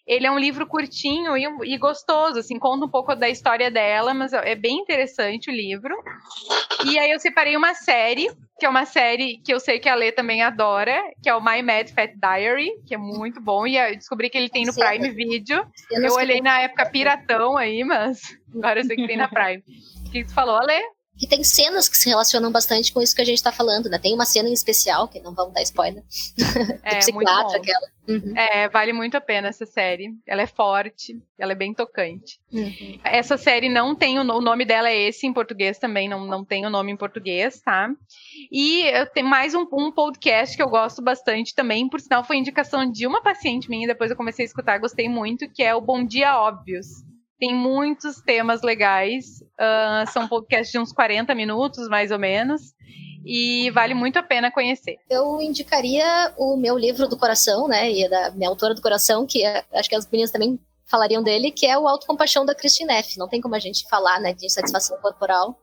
ele 0.09 0.25
é 0.25 0.31
um 0.31 0.39
livro 0.39 0.65
curtinho 0.65 1.37
e, 1.37 1.45
e, 1.71 1.77
gostoso, 1.77 2.39
assim, 2.39 2.57
conta 2.57 2.83
um 2.83 2.89
pouco 2.89 3.15
da 3.15 3.29
história 3.29 3.69
dela, 3.69 4.11
mas 4.11 4.33
é 4.33 4.55
bem 4.55 4.79
interessante 4.79 5.51
o 5.51 5.53
livro. 5.53 5.95
E 6.83 6.97
aí 6.97 7.11
eu 7.11 7.19
separei 7.19 7.55
uma 7.55 7.75
série, 7.75 8.27
que 8.57 8.65
é 8.65 8.69
uma 8.69 8.85
série 8.85 9.37
que 9.37 9.53
eu 9.53 9.59
sei 9.59 9.77
que 9.77 9.87
a 9.87 9.93
Lê 9.93 10.11
também 10.11 10.41
adora, 10.41 10.99
que 11.21 11.29
é 11.29 11.35
o 11.35 11.39
My 11.39 11.61
Mad 11.61 11.89
Fat 11.89 12.11
Diary, 12.15 12.71
que 12.87 12.95
é 12.95 12.97
muito 12.97 13.39
bom, 13.39 13.67
e 13.67 13.77
eu 13.77 13.95
descobri 13.95 14.31
que 14.31 14.37
ele 14.39 14.49
tem 14.49 14.65
no 14.65 14.73
Prime 14.73 15.11
Video. 15.11 15.63
Eu, 15.91 16.01
eu 16.01 16.13
olhei 16.15 16.41
na 16.41 16.59
época 16.61 16.87
piratão 16.87 17.55
aí, 17.55 17.83
mas 17.83 18.19
agora 18.51 18.79
eu 18.79 18.85
sei 18.85 18.95
que 18.95 19.05
tem 19.05 19.15
na 19.15 19.27
Prime. 19.27 19.63
O 20.07 20.11
que 20.11 20.25
tu 20.25 20.33
falou, 20.33 20.55
Ale? 20.55 20.81
Que 21.19 21.27
tem 21.27 21.43
cenas 21.43 21.89
que 21.89 21.97
se 21.97 22.07
relacionam 22.07 22.51
bastante 22.51 22.93
com 22.93 23.01
isso 23.01 23.13
que 23.13 23.21
a 23.21 23.25
gente 23.25 23.43
tá 23.43 23.51
falando, 23.51 23.89
né? 23.89 23.99
Tem 23.99 24.13
uma 24.13 24.25
cena 24.25 24.47
em 24.47 24.53
especial, 24.53 25.07
que 25.07 25.19
não 25.19 25.33
vamos 25.33 25.53
dar 25.53 25.61
spoiler. 25.61 26.03
É, 26.81 27.11
muito 27.11 27.31
bom. 27.31 27.55
aquela. 27.55 27.87
Uhum. 28.07 28.33
É, 28.35 28.67
vale 28.69 28.91
muito 28.91 29.15
a 29.15 29.21
pena 29.21 29.49
essa 29.49 29.65
série. 29.65 30.15
Ela 30.25 30.41
é 30.41 30.47
forte, 30.47 31.21
ela 31.37 31.51
é 31.51 31.55
bem 31.55 31.73
tocante. 31.73 32.39
Uhum. 32.51 32.99
Essa 33.03 33.37
série 33.37 33.69
não 33.69 33.93
tem 33.93 34.17
o, 34.17 34.21
o, 34.21 34.41
nome 34.41 34.65
dela 34.65 34.89
é 34.89 34.97
esse 34.97 35.27
em 35.27 35.33
português 35.33 35.77
também, 35.77 36.09
não, 36.09 36.25
não 36.25 36.43
tem 36.43 36.65
o 36.65 36.69
nome 36.69 36.91
em 36.91 36.97
português, 36.97 37.61
tá? 37.61 37.89
E 38.51 38.81
eu 38.85 39.05
tenho 39.05 39.27
mais 39.27 39.53
um, 39.53 39.67
um 39.73 39.91
podcast 39.91 40.55
que 40.55 40.63
eu 40.63 40.69
gosto 40.69 41.01
bastante 41.01 41.53
também, 41.53 41.87
por 41.87 41.99
sinal 41.99 42.23
foi 42.23 42.37
indicação 42.37 42.89
de 42.89 43.05
uma 43.05 43.21
paciente 43.21 43.69
minha, 43.69 43.87
depois 43.87 44.09
eu 44.09 44.17
comecei 44.17 44.45
a 44.45 44.47
escutar, 44.47 44.79
gostei 44.79 45.07
muito, 45.07 45.47
que 45.49 45.61
é 45.61 45.75
o 45.75 45.81
Bom 45.81 46.03
Dia 46.03 46.39
Óbvios 46.39 47.08
tem 47.39 47.55
muitos 47.55 48.21
temas 48.21 48.61
legais. 48.61 49.41
Uh, 49.59 50.11
são 50.11 50.27
podcasts 50.27 50.71
de 50.71 50.79
uns 50.79 50.91
40 50.91 51.33
minutos, 51.33 51.87
mais 51.87 52.11
ou 52.11 52.19
menos. 52.19 52.73
E 53.25 53.69
vale 53.71 53.93
muito 53.93 54.17
a 54.17 54.23
pena 54.23 54.51
conhecer. 54.51 54.97
Eu 55.09 55.41
indicaria 55.41 56.33
o 56.37 56.57
meu 56.57 56.77
livro 56.77 57.07
do 57.07 57.17
coração, 57.17 57.67
né? 57.67 57.91
E 57.91 58.09
da 58.09 58.31
minha 58.31 58.49
autora 58.49 58.73
do 58.73 58.81
coração, 58.81 59.25
que 59.25 59.45
é, 59.45 59.63
acho 59.73 59.89
que 59.89 59.95
as 59.95 60.09
meninas 60.09 60.31
também 60.31 60.59
falariam 60.85 61.21
dele, 61.21 61.51
que 61.51 61.65
é 61.65 61.77
o 61.77 61.87
Autocompaixão 61.87 62.45
da 62.45 62.55
Christine 62.55 62.87
Neff. 62.87 63.17
Não 63.17 63.27
tem 63.27 63.39
como 63.39 63.55
a 63.55 63.59
gente 63.59 63.87
falar 63.87 64.19
né, 64.19 64.33
de 64.33 64.45
insatisfação 64.45 64.97
corporal 64.97 65.57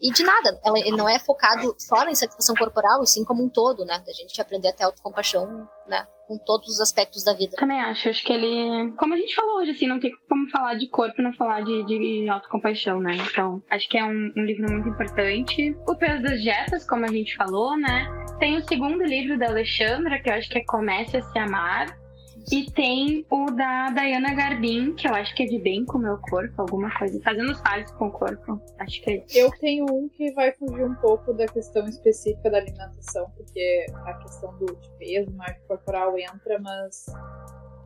e 0.00 0.10
de 0.12 0.22
nada. 0.24 0.58
Ela, 0.64 0.78
ele 0.78 0.96
não 0.96 1.08
é 1.08 1.18
focado 1.18 1.74
só 1.78 2.04
na 2.04 2.10
insatisfação 2.10 2.54
corporal, 2.54 3.02
e 3.02 3.06
sim 3.06 3.24
como 3.24 3.44
um 3.44 3.48
todo, 3.48 3.84
né? 3.84 4.02
Da 4.04 4.12
gente 4.12 4.40
aprender 4.40 4.68
a 4.68 4.72
ter 4.72 4.84
autocompaixão, 4.84 5.68
né? 5.86 6.06
Com 6.26 6.38
todos 6.38 6.68
os 6.68 6.80
aspectos 6.80 7.24
da 7.24 7.34
vida. 7.34 7.56
Também 7.56 7.80
acho. 7.80 8.08
Acho 8.08 8.24
que 8.24 8.32
ele. 8.32 8.92
Como 8.92 9.14
a 9.14 9.16
gente 9.16 9.34
falou 9.34 9.58
hoje, 9.58 9.72
assim, 9.72 9.86
não 9.86 10.00
tem 10.00 10.12
como 10.28 10.48
falar 10.50 10.74
de 10.74 10.88
corpo 10.88 11.20
não 11.20 11.32
falar 11.34 11.62
de, 11.62 11.84
de 11.84 12.28
autocompaixão, 12.28 13.00
né? 13.00 13.16
Então, 13.16 13.62
acho 13.70 13.88
que 13.88 13.98
é 13.98 14.04
um, 14.04 14.32
um 14.36 14.44
livro 14.44 14.70
muito 14.70 14.88
importante. 14.88 15.76
O 15.86 15.96
Peso 15.96 16.22
das 16.22 16.40
Dietas, 16.40 16.86
como 16.86 17.04
a 17.04 17.08
gente 17.08 17.36
falou, 17.36 17.76
né? 17.76 18.08
Tem 18.38 18.56
o 18.56 18.66
segundo 18.66 19.02
livro 19.04 19.38
da 19.38 19.48
Alexandra, 19.48 20.20
que 20.22 20.30
eu 20.30 20.34
acho 20.34 20.48
que 20.48 20.58
é 20.58 20.64
Comece 20.64 21.16
a 21.16 21.22
Se 21.22 21.38
Amar 21.38 22.00
e 22.50 22.70
tem 22.70 23.26
o 23.30 23.50
da 23.50 23.90
Diana 23.90 24.34
Garbin, 24.34 24.94
que 24.94 25.06
eu 25.06 25.14
acho 25.14 25.34
que 25.34 25.42
é 25.42 25.46
de 25.46 25.58
bem 25.58 25.84
com 25.84 25.98
o 25.98 26.00
meu 26.00 26.18
corpo, 26.18 26.62
alguma 26.62 26.90
coisa. 26.96 27.20
Fazendo 27.22 27.52
os 27.52 27.60
pais 27.60 27.90
com 27.92 28.06
o 28.06 28.10
corpo. 28.10 28.60
Acho 28.78 29.02
que 29.02 29.10
é 29.10 29.16
isso. 29.16 29.38
Eu 29.38 29.50
tenho 29.58 29.84
um 29.90 30.08
que 30.08 30.32
vai 30.32 30.52
fugir 30.52 30.84
um 30.84 30.94
pouco 30.96 31.32
da 31.32 31.46
questão 31.46 31.86
específica 31.86 32.50
da 32.50 32.58
alimentação, 32.58 33.30
porque 33.36 33.86
a 34.06 34.14
questão 34.14 34.56
do 34.58 34.66
de 34.66 34.90
peso, 34.98 35.30
marca 35.32 35.60
corporal 35.68 36.18
entra, 36.18 36.58
mas 36.60 37.06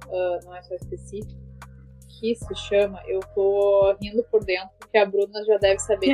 uh, 0.07 0.44
não 0.44 0.55
é 0.55 0.62
só 0.62 0.74
específico. 0.74 1.42
Que 2.20 2.34
se 2.36 2.55
chama, 2.55 3.02
eu 3.07 3.20
tô 3.34 3.96
rindo 4.00 4.22
por 4.30 4.44
dentro, 4.44 4.70
porque 4.78 4.96
a 4.96 5.05
Bruna 5.05 5.44
já 5.44 5.59
deve 5.59 5.80
saber. 5.80 6.12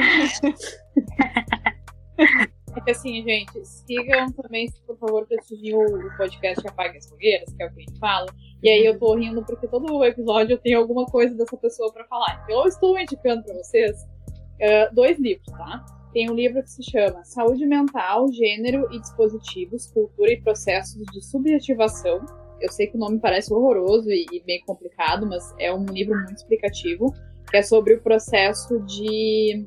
É 2.18 2.50
que 2.72 2.90
assim, 2.90 3.22
gente, 3.22 3.64
sigam 3.64 4.30
também, 4.32 4.70
por 4.86 4.96
favor, 4.98 5.26
prestigiem 5.26 5.74
o 5.74 6.16
podcast 6.16 6.66
Apague 6.68 6.98
as 6.98 7.08
Fogueiras, 7.08 7.52
que 7.52 7.62
é 7.62 7.66
o 7.66 7.72
que 7.72 7.80
a 7.80 7.84
gente 7.84 7.98
fala. 7.98 8.26
E 8.62 8.68
aí 8.68 8.84
eu 8.84 8.98
tô 8.98 9.14
rindo 9.14 9.42
porque 9.44 9.66
todo 9.66 10.04
episódio 10.04 10.54
eu 10.54 10.58
tenho 10.58 10.78
alguma 10.78 11.06
coisa 11.06 11.34
dessa 11.34 11.56
pessoa 11.56 11.92
para 11.92 12.04
falar. 12.04 12.42
Então 12.44 12.60
eu 12.60 12.68
estou 12.68 12.98
indicando 12.98 13.42
para 13.42 13.54
vocês 13.54 14.02
uh, 14.02 14.94
dois 14.94 15.18
livros, 15.18 15.46
tá? 15.46 15.84
Tem 16.12 16.28
um 16.30 16.34
livro 16.34 16.62
que 16.62 16.70
se 16.70 16.82
chama 16.82 17.24
Saúde 17.24 17.64
Mental, 17.66 18.30
Gênero 18.32 18.88
e 18.92 19.00
Dispositivos, 19.00 19.86
Cultura 19.86 20.32
e 20.32 20.40
Processos 20.40 21.02
de 21.12 21.24
Subjetivação. 21.24 22.24
Eu 22.60 22.70
sei 22.70 22.88
que 22.88 22.96
o 22.96 23.00
nome 23.00 23.18
parece 23.18 23.52
horroroso 23.52 24.10
e, 24.10 24.26
e 24.32 24.42
meio 24.44 24.62
complicado, 24.66 25.26
mas 25.26 25.54
é 25.58 25.72
um 25.72 25.84
livro 25.86 26.14
muito 26.16 26.36
explicativo, 26.36 27.14
que 27.48 27.56
é 27.56 27.62
sobre 27.62 27.94
o 27.94 28.02
processo 28.02 28.80
de 28.80 29.64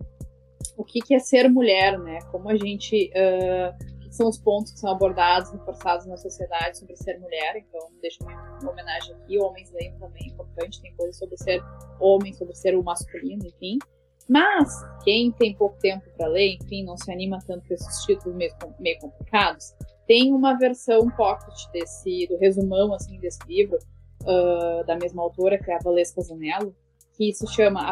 o 0.78 0.84
que, 0.84 1.00
que 1.00 1.14
é 1.14 1.20
ser 1.20 1.50
mulher, 1.50 2.00
né? 2.00 2.20
Como 2.32 2.50
a 2.50 2.56
gente. 2.56 3.12
Uh, 3.12 3.94
são 4.14 4.30
os 4.30 4.38
pontos 4.38 4.72
que 4.72 4.80
são 4.80 4.92
abordados, 4.92 5.50
reforçados 5.52 6.06
na 6.06 6.16
sociedade 6.18 6.78
sobre 6.78 6.96
ser 6.96 7.20
mulher. 7.20 7.58
Então, 7.58 7.90
deixo 8.00 8.20
uma 8.22 8.72
homenagem 8.72 9.16
aqui. 9.16 9.40
Homens 9.40 9.72
leiam 9.72 9.98
também, 9.98 10.28
é 10.28 10.28
importante. 10.28 10.80
Tem 10.82 10.96
coisa 10.96 11.18
sobre 11.18 11.36
ser 11.38 11.64
homem, 12.00 12.32
sobre 12.32 12.54
ser 12.54 12.78
o 12.78 12.84
masculino, 12.84 13.44
enfim. 13.44 13.80
Mas, 14.30 14.72
quem 15.04 15.32
tem 15.32 15.56
pouco 15.56 15.78
tempo 15.80 16.08
para 16.16 16.28
ler, 16.28 16.58
enfim, 16.62 16.84
não 16.84 16.96
se 16.96 17.12
anima 17.12 17.40
tanto 17.46 17.68
com 17.68 17.74
esses 17.74 18.06
títulos 18.06 18.38
meio, 18.38 18.54
meio 18.80 19.00
complicados, 19.00 19.74
tem 20.08 20.32
uma 20.32 20.58
versão 20.58 21.10
pocket 21.10 21.72
desse, 21.72 22.28
do 22.28 22.38
resumão, 22.38 22.94
assim, 22.94 23.20
desse 23.20 23.40
livro, 23.48 23.78
uh, 24.22 24.86
da 24.86 24.96
mesma 24.96 25.24
autora, 25.24 25.58
que 25.58 25.72
é 25.72 25.76
a 25.76 25.80
Valesca 25.80 26.22
Zanello, 26.22 26.74
que 27.18 27.34
se 27.34 27.48
chama 27.54 27.88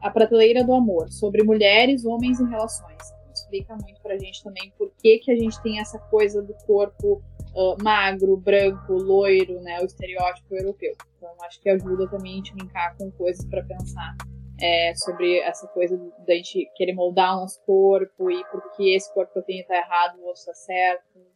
A 0.00 0.10
Prateleira 0.10 0.64
do 0.64 0.74
Amor, 0.74 1.10
sobre 1.10 1.42
mulheres, 1.42 2.04
homens 2.04 2.40
e 2.40 2.44
relações. 2.44 3.02
Explica 3.34 3.76
muito 3.76 4.00
pra 4.00 4.18
gente 4.18 4.42
também 4.42 4.72
por 4.78 4.90
que, 4.98 5.18
que 5.18 5.30
a 5.30 5.36
gente 5.36 5.60
tem 5.62 5.78
essa 5.78 5.98
coisa 5.98 6.42
do 6.42 6.54
corpo 6.66 7.22
uh, 7.54 7.82
magro, 7.82 8.36
branco, 8.36 8.92
loiro, 8.94 9.60
né, 9.60 9.80
o 9.80 9.84
estereótipo 9.84 10.54
europeu. 10.54 10.94
Então 11.16 11.30
acho 11.42 11.60
que 11.60 11.68
ajuda 11.68 12.08
também 12.08 12.32
a 12.32 12.36
gente 12.36 12.54
linkar 12.54 12.96
com 12.96 13.10
coisas 13.12 13.44
para 13.44 13.62
pensar 13.62 14.16
é, 14.60 14.94
sobre 14.94 15.38
essa 15.40 15.66
coisa 15.68 15.98
da 16.26 16.34
gente 16.34 16.70
querer 16.76 16.94
moldar 16.94 17.36
o 17.36 17.40
nosso 17.40 17.60
corpo 17.64 18.30
e 18.30 18.44
porque 18.46 18.94
esse 18.94 19.12
corpo 19.12 19.32
que 19.32 19.38
eu 19.40 19.42
tenho 19.42 19.66
tá 19.66 19.76
errado, 19.76 20.18
o 20.18 20.26
outro 20.26 20.44
tá 20.44 20.54
certo. 20.54 21.31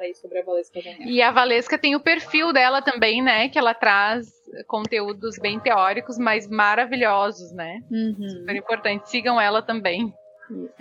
Aí 0.00 0.14
sobre 0.14 0.40
a 0.40 0.44
Valesca. 0.44 0.80
E 1.00 1.22
a 1.22 1.30
Valesca 1.30 1.78
tem 1.78 1.94
o 1.94 2.00
perfil 2.00 2.52
dela 2.52 2.82
também, 2.82 3.22
né? 3.22 3.48
Que 3.48 3.58
ela 3.58 3.74
traz 3.74 4.28
conteúdos 4.66 5.38
bem 5.38 5.58
teóricos, 5.60 6.18
mas 6.18 6.48
maravilhosos, 6.48 7.52
né? 7.52 7.80
Uhum. 7.90 8.28
Super 8.28 8.56
importante. 8.56 9.08
Sigam 9.08 9.40
ela 9.40 9.62
também. 9.62 10.12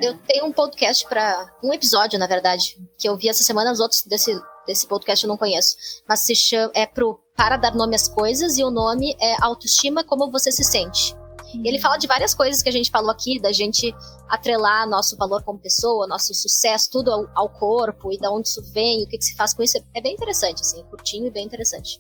Eu 0.02 0.18
tenho 0.20 0.46
um 0.46 0.52
podcast 0.52 1.08
para 1.08 1.50
um 1.64 1.74
episódio, 1.74 2.20
na 2.20 2.28
verdade, 2.28 2.78
que 2.98 3.08
eu 3.08 3.16
vi 3.16 3.30
essa 3.30 3.44
semana, 3.44 3.72
os 3.72 3.80
outros 3.80 4.04
desse, 4.04 4.38
desse 4.66 4.88
podcast 4.88 5.24
eu 5.24 5.30
não 5.30 5.38
conheço. 5.38 5.76
Mas 6.08 6.22
se 6.22 6.36
chama, 6.36 6.72
é 6.76 6.86
pro 6.86 7.20
Para 7.36 7.58
Dar 7.58 7.74
Nome 7.74 7.96
às 7.96 8.10
Coisas 8.10 8.58
e 8.58 8.64
o 8.64 8.72
nome 8.72 9.16
é 9.20 9.36
Autoestima 9.42 10.04
Como 10.04 10.32
Você 10.32 10.52
Se 10.52 10.64
Sente. 10.64 11.16
E 11.54 11.68
ele 11.68 11.80
fala 11.80 11.98
de 11.98 12.08
várias 12.08 12.34
coisas 12.34 12.62
que 12.62 12.70
a 12.70 12.72
gente 12.72 12.90
falou 12.90 13.12
aqui, 13.12 13.40
da 13.40 13.52
gente 13.52 13.94
atrelar 14.30 14.88
nosso 14.88 15.18
valor 15.18 15.44
como 15.44 15.60
pessoa, 15.60 16.08
nosso 16.08 16.34
sucesso, 16.34 16.90
tudo 16.92 17.12
ao, 17.12 17.30
ao 17.36 17.50
corpo 17.50 18.12
e 18.12 18.18
da 18.18 18.32
onde 18.32 18.48
isso 18.48 18.62
vem, 18.74 19.04
o 19.04 19.08
que, 19.08 19.18
que 19.18 19.26
se 19.26 19.36
faz 19.36 19.54
com 19.54 19.62
isso. 19.64 19.78
É 19.94 20.02
bem 20.02 20.14
interessante, 20.14 20.62
assim, 20.62 20.84
curtinho 20.86 21.28
e 21.28 21.32
bem 21.32 21.46
interessante. 21.46 22.00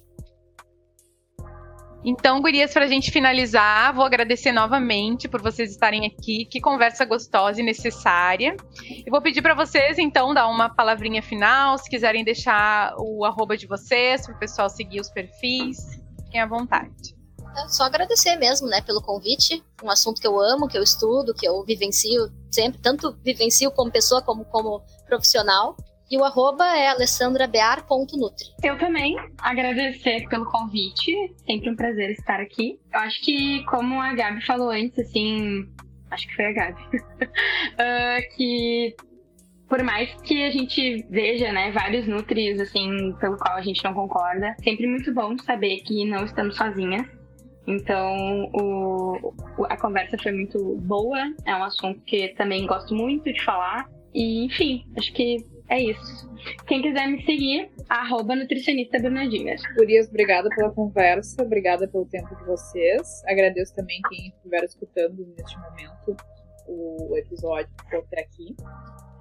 Então, 2.04 2.42
gurias, 2.42 2.74
para 2.74 2.86
a 2.86 2.88
gente 2.88 3.12
finalizar, 3.12 3.94
vou 3.94 4.04
agradecer 4.04 4.52
novamente 4.52 5.28
por 5.28 5.40
vocês 5.40 5.70
estarem 5.70 6.08
aqui. 6.08 6.46
Que 6.46 6.60
conversa 6.60 7.06
gostosa 7.06 7.62
e 7.62 7.64
necessária. 7.64 8.56
Eu 9.06 9.12
vou 9.12 9.22
pedir 9.22 9.42
para 9.42 9.54
vocês, 9.54 10.00
então, 10.00 10.34
dar 10.34 10.48
uma 10.48 10.68
palavrinha 10.68 11.22
final, 11.22 11.78
se 11.78 11.88
quiserem 11.88 12.24
deixar 12.24 12.96
o 12.98 13.24
arroba 13.24 13.56
de 13.56 13.68
vocês, 13.68 14.26
para 14.26 14.36
o 14.36 14.40
pessoal 14.40 14.68
seguir 14.68 15.00
os 15.00 15.12
perfis. 15.12 16.02
Fiquem 16.26 16.42
à 16.42 16.48
vontade. 16.48 17.21
É 17.58 17.68
só 17.68 17.84
agradecer 17.84 18.36
mesmo, 18.38 18.68
né, 18.68 18.82
pelo 18.82 19.02
convite. 19.02 19.64
Um 19.84 19.90
assunto 19.90 20.22
que 20.22 20.28
eu 20.28 20.40
amo, 20.40 20.68
que 20.68 20.78
eu 20.78 20.84
estudo, 20.84 21.34
que 21.34 21.48
eu 21.48 21.64
vivencio 21.64 22.32
sempre, 22.50 22.80
tanto 22.82 23.18
vivencio 23.24 23.72
como 23.72 23.92
pessoa 23.92 24.22
como 24.22 24.46
como 24.46 24.82
profissional. 25.08 25.76
E 26.10 26.18
o 26.18 26.26
arroba 26.26 26.66
é 26.76 26.90
alessandrabear.nutri. 26.90 28.48
Eu 28.62 28.78
também 28.78 29.16
agradecer 29.40 30.28
pelo 30.28 30.46
convite. 30.46 31.14
Sempre 31.46 31.70
um 31.70 31.76
prazer 31.76 32.12
estar 32.12 32.42
aqui. 32.42 32.78
Eu 32.94 33.00
acho 33.00 33.22
que, 33.22 33.64
como 33.64 34.02
a 34.02 34.14
Gabi 34.14 34.46
falou 34.46 34.72
antes, 34.72 35.00
assim. 35.00 35.70
Acho 36.10 36.28
que 36.28 36.36
foi 36.36 36.46
a 36.48 36.52
Gabi. 36.52 36.82
uh, 36.98 38.36
que 38.36 38.94
por 39.70 39.82
mais 39.84 40.14
que 40.24 40.44
a 40.44 40.52
gente 40.52 41.06
veja, 41.10 41.50
né, 41.54 41.72
vários 41.72 42.06
nutris, 42.06 42.60
assim, 42.60 43.14
pelo 43.22 43.38
qual 43.38 43.56
a 43.56 43.62
gente 43.62 43.82
não 43.86 43.94
concorda, 43.94 44.54
sempre 44.62 44.86
muito 44.86 45.14
bom 45.14 45.38
saber 45.38 45.78
que 45.78 46.04
não 46.04 46.26
estamos 46.26 46.58
sozinhas. 46.58 47.08
Então, 47.68 48.50
o, 48.54 49.34
a 49.70 49.78
conversa 49.78 50.18
foi 50.18 50.32
muito 50.32 50.78
boa. 50.82 51.20
É 51.46 51.56
um 51.56 51.64
assunto 51.64 52.02
que 52.02 52.30
também 52.30 52.66
gosto 52.66 52.94
muito 52.94 53.32
de 53.32 53.44
falar. 53.44 53.90
E, 54.14 54.46
enfim, 54.46 54.86
acho 54.98 55.14
que 55.14 55.46
é 55.70 55.82
isso. 55.82 56.30
Quem 56.68 56.82
quiser 56.82 57.08
me 57.08 57.24
seguir, 57.24 57.72
arroba 57.88 58.36
nutricionista. 58.36 59.00
Gurias, 59.00 60.10
obrigada 60.10 60.50
pela 60.50 60.72
conversa, 60.72 61.42
obrigada 61.44 61.88
pelo 61.88 62.06
tempo 62.06 62.36
de 62.36 62.44
vocês. 62.44 63.24
Agradeço 63.26 63.74
também 63.76 64.02
quem 64.10 64.28
estiver 64.28 64.64
escutando 64.64 65.26
neste 65.38 65.58
momento 65.58 66.18
o 66.68 67.16
episódio 67.18 67.70
que 67.78 67.84
ficou 67.86 68.00
até 68.00 68.22
aqui. 68.22 68.56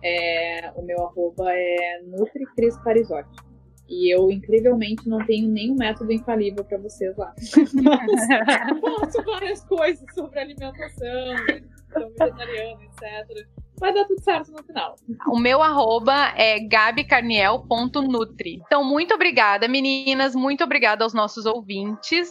É, 0.03 0.73
o 0.75 0.83
meu 0.83 1.01
arroba 1.07 1.53
é 1.53 2.03
NutriCrisParisotti. 2.05 3.50
E 3.91 4.15
eu, 4.15 4.31
incrivelmente, 4.31 5.09
não 5.09 5.19
tenho 5.27 5.49
nenhum 5.49 5.75
método 5.75 6.13
infalível 6.13 6.65
para 6.65 6.79
vocês 6.79 7.17
lá. 7.17 7.35
Mas 7.37 7.43
eu 8.71 8.81
posto 8.81 9.25
várias 9.25 9.65
coisas 9.65 10.05
sobre 10.15 10.39
alimentação, 10.39 11.37
alimentação 11.49 12.11
vegetariana, 12.17 12.81
etc 12.85 13.49
vai 13.81 13.95
dar 13.95 14.05
tudo 14.05 14.23
certo 14.23 14.53
no 14.53 14.63
final. 14.63 14.95
O 15.27 15.39
meu 15.39 15.63
arroba 15.63 16.35
é 16.37 16.61
gabicarniel.nutri. 16.61 18.61
Então, 18.67 18.85
muito 18.85 19.15
obrigada, 19.15 19.67
meninas. 19.67 20.35
Muito 20.35 20.63
obrigada 20.63 21.03
aos 21.03 21.15
nossos 21.15 21.47
ouvintes. 21.47 22.29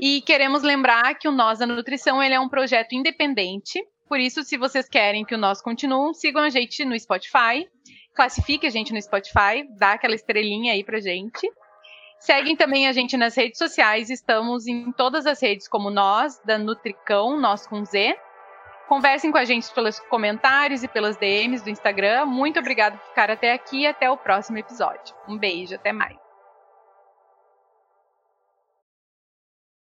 E 0.00 0.22
queremos 0.22 0.62
lembrar 0.62 1.18
que 1.18 1.26
o 1.26 1.32
Nós 1.32 1.58
da 1.58 1.66
Nutrição 1.66 2.22
ele 2.22 2.34
é 2.34 2.40
um 2.40 2.48
projeto 2.48 2.94
independente. 2.94 3.84
Por 4.08 4.20
isso, 4.20 4.44
se 4.44 4.56
vocês 4.56 4.88
querem 4.88 5.24
que 5.24 5.34
o 5.34 5.38
Nós 5.38 5.60
continue, 5.60 6.14
sigam 6.14 6.42
a 6.42 6.48
gente 6.48 6.84
no 6.84 6.98
Spotify. 6.98 7.68
Classifique 8.18 8.66
a 8.66 8.70
gente 8.70 8.92
no 8.92 9.00
Spotify. 9.00 9.64
Dá 9.78 9.92
aquela 9.92 10.16
estrelinha 10.16 10.72
aí 10.72 10.82
pra 10.82 10.98
gente. 10.98 11.48
Seguem 12.18 12.56
também 12.56 12.88
a 12.88 12.92
gente 12.92 13.16
nas 13.16 13.36
redes 13.36 13.58
sociais. 13.58 14.10
Estamos 14.10 14.66
em 14.66 14.90
todas 14.90 15.24
as 15.24 15.40
redes 15.40 15.68
como 15.68 15.88
Nós, 15.88 16.36
da 16.44 16.58
Nutricão, 16.58 17.38
Nós 17.38 17.64
com 17.64 17.84
Z. 17.84 18.18
Conversem 18.88 19.30
com 19.30 19.38
a 19.38 19.44
gente 19.44 19.72
pelos 19.72 20.00
comentários 20.00 20.82
e 20.82 20.88
pelas 20.88 21.16
DMs 21.16 21.62
do 21.62 21.70
Instagram. 21.70 22.26
Muito 22.26 22.58
obrigada 22.58 22.96
por 22.96 23.06
ficar 23.06 23.30
até 23.30 23.52
aqui 23.52 23.82
e 23.82 23.86
até 23.86 24.10
o 24.10 24.16
próximo 24.16 24.58
episódio. 24.58 25.14
Um 25.28 25.38
beijo, 25.38 25.76
até 25.76 25.92
mais. 25.92 26.27